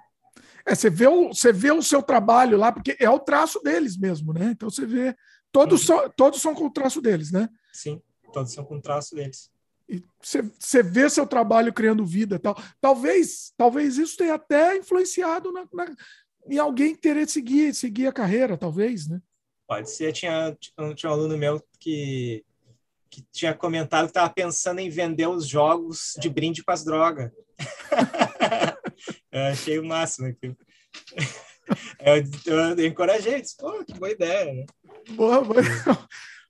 É, 0.65 0.73
você 0.73 0.89
vê, 0.89 1.07
o, 1.07 1.29
você 1.29 1.53
vê 1.53 1.71
o 1.71 1.81
seu 1.81 2.01
trabalho 2.01 2.57
lá, 2.57 2.71
porque 2.71 2.97
é 2.99 3.09
o 3.09 3.19
traço 3.19 3.61
deles 3.61 3.97
mesmo, 3.97 4.33
né? 4.33 4.51
Então 4.51 4.69
você 4.69 4.85
vê. 4.85 5.15
Todos, 5.49 5.87
uhum. 5.87 5.99
são, 5.99 6.09
todos 6.09 6.41
são 6.41 6.53
com 6.53 6.65
o 6.65 6.71
traço 6.71 7.01
deles, 7.01 7.31
né? 7.31 7.47
Sim, 7.77 8.01
todos 8.33 8.53
são 8.53 8.65
com 8.65 8.81
traço 8.81 9.13
deles. 9.13 9.51
E 9.87 10.03
você, 10.19 10.41
você 10.41 10.81
vê 10.81 11.07
seu 11.09 11.27
trabalho 11.27 11.71
criando 11.71 12.03
vida 12.03 12.39
tal. 12.39 12.59
Talvez, 12.81 13.53
talvez 13.55 13.97
isso 13.97 14.17
tenha 14.17 14.33
até 14.33 14.77
influenciado 14.77 15.51
na, 15.51 15.67
na, 15.71 15.95
em 16.49 16.57
alguém 16.57 16.95
querer 16.95 17.29
seguir, 17.29 17.73
seguir 17.75 18.07
a 18.07 18.11
carreira, 18.11 18.57
talvez, 18.57 19.07
né? 19.07 19.21
Pode 19.67 19.91
ser. 19.91 20.11
Tinha, 20.11 20.57
tinha 20.59 21.11
um 21.11 21.13
aluno 21.13 21.37
meu 21.37 21.63
que, 21.79 22.43
que 23.11 23.23
tinha 23.31 23.53
comentado 23.53 24.05
que 24.05 24.09
estava 24.09 24.33
pensando 24.33 24.79
em 24.79 24.89
vender 24.89 25.27
os 25.27 25.47
jogos 25.47 26.15
de 26.19 26.29
brinde 26.29 26.63
com 26.63 26.71
as 26.71 26.83
drogas. 26.83 27.31
eu 29.31 29.41
achei 29.43 29.77
o 29.77 29.85
máximo 29.85 30.27
aquilo. 30.27 30.57
Eu, 31.99 32.15
eu, 32.45 32.79
eu 32.79 32.87
encorajei, 32.87 33.39
disse, 33.39 33.55
pô, 33.55 33.85
que 33.85 33.93
boa 33.93 34.11
ideia, 34.11 34.51
né? 34.51 34.65
Boa, 35.11 35.43
boa. 35.43 35.61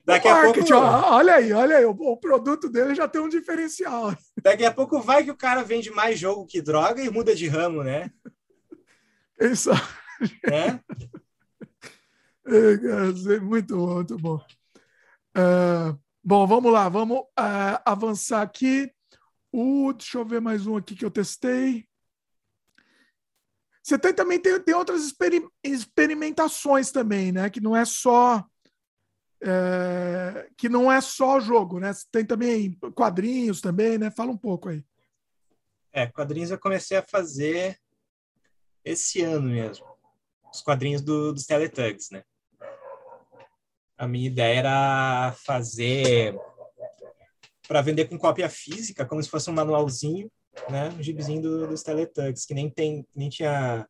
Daqui 0.07 0.29
a 0.29 0.41
pouco. 0.41 0.73
olha 0.73 1.35
aí, 1.35 1.51
olha 1.51 1.77
aí, 1.79 1.85
o, 1.85 2.15
produto 2.15 2.69
dele 2.69 2.95
já 2.95 3.09
tem 3.09 3.19
um 3.19 3.27
diferencial. 3.27 4.15
Daqui 4.41 4.63
a 4.63 4.73
pouco 4.73 5.01
vai 5.01 5.25
que 5.25 5.31
o 5.31 5.35
cara 5.35 5.63
vende 5.63 5.91
mais 5.91 6.17
jogo 6.17 6.45
que 6.45 6.61
droga 6.61 7.03
e 7.03 7.09
muda 7.09 7.35
de 7.35 7.45
ramo, 7.45 7.84
né? 7.84 8.09
Isso. 9.38 9.69
Né? 10.49 10.79
É, 12.45 13.39
muito 13.41 13.75
bom, 13.75 13.95
muito 13.95 14.17
bom. 14.17 14.38
Uh, 15.38 15.99
bom, 16.23 16.47
vamos 16.47 16.71
lá, 16.71 16.88
vamos 16.88 17.19
uh, 17.19 17.77
avançar 17.84 18.41
aqui. 18.41 18.89
Uh, 19.51 19.91
deixa 19.91 20.19
eu 20.19 20.25
ver 20.25 20.39
mais 20.39 20.65
um 20.65 20.77
aqui 20.77 20.95
que 20.95 21.03
eu 21.03 21.11
testei. 21.11 21.85
Você 23.84 23.99
tem 23.99 24.13
também 24.13 24.39
tem, 24.39 24.57
tem 24.61 24.73
outras 24.73 25.03
experim 25.03 25.45
experimentações 25.61 26.91
também, 26.91 27.34
né? 27.34 27.49
Que 27.49 27.59
não 27.59 27.75
é 27.75 27.84
só 27.84 28.45
é, 29.41 30.49
que 30.57 30.68
não 30.68 30.91
é 30.91 30.99
só 31.01 31.39
jogo, 31.39 31.80
né? 31.80 31.91
Tem 32.11 32.26
também 32.26 32.73
quadrinhos 32.95 33.61
também, 33.61 33.97
né? 33.97 34.09
Fala 34.11 34.31
um 34.31 34.38
pouco 34.38 34.69
aí. 34.69 34.84
É, 35.91 36.07
quadrinhos 36.07 36.51
eu 36.51 36.59
comecei 36.59 36.97
a 36.97 37.03
fazer 37.03 37.80
esse 38.84 39.22
ano 39.22 39.49
mesmo. 39.49 39.85
Os 40.53 40.61
quadrinhos 40.61 41.01
do, 41.01 41.34
dos 41.34 41.45
Teletugs, 41.45 42.09
né? 42.11 42.23
A 43.97 44.07
minha 44.07 44.27
ideia 44.27 44.59
era 44.59 45.35
fazer 45.45 46.38
para 47.68 47.81
vender 47.81 48.05
com 48.05 48.18
cópia 48.18 48.49
física, 48.49 49.05
como 49.05 49.22
se 49.22 49.30
fosse 49.30 49.49
um 49.49 49.53
manualzinho, 49.53 50.31
né? 50.69 50.89
Um 50.89 51.03
gibizinho 51.03 51.41
do, 51.41 51.68
dos 51.68 51.84
Teletugs, 51.84 52.45
que 52.45 52.53
nem 52.53 52.69
tem, 52.69 53.05
nem 53.15 53.30
tinha 53.30 53.88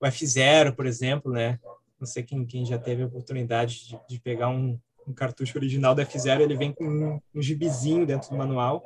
o 0.00 0.06
F0, 0.06 0.74
por 0.74 0.86
exemplo, 0.86 1.32
né? 1.32 1.58
Não 2.04 2.06
sei 2.06 2.22
quem, 2.22 2.44
quem 2.44 2.66
já 2.66 2.78
teve 2.78 3.02
a 3.02 3.06
oportunidade 3.06 3.88
de, 3.88 3.98
de 4.06 4.20
pegar 4.20 4.50
um, 4.50 4.78
um, 5.08 5.14
cartucho 5.14 5.56
original 5.56 5.94
da 5.94 6.04
F0, 6.04 6.42
ele 6.42 6.54
vem 6.54 6.70
com 6.70 6.84
um, 6.84 7.20
um 7.34 7.40
gibizinho 7.40 8.04
dentro 8.04 8.28
do 8.28 8.36
manual. 8.36 8.84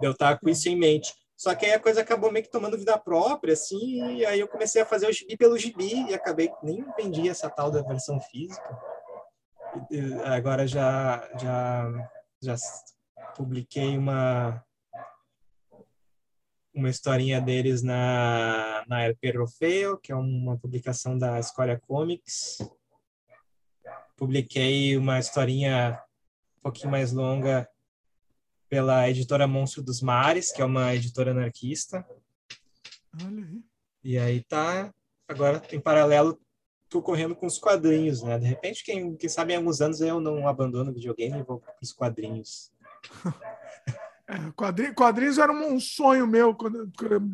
Eu 0.00 0.16
tava 0.16 0.38
com 0.38 0.48
isso 0.48 0.68
em 0.68 0.76
mente. 0.76 1.12
Só 1.36 1.56
que 1.56 1.66
aí 1.66 1.72
a 1.72 1.80
coisa 1.80 2.02
acabou 2.02 2.30
meio 2.30 2.44
que 2.44 2.52
tomando 2.52 2.78
vida 2.78 2.96
própria, 2.96 3.52
assim, 3.52 4.14
e 4.14 4.24
aí 4.24 4.38
eu 4.38 4.46
comecei 4.46 4.80
a 4.80 4.86
fazer 4.86 5.08
o 5.08 5.12
gibi 5.12 5.36
pelo 5.36 5.58
gibi 5.58 6.08
e 6.08 6.14
acabei 6.14 6.52
nem 6.62 6.84
vendi 6.96 7.28
essa 7.28 7.50
tal 7.50 7.68
da 7.68 7.82
versão 7.82 8.20
física. 8.20 8.78
E, 9.90 10.00
agora 10.24 10.68
já 10.68 11.28
já 11.36 12.10
já 12.40 12.54
publiquei 13.36 13.98
uma 13.98 14.64
uma 16.78 16.88
historinha 16.88 17.40
deles 17.40 17.82
na, 17.82 18.84
na 18.86 19.04
El 19.04 19.16
Perrofeo, 19.16 19.98
que 19.98 20.12
é 20.12 20.14
uma 20.14 20.56
publicação 20.56 21.18
da 21.18 21.38
Escolha 21.40 21.76
Comics. 21.76 22.58
Publiquei 24.16 24.96
uma 24.96 25.18
historinha 25.18 26.00
um 26.58 26.62
pouquinho 26.62 26.90
mais 26.90 27.12
longa 27.12 27.68
pela 28.68 29.10
editora 29.10 29.48
Monstro 29.48 29.82
dos 29.82 30.00
Mares, 30.00 30.52
que 30.52 30.62
é 30.62 30.64
uma 30.64 30.94
editora 30.94 31.32
anarquista. 31.32 32.06
Olha 33.24 33.44
aí. 33.44 33.62
E 34.04 34.16
aí 34.16 34.44
tá, 34.44 34.94
agora 35.26 35.60
em 35.72 35.80
paralelo, 35.80 36.40
tô 36.88 37.02
correndo 37.02 37.34
com 37.34 37.46
os 37.46 37.58
quadrinhos, 37.58 38.22
né? 38.22 38.38
De 38.38 38.46
repente, 38.46 38.84
quem, 38.84 39.16
quem 39.16 39.28
sabe 39.28 39.52
em 39.52 39.56
alguns 39.56 39.80
anos 39.80 40.00
eu 40.00 40.20
não 40.20 40.46
abandono 40.46 40.92
o 40.92 40.94
videogame 40.94 41.40
e 41.40 41.42
vou 41.42 41.58
para 41.58 41.74
os 41.82 41.92
quadrinhos. 41.92 42.72
É, 44.28 44.52
quadrinhos, 44.54 44.94
quadrinhos 44.94 45.38
era 45.38 45.50
um 45.50 45.80
sonho 45.80 46.26
meu 46.26 46.54
quando, 46.54 46.92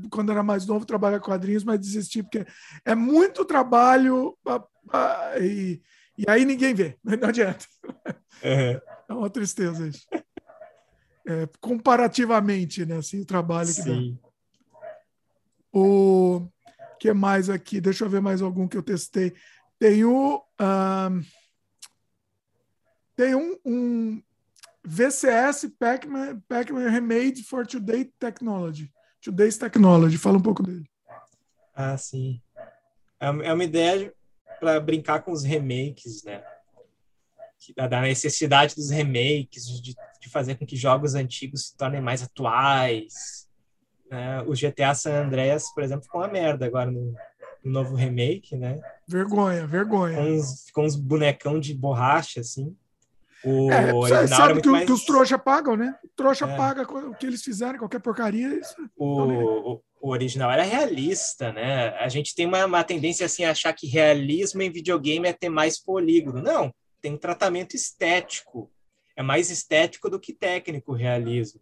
quando 0.09 0.31
era 0.31 0.45
mais 0.45 0.65
novo 0.65 0.87
trabalhar 0.87 1.19
quadrinhos, 1.19 1.65
mas 1.65 1.81
desisti 1.81 2.23
porque 2.23 2.47
é 2.85 2.95
muito 2.95 3.45
trabalho 3.45 4.39
e, 5.41 5.83
e 6.17 6.25
aí 6.29 6.45
ninguém 6.45 6.73
vê, 6.73 6.97
não 7.03 7.29
adianta. 7.29 7.67
É, 8.41 8.81
é 9.09 9.13
uma 9.13 9.29
tristeza 9.29 9.89
isso. 9.89 10.07
É, 11.27 11.49
comparativamente, 11.61 12.87
né? 12.87 12.99
Assim, 12.99 13.23
o 13.23 13.27
trabalho 13.27 13.75
que 13.75 13.83
Sim. 13.83 14.17
dá. 14.23 14.29
O 15.73 16.47
que 17.01 17.13
mais 17.13 17.51
aqui? 17.51 17.81
Deixa 17.81 18.05
eu 18.05 18.11
ver 18.11 18.21
mais 18.21 18.41
algum 18.41 18.69
que 18.69 18.77
eu 18.77 18.83
testei. 18.83 19.35
Tem 19.81 20.05
o. 20.05 20.41
Um, 20.61 21.23
tem 23.17 23.35
um, 23.35 23.59
um 23.65 24.23
VCS 24.87 25.71
Pac-Man 25.79 26.43
Pac 26.49 26.73
Remade 26.73 27.43
for 27.43 27.67
Today 27.67 28.11
Technology. 28.19 28.91
Today's 29.21 29.57
Technology. 29.57 30.19
Fala 30.19 30.37
um 30.37 30.43
pouco 30.43 30.63
dele. 30.63 30.85
Ah, 31.75 31.97
sim. 31.97 32.41
É, 33.19 33.27
é 33.27 33.53
uma 33.53 33.65
ideia 33.65 34.13
para 34.61 34.79
brincar 34.79 35.23
com 35.23 35.33
os 35.33 35.43
remakes, 35.43 36.23
né? 36.25 36.43
Da 37.89 38.03
necessidade 38.03 38.75
dos 38.75 38.91
remakes, 38.91 39.65
de, 39.81 39.95
de 40.21 40.29
fazer 40.29 40.57
com 40.57 40.67
que 40.67 40.77
jogos 40.77 41.15
antigos 41.15 41.69
se 41.69 41.77
tornem 41.77 42.03
mais 42.03 42.23
atuais. 42.23 43.49
Né? 44.11 44.43
O 44.43 44.53
GTA 44.53 44.95
San 44.95 45.25
Andreas, 45.25 45.73
por 45.73 45.83
exemplo, 45.83 46.05
ficou 46.05 46.21
uma 46.21 46.29
merda 46.29 46.67
agora 46.67 46.91
no, 46.91 47.15
no 47.65 47.73
novo 47.73 47.95
remake, 47.95 48.55
né? 48.55 48.79
Vergonha, 49.09 49.67
vergonha. 49.67 50.17
Com 50.17 50.25
uns, 50.25 50.71
com 50.71 50.85
uns 50.85 50.95
bonecão 50.95 51.59
de 51.59 51.73
borracha, 51.73 52.41
assim. 52.41 52.77
O 53.45 53.71
é, 53.71 53.93
original 53.93 54.29
sabe 54.29 54.63
que, 54.63 54.69
mais... 54.69 54.87
que, 54.87 54.93
os 54.93 55.05
trouxa 55.05 55.39
pagam, 55.39 55.77
né? 55.77 55.95
O 56.03 56.09
trouxa 56.17 56.47
é. 56.47 56.57
paga 56.57 56.83
o 56.83 57.15
que 57.15 57.27
eles 57.27 57.43
fizerem, 57.43 57.79
qualquer 57.79 58.01
porcaria. 58.01 58.49
Isso... 58.59 58.75
O, 58.97 59.23
o, 59.23 59.83
o, 60.01 60.09
original 60.11 60.51
era 60.51 60.63
realista, 60.63 61.53
né? 61.53 61.91
A 61.99 62.09
gente 62.09 62.35
tem 62.35 62.47
uma, 62.47 62.65
uma 62.65 62.83
tendência 62.83 63.27
assim 63.27 63.45
a 63.45 63.51
achar 63.51 63.73
que 63.75 63.87
realismo 63.87 64.63
em 64.63 64.73
videogame 64.73 65.29
é 65.29 65.33
ter 65.33 65.51
mais 65.51 65.79
polígono. 65.79 66.41
Não, 66.41 66.75
tem 67.03 67.13
um 67.13 67.19
tratamento 67.19 67.77
estético. 67.77 68.73
É 69.15 69.23
mais 69.23 69.51
estético 69.51 70.09
do 70.09 70.19
que 70.19 70.33
técnico 70.33 70.93
o 70.93 70.97
realismo, 70.97 71.61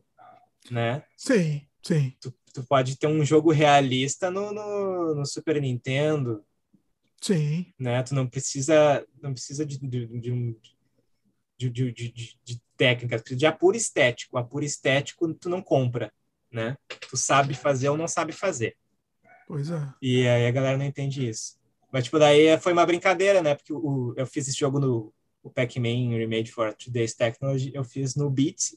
né? 0.71 1.03
Sim, 1.17 1.67
sim. 1.83 2.15
Tu, 2.21 2.33
tu 2.55 2.65
pode 2.65 2.97
ter 2.97 3.09
um 3.09 3.25
jogo 3.25 3.51
realista 3.51 4.31
no, 4.31 4.53
no, 4.53 5.15
no 5.17 5.27
Super 5.27 5.61
Nintendo. 5.61 6.45
Sim. 7.21 7.67
Né? 7.79 8.03
Tu 8.03 8.15
não 8.15 8.27
precisa, 8.27 9.05
não 9.21 9.33
precisa 9.33 9.67
de, 9.67 9.79
de, 9.79 10.07
de 10.07 10.33
um 10.33 10.55
de, 11.71 11.93
de, 11.93 12.13
de, 12.13 12.39
de 12.45 12.63
técnicas, 12.77 13.23
de 13.23 13.47
apuro 13.47 13.77
estético. 13.77 14.39
Apuro 14.39 14.65
estético 14.65 15.33
tu 15.35 15.49
não 15.49 15.63
compra, 15.63 16.13
né? 16.51 16.77
Tu 17.09 17.17
sabe 17.17 17.55
fazer 17.55 17.89
ou 17.89 17.97
não 17.97 18.09
sabe 18.09 18.33
fazer. 18.33 18.77
Pois 19.47 19.71
é. 19.71 19.89
E 20.01 20.27
aí 20.27 20.47
a 20.47 20.51
galera 20.51 20.79
não 20.79 20.85
entende 20.85 21.29
isso. 21.29 21.57
Mas, 21.93 22.05
tipo, 22.05 22.19
daí 22.19 22.59
foi 22.59 22.73
uma 22.73 22.87
brincadeira, 22.87 23.43
né? 23.43 23.55
Porque 23.55 23.73
o, 23.73 24.15
eu 24.17 24.27
fiz 24.27 24.49
esse 24.49 24.59
jogo 24.59 24.81
no 24.81 25.13
o 25.43 25.51
Pac-Man 25.51 26.17
Remade 26.17 26.53
for 26.53 26.73
Today's 26.73 27.15
Technology, 27.15 27.73
eu 27.75 27.85
fiz 27.85 28.15
no 28.15 28.31
Beats, 28.31 28.77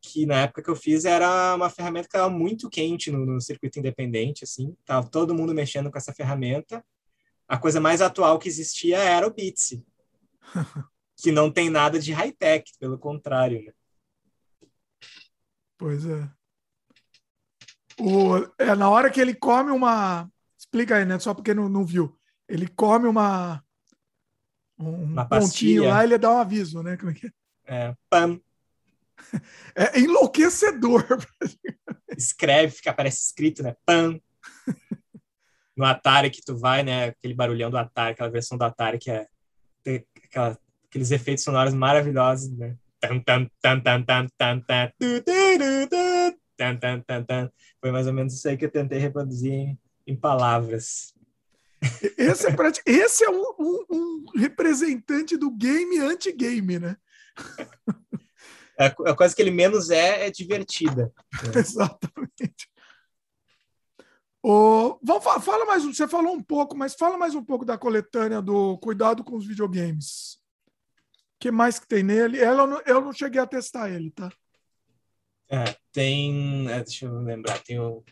que 0.00 0.26
na 0.26 0.42
época 0.42 0.62
que 0.62 0.70
eu 0.70 0.74
fiz 0.74 1.04
era 1.04 1.54
uma 1.54 1.70
ferramenta 1.70 2.08
que 2.08 2.16
estava 2.16 2.30
muito 2.30 2.68
quente 2.68 3.10
no, 3.10 3.24
no, 3.24 3.40
circuito 3.40 3.78
independente, 3.78 4.42
assim. 4.42 4.74
Tava 4.84 5.06
todo 5.08 5.34
mundo 5.34 5.54
mexendo 5.54 5.90
com 5.90 5.98
essa 5.98 6.12
ferramenta. 6.12 6.84
A 7.46 7.58
coisa 7.58 7.80
mais 7.80 8.00
atual 8.00 8.38
que 8.38 8.48
existia 8.48 8.98
era 8.98 9.26
o 9.26 9.32
Beats. 9.32 9.80
que 11.22 11.30
não 11.30 11.50
tem 11.52 11.70
nada 11.70 12.00
de 12.00 12.12
high-tech, 12.12 12.72
pelo 12.80 12.98
contrário. 12.98 13.64
Né? 13.64 13.72
Pois 15.78 16.04
é. 16.04 16.28
O, 18.00 18.38
é. 18.58 18.74
Na 18.74 18.90
hora 18.90 19.08
que 19.08 19.20
ele 19.20 19.32
come 19.32 19.70
uma. 19.70 20.28
Explica 20.58 20.96
aí, 20.96 21.04
né? 21.04 21.18
Só 21.20 21.32
porque 21.32 21.54
não, 21.54 21.68
não 21.68 21.86
viu. 21.86 22.18
Ele 22.48 22.66
come 22.66 23.06
uma. 23.06 23.62
Um 24.76 25.04
uma 25.04 25.24
pontinho 25.24 25.88
lá, 25.88 26.02
ele 26.02 26.18
dá 26.18 26.32
um 26.32 26.38
aviso, 26.38 26.82
né? 26.82 26.96
Como 26.96 27.12
é 27.12 27.14
que 27.14 27.26
é? 27.26 27.30
É, 27.66 27.96
pam. 28.10 28.40
É 29.76 30.00
enlouquecedor. 30.00 31.06
Escreve, 32.18 32.72
fica, 32.74 32.90
aparece 32.90 33.26
escrito, 33.26 33.62
né? 33.62 33.76
Pam. 33.86 34.20
No 35.76 35.84
Atari 35.84 36.30
que 36.30 36.42
tu 36.42 36.56
vai, 36.56 36.82
né? 36.82 37.06
Aquele 37.06 37.32
barulhão 37.32 37.70
do 37.70 37.78
Atari, 37.78 38.12
aquela 38.12 38.28
versão 38.28 38.58
do 38.58 38.64
Atari 38.64 38.98
que 38.98 39.10
é 39.10 39.28
aquela 40.24 40.58
aqueles 40.92 41.10
efeitos 41.10 41.42
sonoros 41.42 41.72
maravilhosos, 41.72 42.54
né? 42.54 42.76
Foi 47.80 47.90
mais 47.90 48.06
ou 48.06 48.12
menos 48.12 48.34
isso 48.34 48.46
aí 48.46 48.58
que 48.58 48.66
eu 48.66 48.70
tentei 48.70 48.98
reproduzir 48.98 49.74
em 50.06 50.14
palavras. 50.14 51.14
Esse 52.18 52.46
é, 52.46 52.54
esse 52.86 53.24
é 53.24 53.30
um, 53.30 53.42
um, 53.58 53.84
um 53.90 54.24
representante 54.36 55.36
do 55.38 55.50
game 55.50 55.98
anti-game, 55.98 56.78
né? 56.78 56.96
É, 58.78 58.86
a 58.86 59.14
coisa 59.16 59.34
que 59.34 59.40
ele 59.40 59.50
menos 59.50 59.90
é 59.90 60.26
é 60.26 60.30
divertida. 60.30 61.12
Né? 61.42 61.52
Exatamente. 61.58 62.70
Oh, 64.44 64.98
vamos, 65.02 65.24
fala 65.44 65.64
mais, 65.64 65.84
você 65.84 66.06
falou 66.06 66.34
um 66.34 66.42
pouco, 66.42 66.76
mas 66.76 66.94
fala 66.94 67.16
mais 67.16 67.34
um 67.34 67.44
pouco 67.44 67.64
da 67.64 67.78
coletânea 67.78 68.42
do 68.42 68.76
Cuidado 68.78 69.24
com 69.24 69.36
os 69.36 69.46
Videogames. 69.46 70.41
O 71.42 71.48
que 71.50 71.50
mais 71.50 71.76
que 71.76 71.88
tem 71.88 72.04
nele? 72.04 72.38
Ela, 72.38 72.62
eu, 72.62 72.66
não, 72.68 72.80
eu 72.86 73.00
não 73.00 73.12
cheguei 73.12 73.40
a 73.40 73.46
testar 73.46 73.90
ele, 73.90 74.12
tá? 74.12 74.30
É, 75.50 75.76
tem. 75.90 76.70
É, 76.70 76.84
deixa 76.84 77.06
eu 77.06 77.18
lembrar, 77.18 77.58
tem 77.64 77.80
o, 77.80 78.04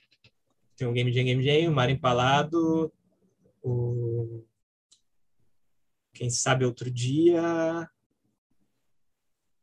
tem 0.77 0.89
o 0.89 0.93
Game 0.93 1.13
Jam 1.13 1.23
Game 1.23 1.45
Jam, 1.45 1.71
o 1.71 1.73
Mar 1.73 1.89
Empalado, 1.89 2.93
o. 3.63 4.45
Quem 6.13 6.29
sabe 6.29 6.65
outro 6.65 6.91
dia. 6.91 7.89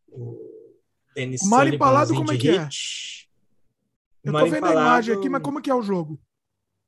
O 0.08 0.40
Dennis 1.14 1.42
o 1.42 1.50
Mar 1.50 1.68
Empalado, 1.68 2.16
como 2.16 2.32
é 2.32 2.38
que 2.38 2.52
é? 2.52 2.70
Eu 4.24 4.32
tô 4.32 4.46
vendo 4.46 4.56
Empalado... 4.56 4.80
a 4.80 4.82
imagem 4.82 5.16
aqui, 5.16 5.28
mas 5.28 5.44
como 5.44 5.62
que 5.62 5.70
é 5.70 5.76
o 5.76 5.84
jogo? 5.84 6.18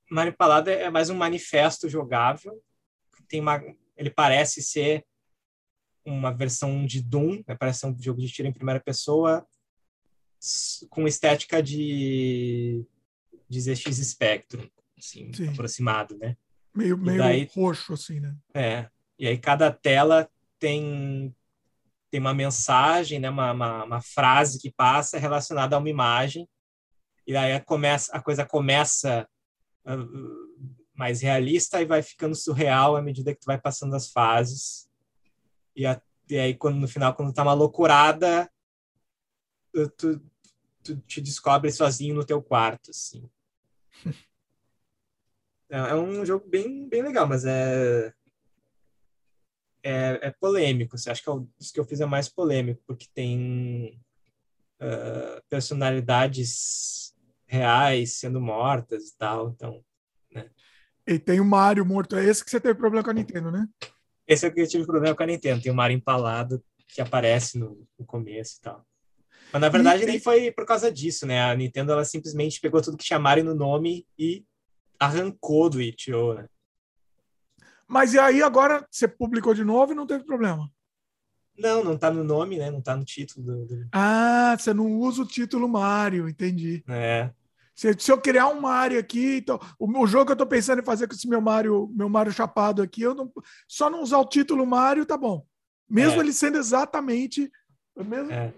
Mario 0.09 0.31
Empalado 0.31 0.69
é 0.69 0.89
mais 0.89 1.09
um 1.09 1.15
manifesto 1.15 1.89
jogável. 1.89 2.63
Tem 3.27 3.41
uma, 3.41 3.61
ele 3.97 4.09
parece 4.09 4.63
ser 4.63 5.05
uma 6.11 6.31
versão 6.31 6.85
de 6.85 7.01
Doom, 7.01 7.43
né? 7.47 7.55
parece 7.55 7.85
um 7.85 7.95
jogo 8.01 8.19
de 8.19 8.29
tiro 8.29 8.47
em 8.47 8.53
primeira 8.53 8.79
pessoa 8.79 9.45
com 10.89 11.07
estética 11.07 11.61
de, 11.61 12.85
de 13.49 13.61
ZX 13.61 13.97
Spectrum, 13.97 14.67
assim, 14.97 15.31
Sim. 15.33 15.49
aproximado, 15.49 16.17
né? 16.17 16.37
Meio, 16.73 16.97
meio 16.97 17.17
daí, 17.17 17.49
roxo, 17.53 17.93
assim, 17.93 18.19
né? 18.19 18.35
É. 18.53 18.89
E 19.17 19.27
aí 19.27 19.37
cada 19.37 19.71
tela 19.71 20.29
tem 20.57 21.35
tem 22.09 22.19
uma 22.19 22.33
mensagem, 22.33 23.19
né? 23.19 23.29
Uma, 23.29 23.51
uma, 23.51 23.83
uma 23.83 24.01
frase 24.01 24.59
que 24.59 24.71
passa 24.71 25.19
relacionada 25.19 25.75
a 25.75 25.79
uma 25.79 25.89
imagem. 25.89 26.47
E 27.27 27.35
aí 27.35 27.53
a, 27.53 27.59
começa, 27.59 28.11
a 28.11 28.21
coisa 28.21 28.45
começa 28.45 29.27
mais 30.95 31.21
realista 31.21 31.81
e 31.81 31.85
vai 31.85 32.01
ficando 32.01 32.35
surreal 32.35 32.95
à 32.95 33.01
medida 33.01 33.33
que 33.33 33.39
tu 33.39 33.45
vai 33.45 33.59
passando 33.59 33.95
as 33.95 34.11
fases. 34.11 34.88
E, 35.79 35.85
a, 35.85 36.01
e 36.29 36.37
aí, 36.37 36.53
quando, 36.55 36.75
no 36.75 36.89
final, 36.89 37.15
quando 37.15 37.31
tá 37.31 37.41
uma 37.41 37.53
loucurada, 37.53 38.51
tu, 39.95 40.21
tu 40.83 40.97
te 41.07 41.21
descobre 41.21 41.71
sozinho 41.71 42.15
no 42.15 42.25
teu 42.25 42.43
quarto, 42.43 42.91
assim. 42.91 43.29
É, 45.71 45.77
é 45.77 45.95
um 45.95 46.25
jogo 46.25 46.49
bem, 46.49 46.89
bem 46.89 47.03
legal, 47.03 47.27
mas 47.27 47.45
é, 47.45 48.11
é, 49.83 50.19
é 50.23 50.31
polêmico. 50.31 50.95
Assim, 50.95 51.11
acho 51.11 51.21
que 51.21 51.29
é 51.29 51.31
o 51.31 51.47
dos 51.59 51.69
que 51.71 51.79
eu 51.79 51.85
fiz 51.85 52.01
é 52.01 52.07
mais 52.07 52.27
polêmico, 52.27 52.81
porque 52.87 53.05
tem 53.13 54.01
uh, 54.81 55.39
personalidades 55.47 57.15
reais 57.45 58.13
sendo 58.13 58.41
mortas 58.41 59.09
e 59.09 59.17
tal. 59.19 59.49
Então, 59.49 59.85
né? 60.31 60.49
E 61.05 61.19
tem 61.19 61.39
o 61.39 61.45
Mario 61.45 61.85
morto. 61.85 62.15
É 62.15 62.25
esse 62.25 62.43
que 62.43 62.49
você 62.49 62.59
teve 62.59 62.73
problema 62.73 63.03
com 63.03 63.11
a 63.11 63.13
Nintendo, 63.13 63.51
né? 63.51 63.69
Esse 64.29 64.45
é 64.45 64.49
o 64.49 64.53
que 64.53 64.61
eu 64.61 64.67
tive 64.67 64.85
problema 64.85 65.15
com 65.15 65.23
a 65.23 65.25
Nintendo. 65.25 65.63
Tem 65.63 65.71
o 65.71 65.75
Mario 65.75 65.97
empalado 65.97 66.63
que 66.87 67.01
aparece 67.01 67.57
no, 67.57 67.87
no 67.97 68.05
começo 68.05 68.57
e 68.57 68.61
tal. 68.61 68.85
Mas 69.51 69.61
na 69.61 69.69
verdade 69.69 70.03
e, 70.03 70.05
nem 70.05 70.19
foi 70.19 70.51
por 70.51 70.65
causa 70.65 70.91
disso, 70.91 71.25
né? 71.25 71.41
A 71.41 71.55
Nintendo 71.55 71.91
ela 71.91 72.05
simplesmente 72.05 72.61
pegou 72.61 72.79
tudo 72.79 72.95
que 72.95 73.03
tinha 73.03 73.17
Mario 73.17 73.43
no 73.43 73.55
nome 73.55 74.05
e 74.17 74.45
arrancou 74.99 75.67
do 75.67 75.81
itch.io, 75.81 76.35
né? 76.35 76.47
Mas 77.87 78.13
e 78.13 78.19
aí 78.19 78.43
agora 78.43 78.87
você 78.91 79.07
publicou 79.07 79.55
de 79.55 79.63
novo 79.63 79.93
e 79.93 79.95
não 79.95 80.05
teve 80.05 80.23
problema? 80.23 80.71
Não, 81.57 81.83
não 81.83 81.97
tá 81.97 82.11
no 82.11 82.23
nome, 82.23 82.57
né? 82.57 82.69
Não 82.69 82.81
tá 82.81 82.95
no 82.95 83.03
título. 83.03 83.43
Do, 83.43 83.65
do... 83.65 83.87
Ah, 83.91 84.55
você 84.57 84.73
não 84.75 84.99
usa 84.99 85.23
o 85.23 85.27
título 85.27 85.67
Mario, 85.67 86.29
entendi. 86.29 86.83
É. 86.87 87.31
Se, 87.79 87.95
se 87.97 88.11
eu 88.11 88.19
criar 88.19 88.49
um 88.49 88.59
Mario 88.59 88.99
aqui, 88.99 89.37
então, 89.37 89.57
o, 89.79 89.87
o, 90.01 90.05
jogo 90.05 90.25
que 90.25 90.31
eu 90.33 90.35
tô 90.35 90.45
pensando 90.45 90.81
em 90.81 90.85
fazer 90.85 91.07
com 91.07 91.13
esse 91.13 91.29
meu 91.29 91.39
Mario, 91.39 91.89
meu 91.95 92.09
Mario 92.09 92.33
chapado 92.33 92.81
aqui, 92.81 93.03
eu 93.03 93.15
não, 93.15 93.31
só 93.69 93.89
não 93.89 94.03
usar 94.03 94.17
o 94.17 94.27
título 94.27 94.67
Mario, 94.67 95.05
tá 95.05 95.15
bom. 95.15 95.45
Mesmo 95.89 96.19
é. 96.19 96.25
ele 96.25 96.33
sendo 96.33 96.57
exatamente. 96.57 97.49
Mesmo, 97.95 98.33
é. 98.33 98.53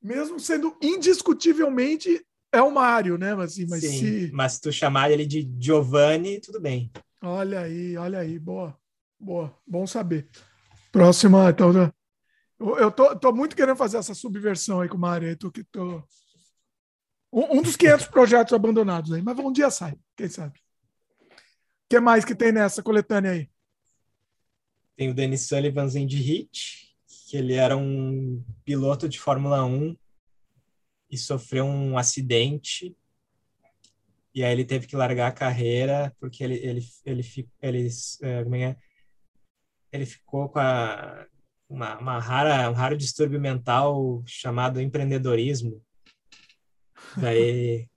mesmo 0.00 0.38
sendo 0.38 0.76
indiscutivelmente 0.80 2.24
é 2.52 2.62
o 2.62 2.70
Mario, 2.70 3.18
né? 3.18 3.34
Mas, 3.34 3.54
assim, 3.54 3.66
mas, 3.68 3.80
Sim, 3.80 3.98
se... 3.98 4.30
mas 4.32 4.52
se 4.52 4.60
tu 4.60 4.70
chamar 4.70 5.10
ele 5.10 5.26
de 5.26 5.50
Giovanni, 5.58 6.40
tudo 6.40 6.60
bem. 6.60 6.92
Olha 7.20 7.62
aí, 7.62 7.96
olha 7.96 8.20
aí, 8.20 8.38
boa, 8.38 8.78
boa, 9.18 9.52
bom 9.66 9.88
saber. 9.88 10.28
Próxima, 10.92 11.50
então, 11.50 11.72
eu, 12.60 12.78
eu 12.78 12.92
tô, 12.92 13.16
tô, 13.16 13.32
muito 13.32 13.56
querendo 13.56 13.76
fazer 13.76 13.96
essa 13.96 14.14
subversão 14.14 14.80
aí 14.80 14.88
com 14.88 14.96
o 14.96 15.00
Mário. 15.00 15.36
Tô, 15.36 15.50
tô... 15.72 16.04
Um, 17.32 17.58
um, 17.58 17.62
dos 17.62 17.76
500 17.76 18.06
projetos 18.08 18.52
abandonados 18.52 19.12
aí, 19.12 19.22
mas 19.22 19.38
um 19.38 19.52
dia 19.52 19.70
sai, 19.70 19.98
quem 20.16 20.28
sabe. 20.28 20.58
O 21.20 21.88
que 21.88 22.00
mais 22.00 22.24
que 22.24 22.34
tem 22.34 22.52
nessa 22.52 22.82
coletânea 22.82 23.32
aí? 23.32 23.50
Tem 24.96 25.10
o 25.10 25.14
Dennis 25.14 25.46
Sullivan 25.46 25.88
de 25.88 26.16
Hit, 26.16 26.96
que 27.28 27.36
ele 27.36 27.54
era 27.54 27.76
um 27.76 28.44
piloto 28.64 29.08
de 29.08 29.18
Fórmula 29.18 29.64
1 29.64 29.96
e 31.10 31.16
sofreu 31.16 31.64
um 31.64 31.96
acidente 31.96 32.96
e 34.34 34.44
aí 34.44 34.52
ele 34.52 34.64
teve 34.64 34.86
que 34.86 34.96
largar 34.96 35.28
a 35.28 35.32
carreira 35.32 36.14
porque 36.20 36.44
ele 36.44 36.56
ele 36.56 36.86
ele, 37.04 37.22
ele, 37.24 37.48
ele, 37.62 37.88
é, 38.22 38.28
é, 38.28 38.70
é? 38.70 38.76
ele 39.92 40.06
ficou 40.06 40.48
com 40.48 40.58
a, 40.58 41.26
uma, 41.68 41.98
uma 41.98 42.18
rara, 42.18 42.70
um 42.70 42.74
raro 42.74 42.96
distúrbio 42.96 43.40
mental 43.40 44.22
chamado 44.26 44.80
empreendedorismo. 44.80 45.82
Daí, 47.16 47.88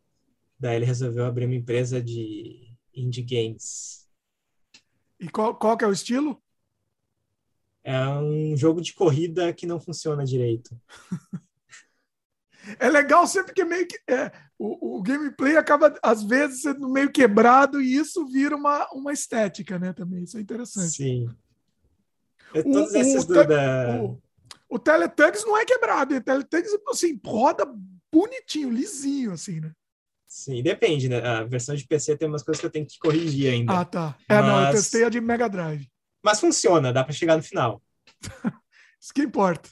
daí 0.60 0.76
ele 0.76 0.86
resolveu 0.86 1.26
abrir 1.26 1.46
uma 1.46 1.56
empresa 1.56 2.02
de 2.02 2.76
indie 2.94 3.24
games. 3.24 4.08
E 5.20 5.30
qual, 5.30 5.56
qual 5.56 5.78
que 5.78 5.86
é 5.86 5.88
o 5.88 5.94
estilo? 5.94 6.42
É 7.84 8.08
um 8.10 8.56
jogo 8.56 8.82
de 8.82 8.94
corrida 8.94 9.54
que 9.54 9.66
não 9.66 9.80
funciona 9.80 10.24
direito. 10.24 10.80
é 12.80 12.90
legal 12.90 13.26
sempre 13.26 13.54
que 13.54 13.66
meio 13.66 13.88
que 13.88 14.00
é, 14.08 14.32
o, 14.58 14.98
o, 14.98 15.02
gameplay 15.02 15.58
acaba 15.58 15.98
às 16.02 16.24
vezes 16.24 16.62
sendo 16.62 16.88
meio 16.90 17.12
quebrado 17.12 17.82
e 17.82 17.96
isso 17.96 18.28
vira 18.28 18.56
uma, 18.56 18.88
uma 18.94 19.12
estética, 19.12 19.80
né? 19.80 19.94
Também 19.94 20.24
isso 20.24 20.38
é 20.38 20.42
interessante. 20.42 20.92
Sim. 20.92 21.30
Todos 22.54 22.94
o, 22.94 23.20
o, 23.20 23.26
da... 23.26 24.02
o, 24.02 24.22
o 24.70 24.80
Teletugs 24.80 25.44
não 25.46 25.58
é 25.58 25.66
quebrado, 25.66 26.16
o 26.16 26.22
Teletugs 26.22 26.72
assim, 26.90 27.20
roda 27.26 27.66
bonitinho, 28.12 28.70
lisinho, 28.70 29.32
assim, 29.32 29.60
né? 29.60 29.72
Sim, 30.28 30.64
depende, 30.64 31.10
né? 31.10 31.20
A 31.20 31.44
versão 31.44 31.76
de 31.76 31.86
PC 31.86 32.18
tem 32.18 32.28
umas 32.28 32.42
coisas 32.42 32.60
que 32.60 32.66
eu 32.66 32.72
tenho 32.72 32.86
que 32.86 32.98
corrigir 32.98 33.52
ainda. 33.52 33.80
Ah, 33.80 33.86
tá. 33.86 34.16
É, 34.30 34.40
mas... 34.40 34.46
não, 34.46 34.66
eu 34.66 34.72
testei 34.72 35.04
a 35.04 35.10
de 35.10 35.20
Mega 35.20 35.50
Drive. 35.50 35.86
Mas 36.24 36.40
funciona, 36.40 36.94
dá 36.94 37.04
para 37.04 37.14
chegar 37.14 37.36
no 37.36 37.44
final. 37.44 37.82
Isso 39.00 39.14
que 39.14 39.24
importa. 39.24 39.70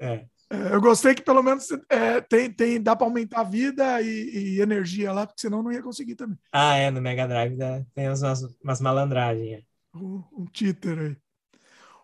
É. 0.00 0.26
é. 0.50 0.72
eu 0.72 0.80
gostei 0.80 1.14
que 1.14 1.22
pelo 1.22 1.42
menos 1.42 1.68
é, 1.88 2.20
tem, 2.22 2.50
tem, 2.50 2.82
dá 2.82 2.96
para 2.96 3.06
aumentar 3.06 3.40
a 3.42 3.44
vida 3.44 4.00
e, 4.02 4.56
e, 4.56 4.60
energia 4.60 5.12
lá, 5.12 5.26
porque 5.26 5.42
senão 5.42 5.62
não 5.62 5.70
ia 5.70 5.82
conseguir 5.82 6.16
também. 6.16 6.38
Ah, 6.50 6.74
é, 6.74 6.90
no 6.90 7.00
Mega 7.00 7.28
Drive 7.28 7.56
dá, 7.56 7.84
tem 7.94 8.08
umas, 8.08 8.22
umas 8.64 8.80
malandragens. 8.80 9.62
Um, 9.94 10.24
um 10.32 10.44
títer 10.46 10.98
aí. 10.98 11.16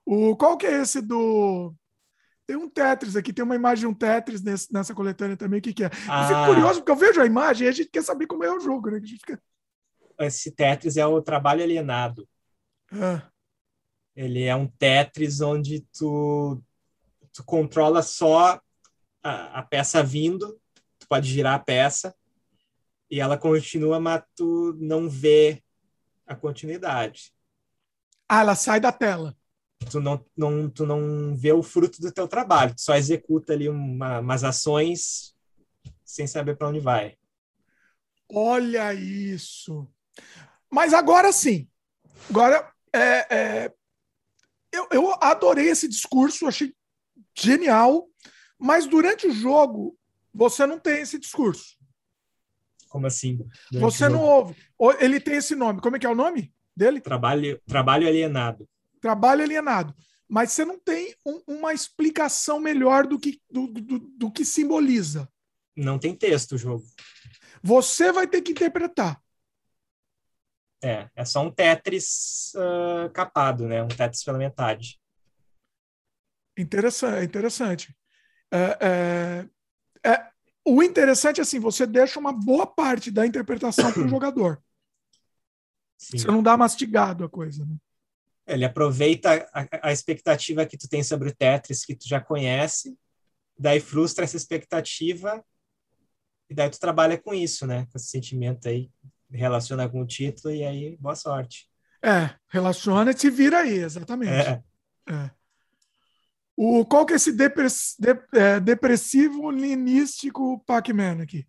O, 0.04 0.36
qual 0.36 0.56
que 0.56 0.66
é 0.66 0.82
esse 0.82 1.00
do. 1.00 1.74
Tem 2.46 2.56
um 2.56 2.68
Tetris 2.68 3.16
aqui, 3.16 3.32
tem 3.32 3.44
uma 3.44 3.56
imagem 3.56 3.80
de 3.80 3.86
um 3.88 3.94
Tetris 3.94 4.40
nesse, 4.40 4.72
nessa 4.72 4.94
coletânea 4.94 5.36
também. 5.36 5.58
O 5.58 5.62
que, 5.62 5.74
que 5.74 5.84
é? 5.84 5.90
Ah. 6.08 6.22
Eu 6.22 6.28
fico 6.28 6.38
ah. 6.38 6.46
curioso, 6.46 6.80
porque 6.80 6.92
eu 6.92 6.96
vejo 6.96 7.20
a 7.20 7.26
imagem 7.26 7.66
e 7.66 7.68
a 7.68 7.72
gente 7.72 7.90
quer 7.90 8.04
saber 8.04 8.26
como 8.26 8.44
é 8.44 8.54
o 8.54 8.60
jogo, 8.60 8.90
né? 8.90 9.00
Fica... 9.00 9.42
Esse 10.20 10.52
Tetris 10.52 10.96
é 10.96 11.04
o 11.04 11.20
trabalho 11.20 11.64
alienado. 11.64 12.28
Ah. 12.92 13.28
Ele 14.14 14.44
é 14.44 14.54
um 14.54 14.68
Tetris 14.68 15.40
onde 15.40 15.80
tu, 15.92 16.62
tu 17.32 17.44
controla 17.44 18.00
só 18.00 18.60
a, 19.22 19.58
a 19.58 19.62
peça 19.62 20.02
vindo, 20.02 20.58
tu 21.00 21.08
pode 21.08 21.28
girar 21.28 21.54
a 21.54 21.58
peça 21.58 22.14
e 23.10 23.20
ela 23.20 23.36
continua, 23.36 23.98
mas 23.98 24.22
tu 24.36 24.72
não 24.78 25.10
vê 25.10 25.62
a 26.26 26.34
continuidade. 26.34 27.32
Ah, 28.28 28.40
ela 28.40 28.54
sai 28.54 28.80
da 28.80 28.92
tela 28.92 29.36
tu 29.90 30.00
não, 30.00 30.24
não, 30.36 30.70
tu 30.70 30.86
não 30.86 31.36
vê 31.36 31.52
o 31.52 31.62
fruto 31.62 32.00
do 32.00 32.12
teu 32.12 32.26
trabalho, 32.26 32.74
tu 32.74 32.80
só 32.80 32.96
executa 32.96 33.52
ali 33.52 33.68
uma, 33.68 34.20
umas 34.20 34.44
ações 34.44 35.34
sem 36.04 36.26
saber 36.26 36.56
para 36.56 36.68
onde 36.68 36.80
vai. 36.80 37.16
Olha 38.28 38.92
isso! 38.94 39.88
Mas 40.70 40.92
agora 40.92 41.32
sim, 41.32 41.68
agora 42.28 42.72
é, 42.92 43.34
é, 43.34 43.72
eu, 44.72 44.88
eu 44.90 45.14
adorei 45.20 45.68
esse 45.68 45.88
discurso, 45.88 46.46
achei 46.46 46.74
genial, 47.38 48.08
mas 48.58 48.86
durante 48.86 49.26
o 49.26 49.32
jogo 49.32 49.96
você 50.32 50.66
não 50.66 50.78
tem 50.78 51.00
esse 51.00 51.18
discurso. 51.18 51.76
Como 52.88 53.06
assim? 53.06 53.46
Você 53.72 54.08
não 54.08 54.22
ouve. 54.22 54.56
Ele 55.00 55.20
tem 55.20 55.34
esse 55.34 55.54
nome. 55.54 55.80
Como 55.80 55.96
é 55.96 55.98
que 55.98 56.06
é 56.06 56.08
o 56.08 56.14
nome 56.14 56.52
dele? 56.74 57.00
Trabalho, 57.00 57.60
trabalho 57.66 58.06
alienado. 58.06 58.68
Trabalho 59.06 59.44
alienado. 59.44 59.94
Mas 60.28 60.50
você 60.50 60.64
não 60.64 60.80
tem 60.80 61.14
um, 61.24 61.40
uma 61.46 61.72
explicação 61.72 62.58
melhor 62.58 63.06
do 63.06 63.20
que, 63.20 63.40
do, 63.48 63.68
do, 63.68 63.98
do 64.00 64.32
que 64.32 64.44
simboliza. 64.44 65.28
Não 65.76 65.96
tem 65.96 66.12
texto 66.12 66.52
o 66.52 66.58
jogo. 66.58 66.84
Você 67.62 68.10
vai 68.10 68.26
ter 68.26 68.42
que 68.42 68.50
interpretar. 68.50 69.22
É, 70.82 71.08
é 71.14 71.24
só 71.24 71.40
um 71.40 71.52
Tetris 71.52 72.52
uh, 72.56 73.08
capado, 73.12 73.68
né? 73.68 73.80
Um 73.80 73.86
Tetris 73.86 74.24
pela 74.24 74.38
metade. 74.38 75.00
Interessante, 76.58 77.24
interessante. 77.24 77.96
É, 78.50 79.48
é, 80.02 80.10
é, 80.10 80.30
o 80.66 80.82
interessante 80.82 81.38
é 81.38 81.42
assim, 81.42 81.60
você 81.60 81.86
deixa 81.86 82.18
uma 82.18 82.32
boa 82.32 82.66
parte 82.66 83.08
da 83.12 83.24
interpretação 83.24 83.92
para 83.92 84.02
o 84.04 84.08
jogador. 84.08 84.60
Sim. 85.96 86.18
Você 86.18 86.26
não 86.26 86.42
dá 86.42 86.56
mastigado 86.56 87.24
a 87.24 87.28
coisa, 87.28 87.64
né? 87.64 87.76
Ele 88.46 88.64
aproveita 88.64 89.48
a, 89.52 89.88
a, 89.88 89.92
expectativa 89.92 90.64
que 90.64 90.76
tu 90.76 90.88
tem 90.88 91.02
sobre 91.02 91.30
o 91.30 91.34
Tetris, 91.34 91.84
que 91.84 91.96
tu 91.96 92.08
já 92.08 92.20
conhece, 92.20 92.96
daí 93.58 93.80
frustra 93.80 94.24
essa 94.24 94.36
expectativa, 94.36 95.44
e 96.48 96.54
daí 96.54 96.70
tu 96.70 96.78
trabalha 96.78 97.18
com 97.18 97.34
isso, 97.34 97.66
né? 97.66 97.86
Com 97.90 97.98
esse 97.98 98.06
sentimento 98.06 98.68
aí, 98.68 98.90
relaciona 99.30 99.88
com 99.88 100.00
o 100.00 100.06
título, 100.06 100.54
e 100.54 100.64
aí, 100.64 100.96
boa 100.98 101.16
sorte. 101.16 101.68
É, 102.02 102.34
relaciona 102.48 103.10
e 103.10 103.18
se 103.18 103.30
vira 103.30 103.58
aí, 103.58 103.78
exatamente. 103.78 104.30
É. 104.30 104.62
é. 105.10 105.30
O, 106.56 106.84
qual 106.86 107.04
que 107.04 107.12
é 107.12 107.16
esse 107.16 107.32
depress, 107.32 107.96
de, 107.98 108.10
é, 108.32 108.60
depressivo 108.60 109.50
linístico 109.50 110.62
Pac-Man 110.64 111.22
aqui? 111.22 111.46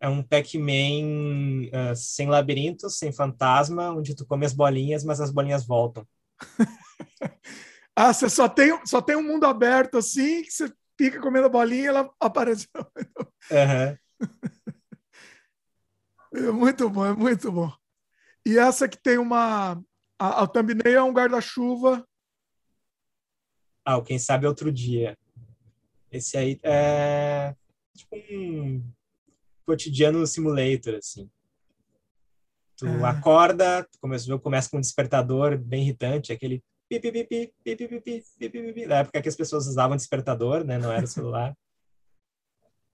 É 0.00 0.08
um 0.08 0.22
Pac-Man 0.22 1.68
uh, 1.68 1.96
sem 1.96 2.28
labirintos, 2.28 2.98
sem 2.98 3.12
fantasma, 3.12 3.90
onde 3.90 4.14
tu 4.14 4.24
come 4.24 4.46
as 4.46 4.52
bolinhas, 4.52 5.04
mas 5.04 5.20
as 5.20 5.32
bolinhas 5.32 5.66
voltam. 5.66 6.06
ah, 7.96 8.12
você 8.12 8.30
só 8.30 8.48
tem, 8.48 8.78
só 8.86 9.02
tem 9.02 9.16
um 9.16 9.22
mundo 9.22 9.44
aberto 9.44 9.98
assim, 9.98 10.42
que 10.42 10.50
você 10.50 10.72
fica 10.96 11.20
comendo 11.20 11.50
bolinha 11.50 11.82
e 11.82 11.86
ela 11.86 12.10
apareceu. 12.20 12.68
Uhum. 13.50 13.96
é 16.34 16.52
muito 16.52 16.90
bom, 16.90 17.06
é 17.06 17.14
muito 17.14 17.50
bom. 17.50 17.72
E 18.44 18.58
essa 18.58 18.86
que 18.86 18.98
tem 18.98 19.16
uma. 19.16 19.82
A, 20.18 20.42
a 20.42 20.46
thumbnail 20.46 20.98
é 20.98 21.02
um 21.02 21.14
guarda-chuva 21.14 22.06
ah, 23.90 24.02
quem 24.02 24.18
sabe 24.18 24.46
outro 24.46 24.70
dia. 24.70 25.16
Esse 26.12 26.36
aí 26.36 26.60
é 26.62 27.56
tipo 27.96 28.16
um 28.30 28.84
cotidiano 29.68 30.26
simulator, 30.26 30.94
assim. 30.94 31.30
Tu 32.74 32.86
é. 32.86 33.04
acorda, 33.04 33.84
tu 33.84 33.98
começa, 34.00 34.38
começa 34.38 34.70
com 34.70 34.78
um 34.78 34.80
despertador 34.80 35.58
bem 35.58 35.82
irritante, 35.82 36.32
aquele 36.32 36.64
pi, 36.88 36.98
pi, 36.98 37.12
pi, 37.12 37.24
pi, 37.24 37.52
pi, 37.62 37.76
pi, 37.76 37.88
pi, 37.88 38.00
pi, 38.00 38.48
pi, 38.48 38.72
pi, 38.72 38.86
na 38.86 38.98
época 39.00 39.20
que 39.20 39.28
as 39.28 39.36
pessoas 39.36 39.66
usavam 39.66 39.96
despertador, 39.96 40.64
né? 40.64 40.78
Não 40.78 40.90
era 40.90 41.06
celular. 41.06 41.54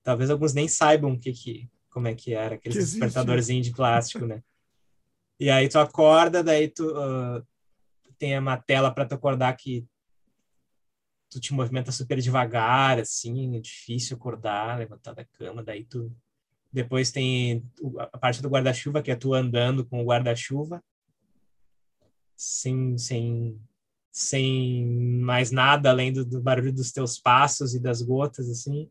Talvez 0.03 0.31
alguns 0.31 0.53
nem 0.53 0.67
saibam 0.67 1.13
o 1.13 1.19
que 1.19 1.33
que, 1.33 1.71
como 1.91 2.09
é 2.09 2.15
que 2.15 2.35
era, 2.35 2.57
aquele 2.57 2.75
despertadorzinho 2.75 3.63
de 3.63 3.73
plástico, 3.73 4.27
né? 4.27 4.43
E 5.39 5.49
aí 5.49 5.69
tu 5.69 5.79
acorda, 5.79 6.43
daí 6.43 6.69
tu 6.69 6.89
uh, 6.91 7.47
tem 8.19 8.37
uma 8.39 8.57
tela 8.57 8.91
para 8.91 9.07
tu 9.07 9.15
acordar 9.15 9.57
que 9.57 9.87
tu 11.31 11.41
te 11.41 11.53
movimenta 11.53 11.93
super 11.93 12.19
devagar, 12.21 12.99
assim, 12.99 13.57
é 13.57 13.61
difícil 13.61 14.17
acordar, 14.17 14.79
levantar 14.79 15.15
da 15.15 15.25
cama, 15.25 15.63
daí 15.63 15.85
tu 15.85 16.15
depois 16.75 17.13
tem 17.13 17.65
a 17.97 18.19
parte 18.19 18.43
do 18.43 18.49
guarda-chuva, 18.49 19.01
que 19.01 19.13
é 19.13 19.15
tu 19.15 19.33
andando 19.33 19.87
com 19.87 20.03
o 20.03 20.05
guarda-chuva, 20.05 20.83
sem, 22.37 22.99
sem, 22.99 23.61
sem 24.13 24.85
mais 25.21 25.53
nada 25.53 25.89
além 25.89 26.13
do, 26.13 26.25
do, 26.25 26.43
barulho 26.43 26.73
dos 26.73 26.91
teus 26.91 27.17
passos 27.17 27.77
e 27.77 27.81
das 27.81 28.03
gotas, 28.03 28.51
assim. 28.51 28.91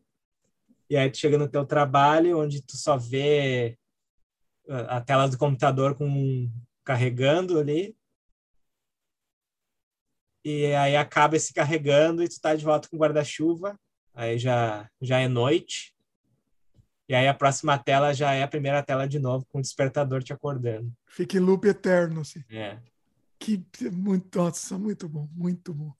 E 0.88 0.96
aí 0.96 1.10
tu 1.10 1.18
chega 1.18 1.36
no 1.36 1.46
teu 1.46 1.66
trabalho, 1.66 2.40
onde 2.40 2.62
tu 2.62 2.74
só 2.74 2.96
vê 2.96 3.78
a 4.66 4.98
tela 5.02 5.28
do 5.28 5.36
computador 5.36 5.94
com 5.94 6.50
carregando 6.82 7.58
ali, 7.58 7.94
e 10.42 10.74
aí 10.74 10.96
acaba 10.96 11.38
se 11.38 11.52
carregando 11.52 12.22
e 12.22 12.28
tu 12.28 12.40
tá 12.40 12.54
de 12.54 12.64
volta 12.64 12.88
com 12.88 12.96
guarda-chuva, 12.96 13.78
aí 14.14 14.38
já, 14.38 14.90
já 15.02 15.18
é 15.20 15.28
noite, 15.28 15.93
e 17.08 17.14
aí 17.14 17.28
a 17.28 17.34
próxima 17.34 17.78
tela 17.78 18.14
já 18.14 18.32
é 18.32 18.42
a 18.42 18.48
primeira 18.48 18.82
tela 18.82 19.06
de 19.06 19.18
novo, 19.18 19.46
com 19.46 19.58
o 19.58 19.62
despertador 19.62 20.22
te 20.22 20.32
acordando. 20.32 20.92
Fica 21.06 21.36
em 21.36 21.40
loop 21.40 21.66
eterno, 21.66 22.22
assim. 22.22 22.42
É. 22.50 22.80
Que 23.38 23.62
muito, 23.90 24.38
nossa, 24.38 24.78
muito 24.78 25.08
bom, 25.08 25.28
muito 25.32 25.74
bom. 25.74 25.94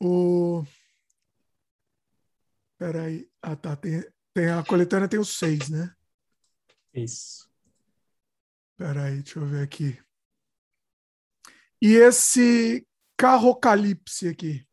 O... 0.00 0.64
Peraí. 2.76 3.28
Ah, 3.42 3.56
tá. 3.56 3.74
Tem, 3.74 4.04
tem, 4.32 4.48
a 4.50 4.62
coletânea 4.64 5.08
tem 5.08 5.18
os 5.18 5.36
seis, 5.36 5.68
né? 5.68 5.92
Isso. 6.94 7.50
Peraí, 8.76 9.22
deixa 9.22 9.40
eu 9.40 9.46
ver 9.46 9.64
aqui. 9.64 10.00
E 11.82 11.94
esse 11.94 12.86
Carrocalipse 13.16 14.28
aqui? 14.28 14.64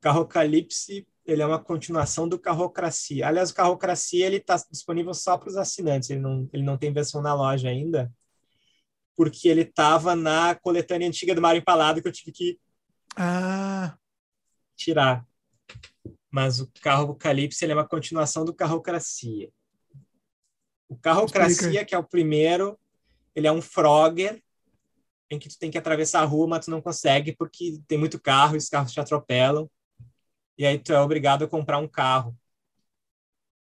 Carrocalipse 0.00 1.04
ele 1.32 1.42
é 1.42 1.46
uma 1.46 1.62
continuação 1.62 2.28
do 2.28 2.38
Carrocracia. 2.38 3.26
Aliás, 3.26 3.50
o 3.50 3.54
Carrocracia 3.54 4.26
ele 4.26 4.36
está 4.36 4.56
disponível 4.70 5.14
só 5.14 5.38
para 5.38 5.48
os 5.48 5.56
assinantes. 5.56 6.10
Ele 6.10 6.20
não, 6.20 6.48
ele 6.52 6.62
não 6.62 6.76
tem 6.76 6.92
versão 6.92 7.22
na 7.22 7.34
loja 7.34 7.68
ainda, 7.68 8.12
porque 9.16 9.48
ele 9.48 9.62
estava 9.62 10.16
na 10.16 10.54
coletânea 10.54 11.06
antiga 11.06 11.34
do 11.34 11.40
Mario 11.40 11.60
Empalado 11.60 12.02
que 12.02 12.08
eu 12.08 12.12
tive 12.12 12.32
que 12.32 12.58
ah. 13.16 13.96
tirar. 14.76 15.24
Mas 16.30 16.60
o 16.60 16.70
Carrocalipse 16.80 17.64
ele 17.64 17.72
é 17.72 17.76
uma 17.76 17.88
continuação 17.88 18.44
do 18.44 18.54
Carrocracia. 18.54 19.50
O 20.88 20.96
Carrocracia, 20.96 21.84
que 21.84 21.94
é 21.94 21.98
o 21.98 22.04
primeiro, 22.04 22.78
ele 23.34 23.46
é 23.46 23.52
um 23.52 23.62
Frogger 23.62 24.42
em 25.30 25.38
que 25.38 25.48
tu 25.48 25.56
tem 25.58 25.70
que 25.70 25.78
atravessar 25.78 26.22
a 26.22 26.24
rua, 26.24 26.48
mas 26.48 26.64
tu 26.64 26.70
não 26.72 26.82
consegue 26.82 27.32
porque 27.36 27.80
tem 27.86 27.96
muito 27.96 28.20
carro 28.20 28.56
e 28.56 28.58
os 28.58 28.68
carros 28.68 28.92
te 28.92 28.98
atropelam. 28.98 29.70
E 30.60 30.66
aí 30.66 30.78
tu 30.78 30.92
é 30.92 31.00
obrigado 31.00 31.42
a 31.42 31.48
comprar 31.48 31.78
um 31.78 31.88
carro. 31.88 32.38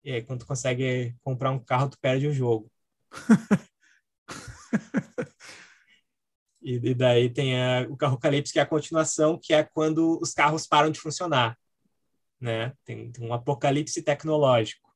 E 0.03 0.11
aí 0.11 0.21
quando 0.21 0.41
tu 0.41 0.45
consegue 0.45 1.15
comprar 1.23 1.49
um 1.49 1.57
carro, 1.57 1.89
tu 1.89 1.97
perde 1.97 2.27
o 2.27 2.31
jogo. 2.31 2.71
e, 6.61 6.75
e, 6.75 6.93
daí 6.93 7.31
tem 7.31 7.59
a, 7.59 7.87
o 7.89 7.97
carro 7.97 8.19
Calypso, 8.19 8.53
que 8.53 8.59
é 8.59 8.61
a 8.61 8.67
continuação, 8.67 9.39
que 9.41 9.55
é 9.55 9.63
quando 9.63 10.19
os 10.21 10.35
carros 10.35 10.67
param 10.67 10.91
de 10.91 10.99
funcionar. 10.99 11.57
Né? 12.39 12.71
Tem, 12.85 13.11
tem 13.11 13.27
um 13.27 13.33
apocalipse 13.33 14.03
tecnológico. 14.03 14.87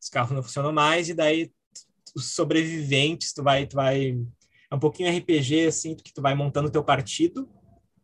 Os 0.00 0.08
carros 0.08 0.32
não 0.32 0.42
funcionam 0.42 0.72
mais 0.72 1.10
e 1.10 1.14
daí 1.14 1.52
os 2.16 2.32
sobreviventes, 2.32 3.34
tu 3.34 3.42
vai, 3.42 3.66
tu 3.66 3.76
vai 3.76 4.18
é 4.70 4.74
um 4.74 4.80
pouquinho 4.80 5.14
RPG, 5.14 5.66
assim, 5.66 5.94
que 5.94 6.10
tu 6.10 6.22
vai 6.22 6.34
montando 6.34 6.70
teu 6.70 6.82
partido, 6.82 7.46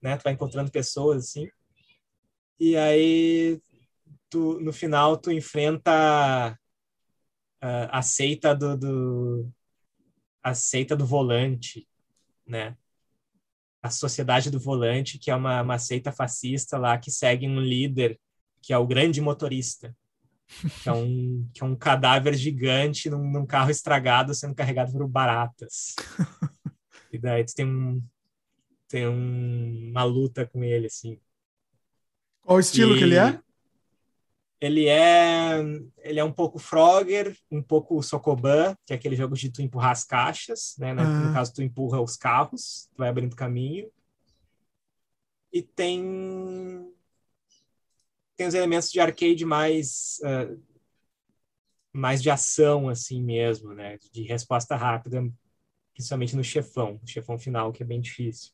né? 0.03 0.15
Tu 0.19 0.25
vai 0.25 0.35
encontrando 0.35 0.71
pessoas, 0.71 1.25
assim. 1.25 1.49
E 2.59 2.77
aí, 2.77 3.61
tu, 4.31 4.61
no 4.61 4.73
final, 4.73 5.17
tu 5.17 5.31
enfrenta 5.31 6.59
uh, 7.63 7.89
a 7.91 8.03
seita 8.03 8.55
do, 8.55 8.77
do, 8.77 9.53
a 10.43 10.55
seita 10.55 10.97
do 10.97 11.07
volante, 11.07 11.89
né? 12.47 12.77
A 13.83 13.91
Sociedade 13.91 14.51
do 14.51 14.59
Volante, 14.59 15.19
que 15.19 15.31
é 15.31 15.37
uma, 15.37 15.61
uma 15.61 15.79
seita 15.79 16.11
fascista 16.11 16.79
lá 16.79 16.97
que 16.97 17.11
segue 17.11 17.47
um 17.47 17.61
líder, 17.61 18.19
que 18.63 18.73
é 18.73 18.79
o 18.79 18.87
grande 18.87 19.21
motorista, 19.21 19.95
que 20.83 20.89
é 20.89 20.93
um, 20.93 21.47
que 21.53 21.63
é 21.63 21.67
um 21.67 21.77
cadáver 21.77 22.33
gigante 22.35 23.11
num, 23.11 23.31
num 23.31 23.45
carro 23.45 23.71
estragado 23.71 24.35
sendo 24.35 24.55
carregado 24.55 24.93
por 24.93 25.07
baratas. 25.07 25.95
E 27.13 27.19
daí 27.19 27.45
tu 27.45 27.55
tem 27.55 27.65
um 27.65 28.03
tem 28.89 29.07
um, 29.07 29.91
uma 29.91 30.03
luta 30.03 30.45
com 30.45 30.65
ele 30.65 30.87
assim. 30.87 31.21
Qual 32.45 32.59
o 32.59 32.61
estilo 32.61 32.95
e 32.95 32.99
que 32.99 33.05
ele 33.05 33.17
é? 33.17 33.41
Ele 34.61 34.87
é 34.87 35.59
ele 35.99 36.21
é 36.21 36.25
um 36.25 36.33
pouco 36.33 36.59
Frogger, 36.59 37.37
um 37.51 37.63
pouco 37.63 38.03
Sokoban, 38.03 38.77
que 38.87 38.93
é 38.93 38.97
aquele 38.97 39.17
jogo 39.17 39.35
de 39.35 39.51
tu 39.51 39.63
empurrar 39.63 39.91
as 39.91 40.05
caixas, 40.05 40.75
né? 40.79 40.93
No, 40.93 41.03
ah. 41.03 41.05
no 41.05 41.35
caso 41.35 41.55
tu 41.55 41.63
empurra 41.63 42.01
os 42.01 42.17
carros, 42.17 42.89
tu 42.95 42.99
vai 42.99 43.09
abrindo 43.09 43.35
caminho. 43.35 43.91
E 45.53 45.63
tem 45.63 46.91
tem 48.37 48.47
os 48.47 48.55
elementos 48.55 48.91
de 48.91 49.01
arcade 49.01 49.45
mais 49.45 50.19
uh, 50.23 50.61
mais 51.93 52.23
de 52.23 52.29
ação 52.29 52.89
assim 52.89 53.23
mesmo, 53.23 53.73
né? 53.73 53.99
De 54.13 54.23
resposta 54.23 54.77
rápida, 54.77 55.23
principalmente 55.95 56.37
no 56.37 56.45
chefão, 56.45 56.99
no 57.01 57.09
chefão 57.09 57.39
final, 57.39 57.73
que 57.73 57.83
é 57.83 57.87
bem 57.87 58.01
difícil. 58.01 58.54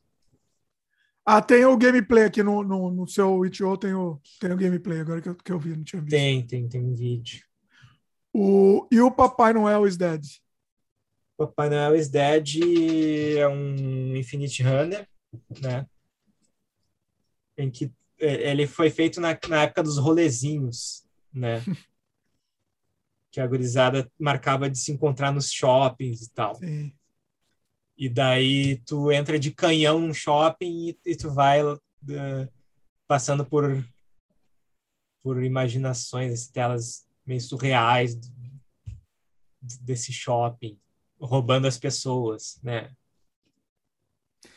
Ah, 1.25 1.41
tem 1.41 1.63
o 1.65 1.77
gameplay 1.77 2.25
aqui 2.25 2.41
no, 2.41 2.63
no, 2.63 2.89
no 2.89 3.07
seu 3.07 3.45
Itch.io, 3.45 3.77
tem 3.77 3.93
o, 3.93 4.19
tem 4.39 4.51
o 4.51 4.57
gameplay 4.57 4.99
agora 4.99 5.21
que 5.21 5.29
eu, 5.29 5.35
que 5.35 5.51
eu 5.51 5.59
vi, 5.59 5.75
não 5.75 5.83
tinha 5.83 6.01
visto. 6.01 6.15
Tem, 6.15 6.45
tem, 6.45 6.67
tem 6.67 6.81
um 6.81 6.95
vídeo. 6.95 7.43
O, 8.33 8.87
e 8.91 8.99
o 8.99 9.11
Papai 9.11 9.53
Noel 9.53 9.85
is 9.85 9.97
Dead? 9.97 10.23
Papai 11.37 11.69
Noel 11.69 11.95
is 11.95 12.09
Dead 12.09 12.59
é 13.37 13.47
um 13.47 14.15
Infinite 14.15 14.63
Runner, 14.63 15.07
né? 15.61 15.85
Em 17.57 17.69
que 17.69 17.91
é, 18.19 18.49
ele 18.49 18.65
foi 18.65 18.89
feito 18.89 19.21
na, 19.21 19.37
na 19.47 19.63
época 19.63 19.83
dos 19.83 19.97
rolezinhos, 19.97 21.05
né? 21.31 21.61
que 23.31 23.39
a 23.39 23.47
gurizada 23.47 24.11
marcava 24.19 24.69
de 24.69 24.77
se 24.77 24.91
encontrar 24.91 25.31
nos 25.31 25.51
shoppings 25.51 26.23
e 26.23 26.31
tal. 26.31 26.55
Sim. 26.55 26.93
E 28.01 28.09
daí 28.09 28.77
tu 28.77 29.11
entra 29.11 29.37
de 29.37 29.51
canhão 29.51 29.99
num 29.99 30.11
shopping 30.11 30.89
e, 30.89 30.99
e 31.05 31.15
tu 31.15 31.31
vai 31.31 31.63
uh, 31.63 31.77
passando 33.07 33.45
por 33.45 33.63
por 35.21 35.43
imaginações, 35.43 36.47
telas 36.47 37.07
meio 37.23 37.39
surreais 37.39 38.19
desse 39.61 40.11
shopping, 40.11 40.79
roubando 41.19 41.67
as 41.67 41.77
pessoas, 41.77 42.59
né? 42.63 42.91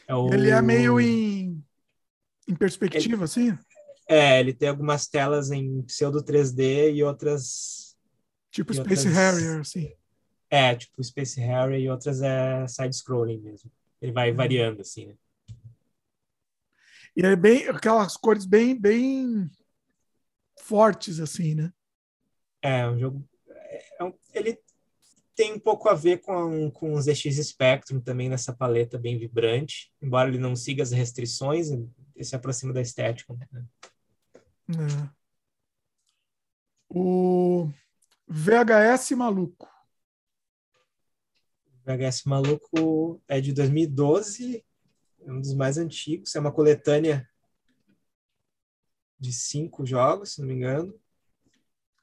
É 0.08 0.14
o... 0.14 0.32
Ele 0.32 0.48
é 0.48 0.62
meio 0.62 0.98
em, 0.98 1.62
em 2.48 2.54
perspectiva, 2.54 3.14
ele... 3.14 3.24
assim? 3.24 3.58
É, 4.08 4.40
ele 4.40 4.54
tem 4.54 4.70
algumas 4.70 5.06
telas 5.06 5.50
em 5.50 5.82
pseudo 5.82 6.24
3D 6.24 6.94
e 6.94 7.02
outras. 7.02 7.94
Tipo 8.50 8.72
e 8.72 8.76
Space 8.76 9.06
outras... 9.06 9.14
Harrier, 9.14 9.60
assim. 9.60 9.94
É, 10.54 10.72
tipo 10.76 11.02
Space 11.02 11.40
Harrier 11.40 11.80
e 11.80 11.90
outras 11.90 12.22
é 12.22 12.64
side-scrolling 12.68 13.40
mesmo. 13.40 13.68
Ele 14.00 14.12
vai 14.12 14.30
uhum. 14.30 14.36
variando, 14.36 14.82
assim, 14.82 15.06
né? 15.06 15.16
E 17.16 17.26
é 17.26 17.34
bem. 17.34 17.68
aquelas 17.68 18.16
cores 18.16 18.46
bem, 18.46 18.78
bem 18.78 19.50
fortes, 20.60 21.18
assim, 21.18 21.56
né? 21.56 21.72
É, 22.62 22.88
um 22.88 22.96
jogo. 22.96 23.28
É, 23.48 24.04
é 24.04 24.14
ele 24.32 24.56
tem 25.34 25.54
um 25.54 25.58
pouco 25.58 25.88
a 25.88 25.94
ver 25.94 26.18
com, 26.18 26.70
com 26.70 26.92
os 26.92 27.06
ZX 27.06 27.48
Spectrum 27.48 28.00
também 28.00 28.28
nessa 28.28 28.52
paleta 28.52 28.96
bem 28.96 29.18
vibrante, 29.18 29.92
embora 30.00 30.28
ele 30.28 30.38
não 30.38 30.54
siga 30.54 30.84
as 30.84 30.92
restrições, 30.92 31.68
ele 31.72 31.90
se 32.20 32.36
aproxima 32.36 32.72
da 32.72 32.80
estética. 32.80 33.34
Né? 33.50 33.64
É. 34.68 35.10
O 36.88 37.68
VHS 38.28 39.10
Maluco. 39.16 39.73
VHS 41.84 42.24
Maluco 42.24 43.20
é 43.28 43.40
de 43.40 43.52
2012, 43.52 44.64
é 45.26 45.32
um 45.32 45.40
dos 45.40 45.54
mais 45.54 45.78
antigos, 45.78 46.34
é 46.34 46.40
uma 46.40 46.52
coletânea 46.52 47.28
de 49.18 49.32
cinco 49.32 49.86
jogos, 49.86 50.34
se 50.34 50.40
não 50.40 50.48
me 50.48 50.54
engano, 50.54 50.94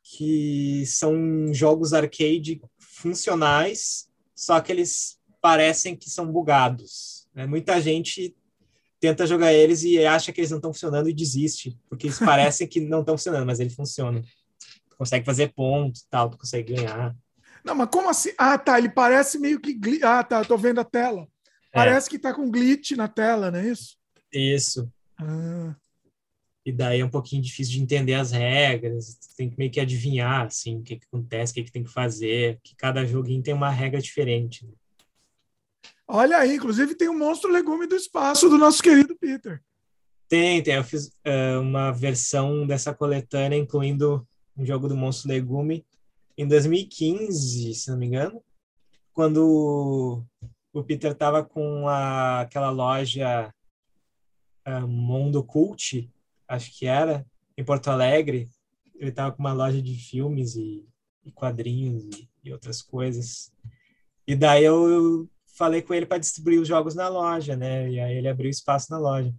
que 0.04 0.84
são 0.86 1.54
jogos 1.54 1.94
arcade 1.94 2.62
funcionais, 2.80 4.10
só 4.36 4.60
que 4.60 4.72
eles 4.72 5.20
parecem 5.40 5.96
que 5.96 6.10
são 6.10 6.32
bugados. 6.32 7.28
Né? 7.34 7.46
Muita 7.46 7.80
gente 7.80 8.36
tenta 9.00 9.26
jogar 9.26 9.52
eles 9.52 9.84
e 9.84 10.04
acha 10.06 10.32
que 10.32 10.42
eles 10.42 10.52
não 10.52 10.58
estão 10.58 10.74
funcionando 10.74 11.10
e 11.10 11.14
desiste, 11.14 11.78
porque 11.90 12.08
eles 12.08 12.20
parecem 12.20 12.68
que 12.68 12.80
não 12.80 13.02
estão 13.02 13.18
funcionando, 13.18 13.46
mas 13.46 13.60
eles 13.60 13.76
funcionam. 13.76 14.22
Tu 14.90 14.98
consegue 14.98 15.26
fazer 15.26 15.54
ponto, 15.54 16.00
tal, 16.10 16.30
tu 16.30 16.38
consegue 16.38 16.76
ganhar. 16.76 17.16
Não, 17.64 17.76
mas 17.76 17.90
como 17.90 18.10
assim? 18.10 18.32
Ah, 18.38 18.58
tá, 18.58 18.78
ele 18.78 18.90
parece 18.90 19.40
meio 19.40 19.60
que 19.60 19.80
Ah, 20.04 20.24
tá, 20.24 20.40
eu 20.40 20.46
tô 20.46 20.58
vendo 20.58 20.80
a 20.80 20.84
tela. 20.84 21.28
É. 21.72 21.76
Parece 21.76 22.08
é. 22.08 22.10
que 22.10 22.20
tá 22.20 22.34
com 22.34 22.50
glitch 22.50 22.92
na 22.92 23.08
tela, 23.08 23.52
não 23.52 23.60
é 23.60 23.68
isso? 23.68 23.98
Isso. 24.34 24.92
Ah. 25.20 25.76
E 26.66 26.72
daí 26.72 27.00
é 27.00 27.06
um 27.06 27.10
pouquinho 27.10 27.42
difícil 27.42 27.74
de 27.74 27.82
entender 27.82 28.14
as 28.14 28.32
regras, 28.32 29.18
tem 29.36 29.50
que 29.50 29.58
meio 29.58 29.72
que 29.72 29.80
adivinhar, 29.80 30.46
assim, 30.46 30.78
o 30.78 30.84
que, 30.84 30.98
que 30.98 31.06
acontece, 31.08 31.52
o 31.52 31.56
que, 31.56 31.64
que 31.64 31.72
tem 31.72 31.84
que 31.84 31.92
fazer, 31.92 32.60
que 32.64 32.76
cada 32.76 33.04
joguinho 33.04 33.42
tem 33.42 33.54
uma 33.54 33.70
regra 33.72 34.00
diferente. 34.00 34.66
Né? 34.66 34.74
Olha 36.08 36.38
aí, 36.38 36.56
inclusive 36.56 36.94
tem 36.94 37.10
um 37.10 37.18
monstro 37.18 37.52
legume 37.52 37.88
do 37.88 37.96
espaço 37.96 38.48
do 38.48 38.60
nosso 38.60 38.84
querido 38.84 39.16
Peter. 39.18 39.62
Tem, 40.28 40.62
tem. 40.62 40.76
Eu 40.76 40.84
fiz 40.84 41.08
uh, 41.08 41.60
uma 41.62 41.92
versão 41.92 42.68
dessa 42.68 42.94
coletânea, 42.94 43.58
incluindo 43.58 44.26
um 44.56 44.66
jogo 44.66 44.88
do 44.88 44.96
monstro 44.96 45.30
legume, 45.30 45.86
em 46.42 46.48
2015, 46.48 47.76
se 47.76 47.92
não 47.92 47.98
me 47.98 48.08
engano, 48.08 48.44
quando 49.14 50.26
o 50.74 50.84
Peter 50.84 51.12
estava 51.12 51.46
com 51.46 51.88
a, 51.88 52.42
aquela 52.42 52.72
loja 52.72 53.54
uh, 54.68 54.88
Mundo 54.88 55.44
Cult, 55.44 56.10
acho 56.48 56.76
que 56.76 56.88
era, 56.88 57.24
em 57.56 57.64
Porto 57.64 57.90
Alegre. 57.90 58.50
Ele 58.96 59.12
estava 59.12 59.32
com 59.32 59.40
uma 59.40 59.54
loja 59.54 59.80
de 59.80 59.94
filmes 59.94 60.56
e, 60.56 60.84
e 61.24 61.32
quadrinhos 61.32 62.06
e, 62.06 62.28
e, 62.44 62.52
outras 62.52 62.82
coisas. 62.82 63.52
E 64.26 64.36
daí 64.36 64.64
eu 64.64 65.30
falei 65.56 65.84
com 65.84 65.94
ele 65.94 66.08
para 66.08 66.18
distribuir 66.18 66.60
os 66.60 66.68
jogos 66.68 66.96
na 66.96 67.08
loja, 67.08 67.56
né? 67.56 67.88
E 67.88 68.00
aí 68.00 68.18
ele 68.18 68.28
abriu 68.28 68.50
espaço 68.50 68.88
na 68.90 68.98
loja. 68.98 69.32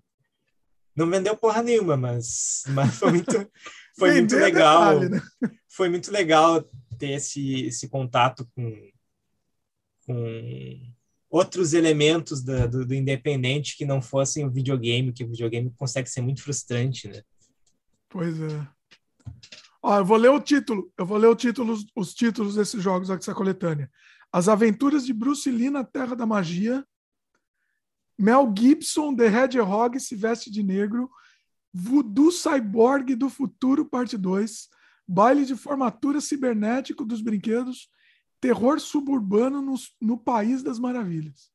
Não 0.94 1.10
vendeu 1.10 1.36
porra 1.36 1.64
nenhuma, 1.64 1.96
mas, 1.96 2.62
mas 2.68 2.94
foi 2.96 3.10
muito, 3.10 3.50
foi 3.98 4.12
muito 4.20 4.36
legal. 4.36 5.00
Detalhe, 5.00 5.20
né? 5.40 5.52
Foi 5.68 5.88
muito 5.88 6.12
legal 6.12 6.64
ter 7.02 7.10
esse, 7.10 7.64
esse 7.64 7.88
contato 7.88 8.48
com, 8.54 8.90
com 10.06 10.92
outros 11.28 11.72
elementos 11.72 12.44
do, 12.44 12.68
do, 12.68 12.86
do, 12.86 12.94
independente 12.94 13.76
que 13.76 13.84
não 13.84 14.00
fossem 14.00 14.46
o 14.46 14.50
videogame, 14.50 15.12
que 15.12 15.24
o 15.24 15.28
videogame 15.28 15.72
consegue 15.76 16.08
ser 16.08 16.20
muito 16.20 16.44
frustrante, 16.44 17.08
né? 17.08 17.20
Pois 18.08 18.40
é. 18.40 18.68
Ó, 19.82 19.98
eu 19.98 20.04
vou 20.04 20.16
ler 20.16 20.30
o 20.30 20.38
título, 20.38 20.92
eu 20.96 21.04
vou 21.04 21.18
ler 21.18 21.26
o 21.26 21.34
título, 21.34 21.76
os 21.96 22.14
títulos 22.14 22.54
desses 22.54 22.80
jogos 22.80 23.10
aqui, 23.10 23.24
essa 23.24 23.34
coletânea. 23.34 23.90
As 24.30 24.46
Aventuras 24.46 25.04
de 25.04 25.12
Bruce 25.12 25.50
Lee 25.50 25.70
na 25.70 25.82
Terra 25.82 26.14
da 26.14 26.24
Magia, 26.24 26.86
Mel 28.16 28.54
Gibson, 28.56 29.16
The 29.16 29.26
Hedgehog 29.26 29.98
se 29.98 30.14
veste 30.14 30.52
de 30.52 30.62
negro, 30.62 31.10
Voodoo 31.74 32.30
Cyborg 32.30 33.16
do 33.16 33.28
Futuro, 33.28 33.84
parte 33.84 34.16
2, 34.16 34.68
Baile 35.06 35.44
de 35.44 35.56
Formatura 35.56 36.20
Cibernético 36.20 37.04
dos 37.04 37.20
Brinquedos, 37.20 37.88
Terror 38.40 38.80
Suburbano 38.80 39.62
no, 39.62 39.74
no 40.00 40.18
País 40.18 40.62
das 40.62 40.78
Maravilhas. 40.78 41.52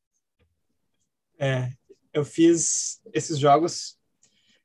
É, 1.39 1.73
eu 2.13 2.25
fiz 2.25 3.01
esses 3.13 3.37
jogos 3.37 3.97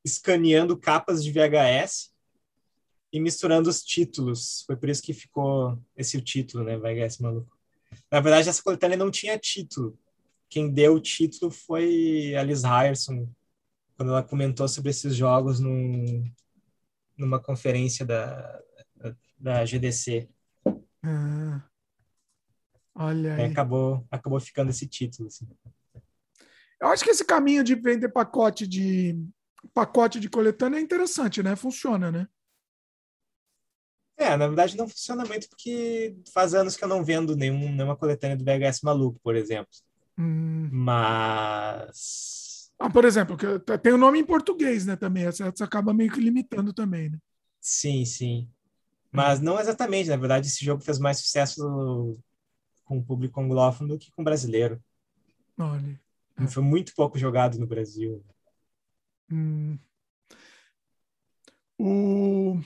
escaneando 0.05 0.77
capas 0.77 1.23
de 1.23 1.31
VHS 1.31 2.13
e 3.13 3.21
misturando 3.21 3.69
os 3.69 3.83
títulos. 3.83 4.63
Foi 4.67 4.77
por 4.77 4.89
isso 4.89 5.03
que 5.03 5.13
ficou 5.13 5.79
esse 5.97 6.21
título, 6.21 6.65
né? 6.65 6.79
VHS 6.79 7.19
maluco. 7.19 7.57
Na 8.11 8.21
verdade, 8.21 8.49
essa 8.49 8.63
coletânea 8.63 8.97
não 8.97 9.11
tinha 9.11 9.39
título. 9.39 9.99
Quem 10.49 10.73
deu 10.73 10.95
o 10.95 11.01
título 11.01 11.51
foi 11.51 12.35
a 12.37 12.43
Liz 12.43 12.63
Ryerson, 12.63 13.29
quando 13.97 14.11
ela 14.11 14.23
comentou 14.23 14.67
sobre 14.69 14.91
esses 14.91 15.15
jogos 15.15 15.61
num, 15.61 16.31
numa 17.17 17.39
conferência 17.39 18.05
da, 18.05 18.63
da 19.43 19.65
GDC. 19.65 20.29
Ah, 21.03 21.63
olha 22.95 23.35
aí. 23.35 23.45
acabou, 23.45 24.07
acabou 24.11 24.39
ficando 24.39 24.71
esse 24.71 24.87
título. 24.87 25.27
Assim. 25.27 25.49
Eu 26.81 26.89
acho 26.89 27.03
que 27.03 27.11
esse 27.11 27.25
caminho 27.25 27.65
de 27.65 27.75
vender 27.75 28.09
pacote 28.09 28.67
de 28.67 29.19
pacote 29.75 30.21
de 30.21 30.29
coletânea 30.29 30.79
é 30.79 30.81
interessante, 30.81 31.43
né? 31.43 31.57
Funciona, 31.57 32.11
né? 32.11 32.29
É, 34.17 34.37
na 34.37 34.47
verdade 34.47 34.77
não 34.77 34.89
funciona 34.89 35.25
muito 35.25 35.49
porque 35.49 36.17
faz 36.33 36.55
anos 36.55 36.77
que 36.77 36.85
eu 36.85 36.89
não 36.89 37.05
vendo 37.05 37.35
nenhum, 37.35 37.73
nenhuma 37.73 37.97
coletânea 37.97 38.37
do 38.37 38.45
VHS 38.45 38.83
maluco, 38.83 39.19
por 39.23 39.35
exemplo. 39.35 39.73
Hum. 40.17 40.69
Mas. 40.71 42.71
Ah, 42.79 42.91
por 42.91 43.05
exemplo, 43.05 43.37
tem 43.83 43.93
o 43.93 43.97
um 43.97 43.99
nome 43.99 44.21
em 44.21 44.25
português, 44.25 44.87
né? 44.87 44.95
Também. 44.95 45.27
Essa, 45.27 45.47
essa 45.47 45.65
acaba 45.65 45.95
meio 45.95 46.13
que 46.13 46.21
limitando 46.21 46.73
também, 46.73 47.11
né? 47.11 47.19
Sim, 47.61 48.05
sim. 48.05 48.49
Mas 49.13 49.41
não 49.41 49.61
exatamente, 49.61 50.09
na 50.09 50.17
verdade, 50.17 50.47
esse 50.49 50.65
jogo 50.65 50.83
fez 50.83 50.99
mais 50.99 51.19
sucesso 51.19 52.19
com 52.85 52.99
o 52.99 53.05
público 53.05 53.41
anglófono 53.41 53.91
do 53.91 53.99
que 53.99 54.11
com 54.11 54.23
o 54.23 54.25
brasileiro. 54.25 54.83
Olha. 55.59 56.01
Foi 56.49 56.63
muito 56.63 56.95
pouco 56.95 57.19
jogado 57.19 57.59
no 57.59 57.67
Brasil. 57.67 58.25
Hum. 59.31 59.79
O... 61.79 62.59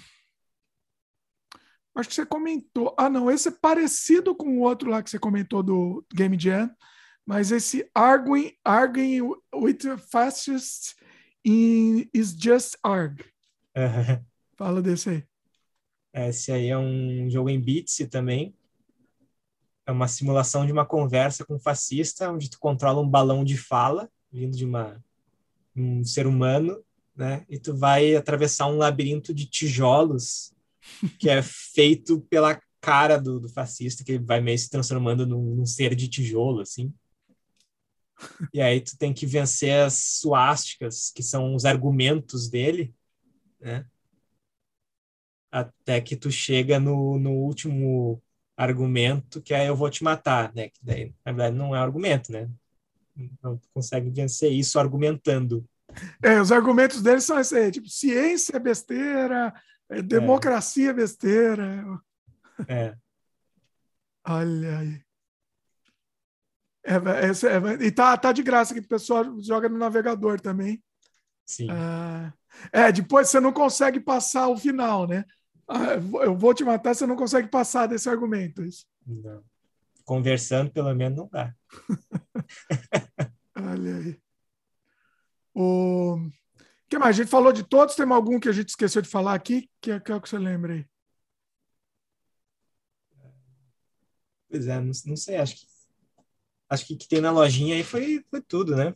Acho 1.94 2.08
que 2.08 2.14
você 2.14 2.26
comentou. 2.26 2.94
Ah, 2.96 3.10
não, 3.10 3.30
esse 3.30 3.48
é 3.48 3.50
parecido 3.50 4.34
com 4.34 4.58
o 4.58 4.60
outro 4.60 4.90
lá 4.90 5.02
que 5.02 5.10
você 5.10 5.18
comentou 5.18 5.62
do 5.62 6.06
Game 6.14 6.38
Jam, 6.38 6.70
mas 7.24 7.50
esse 7.50 7.90
Arguing, 7.94 8.52
arguing 8.64 9.22
with 9.54 9.78
the 9.78 9.96
fastest 9.96 10.94
in, 11.44 12.08
is 12.14 12.36
just 12.38 12.76
arg. 12.84 13.24
Fala 14.56 14.80
desse 14.80 15.10
aí. 15.10 15.35
Esse 16.16 16.50
aí 16.50 16.68
é 16.68 16.78
um 16.78 17.28
jogo 17.28 17.50
em 17.50 17.60
bits 17.60 17.98
também. 18.10 18.54
É 19.86 19.92
uma 19.92 20.08
simulação 20.08 20.64
de 20.64 20.72
uma 20.72 20.86
conversa 20.86 21.44
com 21.44 21.56
um 21.56 21.60
fascista, 21.60 22.32
onde 22.32 22.50
tu 22.50 22.58
controla 22.58 23.00
um 23.00 23.08
balão 23.08 23.44
de 23.44 23.56
fala 23.56 24.10
vindo 24.32 24.56
de 24.56 24.64
uma 24.64 25.02
um 25.74 26.02
ser 26.02 26.26
humano, 26.26 26.82
né? 27.14 27.44
E 27.50 27.58
tu 27.58 27.76
vai 27.76 28.16
atravessar 28.16 28.66
um 28.66 28.78
labirinto 28.78 29.34
de 29.34 29.46
tijolos 29.46 30.54
que 31.18 31.28
é 31.28 31.42
feito 31.42 32.20
pela 32.22 32.58
cara 32.80 33.18
do, 33.18 33.38
do 33.38 33.48
fascista 33.48 34.02
que 34.02 34.18
vai 34.18 34.40
meio 34.40 34.58
se 34.58 34.70
transformando 34.70 35.26
num, 35.26 35.56
num 35.56 35.66
ser 35.66 35.94
de 35.94 36.08
tijolo, 36.08 36.60
assim. 36.60 36.92
E 38.54 38.60
aí 38.62 38.80
tu 38.80 38.96
tem 38.96 39.12
que 39.12 39.26
vencer 39.26 39.84
as 39.84 39.94
suásticas, 40.20 41.10
que 41.14 41.22
são 41.22 41.54
os 41.54 41.66
argumentos 41.66 42.48
dele, 42.48 42.94
né? 43.60 43.84
Até 45.50 46.00
que 46.00 46.16
tu 46.16 46.30
chega 46.30 46.78
no, 46.78 47.18
no 47.18 47.32
último 47.32 48.22
argumento, 48.56 49.40
que 49.42 49.52
é 49.52 49.68
eu 49.68 49.76
vou 49.76 49.90
te 49.90 50.02
matar, 50.02 50.52
né? 50.54 50.68
Que 50.68 50.80
daí, 50.82 51.14
na 51.24 51.32
verdade, 51.32 51.56
não 51.56 51.74
é 51.74 51.78
argumento, 51.78 52.32
né? 52.32 52.48
Não 53.42 53.60
consegue 53.72 54.10
vencer 54.10 54.52
isso 54.52 54.78
argumentando. 54.78 55.64
É, 56.22 56.40
os 56.40 56.52
argumentos 56.52 57.02
deles 57.02 57.24
são 57.24 57.38
esse 57.38 57.56
aí, 57.56 57.70
tipo, 57.70 57.88
ciência 57.88 58.56
é 58.56 58.60
besteira, 58.60 59.54
é, 59.88 60.02
democracia 60.02 60.90
é 60.90 60.94
besteira. 60.94 61.84
É. 62.68 62.94
Olha 64.26 64.78
aí. 64.78 65.00
É, 66.84 66.94
é, 66.94 67.82
é, 67.82 67.86
e 67.86 67.90
tá, 67.90 68.16
tá 68.16 68.32
de 68.32 68.42
graça 68.42 68.72
que 68.72 68.80
o 68.80 68.88
pessoal 68.88 69.24
joga 69.40 69.68
no 69.68 69.76
navegador 69.76 70.40
também. 70.40 70.82
Sim. 71.46 71.68
Ah, 71.70 72.32
é, 72.72 72.90
depois 72.90 73.28
você 73.28 73.38
não 73.38 73.52
consegue 73.52 74.00
passar 74.00 74.48
o 74.48 74.56
final, 74.56 75.06
né? 75.06 75.24
Ah, 75.68 75.94
eu 76.24 76.36
vou 76.36 76.52
te 76.52 76.64
matar, 76.64 76.94
você 76.94 77.06
não 77.06 77.14
consegue 77.14 77.48
passar 77.48 77.86
desse 77.86 78.08
argumento. 78.08 78.64
Isso. 78.64 78.84
Não. 79.06 79.42
Conversando, 80.04 80.70
pelo 80.70 80.92
menos, 80.94 81.18
não 81.18 81.28
dá. 81.28 81.54
Olha 83.56 83.96
aí. 83.96 84.20
O 85.54 86.18
que 86.88 86.98
mais? 86.98 87.16
A 87.16 87.22
gente 87.22 87.30
falou 87.30 87.52
de 87.52 87.62
todos, 87.62 87.94
tem 87.94 88.08
algum 88.10 88.38
que 88.38 88.48
a 88.48 88.52
gente 88.52 88.68
esqueceu 88.68 89.00
de 89.00 89.08
falar 89.08 89.34
aqui? 89.34 89.70
Que 89.80 89.92
é, 89.92 90.00
que 90.00 90.12
é 90.12 90.14
o 90.14 90.20
que 90.20 90.28
você 90.28 90.38
lembra 90.38 90.74
aí? 90.74 90.86
Pois 94.48 94.66
é, 94.68 94.78
não, 94.78 94.92
não 95.06 95.16
sei, 95.16 95.36
acho 95.36 95.56
que 95.56 95.66
acho 96.68 96.86
que 96.86 96.96
que 96.96 97.08
tem 97.08 97.20
na 97.20 97.30
lojinha 97.30 97.76
aí 97.76 97.84
foi, 97.84 98.24
foi 98.30 98.40
tudo, 98.40 98.76
né? 98.76 98.94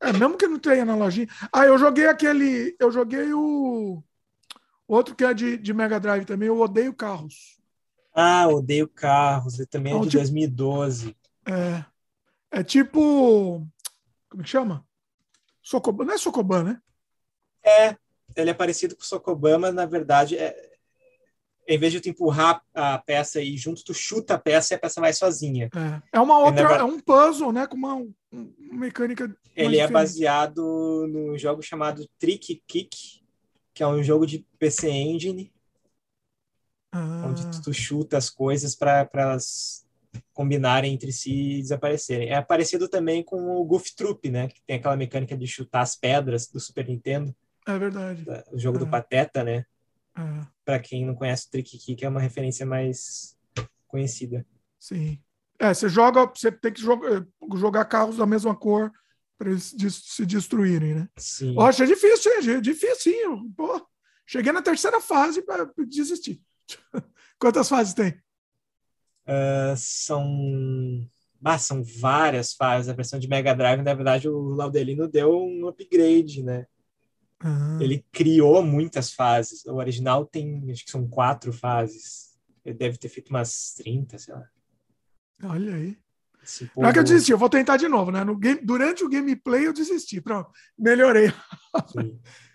É, 0.00 0.12
mesmo 0.12 0.36
que 0.36 0.46
não 0.46 0.58
tenha 0.58 0.84
na 0.84 0.94
lojinha. 0.94 1.26
Ah, 1.52 1.64
eu 1.64 1.78
joguei 1.78 2.06
aquele. 2.06 2.76
Eu 2.78 2.92
joguei 2.92 3.32
o. 3.32 4.02
Outro 4.86 5.14
que 5.14 5.24
é 5.24 5.34
de, 5.34 5.56
de 5.56 5.74
Mega 5.74 5.98
Drive 5.98 6.24
também, 6.24 6.48
eu 6.48 6.60
odeio 6.60 6.94
carros. 6.94 7.58
Ah, 8.14 8.46
odeio 8.48 8.88
carros, 8.88 9.58
ele 9.58 9.66
também 9.66 9.92
é, 9.92 9.96
é 9.96 10.00
de 10.00 10.06
tipo, 10.06 10.18
2012. 10.18 11.16
É. 11.46 11.84
É 12.50 12.62
tipo. 12.62 13.66
Como 14.28 14.42
é 14.42 14.44
que 14.44 14.50
chama? 14.50 14.86
Socoban, 15.62 16.04
não 16.04 16.14
é 16.14 16.18
Socoban, 16.18 16.62
né? 16.62 16.80
É, 17.64 17.96
ele 18.36 18.50
é 18.50 18.54
parecido 18.54 18.94
com 18.94 19.02
o 19.02 19.04
Socoban, 19.04 19.58
mas 19.58 19.74
na 19.74 19.84
verdade 19.84 20.36
é, 20.36 20.75
em 21.66 21.78
vez 21.78 21.92
de 21.92 22.00
tu 22.00 22.08
empurrar 22.08 22.62
a 22.74 22.98
peça 22.98 23.40
e 23.40 23.56
junto, 23.56 23.84
tu 23.84 23.92
chuta 23.92 24.34
a 24.34 24.38
peça 24.38 24.74
e 24.74 24.76
a 24.76 24.78
peça 24.78 25.00
vai 25.00 25.12
sozinha. 25.12 25.68
É, 25.74 26.18
é 26.18 26.20
uma 26.20 26.38
outra, 26.38 26.62
é 26.76 26.84
um 26.84 27.00
puzzle, 27.00 27.52
né? 27.52 27.66
Com 27.66 27.76
uma, 27.76 28.06
mecânica. 28.72 29.34
Ele 29.54 29.78
é 29.78 29.88
baseado 29.88 31.06
no 31.08 31.36
jogo 31.38 31.62
chamado 31.62 32.08
Trick 32.18 32.62
Kick, 32.66 33.22
que 33.74 33.82
é 33.82 33.86
um 33.86 34.02
jogo 34.02 34.26
de 34.26 34.46
PC 34.58 34.88
Engine, 34.88 35.52
ah. 36.92 37.26
onde 37.28 37.50
tu, 37.50 37.62
tu 37.64 37.74
chuta 37.74 38.16
as 38.16 38.30
coisas 38.30 38.74
para 38.74 39.08
elas 39.14 39.86
combinarem 40.32 40.94
entre 40.94 41.12
si 41.12 41.58
e 41.58 41.62
desaparecerem. 41.62 42.30
É 42.30 42.40
parecido 42.40 42.88
também 42.88 43.22
com 43.22 43.56
o 43.56 43.64
Goof 43.64 43.94
Troop, 43.94 44.30
né? 44.30 44.48
Que 44.48 44.60
tem 44.66 44.76
aquela 44.76 44.96
mecânica 44.96 45.36
de 45.36 45.46
chutar 45.46 45.80
as 45.80 45.96
pedras 45.96 46.46
do 46.46 46.60
Super 46.60 46.86
Nintendo. 46.86 47.34
É 47.66 47.78
verdade. 47.78 48.24
O 48.52 48.58
jogo 48.58 48.76
é. 48.76 48.80
do 48.80 48.86
Pateta, 48.86 49.42
né? 49.42 49.64
É. 50.16 50.46
Para 50.64 50.78
quem 50.78 51.04
não 51.04 51.14
conhece 51.14 51.46
o 51.46 51.50
Trick 51.50 51.78
Kick, 51.78 52.04
é 52.04 52.08
uma 52.08 52.20
referência 52.20 52.64
mais 52.64 53.36
conhecida. 53.86 54.46
Sim. 54.78 55.20
É, 55.58 55.72
você 55.72 55.88
joga, 55.88 56.26
você 56.26 56.50
tem 56.50 56.72
que 56.72 56.80
jogar, 56.80 57.26
jogar 57.54 57.84
carros 57.84 58.16
da 58.16 58.26
mesma 58.26 58.54
cor 58.54 58.92
para 59.38 59.50
eles 59.50 59.74
se 59.74 60.24
destruírem, 60.24 60.94
né? 60.94 61.08
Sim. 61.16 61.54
Eu 61.54 61.62
achei 61.62 61.86
difícil, 61.86 62.32
hein? 62.32 62.60
Difícil. 62.60 63.50
Pô, 63.56 63.86
cheguei 64.26 64.52
na 64.52 64.62
terceira 64.62 65.00
fase 65.00 65.42
para 65.42 65.70
desistir. 65.86 66.42
Quantas 67.38 67.68
fases 67.68 67.94
tem? 67.94 68.12
Uh, 69.28 69.76
são 69.76 71.08
ah, 71.44 71.58
são 71.58 71.84
várias 71.84 72.54
fases. 72.54 72.88
A 72.88 72.94
versão 72.94 73.18
de 73.18 73.28
Mega 73.28 73.54
Drive, 73.54 73.82
na 73.82 73.94
verdade, 73.94 74.28
o 74.28 74.48
Laudelino 74.48 75.06
deu 75.06 75.38
um 75.38 75.68
upgrade, 75.68 76.42
né? 76.42 76.66
Uhum. 77.44 77.80
Ele 77.80 78.04
criou 78.10 78.62
muitas 78.62 79.12
fases. 79.12 79.64
O 79.66 79.74
original 79.74 80.24
tem, 80.24 80.70
acho 80.70 80.84
que 80.84 80.90
são 80.90 81.06
quatro 81.06 81.52
fases. 81.52 82.36
Ele 82.64 82.76
deve 82.76 82.98
ter 82.98 83.08
feito 83.08 83.30
umas 83.30 83.74
30, 83.74 84.18
sei 84.18 84.34
lá. 84.34 84.48
Olha 85.44 85.74
aí. 85.74 85.98
Povo... 86.74 86.82
Não 86.82 86.88
é 86.88 86.92
que 86.92 86.98
eu 87.00 87.04
desisti, 87.04 87.32
eu 87.32 87.38
vou 87.38 87.48
tentar 87.48 87.76
de 87.76 87.88
novo, 87.88 88.12
né? 88.12 88.22
No 88.22 88.36
game, 88.36 88.60
durante 88.62 89.02
o 89.02 89.08
gameplay 89.08 89.66
eu 89.66 89.72
desisti. 89.72 90.20
Pronto, 90.20 90.50
melhorei. 90.78 91.32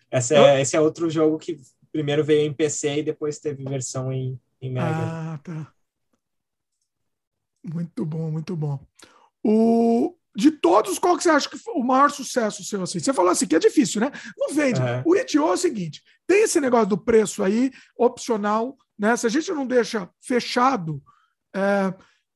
Esse 0.09 0.35
é, 0.35 0.61
esse 0.61 0.75
é 0.75 0.81
outro 0.81 1.09
jogo 1.09 1.37
que 1.37 1.57
primeiro 1.91 2.23
veio 2.23 2.49
em 2.49 2.53
PC 2.53 2.99
e 2.99 3.03
depois 3.03 3.39
teve 3.39 3.63
versão 3.63 4.11
em, 4.11 4.39
em 4.61 4.71
Mega. 4.71 4.87
Ah, 4.87 5.39
tá. 5.43 5.73
Muito 7.63 8.05
bom, 8.05 8.31
muito 8.31 8.55
bom. 8.55 8.79
O, 9.43 10.15
de 10.35 10.51
todos, 10.51 10.97
qual 10.97 11.17
que 11.17 11.23
você 11.23 11.29
acha 11.29 11.49
que 11.49 11.57
foi 11.57 11.73
o 11.73 11.83
maior 11.83 12.09
sucesso 12.09 12.63
seu? 12.63 12.81
Assim? 12.83 12.99
Você 12.99 13.13
falou 13.13 13.31
assim, 13.31 13.45
que 13.45 13.55
é 13.55 13.59
difícil, 13.59 13.99
né? 13.99 14.11
Não 14.37 14.53
vende. 14.53 14.81
É. 14.81 15.03
O 15.05 15.15
ITO 15.15 15.39
é 15.39 15.51
o 15.51 15.57
seguinte: 15.57 16.01
tem 16.25 16.43
esse 16.43 16.59
negócio 16.59 16.87
do 16.87 16.97
preço 16.97 17.43
aí, 17.43 17.71
opcional, 17.97 18.77
né? 18.97 19.15
Se 19.17 19.27
a 19.27 19.29
gente 19.29 19.51
não 19.51 19.65
deixa 19.65 20.09
fechado, 20.21 21.01
é, 21.53 21.93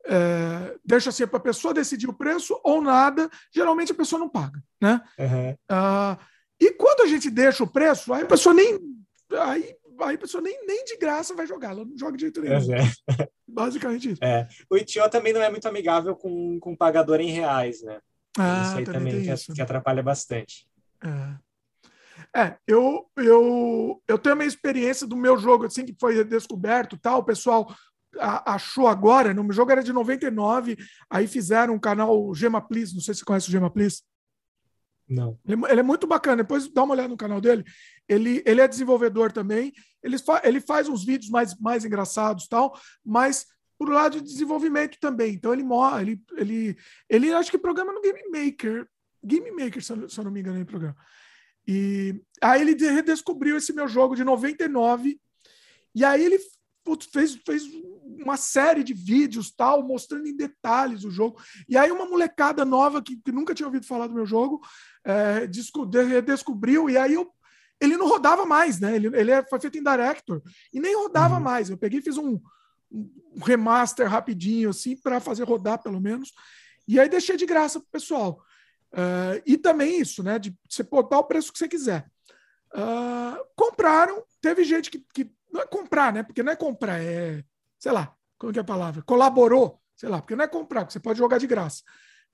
é, 0.08 0.76
deixa 0.84 1.10
assim 1.10 1.26
para 1.26 1.38
a 1.38 1.44
pessoa 1.44 1.74
decidir 1.74 2.10
o 2.10 2.14
preço 2.14 2.60
ou 2.64 2.82
nada, 2.82 3.30
geralmente 3.54 3.92
a 3.92 3.96
pessoa 3.96 4.20
não 4.20 4.30
paga, 4.30 4.62
né? 4.82 5.02
Uhum. 5.18 5.52
Uh, 5.52 6.20
e 6.60 6.72
quando 6.72 7.02
a 7.02 7.08
gente 7.08 7.30
deixa 7.30 7.64
o 7.64 7.68
preço, 7.68 8.14
aí 8.14 8.24
a 8.24 8.28
pessoa 8.28 8.54
nem. 8.54 8.80
Aí 9.32 9.76
aí 10.02 10.16
a 10.16 10.20
pessoa 10.20 10.42
nem, 10.42 10.66
nem 10.66 10.84
de 10.84 10.98
graça 10.98 11.34
vai 11.34 11.48
jogar, 11.48 11.72
ela 11.72 11.86
não 11.86 11.98
joga 11.98 12.18
de 12.18 12.22
jeito 12.22 12.42
nenhum. 12.42 12.74
É. 12.74 13.28
Basicamente 13.48 14.12
isso. 14.12 14.24
É. 14.24 14.48
O 14.70 14.78
Itio 14.78 15.10
também 15.10 15.34
não 15.34 15.42
é 15.42 15.50
muito 15.50 15.68
amigável 15.68 16.16
com, 16.16 16.60
com 16.60 16.76
pagador 16.76 17.20
em 17.20 17.32
reais, 17.32 17.82
né? 17.84 18.00
Ah, 18.38 18.64
isso 18.66 18.78
aí 18.78 18.84
também, 18.84 19.14
também 19.14 19.36
que, 19.36 19.54
que, 19.54 19.62
atrapalha 19.62 20.04
bastante. 20.04 20.68
É. 22.34 22.42
é, 22.42 22.58
eu, 22.68 23.10
eu, 23.16 24.02
eu 24.08 24.18
tenho 24.18 24.34
a 24.34 24.36
minha 24.36 24.48
experiência 24.48 25.08
do 25.08 25.16
meu 25.16 25.38
jogo, 25.38 25.66
assim, 25.66 25.86
que 25.86 25.96
foi 26.00 26.24
descoberto 26.24 26.98
tal, 26.98 27.20
o 27.20 27.26
pessoal 27.26 27.74
achou 28.20 28.88
agora, 28.88 29.34
no 29.34 29.44
meu 29.44 29.54
jogo 29.54 29.72
era 29.72 29.84
de 29.84 29.92
99, 29.92 30.78
aí 31.10 31.28
fizeram 31.28 31.74
um 31.74 31.80
canal 31.80 32.34
Gema 32.34 32.62
Please, 32.62 32.94
não 32.94 33.02
sei 33.02 33.14
se 33.14 33.20
você 33.20 33.26
conhece 33.26 33.50
o 33.50 33.52
Gema 33.52 33.70
Please. 33.70 34.02
Não. 35.08 35.40
Ele, 35.46 35.62
ele, 35.70 35.80
é 35.80 35.84
muito 35.84 36.08
bacana. 36.08 36.44
Depois 36.44 36.68
dá 36.68 36.84
uma 36.84 36.94
olhada 36.94 37.10
no 37.10 37.18
canal 37.18 37.40
dele. 37.40 37.64
Ele, 38.08 38.42
ele 38.46 38.62
é 38.62 38.68
desenvolvedor 38.68 39.32
também. 39.32 39.72
Ele, 40.04 40.18
fa, 40.18 40.42
ele 40.44 40.60
faz 40.60 40.90
uns 40.90 41.06
vídeos 41.06 41.30
mais, 41.30 41.58
mais 41.60 41.86
engraçados 41.86 42.48
tal, 42.48 42.80
mas 43.04 43.46
por 43.78 43.90
lado 43.90 44.20
de 44.20 44.26
desenvolvimento 44.26 44.98
também. 45.00 45.34
Então 45.34 45.54
ele 45.54 45.64
morre, 45.64 46.02
ele, 46.02 46.22
ele, 46.38 46.78
ele 47.10 47.34
acho 47.34 47.52
que 47.52 47.58
programa 47.58 47.92
no 47.92 48.02
Game 48.02 48.22
Maker. 48.30 48.88
Game 49.24 49.52
Maker, 49.52 49.84
se 49.84 49.92
eu, 49.92 50.10
se 50.10 50.20
eu 50.20 50.24
não 50.24 50.32
me 50.32 50.40
engano, 50.40 50.58
ele 50.58 50.66
programa. 50.66 50.96
E 51.68 52.22
aí 52.42 52.62
ele 52.62 52.74
redescobriu 52.74 53.58
esse 53.58 53.74
meu 53.74 53.88
jogo 53.88 54.16
de 54.16 54.24
99. 54.24 55.20
E 55.94 56.04
aí 56.04 56.24
ele 56.24 56.40
putz, 56.86 57.08
fez, 57.12 57.36
fez 57.46 57.64
uma 58.24 58.38
série 58.38 58.84
de 58.84 58.94
vídeos 58.94 59.52
tal, 59.52 59.84
mostrando 59.84 60.28
em 60.28 60.38
detalhes 60.38 61.04
o 61.04 61.12
jogo. 61.12 61.42
E 61.68 61.76
aí 61.76 61.92
uma 61.92 62.06
molecada 62.06 62.64
nova 62.64 63.02
que, 63.02 63.18
que 63.18 63.32
nunca 63.32 63.54
tinha 63.56 63.66
ouvido 63.66 63.86
falar 63.86 64.08
do 64.08 64.14
meu 64.14 64.26
jogo 64.26 64.62
é, 65.04 65.48
descobriu, 65.48 66.90
e 66.90 66.98
aí 66.98 67.16
eu, 67.16 67.30
ele 67.82 67.98
não 67.98 68.08
rodava 68.08 68.46
mais, 68.46 68.80
né? 68.80 68.96
Ele, 68.96 69.08
ele 69.18 69.32
é, 69.32 69.44
foi 69.44 69.60
feito 69.60 69.78
em 69.78 69.84
Director 69.84 70.42
e 70.72 70.80
nem 70.80 70.96
rodava 70.96 71.36
uhum. 71.36 71.42
mais. 71.42 71.70
Eu 71.70 71.78
peguei 71.78 72.00
e 72.00 72.04
fiz 72.04 72.18
um, 72.18 72.40
um 72.92 73.40
remaster 73.44 74.08
rapidinho, 74.08 74.70
assim, 74.70 74.96
para 74.96 75.20
fazer 75.20 75.44
rodar 75.44 75.82
pelo 75.82 76.00
menos. 76.00 76.32
E 76.88 77.00
aí 77.00 77.10
deixei 77.10 77.36
de 77.36 77.46
graça 77.46 77.80
pro 77.80 77.90
pessoal. 77.92 78.42
Uh, 78.94 79.42
e 79.46 79.58
também 79.58 80.00
isso, 80.00 80.24
né? 80.24 80.40
De 80.40 80.56
você 80.70 80.84
botar 80.84 81.20
o 81.20 81.24
preço 81.26 81.52
que 81.52 81.58
você 81.58 81.68
quiser. 81.68 82.10
Uh, 82.74 83.44
compraram, 83.56 84.24
teve 84.42 84.64
gente 84.64 84.90
que, 84.90 85.06
que, 85.14 85.30
Não 85.52 85.62
é 85.62 85.66
comprar, 85.68 86.14
né? 86.14 86.24
Porque 86.24 86.44
não 86.44 86.52
é 86.52 86.56
comprar, 86.56 87.02
é. 87.02 87.44
Sei 87.80 87.92
lá, 87.92 88.16
como 88.38 88.52
que 88.52 88.60
é 88.60 88.62
a 88.62 88.66
palavra? 88.66 89.02
Colaborou, 89.04 89.80
sei 89.96 90.10
lá, 90.10 90.22
porque 90.22 90.36
não 90.36 90.44
é 90.44 90.48
comprar, 90.48 90.82
porque 90.82 90.94
você 90.94 91.00
pode 91.00 91.20
jogar 91.20 91.38
de 91.38 91.48
graça. 91.48 91.84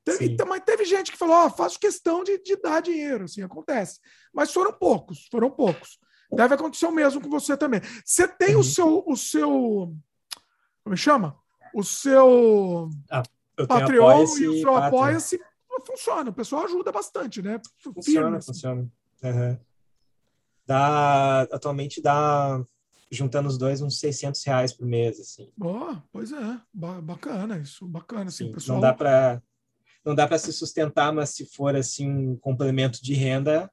Teve, 0.03 0.25
então, 0.25 0.47
mas 0.47 0.63
teve 0.63 0.83
gente 0.85 1.11
que 1.11 1.17
falou: 1.17 1.45
oh, 1.45 1.49
faço 1.49 1.79
questão 1.79 2.23
de, 2.23 2.41
de 2.41 2.55
dar 2.55 2.81
dinheiro, 2.81 3.25
assim, 3.25 3.41
acontece. 3.41 3.99
Mas 4.33 4.51
foram 4.51 4.73
poucos, 4.73 5.27
foram 5.31 5.49
poucos. 5.49 5.99
Deve 6.31 6.55
acontecer 6.55 6.85
o 6.85 6.91
mesmo 6.91 7.21
com 7.21 7.29
você 7.29 7.57
também. 7.57 7.81
Você 8.03 8.27
tem 8.27 8.55
uhum. 8.55 8.61
o 8.61 8.63
seu. 8.63 9.03
O 9.05 9.15
seu 9.15 9.95
como 10.83 10.97
chama? 10.97 11.37
O 11.73 11.83
seu 11.83 12.89
ah, 13.09 13.23
Patreon 13.67 14.25
e 14.39 14.47
o 14.47 14.59
seu 14.59 14.75
Apoia-se 14.75 15.39
funciona. 15.85 16.29
O 16.29 16.33
pessoal 16.33 16.65
ajuda 16.65 16.91
bastante, 16.91 17.41
né? 17.41 17.61
Funciona, 17.77 18.03
Firme, 18.03 18.37
assim. 18.37 18.53
funciona. 18.53 18.91
Uhum. 19.23 19.59
Dá, 20.65 21.41
atualmente 21.41 22.01
dá 22.01 22.63
juntando 23.11 23.49
os 23.49 23.57
dois, 23.57 23.81
uns 23.81 23.99
600 23.99 24.43
reais 24.43 24.73
por 24.73 24.85
mês, 24.85 25.19
assim. 25.19 25.51
Boa, 25.57 26.03
pois 26.11 26.31
é, 26.31 26.61
bacana 26.73 27.57
isso, 27.57 27.85
bacana, 27.87 28.29
assim, 28.29 28.45
Sim, 28.45 28.51
pessoal. 28.51 28.77
Não 28.77 28.81
dá 28.81 28.93
para 28.93 29.41
não 30.03 30.15
dá 30.15 30.27
para 30.27 30.39
se 30.39 30.51
sustentar, 30.51 31.13
mas 31.13 31.29
se 31.29 31.45
for 31.45 31.75
assim 31.75 32.09
um 32.09 32.35
complemento 32.35 33.03
de 33.03 33.13
renda, 33.13 33.71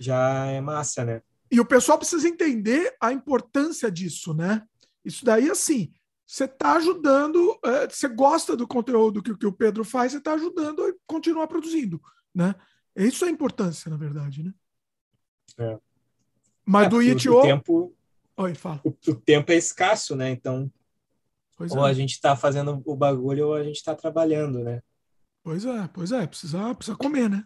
já 0.00 0.46
é 0.46 0.60
massa, 0.60 1.04
né? 1.04 1.22
E 1.50 1.60
o 1.60 1.66
pessoal 1.66 1.98
precisa 1.98 2.26
entender 2.26 2.96
a 3.00 3.12
importância 3.12 3.90
disso, 3.90 4.34
né? 4.34 4.66
Isso 5.04 5.24
daí, 5.24 5.48
assim, 5.50 5.92
você 6.26 6.44
está 6.44 6.76
ajudando, 6.76 7.58
é, 7.64 7.88
você 7.88 8.08
gosta 8.08 8.56
do 8.56 8.66
conteúdo 8.66 9.22
que, 9.22 9.36
que 9.36 9.46
o 9.46 9.52
Pedro 9.52 9.84
faz, 9.84 10.12
você 10.12 10.18
está 10.18 10.32
ajudando 10.32 10.82
a 10.82 10.92
continuar 11.06 11.46
produzindo, 11.46 12.00
né? 12.34 12.54
Isso 12.96 13.24
é 13.24 13.28
a 13.28 13.30
importância, 13.30 13.90
na 13.90 13.96
verdade, 13.96 14.42
né? 14.42 14.54
É. 15.58 15.78
Mas 16.64 16.86
é, 16.86 16.88
do 16.88 17.02
Itio... 17.02 17.38
O 17.38 17.42
tempo... 17.42 17.94
Oi, 18.36 18.54
fala. 18.54 18.80
O, 18.84 18.90
o, 18.90 19.14
tempo 19.14 19.52
é 19.52 19.56
escasso, 19.56 20.16
né? 20.16 20.30
Então, 20.30 20.70
pois 21.56 21.72
ou 21.72 21.86
é. 21.86 21.90
a 21.90 21.92
gente 21.92 22.12
está 22.12 22.34
fazendo 22.34 22.82
o 22.84 22.96
bagulho 22.96 23.48
ou 23.48 23.54
a 23.54 23.62
gente 23.62 23.76
está 23.76 23.94
trabalhando, 23.94 24.60
né? 24.60 24.80
Pois 25.44 25.64
é, 25.64 25.88
pois 25.92 26.12
é, 26.12 26.26
precisa, 26.26 26.74
precisa 26.74 26.96
comer, 26.96 27.28
né? 27.28 27.44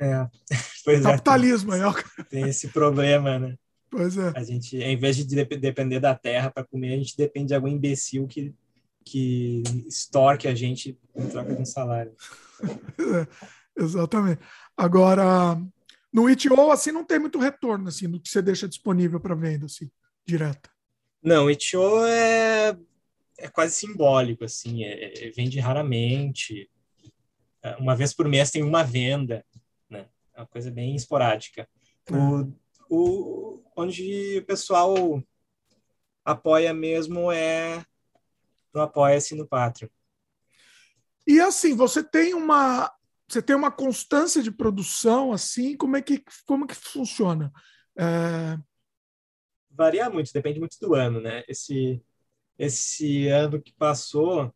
É, 0.00 0.06
é. 0.06 0.30
Pois 0.84 1.02
capitalismo 1.02 1.72
é, 1.72 1.80
tem, 1.80 2.24
tem 2.28 2.48
esse 2.48 2.68
problema, 2.68 3.38
né? 3.38 3.56
Pois 3.90 4.18
é. 4.18 4.32
A 4.34 4.42
gente, 4.42 4.76
em 4.76 4.96
vez 4.96 5.16
de 5.16 5.24
depender 5.24 6.00
da 6.00 6.14
terra 6.14 6.50
para 6.50 6.64
comer, 6.64 6.94
a 6.94 6.96
gente 6.96 7.16
depende 7.16 7.48
de 7.48 7.54
algum 7.54 7.68
imbecil 7.68 8.26
que, 8.26 8.52
que 9.04 9.62
extorque 9.86 10.48
a 10.48 10.54
gente 10.54 10.98
em 11.14 11.26
troca 11.28 11.54
de 11.54 11.62
um 11.62 11.66
salário. 11.66 12.12
É, 13.76 13.82
exatamente. 13.82 14.40
Agora, 14.76 15.60
no 16.14 16.30
Itio, 16.30 16.70
assim, 16.70 16.92
não 16.92 17.04
tem 17.04 17.18
muito 17.18 17.40
retorno, 17.40 17.88
assim, 17.88 18.08
do 18.08 18.20
que 18.20 18.28
você 18.28 18.40
deixa 18.40 18.68
disponível 18.68 19.18
para 19.18 19.34
venda, 19.34 19.66
assim, 19.66 19.90
direta. 20.24 20.70
Não, 21.20 21.46
o 21.46 21.50
Itio 21.50 22.06
é, 22.06 22.78
é 23.36 23.48
quase 23.48 23.74
simbólico, 23.74 24.44
assim, 24.44 24.84
é, 24.84 25.26
é, 25.26 25.30
vende 25.32 25.58
raramente. 25.58 26.70
É, 27.60 27.74
uma 27.78 27.96
vez 27.96 28.14
por 28.14 28.28
mês 28.28 28.52
tem 28.52 28.62
uma 28.62 28.84
venda, 28.84 29.44
né? 29.90 30.06
É 30.32 30.40
uma 30.40 30.46
coisa 30.46 30.70
bem 30.70 30.94
esporádica. 30.94 31.68
O, 32.08 32.14
é. 32.14 32.46
o, 32.88 33.62
onde 33.76 34.38
o 34.38 34.46
pessoal 34.46 35.20
apoia 36.24 36.72
mesmo 36.72 37.32
é 37.32 37.84
no 38.72 38.80
Apoia-se 38.80 39.34
no 39.34 39.48
Patreon. 39.48 39.88
E 41.26 41.40
assim, 41.40 41.74
você 41.74 42.04
tem 42.04 42.34
uma 42.34 42.92
você 43.28 43.42
tem 43.42 43.56
uma 43.56 43.70
constância 43.70 44.42
de 44.42 44.50
produção 44.50 45.32
assim, 45.32 45.76
como 45.76 45.96
é 45.96 46.02
que 46.02 46.22
como 46.46 46.66
que 46.66 46.74
funciona? 46.74 47.52
É... 47.98 48.58
Varia 49.70 50.08
muito, 50.08 50.32
depende 50.32 50.60
muito 50.60 50.76
do 50.80 50.94
ano, 50.94 51.20
né? 51.20 51.42
Esse 51.48 52.02
esse 52.56 53.26
ano 53.28 53.60
que 53.60 53.72
passou, 53.72 54.54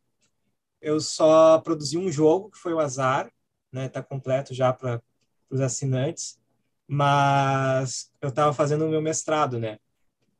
eu 0.80 1.00
só 1.00 1.58
produzi 1.60 1.98
um 1.98 2.10
jogo 2.12 2.50
que 2.50 2.58
foi 2.58 2.72
o 2.72 2.78
Azar, 2.78 3.32
né? 3.72 3.88
Tá 3.88 4.02
completo 4.02 4.54
já 4.54 4.72
para 4.72 5.02
os 5.50 5.60
assinantes 5.60 6.38
mas 6.88 8.10
eu 8.22 8.30
estava 8.30 8.54
fazendo 8.54 8.86
o 8.86 8.88
meu 8.88 9.02
mestrado, 9.02 9.58
né? 9.58 9.78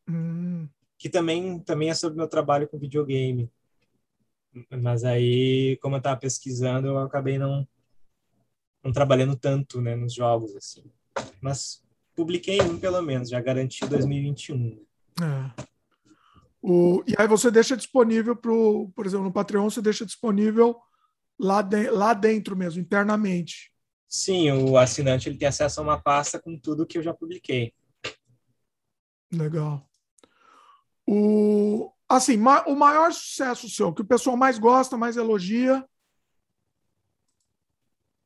Hum. 0.08 0.66
Que 0.96 1.10
também, 1.10 1.60
também 1.60 1.90
é 1.90 1.94
sobre 1.94 2.16
meu 2.16 2.26
trabalho 2.26 2.66
com 2.66 2.78
videogame. 2.78 3.52
Mas 4.70 5.04
aí, 5.04 5.76
como 5.82 5.96
eu 5.96 5.98
estava 5.98 6.18
pesquisando, 6.18 6.88
eu 6.88 6.98
acabei 6.98 7.38
não, 7.38 7.68
não 8.82 8.92
trabalhando 8.92 9.36
tanto 9.36 9.80
né, 9.80 9.94
nos 9.94 10.14
jogos, 10.14 10.54
assim. 10.56 10.84
Mas 11.40 11.82
publiquei 12.14 12.60
um, 12.62 12.78
pelo 12.78 13.00
menos, 13.02 13.28
já 13.28 13.40
garanti 13.40 13.86
2021. 13.86 14.84
É. 15.20 15.68
O, 16.60 17.02
e 17.06 17.14
aí 17.16 17.28
você 17.28 17.50
deixa 17.50 17.76
disponível, 17.76 18.34
pro, 18.34 18.90
por 18.94 19.06
exemplo, 19.06 19.26
no 19.26 19.32
Patreon, 19.32 19.70
você 19.70 19.80
deixa 19.80 20.04
disponível 20.04 20.76
lá, 21.38 21.62
de, 21.62 21.90
lá 21.90 22.12
dentro 22.14 22.56
mesmo, 22.56 22.80
internamente. 22.80 23.72
Sim, 24.08 24.50
o 24.52 24.76
assinante 24.76 25.28
ele 25.28 25.38
tem 25.38 25.48
acesso 25.48 25.80
a 25.80 25.82
uma 25.82 26.00
pasta 26.00 26.40
com 26.40 26.58
tudo 26.58 26.86
que 26.86 26.98
eu 26.98 27.02
já 27.02 27.12
publiquei. 27.12 27.72
Legal. 29.30 29.86
O, 31.06 31.92
assim, 32.08 32.36
ma, 32.36 32.64
o 32.66 32.74
maior 32.74 33.12
sucesso 33.12 33.68
seu, 33.68 33.92
que 33.92 34.02
o 34.02 34.06
pessoal 34.06 34.36
mais 34.36 34.58
gosta, 34.58 34.96
mais 34.96 35.16
elogia, 35.16 35.84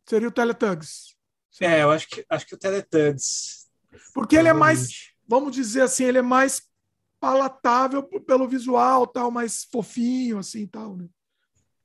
seria 0.07 0.29
o 0.29 0.33
Teletubbies. 0.33 1.17
É, 1.61 1.83
eu 1.83 1.91
acho 1.91 2.09
que, 2.09 2.25
acho 2.29 2.47
que 2.47 2.55
o 2.55 2.59
Teletubbies. 2.59 3.71
Porque 4.15 4.37
ele 4.37 4.49
é 4.49 4.53
mais, 4.53 5.13
vamos 5.29 5.55
dizer 5.55 5.83
assim, 5.83 6.05
ele 6.05 6.19
é 6.19 6.23
mais 6.23 6.63
palatável 7.21 8.03
pelo 8.03 8.49
visual, 8.49 9.07
tal, 9.07 9.31
mais 9.31 9.65
fofinho, 9.65 10.39
assim, 10.39 10.67
tal, 10.67 10.97
né? 10.97 11.09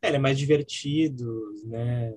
É, 0.02 0.08
ele 0.08 0.18
é 0.18 0.20
mais 0.20 0.38
divertido, 0.38 1.54
né? 1.66 2.16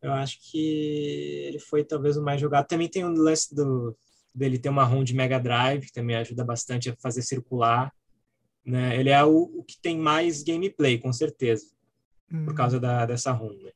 Eu 0.00 0.12
acho 0.12 0.38
que 0.40 1.44
ele 1.46 1.58
foi 1.58 1.84
talvez 1.84 2.16
o 2.16 2.22
mais 2.22 2.40
jogado. 2.40 2.66
Também 2.66 2.88
tem 2.88 3.04
o 3.04 3.10
lance 3.10 3.54
do, 3.54 3.96
dele 4.34 4.58
ter 4.58 4.68
uma 4.68 4.84
ROM 4.84 5.04
de 5.04 5.14
Mega 5.14 5.38
Drive, 5.38 5.86
que 5.86 5.92
também 5.92 6.16
ajuda 6.16 6.44
bastante 6.44 6.90
a 6.90 6.96
fazer 6.96 7.22
circular. 7.22 7.92
Né? 8.64 8.98
Ele 8.98 9.10
é 9.10 9.22
o, 9.24 9.50
o 9.58 9.62
que 9.62 9.80
tem 9.80 9.98
mais 9.98 10.42
gameplay, 10.42 10.98
com 10.98 11.12
certeza, 11.12 11.66
hum. 12.32 12.44
por 12.44 12.54
causa 12.54 12.80
da, 12.80 13.06
dessa 13.06 13.30
ROM. 13.30 13.52
Né? 13.52 13.72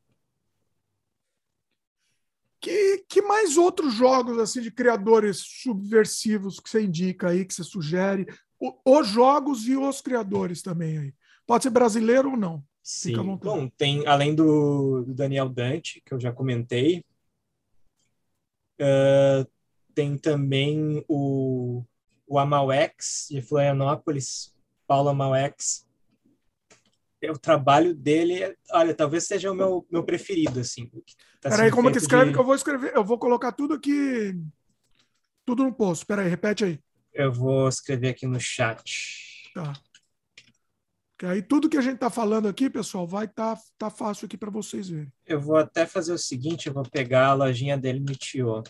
Que, 2.61 3.05
que 3.09 3.23
mais 3.23 3.57
outros 3.57 3.95
jogos 3.95 4.39
assim 4.39 4.61
de 4.61 4.71
criadores 4.71 5.39
subversivos 5.39 6.59
que 6.59 6.71
você 6.71 6.83
indica 6.83 7.29
aí, 7.29 7.45
que 7.45 7.55
você 7.55 7.63
sugere? 7.63 8.27
O, 8.59 8.99
os 8.99 9.09
jogos 9.09 9.67
e 9.69 9.77
os 9.77 10.01
criadores 10.01 10.63
também 10.63 10.99
aí. 10.99 11.15
Pode 11.47 11.65
ser 11.65 11.71
brasileiro 11.71 12.31
ou 12.31 12.37
não. 12.37 12.65
Sim. 12.83 13.17
Bom, 13.37 13.69
tem 13.69 14.07
além 14.07 14.35
do, 14.35 15.03
do, 15.03 15.15
Daniel 15.15 15.49
Dante, 15.49 16.01
que 16.05 16.15
eu 16.15 16.21
já 16.21 16.33
comentei, 16.33 17.05
uh, 18.81 19.45
tem 19.93 20.17
também 20.17 21.05
o, 21.09 21.83
o 22.27 22.39
Amauex, 22.39 23.27
de 23.31 23.43
Florianópolis, 23.43 24.55
Paulo 24.87 25.09
Amauex. 25.09 25.85
O 27.29 27.39
trabalho 27.39 27.93
dele, 27.93 28.57
olha, 28.71 28.95
talvez 28.95 29.27
seja 29.27 29.51
o 29.51 29.55
meu, 29.55 29.85
meu 29.91 30.05
preferido, 30.05 30.61
assim. 30.61 30.89
Tá 31.41 31.51
Peraí, 31.51 31.71
como 31.71 31.91
que 31.91 31.99
escreve 31.99 32.27
de... 32.27 32.33
que 32.33 32.39
eu 32.39 32.45
vou 32.45 32.55
escrever? 32.55 32.95
Eu 32.95 33.05
vou 33.05 33.19
colocar 33.19 33.53
tudo 33.53 33.75
aqui, 33.75 34.39
tudo 35.45 35.65
no 35.65 35.73
post. 35.73 36.05
Peraí, 36.05 36.29
repete 36.29 36.65
aí. 36.65 36.81
Eu 37.13 37.33
vou 37.33 37.69
escrever 37.69 38.11
aqui 38.11 38.27
no 38.27 38.41
chat. 38.41 39.51
Tá. 39.55 39.73
Que 41.19 41.25
aí 41.25 41.43
tudo 41.43 41.69
que 41.69 41.79
a 41.79 41.81
gente 41.81 41.95
está 41.95 42.11
falando 42.11 42.47
aqui, 42.47 42.69
pessoal, 42.69 43.07
vai 43.07 43.25
estar 43.25 43.57
tá, 43.57 43.63
tá 43.79 43.91
fácil 43.91 44.27
aqui 44.27 44.37
para 44.37 44.51
vocês 44.51 44.89
verem. 44.89 45.11
Eu 45.25 45.41
vou 45.41 45.57
até 45.57 45.87
fazer 45.87 46.13
o 46.13 46.19
seguinte, 46.19 46.67
eu 46.67 46.75
vou 46.75 46.85
pegar 46.89 47.29
a 47.29 47.35
lojinha 47.35 47.79
dele 47.79 48.01
no 48.01 48.15
Tio. 48.15 48.63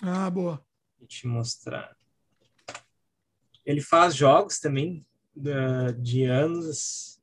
Ah, 0.00 0.30
boa. 0.30 0.64
E 1.00 1.06
te 1.06 1.26
mostrar. 1.26 1.96
Ele 3.66 3.80
faz 3.80 4.14
jogos 4.14 4.60
também 4.60 5.04
de 5.98 6.24
anos. 6.24 7.20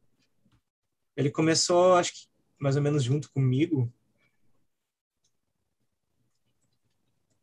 Ele 1.16 1.32
começou, 1.32 1.96
acho 1.96 2.14
que 2.14 2.28
mais 2.60 2.76
ou 2.76 2.82
menos 2.82 3.04
junto 3.04 3.32
comigo. 3.32 3.92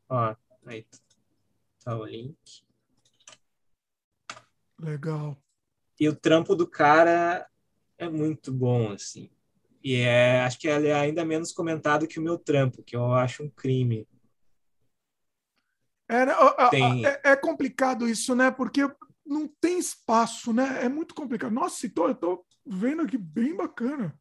Ó, 0.09 0.35
aí 0.66 0.86
tá 1.85 1.97
o 1.97 2.05
link. 2.05 2.64
Legal. 4.78 5.36
E 5.98 6.09
o 6.09 6.16
trampo 6.16 6.55
do 6.55 6.66
cara 6.66 7.48
é 7.97 8.09
muito 8.09 8.52
bom, 8.52 8.93
assim. 8.93 9.31
E 9.82 9.97
é, 9.97 10.40
acho 10.40 10.59
que 10.59 10.66
ele 10.66 10.89
é 10.89 10.94
ainda 10.94 11.24
menos 11.24 11.52
comentado 11.52 12.06
que 12.06 12.18
o 12.18 12.22
meu 12.22 12.39
trampo, 12.39 12.82
que 12.82 12.97
eu 12.97 13.12
acho 13.12 13.43
um 13.44 13.51
crime. 13.51 14.09
É, 16.09 16.26
né, 16.26 16.35
tem... 16.70 17.06
é, 17.06 17.20
é 17.24 17.36
complicado 17.36 18.09
isso, 18.09 18.35
né? 18.35 18.51
Porque 18.51 18.82
não 19.24 19.48
tem 19.48 19.78
espaço, 19.78 20.52
né? 20.52 20.85
É 20.85 20.89
muito 20.89 21.14
complicado. 21.14 21.52
Nossa, 21.52 21.89
tô, 21.89 22.09
eu 22.09 22.14
tô 22.14 22.47
vendo 22.66 23.02
aqui 23.02 23.16
bem 23.16 23.56
bacana. 23.56 24.18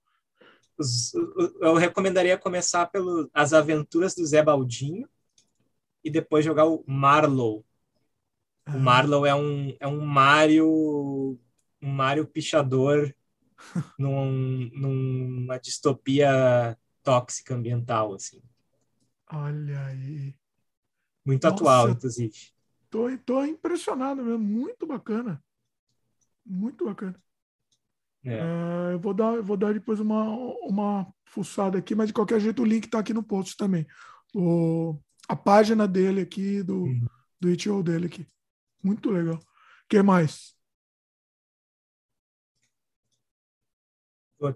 Eu 1.62 1.76
recomendaria 1.76 2.38
começar 2.38 2.88
pelas 2.88 3.28
As 3.34 3.54
Aventuras 3.54 4.16
do 4.16 4.26
Zé 4.26 4.42
Baldinho 4.44 5.08
e 6.04 6.10
depois 6.10 6.44
jogar 6.44 6.66
o 6.66 6.84
Marlow. 6.88 7.66
O 8.68 8.72
ah. 8.72 8.78
Marlow 8.78 9.26
é 9.26 9.36
um, 9.36 9.76
é 9.80 9.88
um 9.88 10.02
Mario 10.02 11.40
um 11.84 11.92
Mario 11.92 12.26
pichador 12.26 13.14
num, 14.00 14.70
numa 14.74 15.58
distopia 15.58 16.78
tóxica 17.04 17.54
ambiental, 17.54 18.14
assim. 18.14 18.42
Olha 19.32 19.86
aí. 19.88 20.34
Muito 21.26 21.44
Nossa, 21.44 21.56
atual, 21.56 21.90
inclusive. 21.90 22.34
Tô, 22.90 23.18
tô 23.26 23.44
impressionado 23.44 24.24
mesmo. 24.24 24.40
Muito 24.40 24.88
bacana. 24.88 25.44
Muito 26.46 26.86
bacana. 26.86 27.22
É. 28.24 28.36
É, 28.36 28.94
eu, 28.94 29.00
vou 29.00 29.14
dar, 29.14 29.36
eu 29.36 29.44
vou 29.44 29.58
dar 29.58 29.74
depois 29.74 30.00
uma, 30.00 30.24
uma 30.62 31.14
fuçada 31.26 31.78
aqui, 31.78 31.94
mas 31.94 32.08
de 32.08 32.14
qualquer 32.14 32.40
jeito 32.40 32.62
o 32.62 32.66
link 32.66 32.86
está 32.86 33.00
aqui 33.00 33.14
no 33.14 33.24
post 33.24 33.58
também. 33.58 33.86
O, 34.34 34.98
a 35.28 35.36
página 35.36 35.88
dele 35.88 36.22
aqui 36.22 36.62
do, 36.64 36.84
uhum. 36.84 37.08
do 37.40 37.50
itch.io 37.50 37.84
dele 37.84 38.08
aqui. 38.08 38.28
Muito 38.84 39.10
legal. 39.10 39.38
O 39.38 39.88
que 39.90 40.02
mais? 40.02 40.56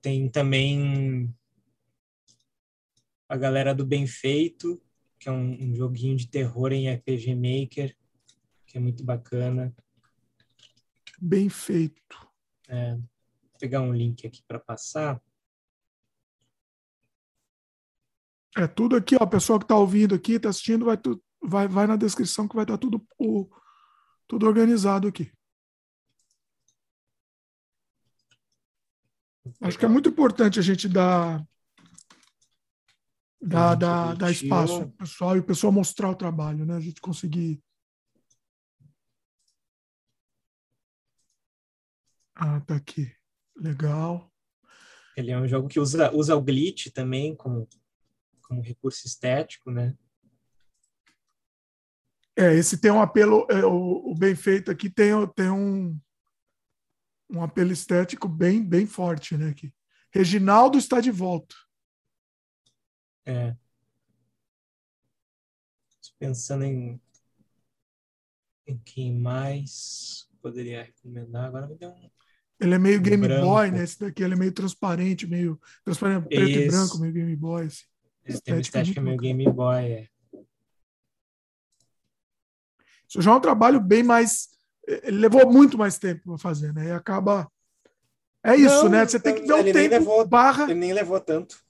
Tem 0.02 0.30
também 0.30 1.34
a 3.30 3.38
galera 3.38 3.74
do 3.74 3.86
Bem 3.86 4.06
Feito, 4.06 4.82
que 5.20 5.30
é 5.30 5.32
um, 5.32 5.54
um 5.64 5.76
joguinho 5.76 6.16
de 6.16 6.28
terror 6.28 6.72
em 6.72 6.94
RPG 6.94 7.36
Maker, 7.36 7.96
que 8.66 8.78
é 8.78 8.80
muito 8.80 9.04
bacana. 9.04 9.74
Bem 11.20 11.50
feito. 11.50 12.30
É, 12.68 12.94
vou 12.94 13.60
pegar 13.60 13.82
um 13.82 13.94
link 13.94 14.28
aqui 14.28 14.44
para 14.48 14.60
passar. 14.60 15.22
É 18.58 18.66
tudo 18.66 18.96
aqui, 18.96 19.16
ó. 19.16 19.24
O 19.24 19.30
pessoal 19.30 19.60
que 19.60 19.66
está 19.66 19.76
ouvindo 19.76 20.16
aqui, 20.16 20.34
está 20.34 20.50
assistindo, 20.50 20.86
vai, 20.86 20.98
tu, 20.98 21.24
vai, 21.42 21.68
vai 21.68 21.86
na 21.86 21.96
descrição 21.96 22.48
que 22.48 22.56
vai 22.56 22.64
estar 22.64 22.78
tudo, 22.78 23.06
o, 23.20 23.48
tudo 24.28 24.48
organizado 24.48 25.08
aqui. 25.08 25.32
Acho 29.62 29.78
que 29.78 29.86
é 29.86 29.88
muito 29.88 30.10
importante 30.10 30.60
a 30.60 30.62
gente 30.62 30.90
dar, 30.90 31.46
dar, 33.40 33.76
dar, 33.76 34.16
dar 34.16 34.32
espaço 34.32 34.74
ao 34.74 34.90
pessoal 34.90 35.38
e 35.38 35.40
o 35.40 35.46
pessoal 35.46 35.72
mostrar 35.72 36.10
o 36.10 36.16
trabalho, 36.16 36.66
né? 36.66 36.76
A 36.76 36.82
gente 36.82 37.00
conseguir. 37.00 37.64
Ah, 42.36 42.60
tá 42.62 42.76
aqui. 42.76 43.12
Legal. 43.56 44.32
Ele 45.16 45.32
é 45.32 45.40
um 45.40 45.48
jogo 45.48 45.68
que 45.68 45.80
usa, 45.80 46.14
usa 46.14 46.36
o 46.36 46.42
glitch 46.42 46.88
também 46.94 47.36
como, 47.36 47.68
como 48.48 48.62
recurso 48.62 49.06
estético, 49.06 49.70
né? 49.70 49.96
É, 52.36 52.54
esse 52.54 52.78
tem 52.78 52.92
um 52.92 53.02
apelo, 53.02 53.48
é, 53.50 53.66
o, 53.66 54.12
o, 54.12 54.16
bem 54.16 54.36
feito 54.36 54.70
aqui 54.70 54.90
tem, 54.90 55.12
tem 55.36 55.50
um, 55.50 56.00
um 57.30 57.42
apelo 57.42 57.72
estético 57.72 58.28
bem, 58.28 58.64
bem 58.64 58.86
forte, 58.86 59.36
né? 59.36 59.50
Aqui. 59.50 59.74
Reginaldo 60.12 60.78
está 60.78 61.02
de 61.02 61.12
volta. 61.12 61.56
É. 63.26 63.56
Pensando 66.20 66.64
em, 66.64 67.02
em 68.66 68.78
quem 68.80 69.16
mais 69.20 70.28
poderia 70.42 70.84
recomendar. 70.84 71.46
Agora 71.46 71.68
me 71.68 71.76
deu 71.76 71.90
um. 71.90 72.10
Ele 72.60 72.74
é 72.74 72.80
meio 72.80 73.02
Game 73.02 73.28
branco. 73.28 73.46
Boy, 73.46 73.72
né? 73.72 73.84
Esse 73.84 74.00
daqui 74.00 74.24
ele 74.24 74.34
é 74.34 74.38
meio 74.38 74.52
transparente, 74.52 75.28
meio 75.28 75.60
transparente, 75.84 76.28
preto 76.28 76.50
Esse... 76.50 76.60
e 76.60 76.68
branco, 76.70 76.98
meio 77.00 77.14
Game 77.14 77.36
Boy. 77.36 77.66
Assim. 77.66 77.86
Esse 78.28 78.42
tem 78.42 78.54
uma 78.54 78.62
estética 78.62 79.02
meio 79.02 79.18
Game 79.18 79.50
Boy, 79.52 79.84
é. 79.84 80.10
Isso 83.08 83.22
já 83.22 83.32
é 83.32 83.36
um 83.36 83.40
trabalho 83.40 83.80
bem 83.80 84.04
mais. 84.04 84.50
Ele 84.86 85.18
levou 85.18 85.50
muito 85.52 85.78
mais 85.78 85.98
tempo 85.98 86.24
para 86.24 86.38
fazer, 86.38 86.74
né? 86.74 86.88
E 86.88 86.92
acaba. 86.92 87.50
É 88.44 88.56
isso, 88.56 88.84
não, 88.84 88.90
né? 88.90 89.06
Você 89.06 89.20
tem 89.20 89.36
que 89.36 89.42
ver 89.42 89.54
o 89.54 89.64
tempo. 89.64 89.90
Levou, 89.90 90.28
barra... 90.28 90.66
Ele 90.66 90.76
nem 90.76 90.94
levou 90.94 91.20
tanto. 91.20 91.64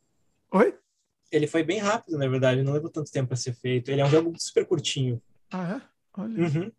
Oi? 0.51 0.77
Ele 1.31 1.47
foi 1.47 1.63
bem 1.63 1.79
rápido, 1.79 2.17
na 2.17 2.27
verdade. 2.27 2.63
Não 2.63 2.73
levou 2.73 2.89
tanto 2.89 3.11
tempo 3.11 3.27
para 3.27 3.37
ser 3.37 3.53
feito. 3.53 3.89
Ele 3.89 4.01
é 4.01 4.05
um 4.05 4.09
jogo 4.09 4.33
super 4.37 4.65
curtinho. 4.65 5.21
Ah, 5.51 5.77
é? 5.77 5.81
Olha. 6.19 6.43
Uhum. 6.43 6.71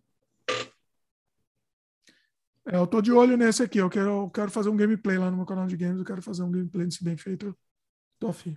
É, 2.66 2.76
eu 2.76 2.86
tô 2.86 3.00
de 3.00 3.12
olho 3.12 3.36
nesse 3.36 3.62
aqui. 3.62 3.78
Eu 3.78 3.90
quero, 3.90 4.24
eu 4.24 4.30
quero 4.30 4.50
fazer 4.50 4.68
um 4.68 4.76
gameplay 4.76 5.18
lá 5.18 5.30
no 5.30 5.36
meu 5.36 5.46
canal 5.46 5.66
de 5.66 5.76
games. 5.76 5.98
Eu 5.98 6.04
quero 6.04 6.22
fazer 6.22 6.42
um 6.42 6.50
gameplay 6.50 6.86
desse 6.86 7.02
bem 7.02 7.16
feito. 7.16 7.46
Eu 7.46 7.56
tô 8.18 8.28
afim. 8.28 8.56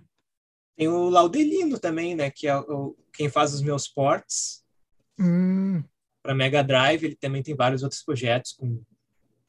Tem 0.76 0.88
o 0.88 1.08
Laudelino 1.08 1.78
também, 1.78 2.14
né? 2.14 2.30
Que 2.30 2.46
é 2.48 2.56
o, 2.56 2.96
quem 3.12 3.28
faz 3.28 3.52
os 3.54 3.62
meus 3.62 3.86
ports. 3.86 4.64
Hum 5.18 5.82
para 6.22 6.34
Mega 6.34 6.62
Drive, 6.62 7.04
ele 7.04 7.16
também 7.16 7.42
tem 7.42 7.54
vários 7.54 7.82
outros 7.82 8.02
projetos 8.02 8.52
com, 8.52 8.80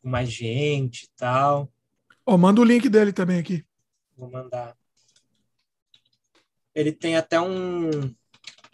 com 0.02 0.10
mais 0.10 0.30
gente 0.32 1.04
e 1.04 1.10
tal. 1.16 1.72
Oh, 2.26 2.38
manda 2.38 2.60
o 2.60 2.66
link 2.66 2.90
dele 2.90 3.14
também 3.14 3.40
aqui. 3.40 3.64
Vou 4.18 4.30
mandar. 4.30 4.76
Ele 6.74 6.92
tem 6.92 7.16
até 7.16 7.40
um, 7.40 7.90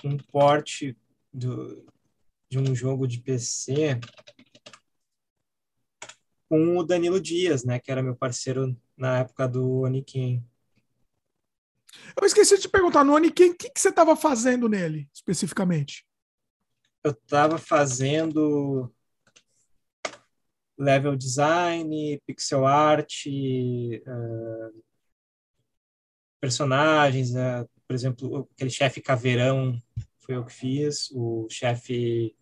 um 0.04 0.18
port 0.32 0.96
do, 1.34 1.86
de 2.50 2.58
um 2.58 2.74
jogo 2.74 3.06
de 3.06 3.20
PC 3.20 4.00
com 6.48 6.78
o 6.78 6.84
Danilo 6.84 7.20
Dias, 7.20 7.64
né, 7.64 7.80
que 7.80 7.92
era 7.92 8.02
meu 8.02 8.16
parceiro 8.16 8.76
na 8.98 9.20
época 9.20 9.48
do 9.48 9.82
Oniken. 9.82 10.44
Eu 12.20 12.26
esqueci 12.26 12.56
de 12.56 12.64
te 12.64 12.70
perguntar, 12.70 13.04
no 13.04 13.14
Oniken, 13.14 13.52
o 13.52 13.56
que, 13.56 13.70
que 13.70 13.80
você 13.80 13.90
estava 13.90 14.16
fazendo 14.16 14.68
nele, 14.68 15.10
especificamente? 15.14 16.06
eu 17.04 17.12
estava 17.12 17.58
fazendo 17.58 18.92
level 20.78 21.16
design, 21.16 22.22
pixel 22.26 22.66
art, 22.66 23.26
uh, 23.26 24.84
personagens, 26.40 27.32
uh, 27.32 27.70
por 27.88 27.94
exemplo, 27.94 28.50
aquele 28.54 28.70
chefe 28.70 29.02
caveirão 29.02 29.82
foi 30.20 30.36
eu 30.36 30.46
que 30.46 30.54
fiz, 30.54 31.10
o 31.12 31.48
chefe 31.50 32.36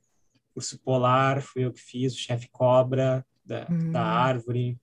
urso 0.56 0.80
polar 0.80 1.42
foi 1.42 1.66
eu 1.66 1.72
que 1.72 1.82
fiz, 1.82 2.14
o 2.14 2.20
chefe 2.20 2.50
cobra 2.50 3.26
da, 3.46 3.68
hum. 3.70 3.92
da 3.92 4.04
árvore. 4.04 4.78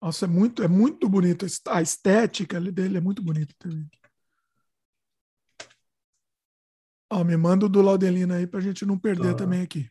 Nossa, 0.00 0.26
é 0.26 0.28
muito, 0.28 0.62
é 0.62 0.68
muito 0.68 1.08
bonito. 1.08 1.46
A 1.68 1.82
estética 1.82 2.60
dele 2.60 2.98
é 2.98 3.00
muito 3.00 3.22
bonita 3.22 3.54
também. 3.58 3.88
Ó, 7.10 7.22
me 7.24 7.36
manda 7.36 7.66
o 7.66 7.68
do 7.68 7.80
Laudelino 7.80 8.34
aí 8.34 8.46
pra 8.46 8.60
gente 8.60 8.84
não 8.84 8.98
perder 8.98 9.32
tô, 9.32 9.36
também 9.36 9.62
aqui. 9.62 9.88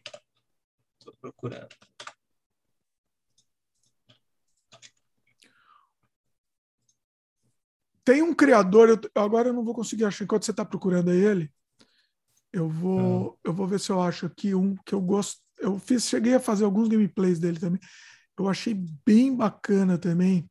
Tô 1.00 1.14
procurando. 1.20 1.70
Tem 8.04 8.22
um 8.22 8.36
criador, 8.36 8.90
eu, 8.90 9.00
agora 9.16 9.50
eu 9.50 9.54
não 9.54 9.64
vou 9.64 9.74
conseguir 9.74 10.06
achar 10.06 10.26
enquanto 10.26 10.46
você 10.46 10.52
está 10.52 10.64
procurando 10.64 11.10
aí 11.10 11.18
ele. 11.18 11.52
Eu 12.54 12.70
vou, 12.70 13.32
hum. 13.32 13.38
eu 13.44 13.54
vou 13.54 13.66
ver 13.68 13.80
se 13.80 13.92
eu 13.92 14.00
acho 14.00 14.28
aqui 14.28 14.54
um 14.54 14.76
que 14.86 14.94
eu 14.94 15.02
gosto. 15.02 15.42
Eu 15.58 15.80
fiz, 15.80 16.06
cheguei 16.06 16.36
a 16.36 16.40
fazer 16.40 16.66
alguns 16.66 16.88
gameplays 16.88 17.40
dele 17.40 17.60
também. 17.60 17.80
Eu 18.38 18.48
achei 18.50 18.74
bem 19.06 19.36
bacana 19.36 19.98
também. 19.98 20.50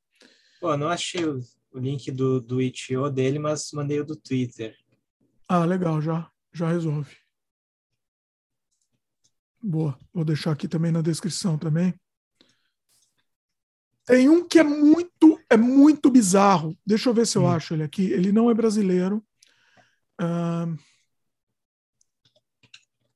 Pô, 0.60 0.76
não 0.76 0.88
achei 0.88 1.24
o, 1.24 1.40
o 1.72 1.78
link 1.78 2.10
do, 2.10 2.40
do 2.40 2.60
itch.io 2.60 3.10
dele, 3.10 3.38
mas 3.38 3.70
mandei 3.72 4.00
o 4.00 4.04
do 4.04 4.16
Twitter. 4.16 4.76
Ah, 5.48 5.64
legal, 5.64 6.00
já 6.00 6.30
já 6.54 6.68
resolve. 6.68 7.16
Boa, 9.60 9.98
vou 10.12 10.24
deixar 10.24 10.52
aqui 10.52 10.68
também 10.68 10.92
na 10.92 11.02
descrição 11.02 11.58
também. 11.58 11.92
Tem 14.06 14.28
um 14.28 14.46
que 14.46 14.58
é 14.58 14.62
muito, 14.62 15.40
é 15.50 15.56
muito 15.56 16.10
bizarro. 16.10 16.78
Deixa 16.86 17.08
eu 17.08 17.14
ver 17.14 17.26
se 17.26 17.36
eu 17.36 17.42
hum. 17.42 17.50
acho 17.50 17.74
ele 17.74 17.82
aqui. 17.82 18.04
Ele 18.12 18.30
não 18.30 18.50
é 18.50 18.54
brasileiro. 18.54 19.24
Uh... 20.20 20.78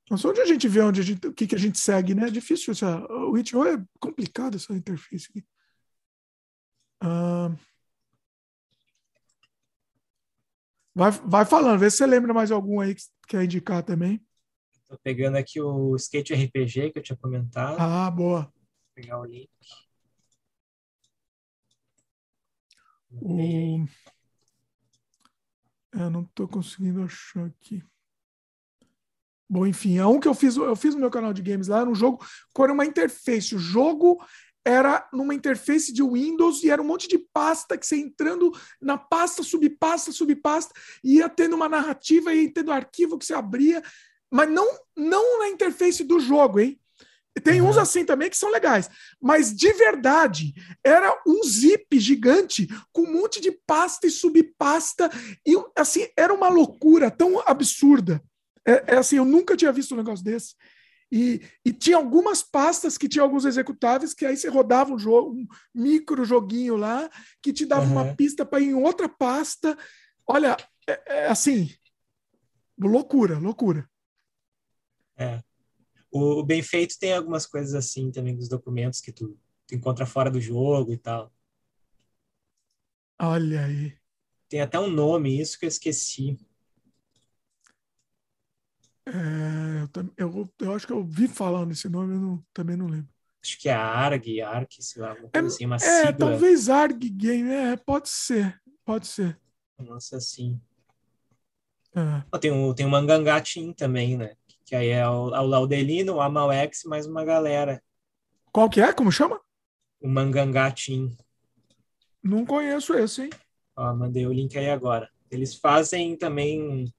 Mas 0.09 0.25
onde 0.25 0.41
a 0.41 0.45
gente 0.45 0.67
vê 0.67 0.81
onde 0.81 1.01
a 1.01 1.03
gente, 1.03 1.27
o 1.27 1.33
que, 1.33 1.45
que 1.45 1.55
a 1.55 1.59
gente 1.59 1.77
segue, 1.77 2.15
né? 2.15 2.27
É 2.27 2.31
difícil. 2.31 2.71
Essa, 2.71 3.05
o 3.11 3.37
itch.io 3.37 3.63
é 3.65 3.83
complicado 3.99 4.55
essa 4.55 4.73
interface 4.73 5.27
aqui. 5.29 5.45
Uh... 7.03 7.55
Vai, 10.95 11.11
vai 11.11 11.45
falando, 11.45 11.79
vê 11.79 11.89
se 11.89 11.97
você 11.97 12.05
lembra 12.07 12.33
mais 12.33 12.51
algum 12.51 12.79
aí 12.79 12.95
que 12.95 13.03
quer 13.27 13.43
indicar 13.43 13.83
também. 13.83 14.21
Tô 14.87 14.97
pegando 14.97 15.37
aqui 15.37 15.61
o 15.61 15.95
Skate 15.95 16.33
RPG 16.33 16.91
que 16.91 16.99
eu 16.99 17.03
tinha 17.03 17.17
comentado. 17.17 17.77
Ah, 17.79 18.09
boa. 18.09 18.41
Vou 18.41 18.51
pegar 18.95 19.19
o 19.19 19.25
link. 19.25 19.49
O... 23.11 23.85
Eu 25.93 26.09
não 26.09 26.23
estou 26.23 26.47
conseguindo 26.47 27.03
achar 27.03 27.45
aqui. 27.45 27.83
Bom, 29.49 29.65
enfim, 29.65 29.97
é 29.97 30.05
um 30.05 30.19
que 30.19 30.27
eu 30.27 30.33
fiz, 30.35 30.55
eu 30.55 30.75
fiz 30.75 30.93
no 30.93 31.01
meu 31.01 31.09
canal 31.09 31.33
de 31.33 31.41
games 31.41 31.67
lá, 31.67 31.79
era 31.79 31.89
um 31.89 31.95
jogo 31.95 32.23
com 32.53 32.63
uma 32.65 32.85
interface. 32.85 33.55
O 33.55 33.59
jogo 33.59 34.21
era 34.63 35.07
numa 35.11 35.33
interface 35.33 35.91
de 35.91 36.03
Windows 36.03 36.63
e 36.63 36.69
era 36.69 36.81
um 36.81 36.85
monte 36.85 37.07
de 37.07 37.17
pasta 37.17 37.75
que 37.75 37.87
você 37.87 37.95
entrando 37.95 38.51
na 38.79 38.97
pasta, 38.97 39.41
subpasta, 39.41 40.11
subpasta, 40.11 40.73
ia 41.03 41.27
tendo 41.27 41.55
uma 41.55 41.67
narrativa, 41.67 42.33
ia 42.33 42.53
tendo 42.53 42.71
arquivo 42.71 43.17
que 43.17 43.25
você 43.25 43.33
abria, 43.33 43.81
mas 44.31 44.49
não, 44.49 44.67
não 44.95 45.39
na 45.39 45.49
interface 45.49 46.03
do 46.03 46.19
jogo, 46.19 46.59
hein? 46.59 46.79
Tem 47.43 47.61
uhum. 47.61 47.69
uns 47.69 47.77
assim 47.77 48.03
também 48.03 48.29
que 48.29 48.37
são 48.37 48.51
legais, 48.51 48.89
mas 49.21 49.55
de 49.55 49.71
verdade 49.73 50.53
era 50.83 51.19
um 51.25 51.41
zip 51.43 51.99
gigante 51.99 52.67
com 52.91 53.03
um 53.03 53.13
monte 53.13 53.39
de 53.39 53.51
pasta 53.51 54.07
e 54.07 54.11
subpasta 54.11 55.09
e 55.47 55.55
assim 55.75 56.07
era 56.17 56.33
uma 56.33 56.49
loucura 56.49 57.09
tão 57.09 57.39
absurda. 57.47 58.21
É, 58.69 58.95
é 58.95 58.97
assim, 58.97 59.17
eu 59.17 59.25
nunca 59.25 59.57
tinha 59.57 59.71
visto 59.71 59.93
um 59.93 59.97
negócio 59.97 60.23
desse. 60.23 60.55
E, 61.11 61.41
e, 61.65 61.73
tinha 61.73 61.97
algumas 61.97 62.43
pastas 62.43 62.95
que 62.95 63.09
tinha 63.09 63.23
alguns 63.23 63.43
executáveis 63.43 64.13
que 64.13 64.23
aí 64.27 64.37
você 64.37 64.47
rodava 64.47 64.93
um 64.93 64.99
jogo, 64.99 65.31
um 65.31 65.47
micro 65.73 66.23
joguinho 66.23 66.75
lá, 66.75 67.09
que 67.41 67.51
te 67.51 67.65
dava 67.65 67.85
uhum. 67.85 67.93
uma 67.93 68.15
pista 68.15 68.45
para 68.45 68.59
ir 68.59 68.67
em 68.67 68.73
outra 68.75 69.09
pasta. 69.09 69.75
Olha, 70.27 70.55
é, 70.87 71.01
é 71.07 71.27
assim, 71.27 71.73
loucura, 72.77 73.39
loucura. 73.39 73.89
É. 75.17 75.41
O, 76.11 76.39
o 76.39 76.43
Bem 76.43 76.61
Feito 76.61 76.99
tem 76.99 77.13
algumas 77.13 77.47
coisas 77.47 77.73
assim 77.73 78.11
também 78.11 78.35
dos 78.35 78.47
documentos 78.47 79.01
que 79.01 79.11
tu, 79.11 79.35
tu 79.65 79.73
encontra 79.73 80.05
fora 80.05 80.29
do 80.29 80.39
jogo 80.39 80.93
e 80.93 80.97
tal. 80.97 81.33
Olha 83.19 83.65
aí. 83.65 83.97
Tem 84.47 84.61
até 84.61 84.79
um 84.79 84.89
nome, 84.89 85.41
isso 85.41 85.57
que 85.57 85.65
eu 85.65 85.69
esqueci. 85.69 86.37
É, 89.09 89.99
eu, 90.17 90.27
eu, 90.27 90.49
eu, 90.59 90.73
acho 90.75 90.85
que 90.85 90.93
eu 90.93 91.03
vi 91.03 91.27
falando 91.27 91.71
esse 91.71 91.89
nome, 91.89 92.13
eu 92.13 92.19
não, 92.19 92.45
também 92.53 92.75
não 92.75 92.87
lembro. 92.87 93.09
Acho 93.43 93.57
que 93.59 93.69
é 93.69 93.73
ARG, 93.73 94.41
ARC, 94.41 94.71
sei 94.79 95.01
lá, 95.01 95.15
é, 95.33 95.39
assim, 95.39 95.65
uma 95.65 95.77
é, 95.77 95.79
sigla. 95.79 96.13
talvez 96.13 96.69
ARG 96.69 97.09
Game, 97.09 97.49
é, 97.49 97.75
pode 97.77 98.09
ser, 98.09 98.59
pode 98.85 99.07
ser. 99.07 99.39
Nossa, 99.79 100.17
assim. 100.17 100.59
É. 101.95 102.37
tem, 102.37 102.51
o, 102.51 102.73
tem 102.73 102.85
o 102.85 102.89
Mangangá 102.89 103.41
Team 103.41 103.73
também, 103.73 104.17
né? 104.17 104.35
Que 104.65 104.75
aí 104.75 104.89
é 104.89 105.07
o, 105.07 105.33
é 105.33 105.39
o 105.39 105.45
Laudelino, 105.45 106.15
o 106.15 106.21
Amalex, 106.21 106.83
mais 106.83 107.07
uma 107.07 107.25
galera. 107.25 107.81
Qual 108.51 108.69
que 108.69 108.81
é? 108.81 108.93
Como 108.93 109.11
chama? 109.11 109.41
O 109.99 110.07
Mangangá 110.07 110.71
Team. 110.71 111.15
Não 112.21 112.45
conheço 112.45 112.93
esse, 112.93 113.23
hein? 113.23 113.29
Ó, 113.75 113.93
mandei 113.95 114.27
o 114.27 114.33
link 114.33 114.55
aí 114.57 114.69
agora. 114.69 115.09
Eles 115.31 115.55
fazem 115.55 116.15
também 116.15 116.93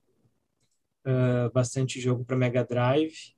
uh, 1.06 1.50
bastante 1.52 2.00
jogo 2.00 2.24
para 2.24 2.36
Mega 2.36 2.64
Drive. 2.64 3.34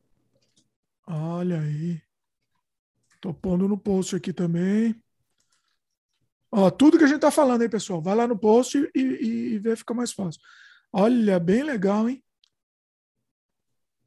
Olha 1.07 1.61
aí. 1.61 2.01
Tô 3.21 3.33
pondo 3.33 3.69
no 3.69 3.79
post 3.79 4.17
aqui 4.17 4.33
também. 4.33 5.01
Ó, 6.51 6.71
tudo 6.71 6.99
que 6.99 7.05
a 7.05 7.07
gente 7.07 7.21
tá 7.21 7.31
falando 7.31 7.63
aí, 7.63 7.69
pessoal, 7.69 8.03
vai 8.03 8.15
lá 8.15 8.27
no 8.27 8.39
post 8.39 8.79
e, 8.95 8.99
e, 8.99 9.55
e 9.55 9.59
vê, 9.59 9.75
fica 9.75 9.95
mais 9.95 10.13
fácil. 10.13 10.41
Olha, 10.93 11.41
bem 11.41 11.63
legal, 11.63 12.09
hein? 12.09 12.23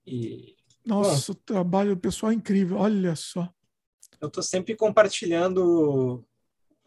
E, 0.05 0.55
Nossa, 0.85 1.31
o 1.31 1.35
trabalho 1.35 1.95
do 1.95 2.01
pessoal 2.01 2.31
é 2.31 2.35
incrível, 2.35 2.77
olha 2.77 3.15
só. 3.15 3.51
Eu 4.21 4.29
tô 4.29 4.41
sempre 4.41 4.75
compartilhando 4.75 6.23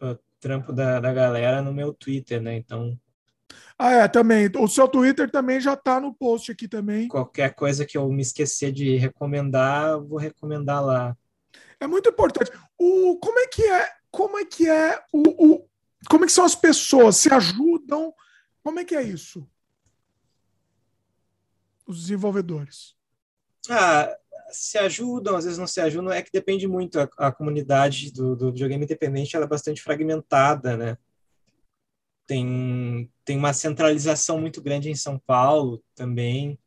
o 0.00 0.18
trampo 0.38 0.72
da, 0.72 1.00
da 1.00 1.12
galera 1.12 1.60
no 1.60 1.72
meu 1.72 1.92
Twitter, 1.92 2.40
né? 2.40 2.56
Então. 2.56 2.98
Ah, 3.78 3.92
é, 3.92 4.08
também. 4.08 4.50
O 4.56 4.68
seu 4.68 4.88
Twitter 4.88 5.30
também 5.30 5.60
já 5.60 5.76
tá 5.76 6.00
no 6.00 6.12
post 6.12 6.50
aqui 6.50 6.66
também. 6.66 7.08
Qualquer 7.08 7.54
coisa 7.54 7.86
que 7.86 7.96
eu 7.96 8.08
me 8.10 8.22
esquecer 8.22 8.72
de 8.72 8.96
recomendar, 8.96 10.00
vou 10.00 10.18
recomendar 10.18 10.84
lá. 10.84 11.16
É 11.80 11.86
muito 11.86 12.08
importante. 12.08 12.50
O, 12.76 13.16
como 13.16 13.38
é 13.38 13.46
que 13.46 13.62
é? 13.62 13.88
Como 14.10 14.38
é 14.38 14.44
que 14.44 14.68
é 14.68 15.00
o, 15.12 15.54
o 15.54 15.68
como 16.08 16.24
é 16.24 16.26
que 16.26 16.32
são 16.32 16.44
as 16.44 16.54
pessoas? 16.54 17.16
Se 17.16 17.32
ajudam? 17.32 18.12
Como 18.62 18.80
é 18.80 18.84
que 18.84 18.94
é 18.94 19.02
isso? 19.02 19.48
Os 21.86 22.02
desenvolvedores. 22.02 22.94
Ah, 23.68 24.16
se 24.50 24.78
ajudam, 24.78 25.36
às 25.36 25.44
vezes 25.44 25.58
não 25.58 25.66
se 25.66 25.80
ajudam, 25.80 26.12
é 26.12 26.22
que 26.22 26.32
depende 26.32 26.66
muito. 26.66 27.00
A, 27.00 27.08
a 27.18 27.32
comunidade 27.32 28.12
do, 28.12 28.36
do 28.36 28.52
videogame 28.52 28.84
independente 28.84 29.34
ela 29.34 29.44
é 29.44 29.48
bastante 29.48 29.82
fragmentada, 29.82 30.76
né? 30.76 30.98
Tem, 32.28 33.10
tem 33.24 33.38
uma 33.38 33.54
centralização 33.54 34.38
muito 34.38 34.60
grande 34.60 34.90
em 34.90 34.94
São 34.94 35.18
Paulo 35.18 35.82
também, 35.94 36.58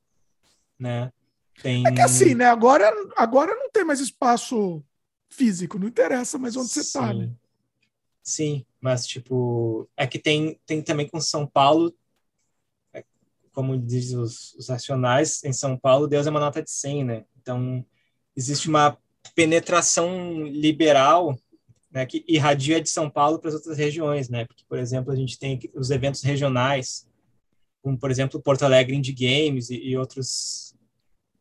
né? 0.77 1.13
Tem... 1.61 1.85
É 1.85 1.91
que 1.91 2.01
assim, 2.01 2.33
né? 2.33 2.45
Agora, 2.45 2.91
agora 3.15 3.55
não 3.55 3.69
tem 3.69 3.85
mais 3.85 3.99
espaço 3.99 4.83
físico, 5.29 5.77
não 5.77 5.87
interessa 5.87 6.39
mais 6.39 6.55
onde 6.57 6.69
você 6.69 6.79
está, 6.79 7.13
né? 7.13 7.31
Sim, 8.23 8.65
mas 8.79 9.05
tipo, 9.05 9.87
é 9.95 10.07
que 10.07 10.17
tem, 10.17 10.59
tem 10.65 10.81
também 10.81 11.07
com 11.07 11.21
São 11.21 11.45
Paulo, 11.45 11.95
é, 12.91 13.05
como 13.53 13.77
diz 13.77 14.13
os, 14.13 14.55
os 14.55 14.67
racionais, 14.67 15.43
em 15.43 15.53
São 15.53 15.77
Paulo, 15.77 16.07
Deus 16.07 16.25
é 16.25 16.31
uma 16.31 16.39
nota 16.39 16.63
de 16.63 16.71
100, 16.71 17.05
né? 17.05 17.25
Então, 17.39 17.85
existe 18.35 18.67
uma 18.67 18.97
penetração 19.35 20.43
liberal 20.43 21.37
né, 21.91 22.05
que 22.05 22.23
irradia 22.27 22.81
de 22.81 22.89
São 22.89 23.09
Paulo 23.09 23.39
para 23.39 23.49
as 23.49 23.55
outras 23.55 23.77
regiões, 23.77 24.29
né? 24.29 24.45
Porque, 24.45 24.63
por 24.67 24.77
exemplo, 24.77 25.11
a 25.11 25.15
gente 25.15 25.37
tem 25.37 25.59
os 25.75 25.91
eventos 25.91 26.21
regionais, 26.23 27.07
como, 27.81 27.97
por 27.97 28.09
exemplo, 28.09 28.41
Porto 28.41 28.63
Alegre 28.63 28.95
Indie 28.95 29.13
Games 29.13 29.69
e, 29.69 29.75
e 29.75 29.97
outros 29.97 30.71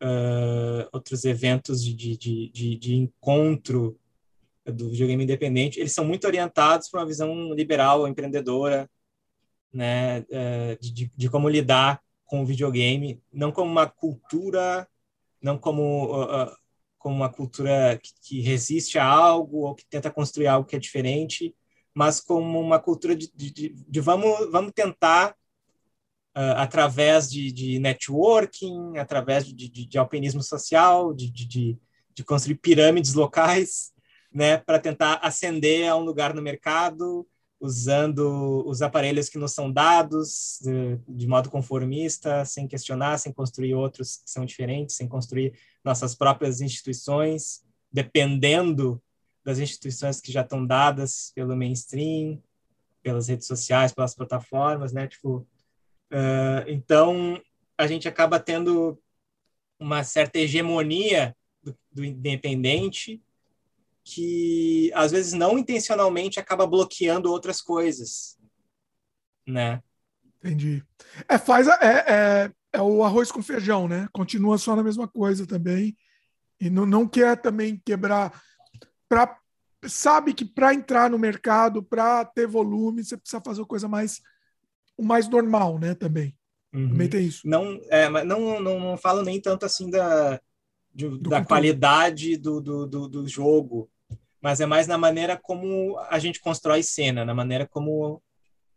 uh, 0.03 0.89
outros 0.93 1.25
eventos 1.25 1.85
de, 1.85 1.95
de, 1.95 2.51
de, 2.51 2.77
de, 2.77 2.95
encontro 2.95 3.99
do 4.65 4.91
videogame 4.91 5.25
independente, 5.25 5.79
eles 5.79 5.93
são 5.93 6.05
muito 6.05 6.27
orientados 6.27 6.89
para 6.89 7.01
uma 7.01 7.07
visão 7.07 7.53
liberal, 7.55 8.07
empreendedora, 8.07 8.89
né, 9.73 10.21
uh, 10.21 10.79
de, 10.81 11.11
de, 11.15 11.31
como 11.31 11.49
lidar 11.49 12.01
com 12.25 12.43
o 12.43 12.47
videogame, 12.47 13.23
não 13.33 13.53
como 13.53 13.71
uma 13.71 13.87
cultura, 13.89 14.87
não 15.41 15.59
como, 15.59 16.23
uh, 16.23 16.51
como 17.01 17.17
uma 17.17 17.33
cultura 17.33 17.99
que, 18.01 18.11
que, 18.23 18.41
resiste 18.43 18.99
a 18.99 19.05
algo 19.05 19.67
ou 19.67 19.75
que 19.75 19.87
tenta 19.87 20.11
construir 20.11 20.47
algo 20.47 20.69
que 20.69 20.77
é 20.77 20.79
diferente, 20.79 21.57
mas 21.95 22.21
como 22.21 22.61
uma 22.61 22.79
cultura 22.79 23.17
de, 23.17 23.29
de, 23.35 23.75
de 23.75 24.01
vamos, 24.01 24.51
vamos 24.53 24.73
tentar 24.73 25.31
uh, 26.37 26.55
através 26.57 27.31
de, 27.31 27.51
de, 27.51 27.79
networking, 27.79 28.99
através 28.99 29.47
de, 29.47 29.55
de, 29.55 29.87
de 29.87 29.99
alpinismo 29.99 30.43
social, 30.43 31.15
de, 31.15 31.31
de, 31.31 31.79
de, 32.15 32.25
construir 32.25 32.57
pirâmides 32.57 33.15
locais, 33.15 33.93
né, 34.31 34.59
para 34.59 34.79
tentar 34.79 35.15
ascender 35.23 35.89
a 35.89 35.97
um 35.97 36.05
lugar 36.05 36.35
no 36.35 36.43
mercado, 36.43 37.27
usando 37.59 38.63
os 38.67 38.83
aparelhos 38.83 39.31
que 39.31 39.39
nos 39.39 39.53
são 39.53 39.73
dados 39.73 40.59
de, 40.63 40.99
de, 41.09 41.27
modo 41.27 41.51
conformista, 41.51 42.45
sem 42.45 42.69
questionar, 42.69 43.19
sem 43.19 43.33
construir 43.33 43.75
outros 43.75 44.19
que 44.19 44.31
são 44.31 44.45
diferentes, 44.45 44.97
sem 44.97 45.09
construir 45.09 45.55
nossas 45.85 46.15
próprias 46.15 46.61
instituições, 46.61 47.65
dependendo 47.93 49.03
das 49.45 49.59
instituições 49.59 50.21
que 50.21 50.31
já 50.31 50.43
estão 50.43 50.65
dadas 50.67 51.33
pelo 51.35 51.57
mainstream, 51.57 52.43
pelas 53.03 53.29
redes 53.29 53.47
sociais, 53.47 53.93
pelas 53.93 54.15
plataformas, 54.15 54.93
né? 54.93 55.09
Tipo, 55.09 55.47
Uh, 56.11 56.67
então, 56.67 57.41
a 57.79 57.87
gente 57.87 58.09
acaba 58.09 58.41
tendo 58.41 59.01
uma 59.79 60.03
certa 60.03 60.39
hegemonia 60.39 61.37
do, 61.63 61.79
do, 61.91 62.05
independente 62.05 63.23
que, 64.03 64.91
às 64.93 65.13
vezes, 65.13 65.33
não 65.33 65.57
intencionalmente 65.57 66.41
acaba 66.41 66.67
bloqueando 66.67 67.31
outras 67.31 67.63
coisas, 67.63 68.37
né? 69.47 69.81
Entendi. 70.43 70.85
É, 71.29 71.39
faz 71.39 71.69
a, 71.69 71.79
é, 71.81 72.05
é, 72.09 72.53
é, 72.73 72.81
o 72.81 73.03
arroz 73.03 73.33
com 73.33 73.43
feijão, 73.43 73.89
né? 73.89 74.09
Continua 74.13 74.59
só 74.59 74.77
na 74.77 74.83
mesma 74.83 75.09
coisa 75.09 75.47
também 75.47 75.97
e 76.61 76.69
não, 76.69 76.87
não 76.87 77.09
quer 77.09 77.41
também 77.41 77.81
quebrar. 77.85 78.41
Pra, 79.09 79.37
sabe 79.87 80.35
que 80.35 80.45
para 80.45 80.75
entrar 80.75 81.11
no 81.11 81.19
mercado, 81.19 81.83
para 81.83 82.25
ter 82.25 82.47
volume, 82.47 83.03
você 83.03 83.17
precisa 83.17 83.43
fazer 83.45 83.65
coisa 83.65 83.89
mais 83.89 84.21
o 85.01 85.03
mais 85.03 85.27
normal, 85.29 85.79
né, 85.79 85.95
também. 85.95 86.37
Uhum. 86.75 86.91
Também 86.91 87.09
tem 87.09 87.25
isso. 87.25 87.49
Não, 87.49 87.81
é, 87.89 88.09
mas 88.11 88.27
não, 88.27 88.61
não, 88.61 88.79
não 88.79 88.97
falo 88.99 89.23
nem 89.23 89.41
tanto 89.41 89.65
assim 89.65 89.89
da, 89.89 90.39
de, 90.95 91.19
da 91.19 91.43
qualidade 91.43 92.37
do, 92.37 92.61
do, 92.61 92.87
do, 92.87 93.09
do, 93.09 93.27
jogo, 93.27 93.91
mas 94.43 94.61
é 94.61 94.67
mais 94.67 94.87
na 94.87 94.99
maneira 94.99 95.39
como 95.39 95.99
a 96.11 96.19
gente 96.19 96.39
constrói 96.39 96.83
cena, 96.83 97.25
na 97.25 97.35
maneira 97.35 97.67
como 97.67 98.23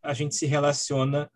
a 0.01 0.13
gente 0.13 0.33
se 0.33 0.45
relaciona 0.45 1.29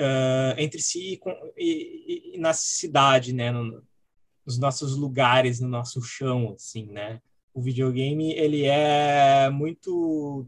uh, 0.00 0.58
entre 0.58 0.80
si 0.80 1.12
e, 1.12 1.16
com, 1.16 1.30
e, 1.56 2.34
e, 2.34 2.38
na 2.38 2.52
cidade, 2.52 3.32
né, 3.32 3.50
no, 3.50 3.82
nos 4.46 4.58
nossos 4.58 4.96
lugares, 4.96 5.60
no 5.60 5.68
nosso 5.68 6.00
chão, 6.02 6.54
assim, 6.54 6.86
né. 6.86 7.20
O 7.52 7.60
videogame 7.60 8.32
ele 8.32 8.64
é 8.64 9.50
muito 9.50 10.46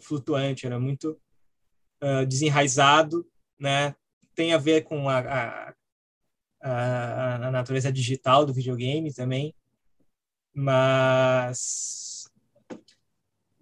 flutuante, 0.00 0.66
era 0.66 0.76
é 0.76 0.78
muito 0.78 1.20
uh, 2.02 2.26
desenraizado, 2.26 3.26
né? 3.58 3.94
Tem 4.34 4.52
a 4.52 4.58
ver 4.58 4.82
com 4.82 5.08
a, 5.08 5.18
a, 5.18 5.74
a, 6.62 7.34
a 7.48 7.50
natureza 7.50 7.92
digital 7.92 8.46
do 8.46 8.54
videogame 8.54 9.12
também, 9.12 9.54
mas 10.54 12.11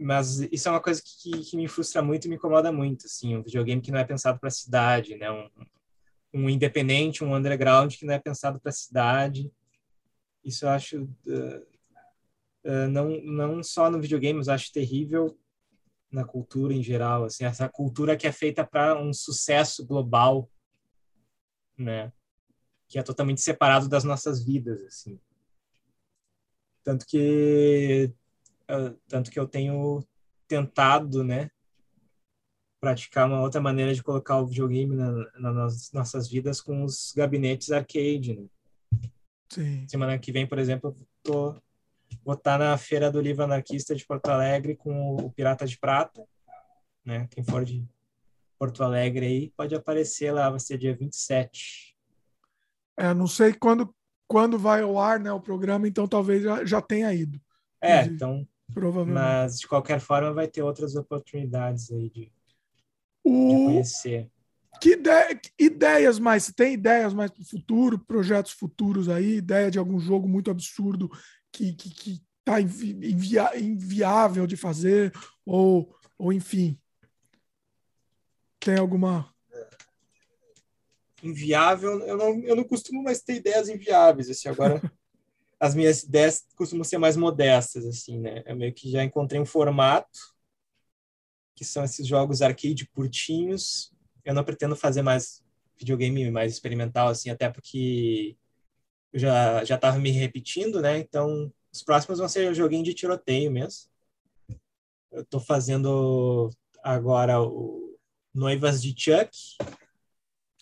mas 0.01 0.41
isso 0.51 0.69
é 0.69 0.71
uma 0.71 0.81
coisa 0.81 1.03
que, 1.05 1.31
que 1.43 1.57
me 1.57 1.69
frustra 1.69 2.03
muito 2.03 2.25
e 2.25 2.29
me 2.29 2.37
incomoda 2.37 2.73
muito, 2.73 3.07
assim, 3.07 3.37
um 3.37 3.43
videogame 3.43 3.83
que 3.83 3.93
não 3.93 3.99
é 3.99 4.05
pensado 4.05 4.39
para 4.39 4.49
a 4.49 4.53
cidade, 4.53 5.17
né, 5.17 5.31
um, 5.31 5.49
um 6.33 6.49
independente, 6.49 7.23
um 7.23 7.35
underground 7.35 7.95
que 7.95 8.07
não 8.07 8.15
é 8.15 8.19
pensado 8.19 8.59
para 8.59 8.71
a 8.71 8.73
cidade, 8.73 9.53
isso 10.45 10.65
eu 10.65 10.71
acho 10.71 11.03
uh, 11.03 11.67
uh, 12.65 12.89
não 12.89 13.21
não 13.21 13.63
só 13.63 13.91
no 13.91 14.01
videogame, 14.01 14.39
mas 14.39 14.49
acho 14.49 14.73
terrível 14.73 15.39
na 16.11 16.25
cultura 16.25 16.75
em 16.75 16.83
geral, 16.83 17.25
assim, 17.25 17.45
essa 17.45 17.69
cultura 17.69 18.17
que 18.17 18.27
é 18.27 18.33
feita 18.33 18.67
para 18.67 19.01
um 19.01 19.13
sucesso 19.13 19.87
global, 19.87 20.51
né? 21.79 22.13
Que 22.89 22.99
é 22.99 23.03
totalmente 23.03 23.41
separado 23.41 23.89
das 23.89 24.03
nossas 24.03 24.43
vidas, 24.43 24.83
assim. 24.83 25.21
Tanto 26.83 27.07
que 27.07 28.13
uh, 28.71 28.99
tanto 29.09 29.31
que 29.31 29.39
eu 29.39 29.47
tenho 29.47 30.03
tentado, 30.47 31.23
né, 31.23 31.51
praticar 32.81 33.27
uma 33.27 33.41
outra 33.41 33.61
maneira 33.61 33.95
de 33.95 34.03
colocar 34.03 34.39
o 34.39 34.47
videogame 34.47 34.97
na, 34.97 35.13
na, 35.39 35.53
nas 35.53 35.93
nossas 35.93 36.29
vidas 36.29 36.61
com 36.61 36.83
os 36.83 37.13
gabinetes 37.15 37.71
arcade. 37.71 38.37
Né? 38.37 38.47
Sim. 39.53 39.87
Semana 39.87 40.19
que 40.19 40.33
vem, 40.33 40.47
por 40.47 40.59
exemplo, 40.59 40.97
tô, 41.23 41.55
vou 42.25 42.35
estar 42.35 42.59
na 42.59 42.77
Feira 42.79 43.11
do 43.11 43.21
Livro 43.21 43.45
Anarquista 43.45 43.95
de 43.95 44.07
Porto 44.07 44.29
Alegre 44.29 44.75
com 44.75 45.17
o 45.17 45.31
Pirata 45.31 45.67
de 45.67 45.79
Prata. 45.79 46.25
Né? 47.05 47.29
Quem 47.31 47.45
for 47.45 47.65
de 47.65 47.87
Porto 48.59 48.83
Alegre 48.83 49.27
aí 49.27 49.51
pode 49.51 49.75
aparecer 49.75 50.33
lá, 50.33 50.49
vai 50.49 50.61
ser 50.61 50.79
dia 50.79 50.97
27. 50.97 51.97
É, 52.97 53.13
não 53.13 53.27
sei 53.27 53.53
quando, 53.53 53.95
quando 54.27 54.59
vai 54.59 54.83
ao 54.83 54.99
ar 54.99 55.21
né, 55.21 55.33
o 55.33 55.41
programa, 55.41 55.87
então 55.87 56.07
talvez 56.09 56.43
já, 56.43 56.65
já 56.65 56.81
tenha 56.81 57.13
ido. 57.13 57.41
É, 57.81 58.05
então. 58.05 58.47
Provavelmente. 58.73 59.15
Mas, 59.15 59.61
de 59.61 59.67
qualquer 59.67 60.01
forma, 60.01 60.33
vai 60.33 60.49
ter 60.49 60.63
outras 60.63 60.95
oportunidades 60.97 61.91
aí 61.91 62.11
de, 62.11 62.33
o... 63.25 63.49
de 63.49 63.55
conhecer. 63.67 64.31
Que, 64.81 64.93
ideia, 64.93 65.35
que 65.35 65.51
ideias 65.59 66.19
mais? 66.19 66.45
Você 66.45 66.53
tem 66.53 66.75
ideias 66.75 67.13
mais 67.13 67.31
para 67.31 67.43
o 67.43 67.45
futuro, 67.45 67.99
projetos 67.99 68.53
futuros 68.53 69.09
aí, 69.09 69.37
ideia 69.37 69.71
de 69.71 69.79
algum 69.79 69.99
jogo 69.99 70.29
muito 70.29 70.51
absurdo 70.51 71.11
que, 71.53 71.73
que, 71.75 71.91
que 71.91 72.23
tá 72.45 72.61
invia, 72.61 73.59
inviável 73.59 74.47
de 74.47 74.57
fazer, 74.57 75.13
ou, 75.45 75.95
ou 76.19 76.33
enfim. 76.33 76.79
Tem 78.59 78.77
alguma. 78.79 79.33
Inviável, 81.23 82.01
eu 82.01 82.17
não, 82.17 82.41
eu 82.45 82.57
não 82.57 82.65
costumo 82.65 83.03
mais 83.03 83.21
ter 83.21 83.35
ideias 83.35 83.69
inviáveis. 83.69 84.31
Assim, 84.31 84.49
agora, 84.49 84.81
as 85.61 85.75
minhas 85.75 86.03
ideias 86.03 86.47
costumam 86.57 86.83
ser 86.83 86.97
mais 86.97 87.19
modestas, 87.19 87.85
assim, 87.85 88.19
né? 88.19 88.43
Eu 88.47 88.57
meio 88.57 88.73
que 88.73 88.91
já 88.91 89.05
encontrei 89.05 89.39
um 89.39 89.45
formato, 89.45 90.35
que 91.55 91.67
são 91.67 91.85
esses 91.85 92.07
jogos 92.07 92.41
arcade 92.41 92.89
curtinhos. 92.89 93.93
Eu 94.25 94.33
não 94.33 94.43
pretendo 94.43 94.75
fazer 94.75 95.03
mais 95.03 95.45
videogame 95.79 96.31
mais 96.31 96.51
experimental, 96.51 97.09
assim, 97.09 97.29
até 97.29 97.51
porque 97.51 98.39
eu 99.13 99.21
já 99.21 99.63
já 99.65 99.75
estava 99.75 99.99
me 99.99 100.11
repetindo, 100.11 100.81
né? 100.81 100.99
Então, 100.99 101.53
os 101.71 101.83
próximos 101.83 102.19
vão 102.19 102.29
ser 102.29 102.55
joguinho 102.55 102.85
de 102.85 102.95
tiroteio 102.95 103.51
mesmo. 103.51 103.91
Eu 105.13 105.21
estou 105.23 105.41
fazendo 105.41 106.49
agora 106.83 107.43
o 107.43 107.99
Noivas 108.33 108.81
de 108.81 108.95
Chuck, 108.97 109.31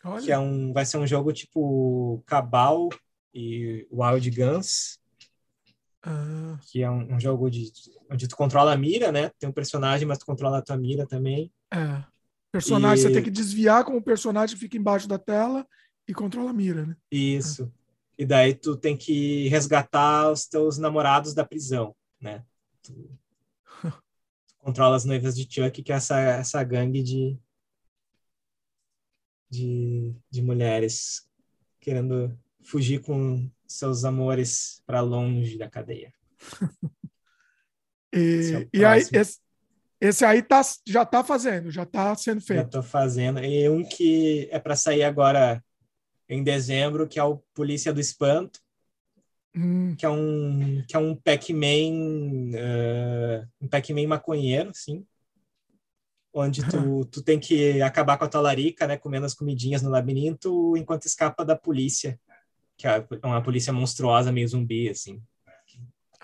Olha. 0.05 0.25
que 0.25 0.33
é 0.33 0.39
um 0.39 0.73
vai 0.73 0.85
ser 0.85 0.97
um 0.97 1.07
jogo 1.07 1.33
tipo 1.33 2.21
Cabal 2.27 2.89
e 3.35 3.87
Wild 3.91 4.31
Guns, 4.31 4.99
ah. 6.03 6.59
que 6.71 6.83
é 6.83 6.91
um, 6.91 7.15
um, 7.15 7.21
jogo 7.21 7.51
de, 7.51 7.71
onde 8.11 8.29
tu 8.29 8.37
controla 8.37 8.73
a 8.73 8.77
mira, 8.77 9.13
né? 9.13 9.31
Tem 9.39 9.49
um 9.49 9.53
personagem, 9.53 10.07
mas 10.07 10.19
tu 10.19 10.27
controla 10.27 10.59
a 10.59 10.63
tua 10.63 10.77
mira 10.77 11.07
também. 11.07 11.53
É. 11.73 12.05
Personagem, 12.51 13.05
e... 13.05 13.09
você 13.09 13.13
tem 13.13 13.23
que 13.23 13.31
desviar 13.31 13.85
como 13.85 13.99
o 13.99 14.03
personagem 14.03 14.57
fica 14.57 14.77
embaixo 14.77 15.07
da 15.07 15.19
tela 15.19 15.67
e 16.07 16.15
controla 16.15 16.51
a 16.51 16.55
mira, 16.55 16.87
né? 16.87 16.97
Isso. 17.11 17.71
E 18.17 18.25
daí 18.25 18.55
tu 18.55 18.77
tem 18.77 18.97
que 18.97 19.49
resgatar 19.49 20.31
os 20.31 20.47
teus 20.47 20.79
namorados 20.79 21.35
da 21.35 21.45
prisão, 21.45 21.95
né? 22.21 22.45
Tu, 22.83 22.93
tu 22.93 23.93
controla 24.59 24.97
as 24.97 25.05
noivas 25.05 25.37
de 25.37 25.43
Chuck, 25.43 25.83
que 25.83 25.93
é 25.93 25.97
essa, 25.97 26.19
essa 26.19 26.65
gangue 26.65 27.03
de, 27.03 27.39
de, 29.51 30.15
de 30.31 30.43
mulheres 30.43 31.29
querendo 31.81 32.37
fugir 32.63 33.01
com 33.01 33.51
seus 33.67 34.05
amores 34.05 34.83
para 34.87 35.01
longe 35.01 35.59
da 35.59 35.69
cadeia. 35.69 36.13
e, 38.13 38.53
é 38.55 38.69
e 38.73 38.85
aí, 38.85 39.03
esse, 39.13 39.39
esse 40.01 40.25
aí 40.25 40.43
tá, 40.43 40.63
já 40.87 41.03
está 41.03 41.23
fazendo, 41.23 41.71
já 41.71 41.83
está 41.83 42.15
sendo 42.15 42.41
feito. 42.41 42.61
Já 42.61 42.67
estou 42.67 42.83
fazendo. 42.83 43.41
E 43.41 43.69
um 43.69 43.85
que 43.85 44.49
é 44.51 44.59
para 44.59 44.77
sair 44.77 45.03
agora 45.03 45.63
em 46.29 46.43
dezembro, 46.43 47.09
que 47.09 47.19
é 47.19 47.25
o 47.25 47.43
Polícia 47.55 47.93
do 47.93 48.01
Espanto, 48.01 48.61
hum. 49.55 49.95
que 49.97 50.05
é 50.05 50.09
um 50.09 50.85
que 50.87 50.95
é 50.95 50.99
um 50.99 51.17
Pac-Man 51.17 52.53
uh, 52.55 53.49
um 53.61 53.69
Pac-Man 53.69 54.07
maconheiro, 54.07 54.71
sim, 54.75 55.07
onde 56.33 56.63
tu, 56.69 57.05
tu 57.07 57.23
tem 57.23 57.41
que 57.41 57.81
acabar 57.83 58.19
com 58.19 58.25
a 58.25 58.29
tua 58.29 58.41
larica, 58.41 58.87
né, 58.87 58.97
comendo 58.97 59.27
as 59.27 59.35
comidinhas 59.35 59.83
no 59.83 59.91
labirinto 59.91 60.77
enquanto 60.77 61.07
escapa 61.07 61.45
da 61.45 61.57
polícia 61.57 62.21
que 62.79 62.87
é 62.87 63.05
uma 63.25 63.43
polícia 63.43 63.73
monstruosa, 63.73 64.31
meio 64.31 64.47
zumbi, 64.47 64.89
assim. 64.89 65.21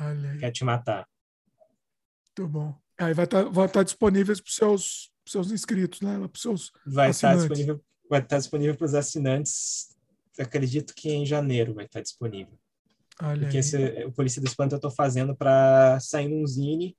Olha 0.00 0.38
quer 0.38 0.52
te 0.52 0.64
matar. 0.64 1.06
Muito 2.38 2.50
bom. 2.50 2.74
Aí 2.96 3.12
vai 3.12 3.24
estar 3.24 3.44
tá, 3.44 3.68
tá 3.68 3.82
disponível 3.82 4.34
para 4.34 4.48
os 4.48 4.54
seus, 4.54 5.12
seus 5.26 5.50
inscritos, 5.50 6.00
né? 6.00 6.16
Para 6.16 6.40
seus 6.40 6.72
vai 6.86 7.10
estar 7.10 7.30
tá 7.30 7.36
disponível 7.36 7.84
vai 8.08 8.20
estar 8.20 8.36
tá 8.36 8.38
disponível 8.38 8.76
para 8.76 8.84
os 8.84 8.94
assinantes. 8.94 9.96
Acredito 10.38 10.94
que 10.94 11.10
em 11.10 11.26
janeiro 11.26 11.74
vai 11.74 11.86
estar 11.86 11.98
tá 11.98 12.02
disponível. 12.02 12.58
Olha 13.22 13.42
Porque 13.42 13.58
esse, 13.58 14.04
o 14.04 14.12
Polícia 14.12 14.40
do 14.40 14.46
Espanto 14.46 14.74
eu 14.74 14.78
estou 14.78 14.90
fazendo 14.90 15.34
para 15.34 15.98
sair 16.00 16.28
num 16.28 16.46
zine, 16.46 16.96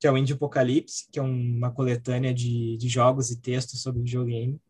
que 0.00 0.06
é 0.06 0.10
o 0.10 0.16
Indie 0.16 0.32
Apocalipse, 0.32 1.06
que 1.10 1.18
é 1.18 1.22
uma 1.22 1.70
coletânea 1.70 2.32
de, 2.32 2.76
de 2.78 2.88
jogos 2.88 3.30
e 3.30 3.40
textos 3.40 3.82
sobre 3.82 4.02
videogame. 4.02 4.60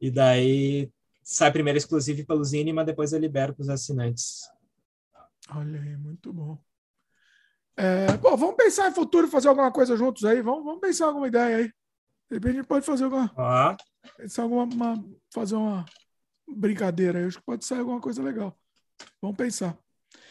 E 0.00 0.10
daí 0.10 0.90
sai 1.30 1.52
primeiro 1.52 1.76
exclusivo 1.76 2.24
pelo 2.24 2.42
Zine, 2.42 2.72
mas 2.72 2.86
depois 2.86 3.12
eu 3.12 3.18
libero 3.18 3.52
para 3.52 3.60
os 3.62 3.68
assinantes. 3.68 4.50
Olha 5.50 5.78
aí, 5.78 5.94
muito 5.94 6.32
bom. 6.32 6.58
É, 7.76 8.16
bom, 8.16 8.34
vamos 8.34 8.56
pensar 8.56 8.90
em 8.90 8.94
futuro, 8.94 9.28
fazer 9.28 9.48
alguma 9.48 9.70
coisa 9.70 9.94
juntos 9.94 10.24
aí. 10.24 10.40
Vamos, 10.40 10.64
vamos 10.64 10.80
pensar 10.80 11.06
alguma 11.06 11.28
ideia 11.28 11.58
aí. 11.58 11.66
De 12.30 12.36
repente 12.36 12.52
a 12.52 12.56
gente 12.56 12.66
pode 12.66 12.86
fazer 12.86 13.04
alguma. 13.04 13.30
Ah. 13.36 13.76
Pensar 14.16 14.44
alguma, 14.44 14.64
uma, 14.64 15.04
fazer 15.30 15.54
uma 15.54 15.84
brincadeira 16.48 17.18
aí. 17.18 17.26
Acho 17.26 17.38
que 17.38 17.44
pode 17.44 17.62
sair 17.62 17.80
alguma 17.80 18.00
coisa 18.00 18.22
legal. 18.22 18.58
Vamos 19.20 19.36
pensar. 19.36 19.76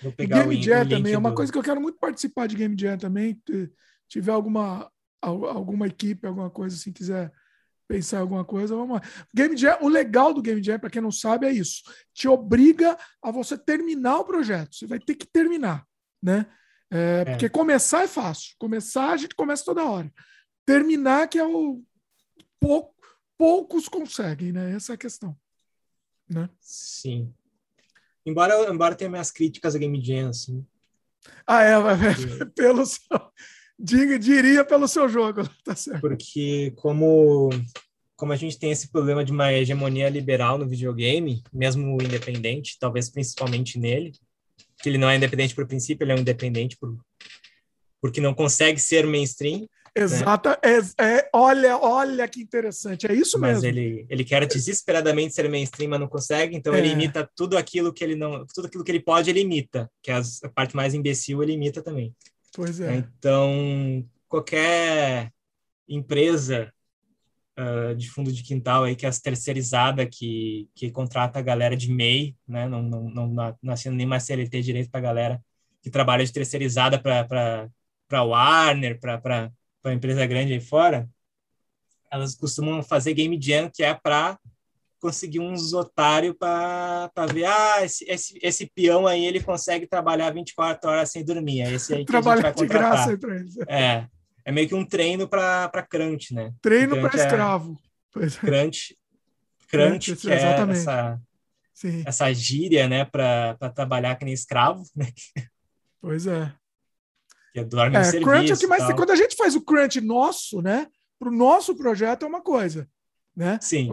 Vou 0.01 0.11
pegar 0.11 0.47
Game 0.47 0.61
Jam 0.61 0.89
também 0.89 1.13
é 1.13 1.17
uma 1.17 1.29
do... 1.29 1.35
coisa 1.35 1.51
que 1.51 1.57
eu 1.59 1.63
quero 1.63 1.79
muito 1.79 1.99
participar 1.99 2.47
de 2.47 2.55
Game 2.55 2.75
Jam 2.77 2.97
também. 2.97 3.39
Se 3.47 3.71
tiver 4.07 4.31
alguma, 4.31 4.91
alguma 5.21 5.85
equipe, 5.85 6.25
alguma 6.25 6.49
coisa 6.49 6.75
assim, 6.75 6.91
quiser 6.91 7.31
pensar 7.87 8.17
em 8.17 8.21
alguma 8.21 8.43
coisa, 8.43 8.75
vamos 8.75 8.97
lá. 8.97 9.01
Game 9.33 9.55
Jam, 9.55 9.77
o 9.81 9.87
legal 9.87 10.33
do 10.33 10.41
Game 10.41 10.61
Jam, 10.61 10.77
para 10.77 10.89
quem 10.89 11.01
não 11.01 11.11
sabe, 11.11 11.47
é 11.47 11.51
isso. 11.51 11.83
Te 12.13 12.27
obriga 12.27 12.97
a 13.21 13.31
você 13.31 13.57
terminar 13.57 14.19
o 14.19 14.25
projeto. 14.25 14.75
Você 14.75 14.85
vai 14.85 14.99
ter 14.99 15.15
que 15.15 15.25
terminar, 15.25 15.85
né? 16.21 16.45
É, 16.91 17.21
é. 17.21 17.25
Porque 17.25 17.49
começar 17.49 18.03
é 18.03 18.07
fácil. 18.07 18.55
Começar, 18.59 19.11
a 19.11 19.17
gente 19.17 19.35
começa 19.35 19.63
toda 19.65 19.85
hora. 19.85 20.11
Terminar 20.65 21.27
que 21.27 21.39
é 21.39 21.45
o 21.45 21.81
pouco, 22.59 22.93
poucos 23.37 23.87
conseguem, 23.87 24.51
né? 24.51 24.73
Essa 24.75 24.93
é 24.93 24.95
a 24.95 24.97
questão, 24.97 25.37
né? 26.29 26.49
Sim. 26.59 27.33
Embora, 28.25 28.69
embora 28.69 28.95
tenha 28.95 29.09
minhas 29.09 29.31
críticas 29.31 29.75
a 29.75 29.79
Game 29.79 30.03
Jam, 30.03 30.29
assim. 30.29 30.65
Ah, 31.45 31.63
é, 31.63 31.71
é. 31.71 32.45
pelo 32.55 32.83
Diga, 33.79 34.17
diria 34.17 34.65
pelo 34.65 34.87
seu 34.87 35.07
jogo, 35.07 35.47
tá 35.63 35.75
certo. 35.75 36.01
Porque 36.01 36.73
como 36.77 37.49
como 38.15 38.33
a 38.33 38.35
gente 38.35 38.57
tem 38.57 38.71
esse 38.71 38.89
problema 38.89 39.23
de 39.23 39.31
uma 39.31 39.53
hegemonia 39.53 40.09
liberal 40.09 40.57
no 40.57 40.67
videogame, 40.67 41.43
mesmo 41.53 42.01
independente, 42.01 42.75
talvez 42.79 43.11
principalmente 43.11 43.77
nele, 43.77 44.11
que 44.81 44.89
ele 44.89 44.97
não 44.97 45.07
é 45.07 45.15
independente 45.15 45.53
por 45.53 45.67
princípio, 45.67 46.03
ele 46.03 46.13
é 46.13 46.15
um 46.15 46.19
independente 46.19 46.75
por 46.77 46.97
porque 48.01 48.21
não 48.21 48.33
consegue 48.33 48.79
ser 48.79 49.05
mainstream. 49.05 49.61
Né? 49.61 49.67
Exata, 50.03 50.59
né? 50.63 50.77
é, 50.99 51.17
é, 51.17 51.29
olha, 51.33 51.77
olha 51.77 52.27
que 52.27 52.41
interessante, 52.41 53.07
é 53.07 53.13
isso 53.13 53.39
mas 53.39 53.61
mesmo. 53.61 53.67
Mas 53.67 53.77
ele, 53.77 54.05
ele 54.09 54.23
quer 54.23 54.45
desesperadamente 54.45 55.33
ser 55.33 55.49
mainstream, 55.49 55.89
mas 55.89 55.99
não 55.99 56.07
consegue, 56.07 56.55
então 56.55 56.73
é. 56.73 56.79
ele 56.79 56.89
imita 56.89 57.27
tudo 57.35 57.57
aquilo 57.57 57.93
que 57.93 58.03
ele 58.03 58.15
não, 58.15 58.45
tudo 58.53 58.67
aquilo 58.67 58.83
que 58.83 58.91
ele 58.91 58.99
pode, 58.99 59.29
ele 59.29 59.41
imita, 59.41 59.89
que 60.01 60.11
é 60.11 60.15
a 60.15 60.49
parte 60.49 60.75
mais 60.75 60.93
imbecil 60.93 61.41
ele 61.41 61.53
imita 61.53 61.81
também. 61.81 62.15
Pois 62.57 62.79
é. 62.79 62.95
Então, 62.95 64.03
qualquer 64.27 65.31
empresa 65.87 66.73
uh, 67.55 67.93
de 67.95 68.09
fundo 68.09 68.31
de 68.31 68.41
quintal 68.41 68.83
aí 68.83 68.95
que 68.95 69.05
é 69.05 69.09
as 69.09 69.19
terceirizada 69.19 70.07
que, 70.07 70.67
que 70.73 70.89
contrata 70.89 71.37
a 71.37 71.43
galera 71.43 71.77
de 71.77 71.91
MEI, 71.91 72.35
né? 72.47 72.67
Não, 72.67 72.81
não, 72.81 73.03
não, 73.11 73.55
não 73.61 73.73
assina 73.73 73.95
nem 73.95 74.07
mais 74.07 74.23
CLT 74.23 74.63
direito 74.63 74.89
para 74.89 74.99
a 74.99 75.03
galera 75.03 75.45
que 75.83 75.91
trabalha 75.91 76.25
de 76.25 76.33
terceirizada 76.33 76.99
para 76.99 78.23
Warner, 78.23 78.99
para 78.99 79.51
empresa 79.93 80.25
grande 80.25 80.53
aí 80.53 80.59
fora, 80.59 81.07
elas 82.11 82.33
costumam 82.33 82.81
fazer 82.81 83.13
game 83.13 83.39
jam 83.39 83.69
que 83.71 83.83
é 83.83 83.93
para 83.93 84.35
conseguir 85.07 85.39
uns 85.39 85.71
otários 85.71 86.35
para 86.37 87.09
ver, 87.31 87.45
ah, 87.45 87.81
esse, 87.81 88.03
esse, 88.09 88.37
esse 88.43 88.65
peão 88.65 89.07
aí, 89.07 89.25
ele 89.25 89.41
consegue 89.41 89.87
trabalhar 89.87 90.33
24 90.33 90.89
horas 90.89 91.09
sem 91.09 91.23
dormir, 91.23 91.61
é 91.61 91.71
esse 91.71 91.93
aí 91.93 91.99
que 91.99 92.11
Trabalhar 92.11 92.51
de 92.51 92.65
graça 92.65 93.13
eles. 93.13 93.57
É, 93.69 94.05
é 94.43 94.51
meio 94.51 94.67
que 94.67 94.75
um 94.75 94.85
treino 94.85 95.25
para 95.25 95.87
crunch, 95.89 96.33
né? 96.33 96.51
Treino 96.61 96.99
para 96.99 97.17
é 97.17 97.23
escravo. 97.23 97.79
É, 98.17 98.27
crunch, 98.45 98.97
crunch, 99.69 100.15
que 100.17 100.29
é 100.29 100.35
essa, 100.35 101.21
Sim. 101.73 102.03
essa 102.05 102.33
gíria, 102.33 102.85
né, 102.85 103.05
para 103.05 103.55
trabalhar 103.73 104.17
que 104.17 104.25
nem 104.25 104.33
escravo, 104.33 104.83
né? 104.93 105.07
Pois 106.01 106.27
é. 106.27 106.53
Que 107.53 107.63
dorme 107.63 107.95
é, 107.95 108.03
serviço, 108.03 108.29
crunch 108.29 108.51
é 108.51 108.55
o 108.55 108.57
que 108.57 108.67
mais. 108.67 108.83
Quando 108.93 109.11
a 109.11 109.15
gente 109.15 109.37
faz 109.37 109.55
o 109.55 109.61
crunch 109.61 110.01
nosso, 110.01 110.61
né? 110.61 110.87
Para 111.17 111.29
o 111.29 111.35
nosso 111.35 111.75
projeto 111.77 112.23
é 112.23 112.27
uma 112.27 112.41
coisa, 112.41 112.87
né? 113.33 113.57
Sim. 113.61 113.89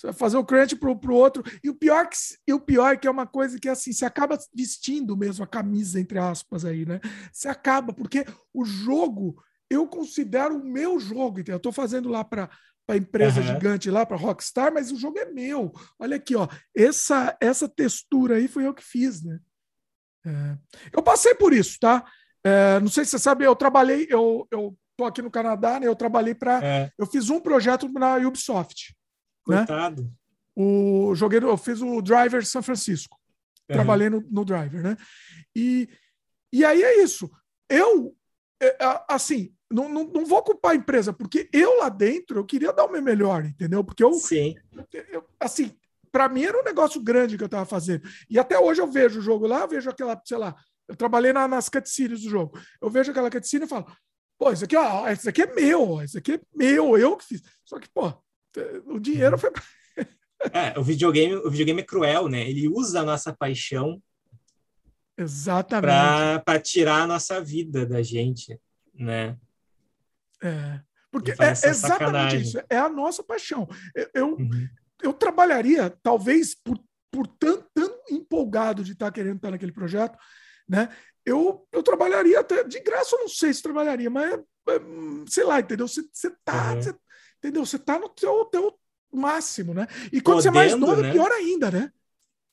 Você 0.00 0.06
vai 0.06 0.14
fazer 0.14 0.38
o 0.38 0.44
crunch 0.44 0.74
para 0.76 0.90
o 0.90 1.14
outro. 1.14 1.42
E 1.62 1.68
o 1.68 1.74
pior 1.74 2.08
que 2.08 2.16
e 2.46 2.54
o 2.54 2.60
pior 2.60 2.96
que 2.96 3.06
é 3.06 3.10
uma 3.10 3.26
coisa 3.26 3.60
que 3.60 3.68
assim, 3.68 3.92
você 3.92 4.06
acaba 4.06 4.38
vestindo 4.54 5.14
mesmo 5.14 5.44
a 5.44 5.46
camisa, 5.46 6.00
entre 6.00 6.18
aspas, 6.18 6.64
aí, 6.64 6.86
né? 6.86 7.00
Você 7.30 7.48
acaba, 7.48 7.92
porque 7.92 8.24
o 8.54 8.64
jogo, 8.64 9.42
eu 9.68 9.86
considero 9.86 10.56
o 10.56 10.64
meu 10.64 10.98
jogo, 10.98 11.40
entendeu? 11.40 11.56
Eu 11.56 11.58
estou 11.58 11.72
fazendo 11.72 12.08
lá 12.08 12.24
para 12.24 12.48
a 12.88 12.96
empresa 12.96 13.40
uhum. 13.40 13.46
gigante 13.46 13.90
lá, 13.90 14.06
para 14.06 14.16
Rockstar, 14.16 14.72
mas 14.72 14.90
o 14.90 14.96
jogo 14.96 15.18
é 15.18 15.26
meu. 15.26 15.70
Olha 15.98 16.16
aqui, 16.16 16.34
ó. 16.34 16.48
Essa, 16.74 17.36
essa 17.38 17.68
textura 17.68 18.36
aí 18.36 18.48
foi 18.48 18.66
eu 18.66 18.72
que 18.72 18.82
fiz, 18.82 19.22
né? 19.22 19.38
É. 20.26 20.56
Eu 20.94 21.02
passei 21.02 21.34
por 21.34 21.52
isso, 21.52 21.78
tá? 21.78 22.06
É, 22.42 22.80
não 22.80 22.88
sei 22.88 23.04
se 23.04 23.10
você 23.10 23.18
sabe, 23.18 23.44
eu 23.44 23.54
trabalhei, 23.54 24.06
eu, 24.08 24.48
eu 24.50 24.74
tô 24.96 25.04
aqui 25.04 25.20
no 25.20 25.30
Canadá, 25.30 25.78
né? 25.78 25.86
Eu 25.86 25.94
trabalhei 25.94 26.34
para. 26.34 26.64
É. 26.64 26.90
Eu 26.98 27.06
fiz 27.06 27.28
um 27.28 27.38
projeto 27.38 27.86
na 27.92 28.16
Ubisoft. 28.16 28.94
Né? 29.50 29.58
Coitado. 29.58 30.02
Né? 30.04 30.10
O, 30.56 31.14
joguei, 31.14 31.38
eu 31.38 31.56
fiz 31.56 31.80
o 31.80 32.02
Driver 32.02 32.44
São 32.44 32.62
Francisco. 32.62 33.18
Uhum. 33.68 33.74
Trabalhei 33.74 34.10
no, 34.10 34.20
no 34.30 34.44
Driver, 34.44 34.82
né? 34.82 34.96
E, 35.54 35.88
e 36.52 36.64
aí 36.64 36.82
é 36.82 37.02
isso. 37.02 37.30
Eu, 37.68 38.14
é, 38.60 38.76
assim, 39.08 39.54
não, 39.70 39.88
não, 39.88 40.04
não 40.04 40.26
vou 40.26 40.42
culpar 40.42 40.72
a 40.72 40.74
empresa, 40.74 41.12
porque 41.12 41.48
eu 41.52 41.78
lá 41.78 41.88
dentro 41.88 42.38
eu 42.38 42.44
queria 42.44 42.72
dar 42.72 42.84
o 42.84 42.92
meu 42.92 43.00
melhor, 43.00 43.44
entendeu? 43.44 43.84
Porque 43.84 44.02
eu, 44.02 44.12
Sim. 44.14 44.56
Eu, 45.10 45.24
assim, 45.38 45.72
para 46.10 46.28
mim 46.28 46.42
era 46.42 46.60
um 46.60 46.64
negócio 46.64 47.00
grande 47.00 47.36
que 47.36 47.42
eu 47.42 47.46
estava 47.46 47.64
fazendo. 47.64 48.06
E 48.28 48.38
até 48.38 48.58
hoje 48.58 48.80
eu 48.80 48.86
vejo 48.90 49.20
o 49.20 49.22
jogo 49.22 49.46
lá, 49.46 49.60
eu 49.60 49.68
vejo 49.68 49.88
aquela, 49.88 50.20
sei 50.24 50.36
lá, 50.36 50.54
eu 50.88 50.96
trabalhei 50.96 51.32
na, 51.32 51.46
nas 51.46 51.68
cutscenes 51.68 52.22
do 52.22 52.30
jogo. 52.30 52.58
Eu 52.82 52.90
vejo 52.90 53.12
aquela 53.12 53.30
cutscene 53.30 53.64
e 53.64 53.68
falo, 53.68 53.86
pô, 54.36 54.50
isso 54.50 54.64
aqui, 54.64 54.76
ó, 54.76 55.08
isso 55.10 55.28
aqui 55.28 55.42
é 55.42 55.54
meu, 55.54 56.02
isso 56.02 56.18
aqui 56.18 56.32
é 56.32 56.40
meu, 56.52 56.98
eu 56.98 57.16
que 57.16 57.24
fiz. 57.24 57.42
Só 57.64 57.78
que, 57.78 57.88
pô, 57.88 58.12
o 58.86 58.98
dinheiro 58.98 59.38
foi. 59.38 59.50
é, 60.52 60.78
o 60.78 60.82
videogame, 60.82 61.34
o 61.34 61.50
videogame 61.50 61.80
é 61.80 61.84
cruel, 61.84 62.28
né? 62.28 62.48
Ele 62.48 62.68
usa 62.68 63.00
a 63.00 63.04
nossa 63.04 63.32
paixão 63.32 64.00
Exatamente. 65.20 66.44
Para 66.44 66.60
tirar 66.60 67.02
a 67.02 67.06
nossa 67.06 67.40
vida 67.42 67.84
da 67.84 68.02
gente, 68.02 68.58
né? 68.94 69.36
É. 70.42 70.80
Porque 71.10 71.32
é 71.32 71.50
exatamente 71.50 71.78
sacanagem. 71.78 72.40
isso. 72.40 72.58
É 72.70 72.78
a 72.78 72.88
nossa 72.88 73.22
paixão. 73.22 73.68
Eu, 73.94 74.10
eu, 74.14 74.28
uhum. 74.36 74.68
eu 75.02 75.12
trabalharia, 75.12 75.90
talvez, 76.02 76.54
por, 76.54 76.78
por 77.10 77.26
tão, 77.26 77.62
tão 77.74 78.00
empolgado 78.10 78.82
de 78.82 78.92
estar 78.92 79.06
tá 79.06 79.12
querendo 79.12 79.36
estar 79.36 79.50
naquele 79.50 79.72
projeto, 79.72 80.16
né? 80.66 80.88
Eu, 81.26 81.66
eu 81.70 81.82
trabalharia 81.82 82.40
até 82.40 82.64
de 82.64 82.80
graça, 82.80 83.14
eu 83.14 83.20
não 83.20 83.28
sei 83.28 83.52
se 83.52 83.62
trabalharia, 83.62 84.08
mas 84.08 84.32
é, 84.32 84.40
sei 85.28 85.44
lá, 85.44 85.60
entendeu? 85.60 85.86
Você, 85.86 86.02
tá, 86.44 86.72
uhum. 86.72 86.82
você, 86.82 86.94
entendeu? 87.40 87.64
Você 87.64 87.78
tá 87.78 87.98
no 87.98 88.08
teu, 88.08 88.44
teu 88.44 88.78
máximo, 89.12 89.74
né? 89.74 89.88
E 90.12 90.20
quando 90.20 90.36
Podendo, 90.36 90.42
você 90.42 90.48
é 90.48 90.52
mais 90.52 90.76
novo, 90.76 91.02
né? 91.02 91.10
pior 91.10 91.32
ainda, 91.32 91.70
né? 91.70 91.92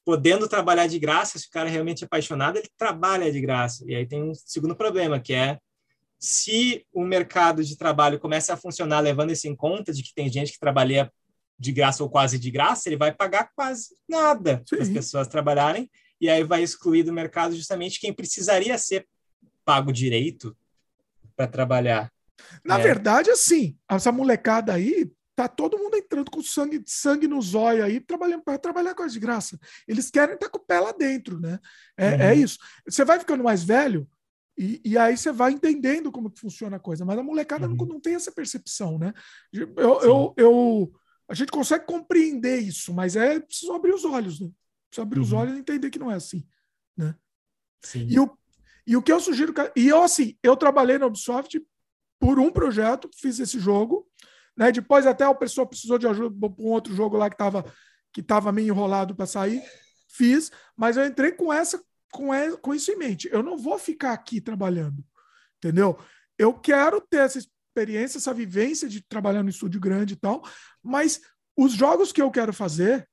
Podendo 0.04 0.48
trabalhar 0.48 0.88
de 0.88 0.98
graça, 0.98 1.38
se 1.38 1.48
o 1.48 1.52
cara 1.52 1.68
é 1.68 1.72
realmente 1.72 2.04
apaixonado, 2.04 2.58
ele 2.58 2.70
trabalha 2.78 3.32
de 3.32 3.42
graça. 3.42 3.84
E 3.86 3.94
aí 3.94 4.08
tem 4.08 4.24
um 4.24 4.34
segundo 4.34 4.76
problema, 4.76 5.20
que 5.20 5.34
é 5.34 5.60
se 6.18 6.86
o 6.92 7.04
mercado 7.04 7.64
de 7.64 7.78
trabalho 7.78 8.20
começa 8.20 8.54
a 8.54 8.58
funcionar 8.58 9.02
levando 9.02 9.32
isso 9.32 9.48
em 9.48 9.56
conta, 9.56 9.94
de 9.94 10.02
que 10.02 10.14
tem 10.16 10.30
gente 10.30 10.54
que 10.54 10.60
trabalha 10.60 11.12
de 11.60 11.72
graça 11.72 12.04
ou 12.04 12.10
quase 12.10 12.40
de 12.40 12.50
graça, 12.50 12.88
ele 12.88 12.98
vai 12.98 13.12
pagar 13.14 13.52
quase 13.56 13.96
nada 14.08 14.64
para 14.70 14.82
as 14.82 14.90
pessoas 14.90 15.28
trabalharem, 15.28 15.90
e 16.20 16.30
aí 16.30 16.44
vai 16.44 16.64
excluir 16.64 17.04
do 17.04 17.14
mercado 17.14 17.56
justamente 17.56 18.00
quem 18.00 18.14
precisaria 18.14 18.78
ser 18.78 19.08
pago 19.66 19.92
direito 19.92 20.56
para 21.36 21.48
trabalhar. 21.48 22.12
Na 22.64 22.80
é. 22.80 22.84
verdade, 22.84 23.30
assim, 23.30 23.78
essa 23.90 24.12
molecada 24.12 24.74
aí, 24.74 25.12
tá 25.36 25.48
todo 25.48 25.78
mundo 25.78 25.96
entrando 25.96 26.32
com 26.32 26.42
sangue, 26.42 26.82
sangue 26.86 27.28
no 27.28 27.42
zóio 27.42 27.84
aí, 27.84 28.00
trabalhando 28.00 28.44
para 28.44 28.58
trabalhar 28.58 28.96
com 28.96 29.06
de 29.06 29.20
graça. 29.20 29.60
Eles 29.88 30.10
querem 30.10 30.34
estar 30.34 30.50
com 30.50 30.58
o 30.58 30.66
pé 30.66 30.80
lá 30.80 30.92
dentro, 30.92 31.40
né? 31.40 31.60
É, 31.96 32.10
uhum. 32.10 32.22
é 32.22 32.36
isso. 32.36 32.58
Você 32.88 33.06
vai 33.06 33.20
ficando 33.20 33.44
mais 33.44 33.64
velho, 33.64 34.10
e, 34.58 34.82
e, 34.84 34.98
aí 34.98 35.16
você 35.16 35.32
vai 35.32 35.52
entendendo 35.52 36.12
como 36.12 36.32
que 36.32 36.40
funciona 36.40 36.78
a 36.78 36.80
coisa, 36.80 37.06
mas 37.06 37.20
a 37.20 37.22
molecada 37.22 37.68
uhum. 37.68 37.76
não, 37.76 37.86
não 37.86 38.00
tem 38.00 38.16
essa 38.16 38.32
percepção, 38.32 38.98
né? 38.98 39.14
Eu, 39.54 40.02
eu, 40.02 40.34
eu, 40.36 40.94
a 41.30 41.36
gente 41.36 41.52
consegue 41.52 41.86
compreender 41.86 42.58
isso, 42.58 42.92
mas 42.92 43.16
é 43.16 43.40
preciso 43.40 43.72
abrir 43.74 43.94
os 43.94 44.04
olhos, 44.04 44.40
né? 44.40 44.50
Preciso 44.90 45.04
abrir 45.04 45.20
uhum. 45.20 45.26
os 45.26 45.34
olhos 45.34 45.56
e 45.56 45.60
entender 45.60 45.92
que 45.92 46.00
não 46.00 46.10
é 46.10 46.16
assim, 46.16 46.44
né? 46.98 47.16
Sim. 47.84 48.08
E 48.10 48.20
o, 48.20 48.36
e 48.88 48.98
o 48.98 49.04
que 49.04 49.12
eu 49.12 49.20
sugiro, 49.20 49.54
e 49.76 49.88
eu 49.88 50.02
assim, 50.02 50.36
eu 50.42 50.58
trabalhei 50.58 50.98
na 50.98 51.06
Ubisoft 51.06 51.62
por 52.20 52.40
um 52.40 52.52
projeto, 52.52 53.10
fiz 53.16 53.40
esse 53.40 53.60
jogo, 53.60 54.08
né? 54.56 54.72
Depois 54.72 55.06
até 55.06 55.28
o 55.28 55.36
pessoal 55.36 55.68
precisou 55.68 55.98
de 55.98 56.08
ajuda 56.08 56.36
para 56.50 56.64
um 56.64 56.70
outro 56.70 56.94
jogo 56.96 57.18
lá 57.18 57.30
que 57.30 57.36
estava 57.36 57.66
que 58.12 58.24
tava 58.24 58.52
meio 58.52 58.70
enrolado 58.70 59.16
para 59.16 59.28
sair, 59.28 59.62
fiz, 60.10 60.52
mas 60.76 60.98
eu 60.98 61.06
entrei 61.06 61.32
com 61.32 61.54
essa 61.54 61.80
com, 62.12 62.30
com 62.62 62.74
isso 62.74 62.92
em 62.92 62.98
mente. 62.98 63.30
Eu 63.32 63.44
não 63.44 63.58
vou 63.58 63.78
ficar 63.78 64.14
aqui 64.14 64.42
trabalhando, 64.42 65.04
entendeu? 65.58 66.00
Eu 66.38 66.54
quero 66.54 67.00
ter 67.02 67.18
essa 67.18 67.38
experiência, 67.38 68.18
essa 68.18 68.34
vivência 68.34 68.88
de 68.88 69.02
trabalhar 69.02 69.44
no 69.44 69.50
estúdio 69.50 69.80
grande 69.80 70.14
e 70.14 70.18
tal, 70.18 70.44
mas 70.82 71.22
os 71.56 71.74
jogos 71.74 72.12
que 72.12 72.22
eu 72.22 72.32
quero 72.32 72.54
fazer, 72.54 73.08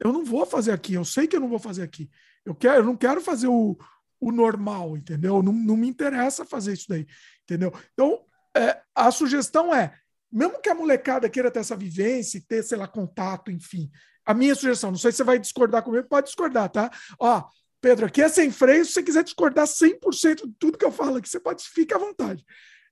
eu 0.00 0.12
não 0.12 0.24
vou 0.24 0.46
fazer 0.46 0.72
aqui. 0.72 0.94
Eu 0.94 1.04
sei 1.04 1.26
que 1.26 1.36
eu 1.36 1.40
não 1.40 1.48
vou 1.48 1.58
fazer 1.58 1.82
aqui. 1.82 2.10
Eu 2.44 2.54
quero, 2.54 2.76
eu 2.76 2.84
não 2.84 2.96
quero 2.96 3.20
fazer 3.20 3.48
o, 3.48 3.76
o 4.20 4.32
normal, 4.32 4.96
entendeu? 4.96 5.42
Não, 5.42 5.52
não 5.52 5.76
me 5.76 5.88
interessa 5.88 6.44
fazer 6.44 6.72
isso 6.74 6.86
daí, 6.88 7.06
entendeu? 7.42 7.72
Então, 7.92 8.24
é, 8.56 8.80
a 8.94 9.10
sugestão 9.10 9.74
é, 9.74 9.92
mesmo 10.30 10.60
que 10.60 10.68
a 10.68 10.74
molecada 10.74 11.28
queira 11.28 11.50
ter 11.50 11.60
essa 11.60 11.76
vivência, 11.76 12.42
ter, 12.46 12.62
sei 12.62 12.76
lá, 12.76 12.86
contato, 12.86 13.50
enfim, 13.50 13.90
a 14.24 14.34
minha 14.34 14.54
sugestão, 14.54 14.90
não 14.90 14.98
sei 14.98 15.10
se 15.10 15.18
você 15.18 15.24
vai 15.24 15.38
discordar 15.38 15.82
comigo, 15.82 16.06
pode 16.06 16.26
discordar, 16.26 16.68
tá? 16.68 16.90
Ó, 17.18 17.44
Pedro, 17.80 18.06
aqui 18.06 18.20
é 18.20 18.28
sem 18.28 18.50
freio. 18.50 18.84
Se 18.84 18.92
você 18.92 19.02
quiser 19.02 19.24
discordar 19.24 19.66
100% 19.66 20.46
de 20.46 20.54
tudo 20.58 20.76
que 20.76 20.84
eu 20.84 20.92
falo 20.92 21.16
aqui, 21.16 21.28
você 21.28 21.40
pode, 21.40 21.62
fique 21.64 21.94
à 21.94 21.98
vontade. 21.98 22.44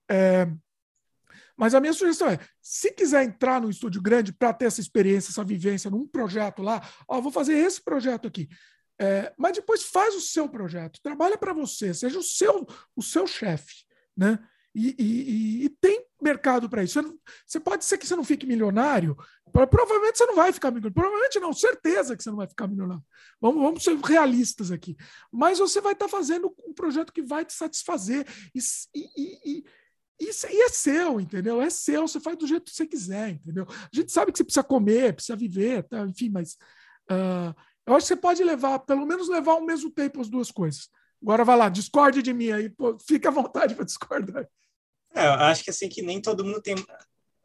É, 0.09 0.47
mas 1.57 1.75
a 1.75 1.81
minha 1.81 1.93
sugestão 1.93 2.29
é: 2.29 2.39
se 2.63 2.93
quiser 2.93 3.25
entrar 3.25 3.61
no 3.61 3.69
estúdio 3.69 4.01
grande 4.01 4.33
para 4.33 4.53
ter 4.53 4.67
essa 4.67 4.81
experiência, 4.81 5.31
essa 5.31 5.45
vivência 5.45 5.91
num 5.91 6.07
projeto 6.07 6.63
lá, 6.63 6.83
ó, 7.09 7.21
vou 7.21 7.33
fazer 7.33 7.55
esse 7.55 7.83
projeto 7.83 8.29
aqui. 8.29 8.49
É, 8.99 9.33
mas 9.37 9.53
depois 9.53 9.83
faz 9.83 10.15
o 10.15 10.21
seu 10.21 10.49
projeto, 10.49 11.01
trabalha 11.03 11.37
para 11.37 11.53
você, 11.53 11.93
seja 11.93 12.19
o 12.19 12.23
seu, 12.23 12.67
o 12.95 13.03
seu 13.03 13.27
chefe, 13.27 13.85
né? 14.17 14.39
E, 14.79 14.95
e, 14.99 15.65
e, 15.65 15.69
tem 15.71 16.05
mercado 16.21 16.69
para 16.69 16.85
isso. 16.85 17.01
Você, 17.01 17.15
você, 17.47 17.61
pode 17.61 17.83
ser 17.83 17.97
que 17.97 18.07
você 18.07 18.15
não 18.15 18.23
fique 18.23 18.45
milionário, 18.47 19.17
provavelmente 19.51 20.19
você 20.19 20.27
não 20.27 20.37
vai 20.37 20.53
ficar 20.53 20.71
milionário. 20.71 20.93
Provavelmente 20.93 21.41
não, 21.41 21.51
certeza 21.55 22.15
que 22.15 22.23
você 22.23 22.29
não 22.29 22.37
vai 22.37 22.47
ficar 22.47 22.69
milionário. 22.69 23.03
Vamos, 23.41 23.63
vamos 23.63 23.83
ser 23.83 23.97
realistas 23.97 24.71
aqui. 24.71 24.95
Mas 25.33 25.61
você 25.61 25.81
vai 25.81 25.95
estar 25.95 26.05
tá 26.05 26.11
fazendo 26.11 26.55
um 26.67 26.75
projeto 26.75 27.11
que 27.11 27.23
vai 27.23 27.43
te 27.43 27.55
satisfazer. 27.55 28.27
E, 28.55 28.59
e, 28.95 29.39
e, 29.57 29.65
e 30.21 30.63
é 30.63 30.69
seu, 30.69 31.19
entendeu? 31.19 31.63
É 31.63 31.71
seu, 31.71 32.07
você 32.07 32.21
faz 32.21 32.37
do 32.37 32.47
jeito 32.47 32.65
que 32.65 32.77
você 32.77 32.87
quiser, 32.87 33.31
entendeu? 33.31 33.67
A 33.71 33.89
gente 33.91 34.13
sabe 34.13 34.31
que 34.31 34.37
você 34.37 34.45
precisa 34.45 34.63
comer, 34.63 35.15
precisa 35.15 35.37
viver, 35.37 35.85
tá? 35.85 36.01
enfim, 36.03 36.29
mas 36.29 36.53
uh, 37.11 37.55
eu 37.87 37.95
acho 37.95 38.07
que 38.07 38.09
você 38.09 38.17
pode 38.17 38.45
levar, 38.45 38.81
pelo 38.81 39.07
menos 39.07 39.27
levar 39.27 39.53
ao 39.53 39.65
mesmo 39.65 39.91
tempo 39.91 40.21
as 40.21 40.29
duas 40.29 40.51
coisas. 40.51 40.91
Agora 41.23 41.45
vai 41.45 41.57
lá, 41.57 41.71
discorde 41.71 42.23
de 42.23 42.35
mim 42.35 42.51
aí, 42.51 42.69
pô, 42.69 42.99
fica 42.99 43.31
à 43.31 43.33
vontade 43.33 43.75
para 43.75 43.87
discordar. 43.87 44.47
É, 45.17 45.27
eu 45.27 45.33
acho 45.33 45.65
que 45.65 45.71
assim 45.71 45.89
que 45.89 46.03
nem 46.03 46.21
todo 46.21 46.45
mundo 46.45 46.61
tem 46.61 46.75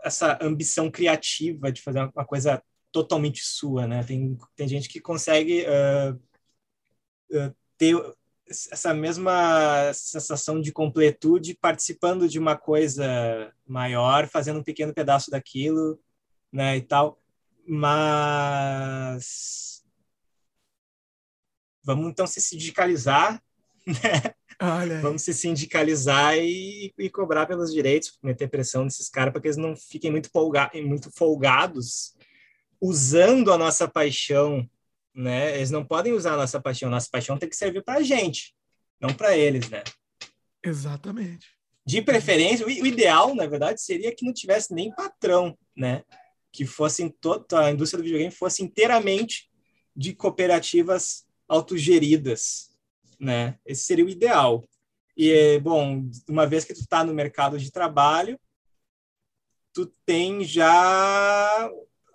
essa 0.03 0.37
ambição 0.41 0.91
criativa 0.91 1.71
de 1.71 1.81
fazer 1.81 2.01
uma 2.01 2.25
coisa 2.25 2.61
totalmente 2.91 3.41
sua, 3.43 3.87
né? 3.87 4.03
Tem, 4.03 4.37
tem 4.57 4.67
gente 4.67 4.89
que 4.89 4.99
consegue 4.99 5.63
uh, 5.63 6.13
uh, 7.31 7.55
ter 7.77 7.95
essa 8.49 8.93
mesma 8.93 9.93
sensação 9.93 10.59
de 10.59 10.73
completude 10.73 11.55
participando 11.55 12.27
de 12.27 12.37
uma 12.37 12.57
coisa 12.57 13.53
maior, 13.65 14.27
fazendo 14.27 14.59
um 14.59 14.63
pequeno 14.63 14.93
pedaço 14.93 15.31
daquilo, 15.31 15.97
né, 16.51 16.75
e 16.75 16.81
tal. 16.81 17.21
Mas 17.65 19.85
vamos 21.83 22.11
então 22.11 22.27
se 22.27 22.41
sindicalizar, 22.41 23.41
né? 23.87 24.35
Vamos 25.01 25.23
se 25.23 25.33
sindicalizar 25.33 26.37
e, 26.37 26.93
e, 26.97 27.09
cobrar 27.09 27.47
pelos 27.47 27.73
direitos, 27.73 28.17
meter 28.21 28.47
pressão 28.47 28.83
nesses 28.83 29.09
caras 29.09 29.31
para 29.31 29.41
que 29.41 29.47
eles 29.47 29.57
não 29.57 29.75
fiquem 29.75 30.11
muito, 30.11 30.29
folga, 30.29 30.69
muito 30.75 31.11
folgados 31.11 32.13
usando 32.79 33.51
a 33.51 33.57
nossa 33.57 33.87
paixão, 33.87 34.67
né? 35.13 35.55
Eles 35.55 35.71
não 35.71 35.85
podem 35.85 36.13
usar 36.13 36.33
a 36.33 36.37
nossa 36.37 36.61
paixão, 36.61 36.89
nossa 36.89 37.09
paixão 37.11 37.37
tem 37.37 37.49
que 37.49 37.55
servir 37.55 37.83
para 37.83 37.99
a 37.99 38.03
gente, 38.03 38.55
não 38.99 39.13
para 39.13 39.37
eles, 39.37 39.69
né? 39.69 39.83
Exatamente. 40.63 41.47
De 41.85 42.01
preferência, 42.01 42.65
o, 42.65 42.69
ideal, 42.69 43.33
na 43.35 43.47
verdade, 43.47 43.81
seria 43.81 44.13
que 44.15 44.25
não 44.25 44.33
tivesse 44.33 44.73
nem 44.73 44.93
patrão, 44.93 45.57
né? 45.75 46.03
Que 46.51 46.65
fosse 46.65 47.09
toda 47.19 47.65
a 47.65 47.71
indústria 47.71 48.01
do 48.01 48.05
videogame 48.05 48.31
fosse 48.31 48.63
inteiramente 48.63 49.49
de 49.95 50.13
cooperativas 50.13 51.25
autogeridas, 51.47 52.70
né? 53.21 53.59
Esse 53.65 53.85
seria 53.85 54.03
o 54.03 54.09
ideal. 54.09 54.67
E, 55.15 55.59
bom, 55.59 56.09
uma 56.27 56.47
vez 56.47 56.65
que 56.65 56.73
tu 56.73 56.79
está 56.79 57.03
no 57.03 57.13
mercado 57.13 57.59
de 57.59 57.71
trabalho, 57.71 58.39
tu 59.71 59.85
tem 60.05 60.43
já 60.43 61.69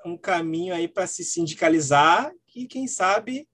um 0.05 0.17
caminho 0.17 0.75
aí 0.75 0.89
para 0.89 1.07
se 1.07 1.25
sindicalizar 1.25 2.33
e, 2.55 2.67
quem 2.67 2.89
sabe, 2.89 3.49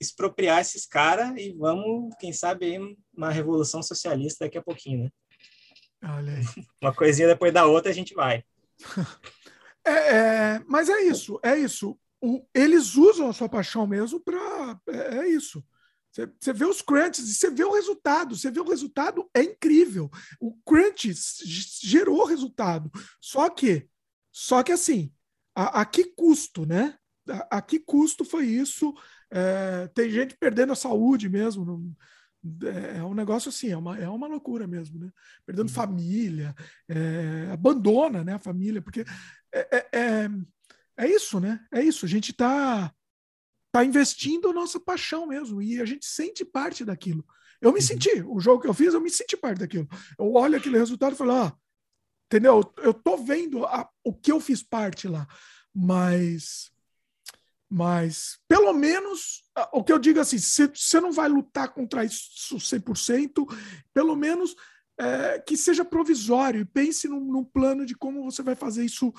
expropriar 0.00 0.60
esses 0.60 0.84
caras 0.84 1.32
e 1.36 1.52
vamos, 1.52 2.14
quem 2.18 2.32
sabe, 2.32 2.96
uma 3.16 3.30
revolução 3.30 3.82
socialista 3.82 4.44
daqui 4.44 4.58
a 4.58 4.62
pouquinho, 4.62 5.04
né? 5.04 5.10
Olha 6.02 6.34
aí. 6.34 6.42
Uma 6.82 6.94
coisinha 6.94 7.28
depois 7.28 7.52
da 7.52 7.66
outra 7.66 7.90
a 7.90 7.94
gente 7.94 8.14
vai. 8.14 8.44
É, 9.88 10.16
é, 10.16 10.62
mas 10.66 10.88
é 10.88 11.00
isso, 11.02 11.38
é 11.44 11.56
isso. 11.56 11.96
O, 12.20 12.44
eles 12.52 12.96
usam 12.96 13.28
a 13.28 13.32
sua 13.32 13.48
paixão 13.48 13.86
mesmo 13.86 14.18
para. 14.18 14.80
É, 14.88 15.18
é, 15.18 15.28
isso. 15.28 15.62
Você 16.40 16.52
vê 16.52 16.64
os 16.64 16.80
crunches 16.80 17.28
e 17.28 17.34
você 17.34 17.50
vê 17.50 17.64
o 17.64 17.74
resultado. 17.74 18.36
Você 18.36 18.50
vê 18.50 18.60
o 18.60 18.68
resultado, 18.68 19.28
é 19.34 19.42
incrível. 19.42 20.10
O 20.40 20.54
crunch 20.64 21.12
gerou 21.82 22.24
resultado. 22.24 22.90
Só 23.20 23.48
que, 23.50 23.88
só 24.32 24.62
que 24.62 24.72
assim, 24.72 25.12
a, 25.54 25.80
a 25.80 25.84
que 25.84 26.04
custo, 26.04 26.64
né? 26.64 26.96
A, 27.28 27.58
a 27.58 27.62
que 27.62 27.78
custo 27.78 28.24
foi 28.24 28.46
isso? 28.46 28.94
É, 29.30 29.88
tem 29.88 30.10
gente 30.10 30.36
perdendo 30.36 30.72
a 30.72 30.76
saúde 30.76 31.28
mesmo. 31.28 31.64
Não, 31.64 31.96
é, 32.68 32.98
é 32.98 33.04
um 33.04 33.14
negócio 33.14 33.48
assim, 33.48 33.70
é 33.70 33.76
uma, 33.76 33.98
é 33.98 34.08
uma 34.08 34.26
loucura 34.26 34.66
mesmo, 34.66 34.98
né? 34.98 35.10
Perdendo 35.44 35.68
uhum. 35.68 35.74
família, 35.74 36.54
é, 36.88 37.50
abandona 37.52 38.22
né, 38.22 38.34
a 38.34 38.38
família, 38.38 38.80
porque 38.80 39.04
é, 39.52 39.76
é, 39.76 39.88
é, 39.92 40.28
é 40.98 41.08
isso, 41.08 41.40
né? 41.40 41.64
É 41.72 41.82
isso. 41.82 42.06
A 42.06 42.08
gente 42.08 42.30
está 43.76 43.80
tá 43.80 43.84
investindo 43.84 44.48
a 44.48 44.52
nossa 44.52 44.80
paixão 44.80 45.26
mesmo 45.26 45.60
e 45.60 45.80
a 45.80 45.84
gente 45.84 46.06
sente 46.06 46.44
parte 46.44 46.84
daquilo. 46.84 47.24
Eu 47.60 47.72
me 47.72 47.78
uhum. 47.78 47.84
senti, 47.84 48.22
o 48.26 48.38
jogo 48.38 48.62
que 48.62 48.68
eu 48.68 48.74
fiz, 48.74 48.94
eu 48.94 49.00
me 49.00 49.10
senti 49.10 49.36
parte 49.36 49.58
daquilo. 49.58 49.88
Eu 50.18 50.32
olho 50.34 50.56
aquele 50.56 50.78
resultado 50.78 51.14
e 51.14 51.16
falo, 51.16 51.32
ah, 51.32 51.56
entendeu? 52.26 52.62
Eu 52.78 52.92
tô 52.92 53.16
vendo 53.16 53.64
a, 53.64 53.88
o 54.04 54.12
que 54.12 54.30
eu 54.32 54.40
fiz 54.40 54.62
parte 54.62 55.08
lá, 55.08 55.26
mas 55.74 56.70
mas, 57.68 58.38
pelo 58.46 58.72
menos, 58.72 59.42
o 59.72 59.82
que 59.82 59.92
eu 59.92 59.98
digo 59.98 60.20
assim, 60.20 60.38
você 60.38 61.00
não 61.00 61.10
vai 61.10 61.28
lutar 61.28 61.74
contra 61.74 62.04
isso 62.04 62.56
100%, 62.56 63.44
pelo 63.92 64.14
menos 64.14 64.54
é, 64.98 65.40
que 65.40 65.56
seja 65.56 65.84
provisório 65.84 66.60
e 66.60 66.64
pense 66.64 67.08
num, 67.08 67.20
num, 67.20 67.44
plano 67.44 67.84
de 67.84 67.94
como 67.94 68.22
você 68.22 68.40
vai 68.40 68.54
fazer 68.54 68.84
isso 68.84 69.12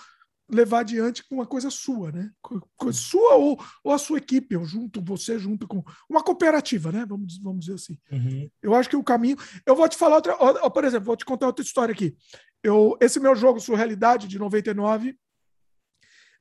levar 0.49 0.79
adiante 0.79 1.27
com 1.27 1.35
uma 1.35 1.45
coisa 1.45 1.69
sua, 1.69 2.11
né? 2.11 2.31
Coisa 2.75 2.97
sua 2.97 3.35
ou, 3.35 3.59
ou 3.83 3.91
a 3.91 3.97
sua 3.97 4.17
equipe, 4.17 4.55
ou 4.55 4.65
junto, 4.65 5.01
você 5.01 5.37
junto 5.37 5.67
com 5.67 5.83
uma 6.09 6.23
cooperativa, 6.23 6.91
né? 6.91 7.05
Vamos, 7.07 7.37
vamos 7.37 7.65
dizer 7.65 7.75
assim. 7.75 7.97
Uhum. 8.11 8.49
Eu 8.61 8.73
acho 8.73 8.89
que 8.89 8.95
o 8.95 9.03
caminho. 9.03 9.37
Eu 9.65 9.75
vou 9.75 9.87
te 9.89 9.97
falar 9.97 10.15
outra. 10.15 10.35
Por 10.69 10.83
exemplo, 10.85 11.05
vou 11.05 11.17
te 11.17 11.25
contar 11.25 11.47
outra 11.47 11.63
história 11.63 11.91
aqui. 11.91 12.15
Eu, 12.63 12.97
esse 13.01 13.19
meu 13.19 13.35
jogo 13.35 13.59
Surrealidade 13.59 14.27
de 14.27 14.39
99, 14.39 15.17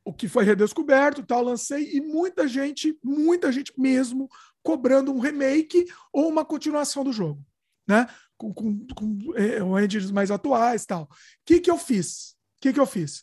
o 0.04 0.12
que 0.12 0.28
foi 0.28 0.44
redescoberto, 0.44 1.24
tal, 1.24 1.42
lancei 1.42 1.96
e 1.96 2.00
muita 2.00 2.46
gente, 2.46 2.96
muita 3.02 3.50
gente 3.50 3.72
mesmo 3.76 4.28
cobrando 4.62 5.12
um 5.12 5.18
remake 5.18 5.84
ou 6.12 6.28
uma 6.28 6.44
continuação 6.44 7.02
do 7.02 7.12
jogo, 7.12 7.44
né? 7.88 8.08
Com, 8.36 8.52
com, 8.52 8.86
com 8.94 9.18
é, 9.34 9.84
engines 9.84 10.10
mais 10.10 10.30
atuais, 10.30 10.86
tal. 10.86 11.04
O 11.04 11.08
que 11.44 11.60
que 11.60 11.70
eu 11.70 11.78
fiz? 11.78 12.36
O 12.56 12.60
que 12.62 12.72
que 12.72 12.80
eu 12.80 12.86
fiz? 12.86 13.22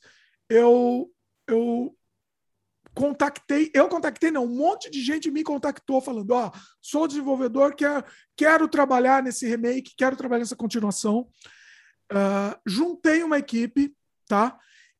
Eu 0.49 1.09
eu 1.47 1.95
contactei, 2.93 3.71
eu 3.73 3.87
contactei 3.89 4.31
não, 4.31 4.45
um 4.45 4.55
monte 4.55 4.89
de 4.89 5.01
gente 5.01 5.31
me 5.31 5.43
contactou 5.43 5.99
falando, 5.99 6.31
ó, 6.31 6.47
oh, 6.47 6.59
sou 6.81 7.07
desenvolvedor, 7.07 7.75
quero, 7.75 8.05
quero 8.35 8.67
trabalhar 8.67 9.23
nesse 9.23 9.47
remake, 9.47 9.95
quero 9.97 10.15
trabalhar 10.15 10.41
nessa 10.41 10.55
continuação. 10.55 11.27
Uh, 12.11 12.55
juntei 12.65 13.23
uma 13.23 13.39
equipe, 13.39 13.95
tá? 14.27 14.57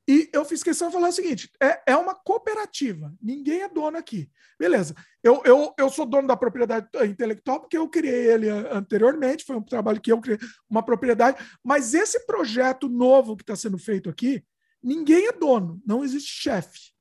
E 0.08 0.30
eu 0.34 0.44
fiz 0.44 0.62
questão 0.64 0.90
de 0.90 0.94
falar 0.94 1.10
o 1.10 1.14
seguinte: 1.14 1.50
é, 1.62 1.94
é 1.94 1.96
uma 1.96 2.16
cooperativa, 2.16 3.14
ninguém 3.22 3.62
é 3.62 3.70
dono 3.70 3.98
aqui. 3.98 4.30
Beleza, 4.60 4.96
eu, 5.22 5.42
eu, 5.46 5.74
eu 5.78 5.90
sou 5.90 6.06
dono 6.06 6.28
da 6.28 6.36
propriedade 6.36 6.88
intelectual 7.06 7.60
porque 7.62 7.78
eu 7.78 7.88
criei 7.88 8.32
ele 8.32 8.50
anteriormente, 8.50 9.46
foi 9.46 9.56
um 9.56 9.62
trabalho 9.62 10.02
que 10.02 10.12
eu 10.12 10.20
criei, 10.20 10.40
uma 10.70 10.84
propriedade, 10.84 11.38
mas 11.64 11.94
esse 11.94 12.26
projeto 12.26 12.90
novo 12.90 13.38
que 13.38 13.44
está 13.44 13.56
sendo 13.56 13.78
feito 13.78 14.10
aqui, 14.10 14.44
ninguém 14.84 15.28
é 15.28 15.32
dono, 15.32 15.82
não 15.86 16.04
existe 16.04 16.42
chefe. 16.42 16.92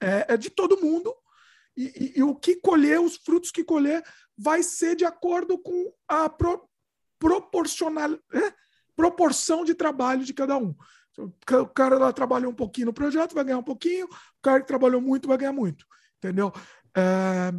É, 0.00 0.34
é, 0.34 0.36
de 0.36 0.50
todo 0.50 0.80
mundo, 0.80 1.12
e, 1.76 2.14
e, 2.16 2.18
e, 2.18 2.22
o 2.22 2.34
que 2.34 2.56
colher, 2.56 3.00
os 3.00 3.16
frutos 3.16 3.50
que 3.50 3.64
colher, 3.64 4.04
vai 4.36 4.62
ser 4.62 4.94
de 4.94 5.04
acordo 5.04 5.58
com 5.58 5.92
a 6.06 6.28
pro, 6.28 6.68
proporcional, 7.18 8.12
é? 8.32 8.54
proporção 8.94 9.64
de 9.64 9.74
trabalho 9.74 10.24
de 10.24 10.32
cada 10.32 10.56
um. 10.56 10.74
O 11.18 11.66
cara 11.66 11.98
lá 11.98 12.12
trabalhou 12.12 12.52
um 12.52 12.54
pouquinho 12.54 12.86
no 12.86 12.92
projeto, 12.92 13.34
vai 13.34 13.42
ganhar 13.42 13.58
um 13.58 13.64
pouquinho, 13.64 14.06
o 14.06 14.42
cara 14.42 14.60
que 14.60 14.68
trabalhou 14.68 15.00
muito 15.00 15.26
vai 15.26 15.36
ganhar 15.36 15.52
muito, 15.52 15.84
entendeu? 16.18 16.52
É... 16.96 17.52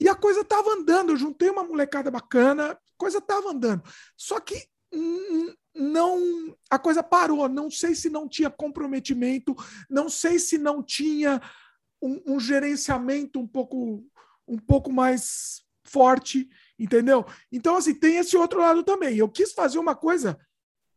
E 0.00 0.08
a 0.08 0.14
coisa 0.14 0.40
estava 0.40 0.70
andando, 0.72 1.12
eu 1.12 1.16
juntei 1.16 1.50
uma 1.50 1.64
molecada 1.64 2.10
bacana, 2.10 2.78
coisa 2.96 3.18
estava 3.18 3.50
andando. 3.50 3.82
Só 4.16 4.40
que 4.40 4.66
não 5.76 6.56
a 6.70 6.78
coisa 6.78 7.02
parou, 7.02 7.48
não 7.48 7.70
sei 7.70 7.94
se 7.94 8.08
não 8.08 8.28
tinha 8.28 8.50
comprometimento, 8.50 9.54
não 9.88 10.08
sei 10.08 10.38
se 10.38 10.58
não 10.58 10.82
tinha 10.82 11.40
um, 12.02 12.34
um 12.34 12.40
gerenciamento 12.40 13.38
um 13.38 13.46
pouco 13.46 14.04
um 14.48 14.58
pouco 14.58 14.92
mais 14.92 15.62
forte, 15.84 16.48
entendeu? 16.78 17.24
Então 17.50 17.76
assim, 17.76 17.94
tem 17.94 18.16
esse 18.16 18.36
outro 18.36 18.60
lado 18.60 18.82
também. 18.82 19.16
Eu 19.16 19.28
quis 19.28 19.52
fazer 19.52 19.78
uma 19.78 19.94
coisa 19.94 20.38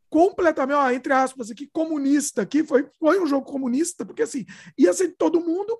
completamente, 0.09 0.75
ó, 0.75 0.91
entre 0.91 1.13
aspas, 1.13 1.51
aqui, 1.51 1.67
comunista, 1.67 2.41
aqui 2.41 2.63
foi, 2.63 2.89
foi 2.99 3.21
um 3.21 3.27
jogo 3.27 3.45
comunista, 3.45 4.05
porque 4.05 4.23
assim, 4.23 4.45
ia 4.77 4.91
ser 4.91 5.15
todo 5.15 5.39
mundo, 5.39 5.77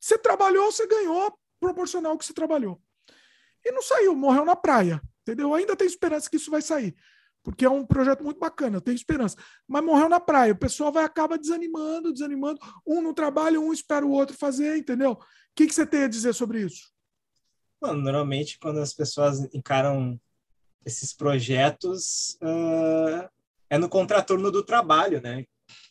você 0.00 0.16
trabalhou, 0.16 0.72
você 0.72 0.86
ganhou 0.86 1.38
proporcional 1.60 2.12
ao 2.12 2.18
que 2.18 2.24
você 2.24 2.32
trabalhou. 2.32 2.80
E 3.64 3.70
não 3.70 3.82
saiu, 3.82 4.16
morreu 4.16 4.44
na 4.46 4.56
praia, 4.56 5.00
entendeu? 5.22 5.52
Ainda 5.54 5.76
tem 5.76 5.86
esperança 5.86 6.30
que 6.30 6.36
isso 6.36 6.50
vai 6.50 6.62
sair, 6.62 6.96
porque 7.42 7.64
é 7.64 7.70
um 7.70 7.86
projeto 7.86 8.22
muito 8.22 8.38
bacana, 8.38 8.76
eu 8.76 8.80
tenho 8.80 8.94
esperança. 8.94 9.36
Mas 9.66 9.84
morreu 9.84 10.08
na 10.08 10.20
praia, 10.20 10.52
o 10.52 10.58
pessoal 10.58 10.92
vai 10.92 11.04
acaba 11.04 11.38
desanimando, 11.38 12.12
desanimando, 12.12 12.60
um 12.86 13.00
no 13.00 13.14
trabalho, 13.14 13.62
um 13.62 13.72
espera 13.72 14.04
o 14.04 14.10
outro 14.10 14.36
fazer, 14.36 14.76
entendeu? 14.76 15.12
O 15.12 15.18
que, 15.54 15.66
que 15.66 15.74
você 15.74 15.86
tem 15.86 16.04
a 16.04 16.08
dizer 16.08 16.34
sobre 16.34 16.60
isso? 16.60 16.92
Mano, 17.80 18.02
normalmente 18.02 18.58
quando 18.58 18.78
as 18.78 18.92
pessoas 18.92 19.48
encaram 19.54 20.20
esses 20.84 21.12
projetos, 21.12 22.38
uh, 22.42 23.28
é 23.68 23.78
no 23.78 23.88
contraturno 23.88 24.50
do 24.50 24.62
trabalho, 24.62 25.20
né? 25.20 25.46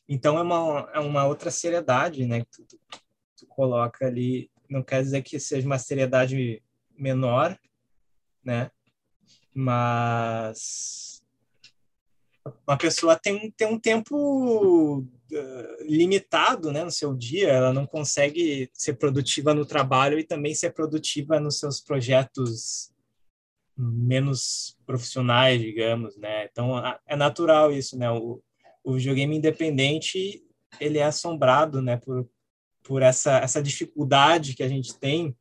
Então 0.08 0.38
é 0.38 0.42
uma, 0.42 0.90
é 0.94 1.00
uma 1.00 1.26
outra 1.26 1.50
seriedade, 1.50 2.26
né? 2.26 2.42
Que 2.42 2.52
tu, 2.52 2.66
tu, 2.66 2.80
tu 3.38 3.48
coloca 3.48 4.06
ali. 4.06 4.52
Não 4.70 4.84
quer 4.84 5.02
dizer 5.02 5.24
que 5.24 5.40
seja 5.40 5.66
uma 5.66 5.80
seriedade 5.80 6.62
menor, 6.96 7.58
né? 8.44 8.70
Mas 9.54 11.19
uma 12.68 12.78
pessoa 12.78 13.16
tem, 13.16 13.52
tem 13.52 13.68
um 13.68 13.80
tempo 13.80 15.00
uh, 15.00 15.84
limitado 15.84 16.72
né, 16.72 16.84
no 16.84 16.92
seu 16.92 17.14
dia, 17.14 17.50
ela 17.50 17.74
não 17.74 17.86
consegue 17.86 18.70
ser 18.74 18.94
produtiva 18.94 19.54
no 19.54 19.66
trabalho 19.66 20.20
e 20.20 20.24
também 20.24 20.54
ser 20.54 20.74
produtiva 20.74 21.40
nos 21.40 21.60
seus 21.60 21.82
projetos 21.82 22.92
menos 23.78 24.78
profissionais, 24.86 25.62
digamos, 25.62 26.18
né? 26.18 26.46
Então 26.52 26.78
é 27.08 27.16
natural 27.16 27.72
isso, 27.72 27.98
né? 27.98 28.12
O, 28.12 28.42
o 28.84 28.94
videogame 28.94 29.38
independente 29.38 30.44
ele 30.80 30.98
é 30.98 31.04
assombrado, 31.04 31.82
né? 31.82 31.96
Por, 31.96 32.30
por 32.84 33.02
essa 33.02 33.38
essa 33.38 33.64
dificuldade 33.64 34.54
que 34.54 34.64
a 34.64 34.68
gente 34.68 34.98
tem 35.00 35.36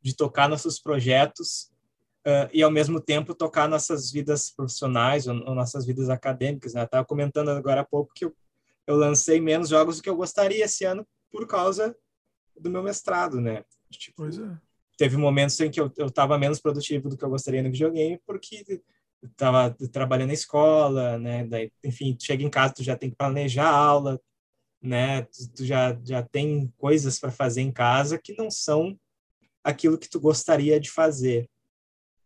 de 0.00 0.14
tocar 0.14 0.48
nossos 0.48 0.78
projetos 0.78 1.72
uh, 2.26 2.48
e 2.52 2.62
ao 2.62 2.70
mesmo 2.70 3.00
tempo 3.00 3.34
tocar 3.34 3.68
nossas 3.68 4.10
vidas 4.10 4.50
profissionais 4.50 5.26
ou, 5.26 5.36
ou 5.46 5.54
nossas 5.54 5.86
vidas 5.86 6.08
acadêmicas, 6.08 6.74
né? 6.74 6.84
Estava 6.84 7.04
comentando 7.04 7.50
agora 7.50 7.82
há 7.82 7.84
pouco 7.84 8.12
que 8.14 8.24
eu, 8.24 8.34
eu 8.86 8.96
lancei 8.96 9.40
menos 9.40 9.68
jogos 9.68 9.96
do 9.96 10.02
que 10.02 10.10
eu 10.10 10.16
gostaria 10.16 10.64
esse 10.64 10.84
ano 10.84 11.06
por 11.30 11.46
causa 11.46 11.96
do 12.58 12.70
meu 12.70 12.82
mestrado, 12.82 13.40
né? 13.40 13.64
Tipo, 13.90 14.26
é 14.26 14.58
teve 14.98 15.16
momentos 15.16 15.58
em 15.60 15.70
que 15.70 15.80
eu 15.80 15.92
estava 15.98 16.36
menos 16.36 16.60
produtivo 16.60 17.08
do 17.08 17.16
que 17.16 17.24
eu 17.24 17.30
gostaria 17.30 17.62
no 17.62 17.70
videogame, 17.70 18.20
porque 18.26 18.82
estava 19.22 19.70
trabalhando 19.92 20.28
na 20.28 20.34
escola, 20.34 21.16
né? 21.18 21.46
Daí, 21.46 21.72
enfim, 21.84 22.16
chega 22.20 22.42
em 22.42 22.50
casa, 22.50 22.74
tu 22.74 22.82
já 22.82 22.96
tem 22.96 23.08
que 23.08 23.16
planejar 23.16 23.68
a 23.68 23.76
aula, 23.76 24.20
né? 24.82 25.22
Tu, 25.22 25.52
tu 25.54 25.64
já, 25.64 25.96
já 26.04 26.22
tem 26.22 26.72
coisas 26.76 27.18
para 27.18 27.30
fazer 27.30 27.60
em 27.60 27.70
casa 27.70 28.18
que 28.18 28.36
não 28.36 28.50
são 28.50 28.98
aquilo 29.62 29.96
que 29.96 30.08
tu 30.08 30.20
gostaria 30.20 30.80
de 30.80 30.90
fazer. 30.90 31.48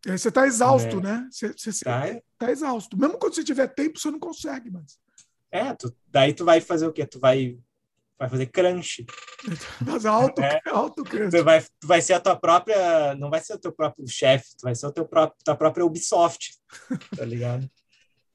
Você 0.05 0.29
está 0.29 0.47
exausto, 0.47 1.01
né? 1.01 1.19
né? 1.19 1.29
Você, 1.31 1.53
você 1.57 1.85
tá, 1.85 2.03
tá 2.39 2.51
exausto. 2.51 2.99
Mesmo 2.99 3.19
quando 3.19 3.35
você 3.35 3.45
tiver 3.45 3.69
tempo, 3.69 3.99
você 3.99 4.11
não 4.11 4.19
consegue 4.19 4.71
mais. 4.71 4.99
É, 5.51 5.73
tu, 5.75 5.95
daí 6.09 6.33
tu 6.33 6.45
vai 6.45 6.61
fazer 6.61 6.87
o 6.87 6.93
quê? 6.93 7.07
Tu 7.07 7.21
vai 7.21 7.59
vai 8.23 8.29
fazer 8.29 8.47
crunch. 8.47 9.05
Mas 9.85 10.07
alto, 10.07 10.41
é. 10.41 10.61
alto 10.67 11.03
crunch. 11.03 11.37
Tu 11.37 11.45
vai, 11.45 11.61
tu 11.61 11.87
vai 11.87 12.01
ser 12.01 12.15
a 12.15 12.21
tua 12.21 12.37
própria, 12.37 13.15
não 13.17 13.29
vai 13.29 13.41
ser 13.41 13.55
o 13.55 13.59
teu 13.59 13.73
próprio 13.73 14.07
chefe, 14.07 14.57
tu 14.57 14.63
vai 14.63 14.75
ser 14.75 14.87
o 14.87 14.93
teu 14.93 15.07
próprio, 15.07 15.39
tua 15.45 15.57
própria 15.57 15.85
Ubisoft, 15.85 16.57
tá 17.17 17.25
ligado? 17.25 17.69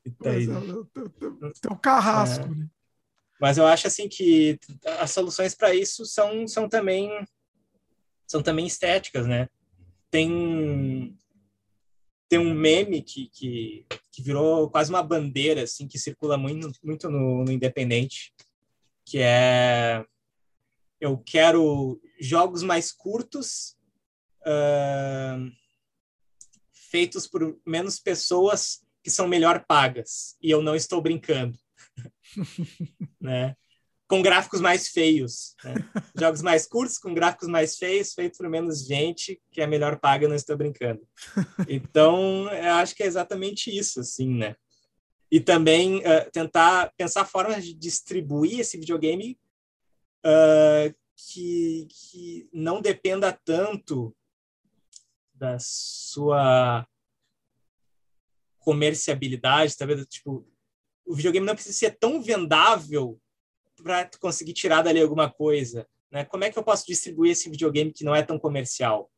Aí, 0.26 0.46
é, 0.46 1.62
teu 1.62 1.76
carrasco, 1.78 2.46
é. 2.46 2.50
né? 2.50 2.68
Mas 3.40 3.58
eu 3.58 3.68
acho 3.68 3.88
assim 3.88 4.10
que 4.10 4.60
as 5.00 5.12
soluções 5.12 5.54
para 5.54 5.74
isso 5.74 6.06
são, 6.06 6.48
são 6.48 6.68
também 6.68 7.10
são 8.26 8.42
também 8.42 8.66
estéticas, 8.66 9.26
né? 9.26 9.48
Tem 10.10 11.18
tem 12.30 12.40
um 12.40 12.54
meme 12.54 13.02
que, 13.02 13.30
que, 13.30 13.86
que 14.12 14.22
virou 14.22 14.70
quase 14.70 14.90
uma 14.90 15.04
bandeira 15.04 15.64
assim 15.64 15.88
que 15.88 16.00
circula 16.00 16.38
muito 16.38 16.72
muito 16.84 17.10
no, 17.10 17.44
no 17.44 17.52
Independente, 17.52 18.34
que 19.06 19.20
é 19.20 20.06
eu 21.00 21.18
quero 21.18 22.02
jogos 22.20 22.64
mais 22.64 22.92
curtos 22.92 23.78
uh, 24.42 25.52
feitos 26.74 27.28
por 27.28 27.60
menos 27.66 28.00
pessoas 28.00 28.84
que 29.04 29.12
são 29.12 29.28
melhor 29.28 29.64
pagas 29.68 30.36
e 30.42 30.50
eu 30.50 30.62
não 30.62 30.76
estou 30.76 31.02
brincando 31.02 31.58
né? 33.22 33.56
Com 34.08 34.22
gráficos 34.22 34.62
mais 34.62 34.88
feios. 34.88 35.56
Né? 35.64 35.76
Jogos 36.18 36.42
mais 36.42 36.66
curtos, 36.66 36.98
com 36.98 37.14
gráficos 37.14 37.48
mais 37.48 37.78
feios, 37.78 38.14
feitos 38.14 38.38
por 38.38 38.50
menos 38.50 38.86
gente, 38.86 39.42
que 39.52 39.62
é 39.62 39.68
melhor 39.68 40.00
paga, 40.00 40.28
não 40.28 40.36
estou 40.36 40.58
brincando. 40.58 41.02
Então, 41.68 42.50
eu 42.52 42.74
acho 42.74 42.96
que 42.96 43.04
é 43.04 43.08
exatamente 43.08 43.76
isso, 43.76 44.00
assim, 44.00 44.34
né? 44.34 44.56
E 45.30 45.40
também 45.40 45.98
uh, 45.98 46.32
tentar 46.32 46.94
pensar 46.96 47.26
formas 47.26 47.66
de 47.66 47.74
distribuir 47.74 48.62
esse 48.62 48.78
videogame 48.78 49.38
uh, 50.26 50.96
que, 51.18 51.88
que 51.90 52.50
não 52.54 52.82
dependa 52.82 53.38
tanto 53.44 54.16
da 55.34 55.58
sua 55.60 56.88
comerciabilidade, 58.60 59.78
talvez, 59.78 60.06
tipo, 60.08 60.46
o 61.06 61.16
videogame 61.16 61.46
não 61.46 61.56
precisa 61.56 61.78
ser 61.78 61.98
tão 61.98 62.22
vendável 62.22 63.20
para 63.84 64.10
conseguir 64.20 64.54
tirar 64.54 64.82
dali 64.82 65.02
alguma 65.02 65.30
coisa. 65.30 65.88
Né? 66.12 66.26
Como 66.26 66.44
é 66.44 66.52
que 66.52 66.58
eu 66.58 66.64
posso 66.64 66.86
distribuir 66.86 67.32
esse 67.32 67.50
videogame 67.50 67.92
que 67.92 68.04
não 68.04 68.16
é 68.16 68.24
tão 68.24 68.40
comercial? 68.40 69.12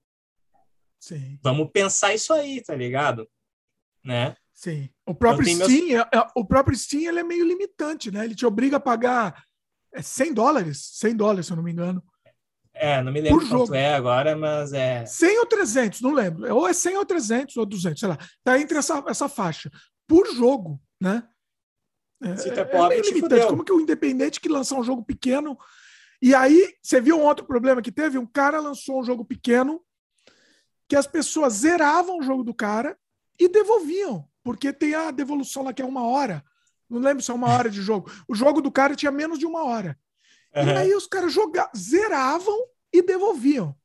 Sim. 0.99 1.39
Vamos 1.41 1.69
pensar 1.71 2.13
isso 2.13 2.33
aí, 2.33 2.61
tá 2.61 2.75
ligado? 2.75 3.29
Né? 4.03 4.35
Sim. 4.53 4.89
O 5.05 5.15
próprio 5.15 5.47
Steam, 5.47 5.59
meus... 5.59 6.09
É, 6.11 6.17
é, 6.17 6.27
o 6.35 6.45
próprio 6.45 6.77
Steam 6.77 7.09
ele 7.09 7.19
é 7.19 7.23
meio 7.23 7.45
limitante, 7.45 8.11
né? 8.11 8.25
Ele 8.25 8.35
te 8.35 8.45
obriga 8.45 8.77
a 8.77 8.79
pagar 8.79 9.41
100 9.95 10.29
é, 10.29 10.33
dólares, 10.33 10.89
100 10.95 11.15
dólares, 11.15 11.45
se 11.45 11.53
eu 11.53 11.55
não 11.55 11.63
me 11.63 11.71
engano. 11.71 12.03
É, 12.73 13.01
não 13.01 13.11
me 13.11 13.19
lembro 13.21 13.39
quanto 13.39 13.49
jogo. 13.49 13.75
é 13.75 13.93
agora, 13.93 14.37
mas 14.37 14.71
é... 14.73 15.05
100 15.05 15.39
ou 15.39 15.45
300, 15.45 16.01
não 16.01 16.13
lembro. 16.13 16.55
Ou 16.55 16.67
é 16.67 16.73
100 16.73 16.97
ou 16.97 17.05
300 17.05 17.57
ou 17.57 17.65
200, 17.65 17.99
sei 17.99 18.09
lá. 18.09 18.17
Tá 18.43 18.59
entre 18.59 18.77
essa, 18.77 19.03
essa 19.07 19.27
faixa. 19.27 19.69
Por 20.07 20.27
jogo, 20.33 20.81
né? 20.99 21.27
É, 22.21 22.35
Se 22.35 22.49
é 22.49 22.53
é 22.53 23.01
limitante. 23.01 23.47
Como 23.47 23.63
que 23.63 23.71
o 23.71 23.79
Independente 23.79 24.39
que 24.39 24.49
lançar 24.49 24.75
um 24.75 24.83
jogo 24.83 25.03
pequeno. 25.03 25.57
E 26.21 26.35
aí, 26.35 26.73
você 26.81 26.99
viu 26.99 27.17
um 27.17 27.23
outro 27.23 27.45
problema 27.45 27.81
que 27.81 27.91
teve? 27.91 28.17
Um 28.17 28.25
cara 28.25 28.59
lançou 28.59 28.99
um 28.99 29.03
jogo 29.03 29.23
pequeno 29.23 29.81
que 30.87 30.95
as 30.95 31.07
pessoas 31.07 31.53
zeravam 31.53 32.17
o 32.19 32.23
jogo 32.23 32.43
do 32.43 32.53
cara 32.53 32.97
e 33.39 33.47
devolviam, 33.47 34.27
porque 34.43 34.73
tem 34.73 34.95
a 34.95 35.11
devolução 35.11 35.63
lá 35.63 35.71
que 35.71 35.81
é 35.81 35.85
uma 35.85 36.05
hora. 36.05 36.43
Não 36.89 36.99
lembro 36.99 37.23
se 37.23 37.31
é 37.31 37.33
uma 37.33 37.47
hora 37.53 37.69
de 37.69 37.81
jogo. 37.81 38.11
O 38.27 38.35
jogo 38.35 38.61
do 38.61 38.71
cara 38.71 38.95
tinha 38.95 39.11
menos 39.11 39.39
de 39.39 39.45
uma 39.45 39.63
hora. 39.63 39.97
Uhum. 40.55 40.67
E 40.67 40.71
aí 40.71 40.95
os 40.95 41.07
caras 41.07 41.31
jogavam, 41.31 41.71
zeravam 41.77 42.57
e 42.91 43.01
devolviam. 43.01 43.75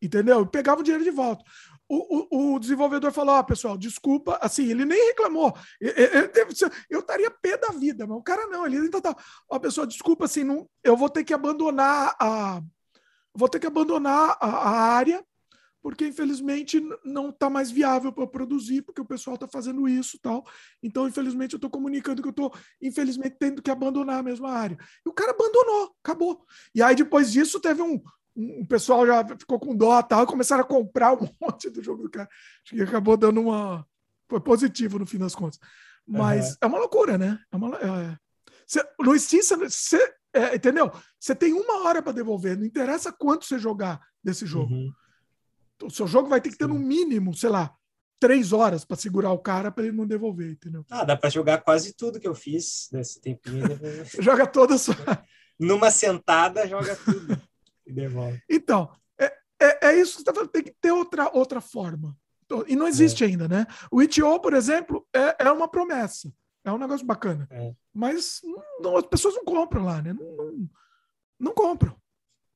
Entendeu? 0.00 0.46
Pegavam 0.46 0.80
o 0.80 0.84
dinheiro 0.84 1.04
de 1.04 1.10
volta 1.10 1.44
o, 1.88 2.26
o, 2.30 2.54
o, 2.54 2.58
desenvolvedor 2.58 3.12
falou: 3.12 3.34
Ó, 3.34 3.40
oh, 3.40 3.44
pessoal, 3.44 3.76
desculpa. 3.76 4.38
Assim, 4.40 4.70
ele 4.70 4.84
nem 4.84 5.08
reclamou. 5.08 5.54
Eu 6.90 7.00
estaria 7.00 7.30
pé 7.30 7.56
da 7.58 7.68
vida, 7.68 8.06
mas 8.06 8.16
o 8.16 8.22
cara 8.22 8.46
não. 8.46 8.66
Ele 8.66 8.78
ainda 8.78 9.00
tá. 9.00 9.14
Ó, 9.48 9.56
oh, 9.56 9.60
pessoal, 9.60 9.86
desculpa, 9.86 10.24
assim, 10.24 10.44
não, 10.44 10.68
eu 10.82 10.96
vou 10.96 11.10
ter 11.10 11.24
que 11.24 11.34
abandonar 11.34 12.16
a. 12.18 12.62
Vou 13.34 13.48
ter 13.48 13.58
que 13.58 13.66
abandonar 13.66 14.36
a, 14.40 14.46
a 14.46 14.70
área, 14.94 15.24
porque 15.82 16.06
infelizmente 16.06 16.80
não 17.04 17.28
está 17.28 17.50
mais 17.50 17.70
viável 17.70 18.12
para 18.12 18.26
produzir, 18.26 18.80
porque 18.82 19.00
o 19.00 19.04
pessoal 19.04 19.34
está 19.34 19.46
fazendo 19.46 19.86
isso 19.88 20.18
tal. 20.22 20.44
Então, 20.82 21.06
infelizmente, 21.06 21.52
eu 21.52 21.58
estou 21.58 21.68
comunicando 21.68 22.22
que 22.22 22.28
eu 22.28 22.30
estou, 22.30 22.54
infelizmente, 22.80 23.36
tendo 23.38 23.60
que 23.60 23.70
abandonar 23.70 24.20
a 24.20 24.22
mesma 24.22 24.50
área. 24.50 24.78
E 25.04 25.08
o 25.08 25.12
cara 25.12 25.32
abandonou, 25.32 25.94
acabou. 26.02 26.46
E 26.74 26.82
aí, 26.82 26.94
depois 26.94 27.30
disso, 27.30 27.60
teve 27.60 27.82
um, 27.82 28.00
o 28.36 28.66
pessoal 28.66 29.06
já 29.06 29.24
ficou 29.38 29.60
com 29.60 29.74
dó 29.74 30.02
tal, 30.02 30.26
começaram 30.26 30.62
a 30.62 30.66
comprar 30.66 31.12
um 31.14 31.28
monte 31.40 31.70
do 31.70 31.82
jogo 31.82 32.02
do 32.02 32.10
cara. 32.10 32.28
Acho 32.64 32.74
que 32.74 32.82
acabou 32.82 33.16
dando 33.16 33.40
uma. 33.40 33.86
Foi 34.28 34.40
positivo 34.40 34.98
no 34.98 35.06
fim 35.06 35.18
das 35.18 35.34
contas. 35.34 35.60
Mas 36.06 36.50
uhum. 36.50 36.56
é 36.62 36.66
uma 36.66 36.78
loucura, 36.78 37.16
né? 37.16 37.38
É 37.52 37.56
uma, 37.56 37.76
é... 37.76 38.18
Cê, 38.66 38.82
no 38.98 39.18
Steam, 39.18 39.42
você, 39.42 40.14
é, 40.32 40.56
entendeu? 40.56 40.90
Você 41.20 41.34
tem 41.34 41.52
uma 41.52 41.84
hora 41.84 42.02
para 42.02 42.12
devolver, 42.12 42.56
não 42.56 42.64
interessa 42.64 43.12
quanto 43.12 43.44
você 43.44 43.58
jogar 43.58 44.00
desse 44.22 44.46
jogo. 44.46 44.72
Uhum. 44.72 44.92
O 45.82 45.90
seu 45.90 46.06
jogo 46.06 46.28
vai 46.28 46.40
ter 46.40 46.50
que 46.50 46.58
ter 46.58 46.66
no 46.66 46.78
mínimo, 46.78 47.34
sei 47.34 47.50
lá, 47.50 47.74
três 48.18 48.52
horas 48.52 48.84
para 48.84 48.96
segurar 48.96 49.32
o 49.32 49.38
cara 49.38 49.70
para 49.70 49.84
ele 49.84 49.96
não 49.96 50.06
devolver, 50.06 50.52
entendeu? 50.52 50.84
Ah, 50.90 51.04
dá 51.04 51.16
para 51.16 51.28
jogar 51.28 51.58
quase 51.58 51.94
tudo 51.94 52.18
que 52.18 52.28
eu 52.28 52.34
fiz 52.34 52.88
nesse 52.92 53.20
tempinho. 53.20 53.62
joga 54.20 54.46
toda 54.46 54.76
a 54.76 54.78
sua. 54.78 54.96
Numa 55.58 55.90
sentada, 55.90 56.66
joga 56.66 56.96
tudo 56.96 57.32
e. 57.32 57.53
Então, 58.48 58.90
é, 59.18 59.26
é, 59.60 59.88
é 59.88 60.00
isso 60.00 60.12
que 60.12 60.16
você 60.16 60.22
está 60.22 60.34
falando, 60.34 60.50
tem 60.50 60.62
que 60.62 60.74
ter 60.80 60.92
outra, 60.92 61.30
outra 61.32 61.60
forma. 61.60 62.16
Então, 62.44 62.64
e 62.68 62.76
não 62.76 62.86
existe 62.86 63.24
é. 63.24 63.26
ainda, 63.26 63.48
né? 63.48 63.66
O 63.90 64.02
ITO, 64.02 64.38
por 64.40 64.54
exemplo, 64.54 65.06
é, 65.14 65.44
é 65.46 65.50
uma 65.50 65.68
promessa. 65.68 66.32
É 66.64 66.72
um 66.72 66.78
negócio 66.78 67.04
bacana. 67.04 67.46
É. 67.50 67.74
Mas 67.92 68.40
não, 68.80 68.96
as 68.96 69.06
pessoas 69.06 69.34
não 69.34 69.44
compram 69.44 69.84
lá, 69.84 70.00
né? 70.00 70.12
Não, 70.12 70.36
não, 70.36 70.70
não, 71.38 71.52
compram. 71.52 71.94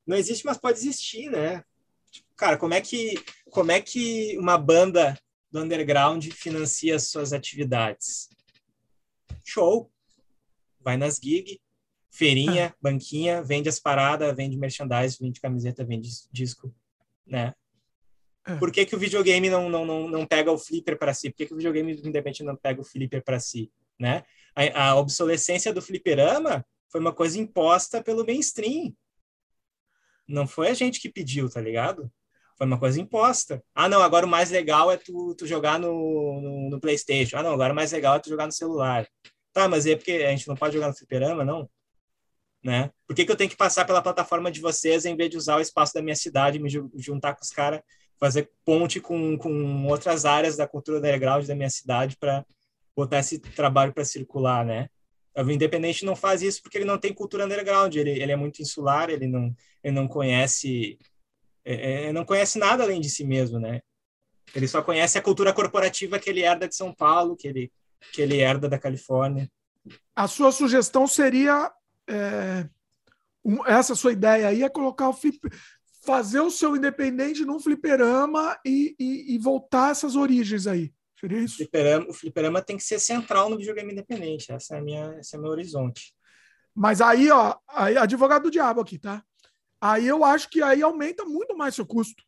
Não 0.05 0.17
existe, 0.17 0.45
mas 0.45 0.57
pode 0.57 0.79
existir, 0.79 1.29
né? 1.29 1.63
Tipo, 2.11 2.27
cara, 2.35 2.57
como 2.57 2.73
é 2.73 2.81
que 2.81 3.23
como 3.51 3.71
é 3.71 3.79
que 3.79 4.35
uma 4.39 4.57
banda 4.57 5.15
do 5.51 5.59
underground 5.59 6.25
financia 6.31 6.99
suas 6.99 7.33
atividades? 7.33 8.29
Show. 9.45 9.91
Vai 10.81 10.97
nas 10.97 11.19
gigs, 11.21 11.59
feirinha, 12.19 12.67
ah. 12.67 12.77
banquinha, 12.81 13.41
vende 13.41 13.69
as 13.69 13.79
paradas, 13.79 14.35
vende 14.35 14.57
merchandise, 14.57 15.17
vende 15.21 15.39
camiseta, 15.39 15.85
vende 15.85 16.09
disco, 16.29 16.75
né? 17.25 17.53
É. 18.45 18.55
Por 18.57 18.71
que, 18.71 18.85
que 18.85 18.93
o 18.93 18.99
videogame 18.99 19.49
não, 19.49 19.69
não, 19.69 19.85
não, 19.85 20.09
não 20.09 20.25
pega 20.25 20.51
o 20.51 20.57
flipper 20.57 20.97
para 20.97 21.13
si? 21.13 21.29
Por 21.29 21.37
que, 21.37 21.45
que 21.45 21.53
o 21.53 21.57
videogame 21.57 21.93
independente 21.93 22.43
não 22.43 22.57
pega 22.57 22.81
o 22.81 22.83
flipper 22.83 23.23
para 23.23 23.39
si? 23.39 23.71
Né? 23.97 24.23
A, 24.53 24.89
a, 24.89 24.95
obsolescência 24.95 25.73
do 25.73 25.81
fliperama 25.81 26.65
foi 26.89 26.99
uma 26.99 27.13
coisa 27.13 27.39
imposta 27.39 28.03
pelo 28.03 28.25
mainstream. 28.25 28.93
Não 30.27 30.45
foi 30.45 30.67
a 30.67 30.73
gente 30.73 30.99
que 30.99 31.09
pediu, 31.09 31.49
tá 31.49 31.61
ligado? 31.61 32.11
Foi 32.57 32.67
uma 32.67 32.79
coisa 32.79 32.99
imposta. 32.99 33.63
Ah, 33.73 33.87
não, 33.87 34.01
agora 34.01 34.25
o 34.25 34.29
mais 34.29 34.51
legal 34.51 34.91
é 34.91 34.97
tu, 34.97 35.33
tu 35.35 35.47
jogar 35.47 35.79
no, 35.79 36.41
no, 36.41 36.69
no 36.69 36.79
PlayStation. 36.81 37.37
Ah, 37.37 37.43
não, 37.43 37.53
agora 37.53 37.71
o 37.71 37.75
mais 37.75 37.93
legal 37.93 38.15
é 38.15 38.19
tu 38.19 38.29
jogar 38.29 38.45
no 38.45 38.51
celular. 38.51 39.07
Tá, 39.53 39.69
mas 39.69 39.85
é 39.85 39.95
porque 39.95 40.11
a 40.11 40.31
gente 40.31 40.47
não 40.47 40.55
pode 40.55 40.73
jogar 40.73 40.89
no 40.89 40.95
fliperama, 40.95 41.45
não? 41.45 41.69
Né? 42.63 42.91
Por 43.07 43.15
que, 43.15 43.25
que 43.25 43.31
eu 43.31 43.35
tenho 43.35 43.49
que 43.49 43.55
passar 43.55 43.85
pela 43.85 44.01
plataforma 44.01 44.51
de 44.51 44.59
vocês 44.59 45.05
em 45.05 45.15
vez 45.15 45.29
de 45.29 45.37
usar 45.37 45.57
o 45.57 45.61
espaço 45.61 45.93
da 45.93 46.01
minha 46.01 46.15
cidade, 46.15 46.59
me 46.59 46.69
juntar 46.95 47.33
com 47.33 47.43
os 47.43 47.51
caras, 47.51 47.81
fazer 48.19 48.49
ponte 48.65 48.99
com, 48.99 49.37
com 49.37 49.87
outras 49.87 50.25
áreas 50.25 50.57
da 50.57 50.67
cultura 50.67 50.97
underground 50.97 51.45
da 51.45 51.55
minha 51.55 51.69
cidade 51.69 52.17
para 52.17 52.45
botar 52.95 53.19
esse 53.19 53.39
trabalho 53.39 53.93
para 53.93 54.03
circular, 54.03 54.65
né? 54.65 54.89
O 55.37 55.49
Independente 55.49 56.03
não 56.03 56.15
faz 56.15 56.41
isso 56.41 56.61
porque 56.61 56.77
ele 56.77 56.85
não 56.85 56.97
tem 56.97 57.13
cultura 57.13 57.45
underground, 57.45 57.95
ele, 57.95 58.11
ele 58.11 58.31
é 58.31 58.35
muito 58.35 58.61
insular, 58.61 59.09
ele 59.09 59.25
não, 59.25 59.55
ele 59.81 59.95
não 59.95 60.07
conhece 60.07 60.99
é, 61.63 62.07
é 62.07 62.13
não 62.13 62.25
conhece 62.25 62.59
nada 62.59 62.83
além 62.83 62.99
de 62.99 63.09
si 63.09 63.23
mesmo, 63.23 63.57
né? 63.57 63.81
Ele 64.53 64.67
só 64.67 64.81
conhece 64.81 65.17
a 65.17 65.21
cultura 65.21 65.53
corporativa 65.53 66.19
que 66.19 66.29
ele 66.29 66.41
herda 66.41 66.67
de 66.67 66.75
São 66.75 66.93
Paulo, 66.93 67.35
que 67.35 67.47
ele, 67.47 67.71
que 68.11 68.21
ele 68.21 68.37
herda 68.37 68.67
da 68.67 68.79
Califórnia. 68.79 69.49
A 70.15 70.27
sua 70.27 70.51
sugestão 70.51 71.07
seria 71.07 71.71
é, 72.09 72.69
um, 73.45 73.65
essa 73.65 73.95
sua 73.95 74.11
ideia 74.11 74.47
aí 74.47 74.63
é 74.63 74.69
colocar 74.69 75.09
o 75.09 75.13
flip, 75.13 75.39
fazer 76.03 76.39
o 76.39 76.51
seu 76.51 76.75
independente 76.75 77.45
num 77.45 77.59
fliperama 77.59 78.57
e, 78.65 78.95
e, 78.99 79.35
e 79.35 79.37
voltar 79.37 79.91
essas 79.91 80.15
origens 80.15 80.67
aí. 80.67 80.93
Seria 81.19 81.39
isso? 81.39 81.55
O 81.55 81.57
fliperama, 81.57 82.05
o 82.09 82.13
fliperama 82.13 82.61
tem 82.61 82.77
que 82.77 82.83
ser 82.83 82.99
central 82.99 83.49
no 83.49 83.57
videogame 83.57 83.91
independente. 83.91 84.51
Essa 84.51 84.75
é, 84.75 84.79
a 84.79 84.81
minha, 84.81 85.19
esse 85.19 85.35
é 85.35 85.39
o 85.39 85.41
meu 85.41 85.51
horizonte. 85.51 86.13
Mas 86.73 87.01
aí, 87.01 87.29
ó, 87.29 87.57
aí, 87.67 87.97
advogado 87.97 88.43
do 88.43 88.51
diabo 88.51 88.79
aqui, 88.79 88.97
tá? 88.97 89.23
Aí 89.81 90.07
eu 90.07 90.23
acho 90.23 90.49
que 90.49 90.61
aí 90.61 90.81
aumenta 90.81 91.25
muito 91.25 91.55
mais 91.57 91.75
seu 91.75 91.85
custo. 91.85 92.23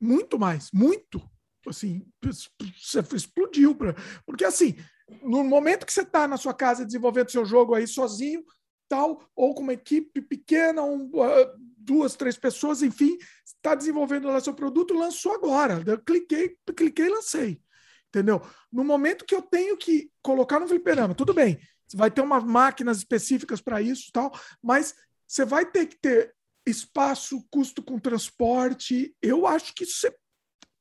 Muito 0.00 0.38
mais, 0.38 0.70
muito. 0.72 1.22
Assim, 1.66 2.06
você 2.22 3.00
explodiu. 3.14 3.74
Pra... 3.74 3.94
Porque 4.26 4.44
assim, 4.44 4.76
no 5.22 5.44
momento 5.44 5.86
que 5.86 5.92
você 5.92 6.02
está 6.02 6.26
na 6.26 6.36
sua 6.36 6.54
casa 6.54 6.84
desenvolvendo 6.84 7.30
seu 7.30 7.44
jogo 7.44 7.74
aí 7.74 7.86
sozinho, 7.86 8.44
tal, 8.88 9.26
ou 9.34 9.54
com 9.54 9.62
uma 9.62 9.72
equipe 9.72 10.20
pequena, 10.20 10.82
um, 10.82 11.06
uh, 11.06 11.52
duas, 11.78 12.14
três 12.14 12.36
pessoas, 12.36 12.82
enfim, 12.82 13.16
está 13.44 13.74
desenvolvendo 13.74 14.28
lá 14.28 14.40
seu 14.40 14.54
produto, 14.54 14.94
lançou 14.94 15.32
agora. 15.32 15.82
Eu 15.86 15.98
cliquei, 15.98 16.56
cliquei 16.76 17.06
e 17.06 17.10
lancei. 17.10 17.60
Entendeu? 18.08 18.42
No 18.70 18.84
momento 18.84 19.24
que 19.24 19.34
eu 19.34 19.40
tenho 19.40 19.76
que 19.76 20.10
colocar 20.22 20.60
no 20.60 20.68
fliperama, 20.68 21.14
tudo 21.14 21.32
bem, 21.32 21.58
vai 21.94 22.10
ter 22.10 22.20
umas 22.20 22.44
máquinas 22.44 22.98
específicas 22.98 23.60
para 23.60 23.80
isso 23.80 24.10
tal, 24.12 24.30
mas 24.62 24.94
você 25.26 25.46
vai 25.46 25.64
ter 25.64 25.86
que 25.86 25.98
ter 25.98 26.34
espaço, 26.66 27.42
custo 27.50 27.82
com 27.82 27.98
transporte. 27.98 29.16
Eu 29.22 29.46
acho 29.46 29.74
que 29.74 29.86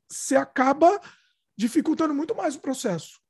você 0.09 0.35
acaba 0.35 0.99
dificultando 1.57 2.13
muito 2.13 2.35
mais 2.35 2.55
o 2.55 2.59
processo. 2.59 3.20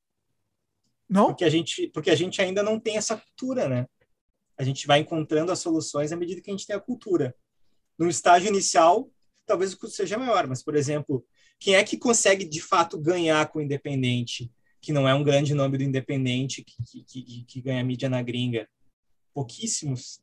Não? 1.11 1.27
Porque 1.27 1.43
a 1.43 1.49
gente, 1.49 1.89
porque 1.89 2.09
a 2.09 2.15
gente 2.15 2.41
ainda 2.41 2.63
não 2.63 2.79
tem 2.79 2.95
essa 2.95 3.17
cultura, 3.17 3.67
né? 3.67 3.85
A 4.57 4.63
gente 4.63 4.87
vai 4.87 4.99
encontrando 4.99 5.51
as 5.51 5.59
soluções 5.59 6.13
à 6.13 6.15
medida 6.15 6.39
que 6.39 6.49
a 6.49 6.53
gente 6.53 6.65
tem 6.65 6.73
a 6.73 6.79
cultura. 6.79 7.35
No 7.99 8.07
estágio 8.07 8.47
inicial, 8.47 9.11
talvez 9.45 9.73
o 9.73 9.77
custo 9.77 9.97
seja 9.97 10.17
maior, 10.17 10.47
mas, 10.47 10.63
por 10.63 10.73
exemplo, 10.73 11.25
quem 11.59 11.75
é 11.75 11.83
que 11.83 11.97
consegue 11.97 12.45
de 12.45 12.61
fato 12.61 12.97
ganhar 12.97 13.45
com 13.49 13.59
o 13.59 13.61
independente, 13.61 14.49
que 14.79 14.93
não 14.93 15.05
é 15.05 15.13
um 15.13 15.23
grande 15.23 15.53
nome 15.53 15.77
do 15.77 15.83
independente 15.83 16.63
que, 16.63 17.03
que, 17.03 17.03
que, 17.03 17.43
que 17.43 17.61
ganha 17.61 17.83
mídia 17.83 18.07
na 18.07 18.21
gringa? 18.21 18.69
Pouquíssimos. 19.33 20.21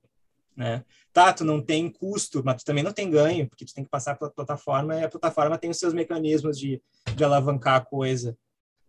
Né? 0.56 0.82
Tá, 1.12 1.34
tu 1.34 1.44
não 1.44 1.62
tem 1.62 1.90
custo, 1.90 2.42
mas 2.42 2.62
tu 2.62 2.64
também 2.64 2.82
não 2.82 2.92
tem 2.92 3.10
ganho, 3.10 3.46
porque 3.46 3.66
tu 3.66 3.74
tem 3.74 3.84
que 3.84 3.90
passar 3.90 4.16
pela 4.16 4.30
plataforma 4.30 4.96
e 4.96 5.04
a 5.04 5.08
plataforma 5.08 5.58
tem 5.58 5.68
os 5.68 5.78
seus 5.78 5.92
mecanismos 5.92 6.58
de, 6.58 6.82
de 7.14 7.24
alavancar 7.24 7.76
a 7.76 7.84
coisa. 7.84 8.36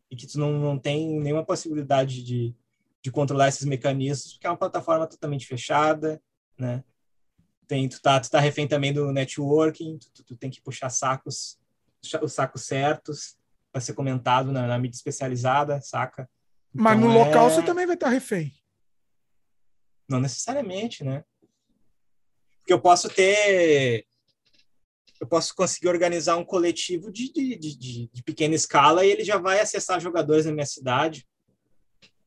E 0.09 0.15
que 0.15 0.27
tu 0.27 0.39
não, 0.39 0.51
não 0.53 0.77
tem 0.77 1.19
nenhuma 1.19 1.45
possibilidade 1.45 2.23
de, 2.23 2.55
de 3.01 3.11
controlar 3.11 3.47
esses 3.47 3.65
mecanismos, 3.65 4.33
porque 4.33 4.47
é 4.47 4.49
uma 4.49 4.57
plataforma 4.57 5.07
totalmente 5.07 5.45
fechada, 5.45 6.21
né? 6.57 6.83
Tem, 7.67 7.87
tu 7.87 8.01
tá, 8.01 8.19
tu 8.19 8.29
tá 8.31 8.39
refém 8.39 8.67
também 8.67 8.91
do 8.91 9.11
networking, 9.11 9.99
tu, 9.99 10.23
tu, 10.23 10.35
tem 10.35 10.49
que 10.49 10.61
puxar 10.61 10.89
sacos, 10.89 11.59
os 12.21 12.33
sacos 12.33 12.63
certos 12.63 13.37
para 13.71 13.79
ser 13.79 13.93
comentado 13.93 14.51
na, 14.51 14.65
na, 14.65 14.79
mídia 14.79 14.97
especializada, 14.97 15.79
saca? 15.79 16.27
Mas 16.73 16.97
então, 16.97 17.09
no 17.09 17.15
é... 17.15 17.25
local 17.25 17.49
você 17.49 17.61
também 17.61 17.85
vai 17.85 17.95
estar 17.95 18.09
refém. 18.09 18.51
Não 20.07 20.19
necessariamente, 20.19 21.03
né? 21.03 21.23
Porque 22.59 22.73
eu 22.73 22.81
posso 22.81 23.07
ter. 23.09 24.05
Eu 25.19 25.27
posso 25.27 25.53
conseguir 25.53 25.89
organizar 25.89 26.37
um 26.37 26.45
coletivo 26.45 27.11
de, 27.11 27.31
de, 27.31 27.57
de, 27.57 28.09
de 28.11 28.23
pequena 28.23 28.55
escala 28.55 29.05
e 29.05 29.11
ele 29.11 29.23
já 29.23 29.37
vai 29.37 29.59
acessar 29.59 29.99
jogadores 29.99 30.45
na 30.45 30.51
minha 30.51 30.65
cidade. 30.65 31.27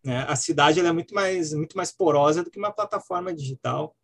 Né? 0.04 0.24
A 0.28 0.36
cidade 0.36 0.80
é 0.80 0.92
muito 0.92 1.14
mais, 1.14 1.52
muito 1.54 1.76
mais 1.76 1.90
porosa 1.90 2.42
do 2.42 2.50
que 2.50 2.58
uma 2.58 2.72
plataforma 2.72 3.32
digital. 3.32 3.96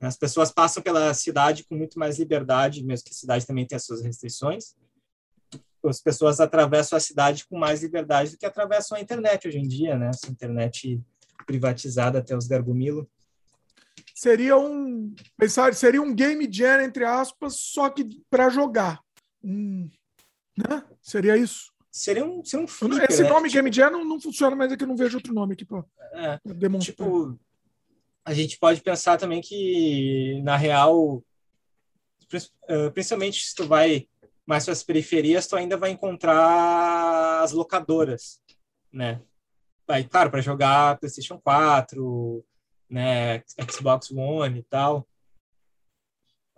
As 0.00 0.16
pessoas 0.16 0.50
passam 0.50 0.82
pela 0.82 1.14
cidade 1.14 1.64
com 1.64 1.76
muito 1.76 1.98
mais 1.98 2.18
liberdade, 2.18 2.84
mesmo 2.84 3.04
que 3.04 3.12
a 3.12 3.14
cidade 3.16 3.46
também 3.46 3.66
tenha 3.66 3.78
suas 3.78 4.02
restrições. 4.02 4.74
As 5.84 6.00
pessoas 6.00 6.40
atravessam 6.40 6.96
a 6.96 7.00
cidade 7.00 7.46
com 7.46 7.58
mais 7.58 7.82
liberdade 7.82 8.32
do 8.32 8.38
que 8.38 8.46
atravessam 8.46 8.96
a 8.96 9.00
internet 9.00 9.48
hoje 9.48 9.58
em 9.58 9.66
dia, 9.66 9.96
né? 9.96 10.10
Essa 10.10 10.30
internet 10.30 11.00
privatizada 11.46 12.18
até 12.18 12.36
os 12.36 12.46
gargumilo 12.46 13.08
seria 14.14 14.56
um 14.56 15.14
pensar 15.36 15.74
seria 15.74 16.02
um 16.02 16.14
game 16.14 16.48
jam 16.50 16.80
entre 16.80 17.04
aspas 17.04 17.56
só 17.56 17.88
que 17.88 18.22
para 18.30 18.48
jogar. 18.48 19.00
Um, 19.42 19.90
né? 20.56 20.84
Seria 21.00 21.36
isso? 21.36 21.72
Seria 21.90 22.24
um, 22.24 22.44
seria 22.44 22.64
um 22.64 22.68
flipper, 22.68 23.06
esse 23.10 23.22
né? 23.22 23.28
nome 23.28 23.48
tipo, 23.48 23.62
game 23.62 23.72
jam 23.72 23.90
não, 23.90 24.04
não 24.04 24.20
funciona 24.20 24.56
mas 24.56 24.72
é 24.72 24.76
que 24.76 24.84
eu 24.84 24.88
não 24.88 24.96
vejo 24.96 25.18
outro 25.18 25.34
nome 25.34 25.54
aqui 25.54 25.64
para 25.64 25.84
é, 26.14 26.40
demonstrar. 26.44 26.94
tipo, 26.94 27.38
a 28.24 28.32
gente 28.32 28.58
pode 28.58 28.80
pensar 28.80 29.18
também 29.18 29.40
que 29.40 30.40
na 30.42 30.56
real 30.56 31.22
eh, 32.68 32.90
principalmente 32.90 33.44
se 33.44 33.54
tu 33.54 33.66
vai 33.66 34.08
mais 34.46 34.64
para 34.64 34.72
as 34.72 34.82
periferias 34.82 35.46
tu 35.46 35.54
ainda 35.54 35.76
vai 35.76 35.90
encontrar 35.90 37.42
as 37.42 37.52
locadoras 37.52 38.40
né? 38.92 39.20
Vai 39.86 40.04
claro 40.04 40.30
para 40.30 40.40
jogar 40.40 40.98
PlayStation 40.98 41.38
4 41.38 42.44
né, 42.92 43.42
Xbox 43.70 44.10
One 44.10 44.58
e 44.58 44.62
tal. 44.64 45.08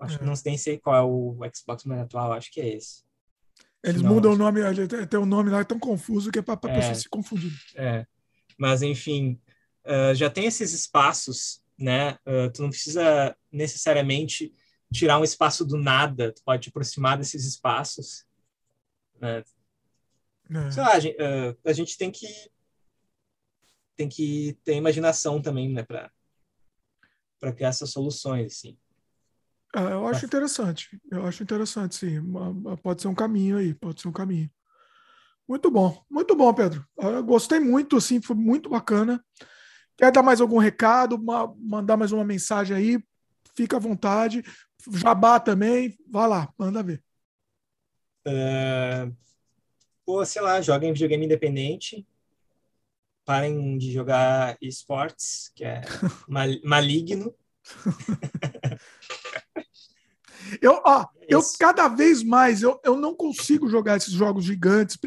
Acho 0.01 0.19
que 0.19 0.25
é. 0.25 0.27
não 0.27 0.35
nem 0.45 0.59
sei 0.59 0.79
qual 0.79 0.97
é 0.97 1.03
o 1.03 1.39
Xbox 1.55 1.85
mais 1.85 2.01
atual, 2.01 2.33
acho 2.33 2.51
que 2.51 2.61
é 2.61 2.75
esse. 2.75 3.05
Eles 3.83 4.03
não, 4.03 4.15
mudam 4.15 4.33
o 4.33 4.37
nome, 4.37 4.61
tem 5.09 5.21
um 5.21 5.27
nome 5.27 5.51
lá 5.51 5.65
tão 5.65 5.79
confuso 5.79 6.33
que 6.33 6.39
é 6.39 6.43
para 6.43 6.59
é, 6.71 6.75
pessoa 6.75 6.95
se 6.95 7.09
confundir. 7.09 7.53
É, 7.77 8.05
mas 8.59 8.83
enfim, 8.83 9.41
uh, 9.85 10.15
já 10.15 10.29
tem 10.29 10.47
esses 10.47 10.73
espaços, 10.73 11.63
né? 11.79 12.19
Uh, 12.27 12.51
tu 12.53 12.63
não 12.63 12.71
precisa 12.71 13.37
necessariamente 13.53 14.53
tirar 14.93 15.21
um 15.21 15.25
espaço 15.25 15.65
do 15.65 15.77
nada, 15.77 16.33
tu 16.33 16.43
pode 16.43 16.63
te 16.63 16.69
aproximar 16.71 17.17
desses 17.17 17.45
espaços. 17.45 18.25
Né? 19.21 19.45
É. 20.51 20.71
Sei 20.71 20.83
lá, 20.83 20.93
a 20.93 20.99
gente, 20.99 21.17
uh, 21.17 21.59
a 21.65 21.73
gente, 21.73 21.97
tem 21.97 22.11
que 22.11 22.27
tem 23.97 24.09
que 24.09 24.59
ter 24.65 24.75
imaginação 24.75 25.41
também, 25.41 25.69
né, 25.69 25.83
para 25.83 26.11
para 27.45 27.53
criar 27.53 27.69
essas 27.69 27.91
soluções, 27.91 28.55
assim. 28.55 28.79
Ah, 29.75 29.91
eu 29.91 30.07
acho 30.07 30.25
interessante. 30.25 30.99
Eu 31.11 31.27
acho 31.27 31.43
interessante, 31.43 31.95
sim. 31.95 32.23
Pode 32.83 33.03
ser 33.03 33.09
um 33.09 33.15
caminho 33.15 33.59
aí, 33.59 33.75
pode 33.75 34.01
ser 34.01 34.09
um 34.09 34.13
caminho. 34.13 34.51
Muito 35.47 35.71
bom, 35.71 36.03
muito 36.11 36.35
bom, 36.35 36.55
Pedro. 36.55 36.87
Eu 36.97 37.23
gostei 37.23 37.61
muito, 37.61 37.99
assim, 37.99 38.23
foi 38.23 38.35
muito 38.35 38.71
bacana. 38.71 39.23
Quer 39.97 40.11
dar 40.11 40.23
mais 40.23 40.41
algum 40.41 40.57
recado, 40.57 41.23
mandar 41.59 41.99
mais 41.99 42.13
uma 42.13 42.25
mensagem 42.25 42.75
aí? 42.75 43.05
Fica 43.55 43.77
à 43.77 43.81
vontade. 43.81 44.43
Jabá 44.91 45.39
também, 45.39 45.99
vai 46.09 46.27
lá, 46.27 46.51
manda 46.57 46.83
ver. 46.83 47.03
Uh, 48.27 49.15
pô, 50.07 50.25
sei 50.25 50.41
lá, 50.41 50.63
joga 50.63 50.87
em 50.87 50.93
videogame 50.95 51.27
independente 51.27 52.07
parem 53.25 53.79
de 53.79 53.93
jogar 53.93 54.57
esportes, 54.61 55.51
que 55.55 55.65
é 55.65 55.83
mal, 56.29 56.49
maligno. 56.63 57.35
Eu, 60.61 60.81
ó, 60.85 61.07
eu 61.27 61.41
cada 61.59 61.89
vez 61.89 62.23
mais 62.23 62.63
eu, 62.63 62.79
eu 62.85 62.97
não 62.97 63.15
consigo 63.15 63.69
jogar 63.69 63.97
esses 63.97 64.13
jogos 64.13 64.45
gigantes, 64.45 64.99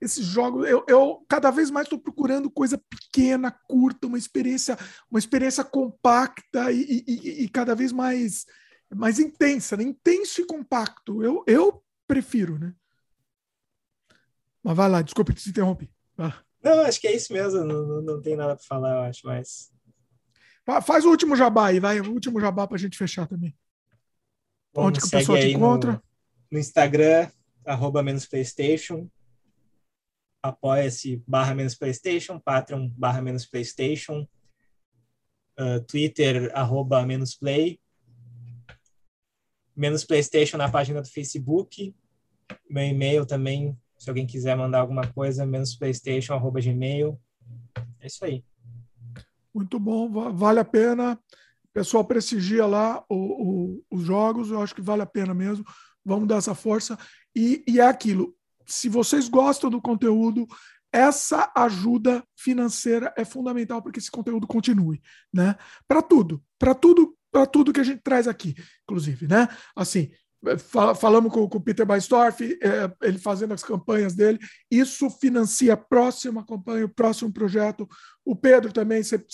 esses 0.00 0.24
jogos 0.24 0.66
eu, 0.66 0.84
eu 0.88 1.24
cada 1.28 1.50
vez 1.50 1.70
mais 1.70 1.86
estou 1.86 1.98
procurando 1.98 2.50
coisa 2.50 2.78
pequena, 2.78 3.50
curta, 3.50 4.06
uma 4.06 4.16
experiência 4.16 4.76
uma 5.10 5.18
experiência 5.18 5.62
compacta 5.62 6.72
e, 6.72 7.04
e, 7.06 7.44
e 7.44 7.48
cada 7.48 7.74
vez 7.74 7.92
mais 7.92 8.46
mais 8.94 9.18
intensa, 9.18 9.76
né? 9.76 9.82
intenso 9.82 10.40
e 10.40 10.46
compacto. 10.46 11.22
Eu, 11.22 11.44
eu 11.46 11.82
prefiro, 12.06 12.58
né? 12.58 12.72
Mas 14.62 14.76
vai 14.76 14.88
lá, 14.88 15.02
desculpa 15.02 15.32
te 15.32 15.48
interromper. 15.48 15.90
Ah. 16.16 16.45
Não, 16.66 16.80
acho 16.80 17.00
que 17.00 17.06
é 17.06 17.14
isso 17.14 17.32
mesmo. 17.32 17.62
Não, 17.62 18.02
não, 18.02 18.20
tem 18.20 18.34
nada 18.34 18.56
para 18.56 18.64
falar, 18.64 18.94
eu 18.94 19.00
acho, 19.02 19.20
mas. 19.24 19.72
Faz 20.84 21.04
o 21.04 21.10
último 21.10 21.36
jabá 21.36 21.68
aí, 21.68 21.78
vai. 21.78 22.00
O 22.00 22.12
último 22.12 22.40
jabá 22.40 22.66
para 22.66 22.74
a 22.74 22.78
gente 22.78 22.98
fechar 22.98 23.28
também. 23.28 23.56
Bom, 24.74 24.86
Onde 24.86 24.98
que 24.98 25.06
o 25.06 25.10
pessoal 25.10 25.38
te 25.38 25.46
encontra? 25.46 25.92
No, 25.92 26.02
no 26.50 26.58
Instagram, 26.58 27.30
arroba 27.64 28.02
menos 28.02 28.26
Playstation. 28.26 29.08
Apoia-se 30.42 31.22
barra 31.24 31.54
menos 31.54 31.76
Playstation, 31.76 32.40
Patreon 32.40 32.88
barra 32.96 33.22
menos 33.22 33.46
Playstation. 33.46 34.26
Uh, 35.56 35.80
Twitter, 35.86 36.50
arroba 36.52 37.06
menos 37.06 37.36
Play. 37.36 37.80
Menos 39.76 40.04
Playstation 40.04 40.56
na 40.56 40.68
página 40.68 41.00
do 41.00 41.08
Facebook. 41.08 41.94
Meu 42.68 42.82
e-mail 42.82 43.24
também, 43.24 43.78
se 43.98 44.08
alguém 44.08 44.26
quiser 44.26 44.56
mandar 44.56 44.80
alguma 44.80 45.06
coisa, 45.12 45.46
menos 45.46 45.74
playstation, 45.74 46.34
arroba 46.34 46.60
gmail. 46.60 47.18
É 48.00 48.06
isso 48.06 48.24
aí. 48.24 48.44
Muito 49.54 49.78
bom, 49.78 50.08
vale 50.34 50.60
a 50.60 50.64
pena. 50.64 51.18
O 51.64 51.68
pessoal 51.72 52.04
prestigia 52.04 52.66
lá 52.66 53.04
o, 53.08 53.14
o, 53.14 53.84
os 53.90 54.02
jogos, 54.02 54.50
eu 54.50 54.62
acho 54.62 54.74
que 54.74 54.82
vale 54.82 55.02
a 55.02 55.06
pena 55.06 55.32
mesmo. 55.32 55.64
Vamos 56.04 56.28
dar 56.28 56.36
essa 56.36 56.54
força. 56.54 56.98
E, 57.34 57.64
e 57.66 57.80
é 57.80 57.86
aquilo, 57.86 58.34
se 58.66 58.88
vocês 58.88 59.28
gostam 59.28 59.70
do 59.70 59.80
conteúdo, 59.80 60.46
essa 60.92 61.52
ajuda 61.54 62.24
financeira 62.36 63.12
é 63.16 63.24
fundamental 63.24 63.82
para 63.82 63.92
que 63.92 63.98
esse 63.98 64.10
conteúdo 64.10 64.46
continue, 64.46 65.00
né? 65.32 65.56
Para 65.86 66.00
tudo, 66.02 66.42
para 66.58 66.74
tudo, 66.74 67.16
para 67.30 67.46
tudo 67.46 67.72
que 67.72 67.80
a 67.80 67.84
gente 67.84 68.00
traz 68.02 68.26
aqui, 68.26 68.54
inclusive, 68.84 69.26
né? 69.26 69.48
Assim, 69.74 70.10
falamos 70.94 71.32
com, 71.32 71.48
com 71.48 71.58
o 71.58 71.60
Peter 71.60 71.86
Baistorff, 71.86 72.58
é, 72.62 72.90
ele 73.02 73.18
fazendo 73.18 73.54
as 73.54 73.62
campanhas 73.62 74.14
dele, 74.14 74.38
isso 74.70 75.10
financia 75.10 75.74
a 75.74 75.76
próxima 75.76 76.44
campanha, 76.44 76.86
o 76.86 76.88
próximo 76.88 77.32
projeto. 77.32 77.88
O 78.24 78.34
Pedro 78.34 78.72
também, 78.72 79.02
você 79.02 79.24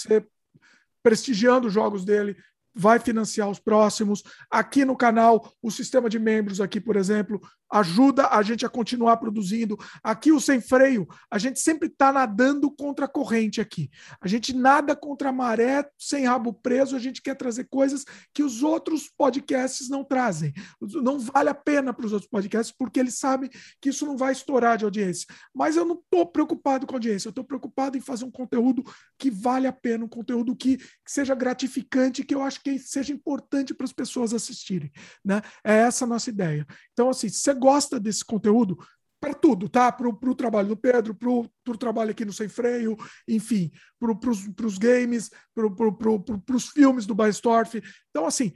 prestigiando 1.02 1.66
os 1.66 1.72
jogos 1.72 2.04
dele, 2.04 2.36
vai 2.74 2.98
financiar 2.98 3.50
os 3.50 3.58
próximos. 3.58 4.22
Aqui 4.50 4.84
no 4.84 4.96
canal, 4.96 5.52
o 5.60 5.70
sistema 5.70 6.08
de 6.08 6.18
membros 6.18 6.60
aqui, 6.60 6.80
por 6.80 6.96
exemplo, 6.96 7.40
ajuda 7.72 8.28
a 8.28 8.42
gente 8.42 8.66
a 8.66 8.68
continuar 8.68 9.16
produzindo. 9.16 9.78
Aqui 10.02 10.30
o 10.30 10.38
Sem 10.38 10.60
Freio, 10.60 11.08
a 11.30 11.38
gente 11.38 11.58
sempre 11.58 11.88
está 11.88 12.12
nadando 12.12 12.70
contra 12.70 13.06
a 13.06 13.08
corrente 13.08 13.60
aqui. 13.60 13.90
A 14.20 14.28
gente 14.28 14.54
nada 14.54 14.94
contra 14.94 15.30
a 15.30 15.32
maré, 15.32 15.88
sem 15.98 16.26
rabo 16.26 16.52
preso, 16.52 16.94
a 16.94 16.98
gente 16.98 17.22
quer 17.22 17.34
trazer 17.34 17.64
coisas 17.64 18.04
que 18.34 18.42
os 18.42 18.62
outros 18.62 19.08
podcasts 19.08 19.88
não 19.88 20.04
trazem. 20.04 20.52
Não 20.80 21.18
vale 21.18 21.48
a 21.48 21.54
pena 21.54 21.94
para 21.94 22.04
os 22.04 22.12
outros 22.12 22.30
podcasts, 22.30 22.74
porque 22.76 23.00
eles 23.00 23.18
sabem 23.18 23.48
que 23.80 23.88
isso 23.88 24.04
não 24.04 24.16
vai 24.16 24.32
estourar 24.32 24.76
de 24.76 24.84
audiência. 24.84 25.26
Mas 25.54 25.76
eu 25.76 25.86
não 25.86 25.94
estou 25.94 26.26
preocupado 26.26 26.86
com 26.86 26.94
audiência, 26.94 27.28
eu 27.28 27.30
estou 27.30 27.44
preocupado 27.44 27.96
em 27.96 28.00
fazer 28.00 28.26
um 28.26 28.30
conteúdo 28.30 28.84
que 29.18 29.30
vale 29.30 29.66
a 29.66 29.72
pena, 29.72 30.04
um 30.04 30.08
conteúdo 30.08 30.54
que, 30.54 30.76
que 30.76 30.86
seja 31.06 31.34
gratificante, 31.34 32.24
que 32.24 32.34
eu 32.34 32.42
acho 32.42 32.62
que 32.62 32.78
seja 32.78 33.12
importante 33.12 33.72
para 33.72 33.84
as 33.84 33.92
pessoas 33.92 34.34
assistirem. 34.34 34.92
Né? 35.24 35.40
É 35.64 35.74
essa 35.78 36.04
a 36.04 36.08
nossa 36.08 36.28
ideia. 36.28 36.66
Então, 36.92 37.08
assim, 37.08 37.28
se 37.28 37.38
você 37.38 37.54
gosta 37.62 38.00
desse 38.00 38.24
conteúdo, 38.24 38.76
para 39.20 39.34
tudo, 39.34 39.68
tá? 39.68 39.92
Para 39.92 40.08
o 40.08 40.34
trabalho 40.34 40.68
do 40.68 40.76
Pedro, 40.76 41.14
para 41.14 41.30
o 41.30 41.78
trabalho 41.78 42.10
aqui 42.10 42.24
no 42.24 42.32
Sem 42.32 42.48
Freio, 42.48 42.96
enfim, 43.28 43.70
para 44.00 44.66
os 44.66 44.78
games, 44.78 45.30
para 45.54 46.56
os 46.56 46.68
filmes 46.70 47.06
do 47.06 47.14
Baestorff. 47.14 47.80
Então, 48.10 48.26
assim, 48.26 48.52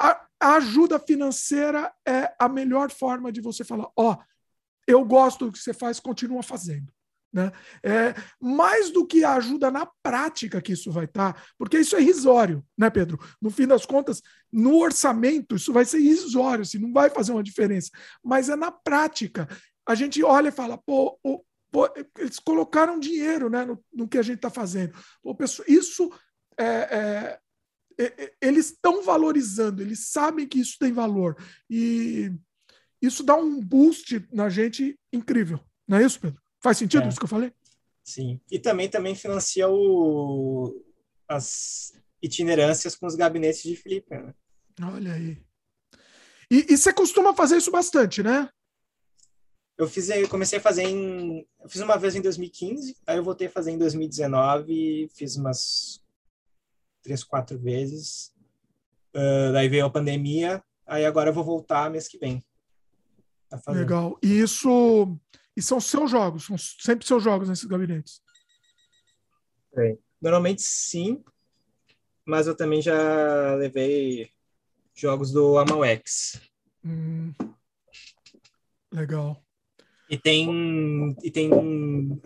a, 0.00 0.26
a, 0.40 0.54
ajuda 0.54 0.98
financeira 0.98 1.92
é 2.08 2.34
a 2.38 2.48
melhor 2.48 2.90
forma 2.90 3.30
de 3.30 3.42
você 3.42 3.62
falar: 3.62 3.90
ó, 3.94 4.14
oh, 4.14 4.16
eu 4.86 5.04
gosto 5.04 5.46
do 5.46 5.52
que 5.52 5.58
você 5.58 5.74
faz, 5.74 6.00
continua 6.00 6.42
fazendo. 6.42 6.90
Né? 7.32 7.52
É, 7.82 8.14
mais 8.40 8.90
do 8.90 9.06
que 9.06 9.22
a 9.22 9.34
ajuda 9.34 9.70
na 9.70 9.86
prática 10.02 10.60
que 10.62 10.72
isso 10.72 10.90
vai 10.90 11.04
estar, 11.04 11.34
tá, 11.34 11.42
porque 11.58 11.78
isso 11.78 11.94
é 11.94 12.00
irrisório, 12.00 12.64
né, 12.78 12.88
Pedro? 12.88 13.18
No 13.40 13.50
fim 13.50 13.66
das 13.66 13.84
contas, 13.84 14.22
no 14.50 14.78
orçamento, 14.78 15.56
isso 15.56 15.72
vai 15.72 15.84
ser 15.84 15.98
irrisório, 15.98 16.62
assim, 16.62 16.78
não 16.78 16.92
vai 16.92 17.10
fazer 17.10 17.32
uma 17.32 17.42
diferença. 17.42 17.90
Mas 18.22 18.48
é 18.48 18.56
na 18.56 18.70
prática. 18.70 19.46
A 19.86 19.94
gente 19.94 20.22
olha 20.22 20.48
e 20.48 20.52
fala, 20.52 20.78
pô, 20.78 21.18
pô 21.70 21.88
eles 22.18 22.38
colocaram 22.38 22.98
dinheiro 22.98 23.50
né, 23.50 23.64
no, 23.64 23.84
no 23.92 24.08
que 24.08 24.18
a 24.18 24.22
gente 24.22 24.36
está 24.36 24.50
fazendo. 24.50 24.96
Pô, 25.22 25.34
pessoal, 25.34 25.66
isso 25.68 26.10
é, 26.58 27.38
é, 27.98 28.34
eles 28.40 28.66
estão 28.66 29.02
valorizando, 29.02 29.82
eles 29.82 30.08
sabem 30.08 30.46
que 30.46 30.58
isso 30.58 30.76
tem 30.78 30.92
valor. 30.92 31.36
E 31.68 32.30
isso 33.00 33.22
dá 33.22 33.36
um 33.36 33.60
boost 33.60 34.26
na 34.32 34.48
gente 34.48 34.98
incrível. 35.12 35.60
Não 35.86 35.98
é 35.98 36.04
isso, 36.04 36.20
Pedro? 36.20 36.40
Faz 36.66 36.78
sentido 36.78 37.04
é. 37.04 37.08
isso 37.08 37.18
que 37.20 37.24
eu 37.24 37.28
falei? 37.28 37.52
Sim. 38.02 38.40
E 38.50 38.58
também, 38.58 38.88
também 38.88 39.14
financia 39.14 39.68
o, 39.68 40.84
as 41.28 41.92
itinerâncias 42.20 42.96
com 42.96 43.06
os 43.06 43.14
gabinetes 43.14 43.62
de 43.62 43.76
Flipper. 43.76 44.26
Né? 44.26 44.34
Olha 44.82 45.12
aí. 45.12 45.38
E, 46.50 46.66
e, 46.72 46.76
você 46.76 46.92
costuma 46.92 47.32
fazer 47.34 47.56
isso 47.56 47.70
bastante, 47.70 48.20
né? 48.20 48.48
Eu 49.78 49.88
fiz, 49.88 50.10
eu 50.10 50.28
comecei 50.28 50.58
a 50.58 50.60
fazer 50.60 50.82
em, 50.82 51.46
eu 51.62 51.68
fiz 51.68 51.80
uma 51.80 51.96
vez 51.96 52.16
em 52.16 52.20
2015, 52.20 52.96
aí 53.06 53.16
eu 53.16 53.22
voltei 53.22 53.46
a 53.46 53.50
fazer 53.50 53.70
em 53.70 53.78
2019, 53.78 55.08
fiz 55.14 55.36
umas 55.36 56.02
três, 57.00 57.22
quatro 57.22 57.56
vezes. 57.56 58.32
Uh, 59.14 59.52
daí 59.52 59.68
veio 59.68 59.86
a 59.86 59.90
pandemia, 59.90 60.60
aí 60.84 61.06
agora 61.06 61.30
eu 61.30 61.34
vou 61.34 61.44
voltar 61.44 61.90
mês 61.92 62.08
que 62.08 62.18
vem. 62.18 62.44
Legal. 63.68 64.18
E 64.20 64.40
isso 64.40 65.16
e 65.56 65.62
são 65.62 65.80
seus 65.80 66.10
jogos, 66.10 66.44
são 66.44 66.58
sempre 66.58 67.06
seus 67.06 67.22
jogos 67.22 67.48
nesses 67.48 67.64
gabinetes. 67.64 68.20
É. 69.76 69.96
Normalmente 70.20 70.62
sim, 70.62 71.24
mas 72.24 72.46
eu 72.46 72.56
também 72.56 72.82
já 72.82 73.54
levei 73.54 74.30
jogos 74.94 75.30
do 75.30 75.58
Amalex. 75.58 76.40
Hum, 76.84 77.32
legal. 78.92 79.42
E 80.08 80.16
tem. 80.18 81.16
E 81.22 81.30
tem 81.30 81.52
uh, 81.52 82.16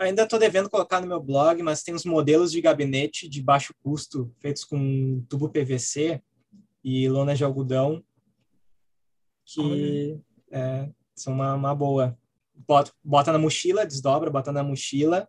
ainda 0.00 0.22
estou 0.22 0.38
devendo 0.38 0.70
colocar 0.70 1.00
no 1.00 1.06
meu 1.06 1.20
blog, 1.20 1.62
mas 1.62 1.82
tem 1.82 1.94
uns 1.94 2.04
modelos 2.04 2.50
de 2.52 2.60
gabinete 2.60 3.28
de 3.28 3.42
baixo 3.42 3.74
custo 3.82 4.32
feitos 4.40 4.64
com 4.64 5.24
tubo 5.28 5.48
PVC 5.48 6.22
e 6.82 7.08
lona 7.08 7.34
de 7.34 7.44
algodão 7.44 8.02
que 9.44 10.18
é, 10.50 10.88
são 11.14 11.32
uma, 11.32 11.54
uma 11.54 11.74
boa. 11.74 12.18
Bota, 12.54 12.92
bota 13.04 13.32
na 13.32 13.38
mochila, 13.38 13.86
desdobra, 13.86 14.30
bota 14.30 14.50
na 14.50 14.62
mochila 14.62 15.28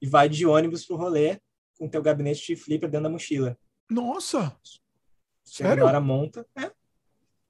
e 0.00 0.06
vai 0.06 0.28
de 0.28 0.46
ônibus 0.46 0.86
pro 0.86 0.96
rolê 0.96 1.40
com 1.78 1.88
teu 1.88 2.02
gabinete 2.02 2.46
de 2.46 2.56
flipper 2.56 2.90
dentro 2.90 3.04
da 3.04 3.10
mochila. 3.10 3.58
Nossa! 3.90 4.56
Chega 5.44 5.70
Sério? 5.70 5.84
hora, 5.84 6.00
monta. 6.00 6.46
É. 6.56 6.70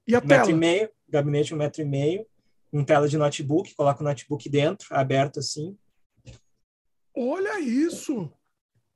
E 0.07 0.15
a 0.15 0.18
um 0.18 0.23
tela? 0.23 0.41
metro 0.41 0.50
e 0.50 0.55
meio, 0.55 0.91
gabinete 1.09 1.55
um 1.55 1.59
metro 1.59 1.83
e 1.83 1.84
meio, 1.84 2.26
com 2.70 2.84
tela 2.84 3.09
de 3.09 3.18
notebook, 3.18 3.75
coloca 3.75 4.00
o 4.00 4.05
notebook 4.05 4.49
dentro, 4.49 4.86
aberto 4.91 5.41
assim. 5.41 5.76
Olha 7.15 7.60
isso! 7.60 8.33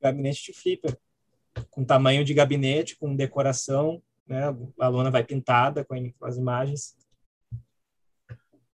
Gabinete 0.01 0.53
de 0.53 0.59
flipper. 0.59 0.97
Com 1.71 1.85
tamanho 1.85 2.25
de 2.25 2.33
gabinete, 2.35 2.97
com 2.97 3.15
decoração, 3.15 4.03
né? 4.27 4.45
A 4.79 4.89
lona 4.89 5.11
vai 5.11 5.25
pintada 5.25 5.85
com 5.85 5.95
as 6.23 6.37
imagens. 6.37 6.97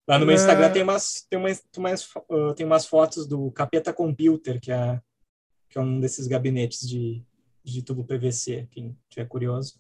Lá 0.08 0.20
no 0.20 0.26
meu 0.26 0.36
Instagram 0.36 0.68
é... 0.68 0.70
tem 0.70 0.84
umas, 0.84 1.26
tem 1.30 1.40
umas, 1.40 1.60
tem 1.72 1.84
umas, 1.84 2.06
uh, 2.30 2.54
tem 2.56 2.66
umas 2.66 2.86
fotos 2.86 3.26
do 3.28 3.52
Capeta 3.52 3.92
Computer, 3.92 4.60
que 4.60 4.72
é, 4.72 5.02
que 5.70 5.78
é 5.78 5.82
um 5.82 6.00
desses 6.00 6.28
gabinetes 6.28 6.88
de, 6.88 7.24
de 7.64 7.82
tubo 7.82 8.04
PVC, 8.04 8.68
quem 8.72 8.96
tiver 9.10 9.26
curioso. 9.28 9.80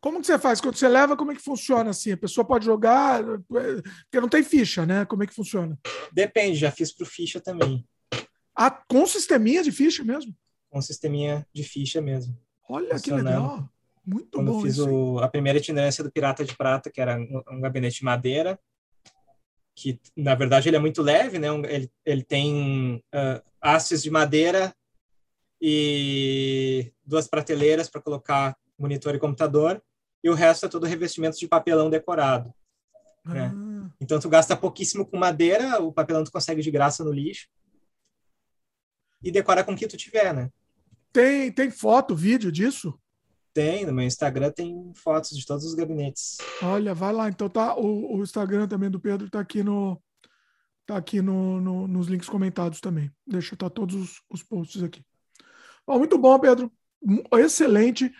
Como 0.00 0.20
que 0.20 0.26
você 0.26 0.38
faz? 0.38 0.60
Quando 0.60 0.76
você 0.76 0.88
leva, 0.88 1.16
como 1.16 1.30
é 1.30 1.34
que 1.34 1.42
funciona 1.42 1.90
assim? 1.90 2.12
A 2.12 2.16
pessoa 2.16 2.44
pode 2.44 2.64
jogar, 2.64 3.22
porque 3.46 4.20
não 4.20 4.28
tem 4.28 4.42
ficha, 4.42 4.84
né? 4.84 5.04
Como 5.04 5.22
é 5.22 5.26
que 5.26 5.34
funciona? 5.34 5.78
Depende, 6.12 6.58
já 6.58 6.72
fiz 6.72 6.92
para 6.92 7.06
ficha 7.06 7.40
também. 7.40 7.86
Ah, 8.56 8.70
com 8.70 9.06
sisteminha 9.06 9.62
de 9.62 9.70
ficha 9.70 10.02
mesmo? 10.02 10.34
Com 10.70 10.82
sisteminha 10.82 11.46
de 11.54 11.62
ficha 11.62 12.00
mesmo. 12.00 12.36
Olha 12.68 12.98
que 12.98 13.12
legal. 13.12 13.68
Muito 14.04 14.30
Quando 14.32 14.46
bom. 14.46 14.52
Quando 14.54 14.64
fiz 14.64 14.78
o, 14.78 15.18
a 15.20 15.28
primeira 15.28 15.58
itinerância 15.58 16.02
do 16.02 16.10
Pirata 16.10 16.44
de 16.44 16.56
Prata, 16.56 16.90
que 16.90 17.00
era 17.00 17.16
um, 17.16 17.42
um 17.52 17.60
gabinete 17.60 17.98
de 17.98 18.04
madeira, 18.04 18.58
que 19.74 20.00
na 20.16 20.34
verdade 20.34 20.68
ele 20.68 20.76
é 20.76 20.80
muito 20.80 21.02
leve, 21.02 21.38
né? 21.38 21.48
Ele, 21.68 21.90
ele 22.04 22.22
tem 22.22 23.02
uh, 23.14 23.42
hastes 23.60 24.02
de 24.02 24.10
madeira 24.10 24.74
e 25.60 26.92
duas 27.04 27.28
prateleiras 27.28 27.88
para 27.88 28.00
colocar 28.00 28.56
monitor 28.78 29.14
e 29.14 29.18
computador, 29.18 29.82
e 30.22 30.28
o 30.28 30.34
resto 30.34 30.66
é 30.66 30.68
todo 30.68 30.86
revestimento 30.86 31.38
de 31.38 31.46
papelão 31.46 31.88
decorado. 31.88 32.52
Né? 33.24 33.52
Ah. 33.54 33.90
Então 34.00 34.18
tu 34.18 34.28
gasta 34.28 34.56
pouquíssimo 34.56 35.06
com 35.06 35.16
madeira, 35.16 35.80
o 35.80 35.92
papelão 35.92 36.24
tu 36.24 36.32
consegue 36.32 36.62
de 36.62 36.70
graça 36.70 37.04
no 37.04 37.12
lixo 37.12 37.48
e 39.22 39.30
decora 39.30 39.62
com 39.62 39.72
o 39.72 39.76
que 39.76 39.86
tu 39.86 39.96
tiver, 39.96 40.34
né? 40.34 40.50
Tem, 41.12 41.52
tem 41.52 41.70
foto, 41.70 42.16
vídeo 42.16 42.50
disso? 42.50 42.98
Tem, 43.54 43.84
no 43.84 43.92
meu 43.92 44.06
Instagram 44.06 44.50
tem 44.50 44.92
fotos 44.94 45.36
de 45.36 45.44
todos 45.44 45.64
os 45.64 45.74
gabinetes. 45.74 46.38
Olha, 46.62 46.94
vai 46.94 47.12
lá. 47.12 47.28
Então 47.28 47.48
tá, 47.48 47.76
o, 47.76 48.16
o 48.16 48.22
Instagram 48.22 48.66
também 48.66 48.90
do 48.90 49.00
Pedro 49.00 49.28
tá 49.28 49.40
aqui 49.40 49.62
no 49.62 50.00
tá 50.86 50.96
aqui 50.96 51.20
no, 51.20 51.60
no 51.60 51.86
nos 51.86 52.06
links 52.06 52.28
comentados 52.28 52.80
também. 52.80 53.10
Deixa 53.26 53.56
tá 53.56 53.68
todos 53.68 53.94
os, 53.94 54.22
os 54.30 54.42
posts 54.42 54.82
aqui. 54.82 55.04
Bom, 55.86 55.98
muito 55.98 56.16
bom, 56.16 56.38
Pedro. 56.38 56.72
Excelente. 57.34 58.12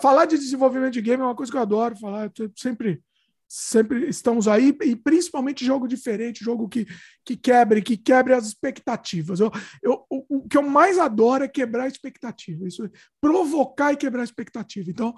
Falar 0.00 0.26
de 0.26 0.36
desenvolvimento 0.36 0.94
de 0.94 1.02
game 1.02 1.22
é 1.22 1.26
uma 1.26 1.34
coisa 1.34 1.50
que 1.50 1.58
eu 1.58 1.62
adoro 1.62 1.96
falar. 1.96 2.30
Eu 2.38 2.50
sempre 2.56 3.02
sempre 3.48 4.08
estamos 4.08 4.46
aí, 4.46 4.76
e 4.82 4.94
principalmente 4.94 5.64
jogo 5.64 5.88
diferente, 5.88 6.44
jogo 6.44 6.68
que, 6.68 6.86
que 7.24 7.34
quebre, 7.34 7.80
que 7.80 7.96
quebre 7.96 8.34
as 8.34 8.46
expectativas. 8.46 9.40
Eu, 9.40 9.50
eu, 9.82 10.04
o, 10.10 10.36
o, 10.36 10.48
que 10.48 10.58
eu 10.58 10.62
mais 10.62 10.98
adoro 10.98 11.44
é 11.44 11.48
quebrar 11.48 11.84
a 11.84 11.88
expectativa, 11.88 12.68
isso 12.68 12.84
é 12.84 12.90
provocar 13.20 13.92
e 13.92 13.96
quebrar 13.96 14.20
a 14.20 14.24
expectativa. 14.24 14.90
Então, 14.90 15.14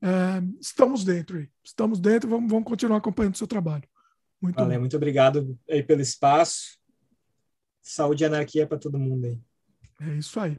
é, 0.00 0.08
estamos 0.60 1.04
dentro 1.04 1.38
aí, 1.38 1.48
estamos 1.64 1.98
dentro, 1.98 2.30
vamos, 2.30 2.50
vamos 2.50 2.64
continuar 2.64 2.98
acompanhando 2.98 3.34
o 3.34 3.38
seu 3.38 3.48
trabalho. 3.48 3.88
Muito 4.40 4.56
Valeu, 4.56 4.80
muito 4.80 4.96
obrigado 4.96 5.58
aí 5.68 5.82
pelo 5.82 6.00
espaço. 6.00 6.78
Saúde 7.82 8.22
e 8.22 8.26
anarquia 8.26 8.66
para 8.66 8.78
todo 8.78 8.98
mundo 8.98 9.26
aí. 9.26 9.40
É 10.04 10.14
isso 10.14 10.38
aí. 10.40 10.58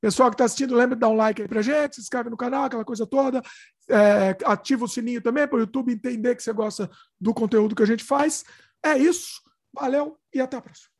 Pessoal 0.00 0.30
que 0.30 0.34
está 0.34 0.44
assistindo, 0.44 0.74
lembra 0.74 0.94
de 0.94 1.00
dar 1.00 1.08
um 1.08 1.16
like 1.16 1.42
aí 1.42 1.48
pra 1.48 1.62
gente, 1.62 1.96
se 1.96 2.02
inscreve 2.02 2.30
no 2.30 2.36
canal, 2.36 2.64
aquela 2.64 2.84
coisa 2.84 3.06
toda. 3.06 3.42
É, 3.88 4.36
ativa 4.44 4.84
o 4.84 4.88
sininho 4.88 5.20
também 5.20 5.46
para 5.46 5.56
o 5.56 5.60
YouTube 5.60 5.92
entender 5.92 6.34
que 6.36 6.42
você 6.42 6.52
gosta 6.52 6.90
do 7.20 7.34
conteúdo 7.34 7.74
que 7.74 7.82
a 7.82 7.86
gente 7.86 8.04
faz. 8.04 8.44
É 8.84 8.96
isso. 8.96 9.40
Valeu 9.72 10.16
e 10.32 10.40
até 10.40 10.56
a 10.56 10.62
próxima. 10.62 10.94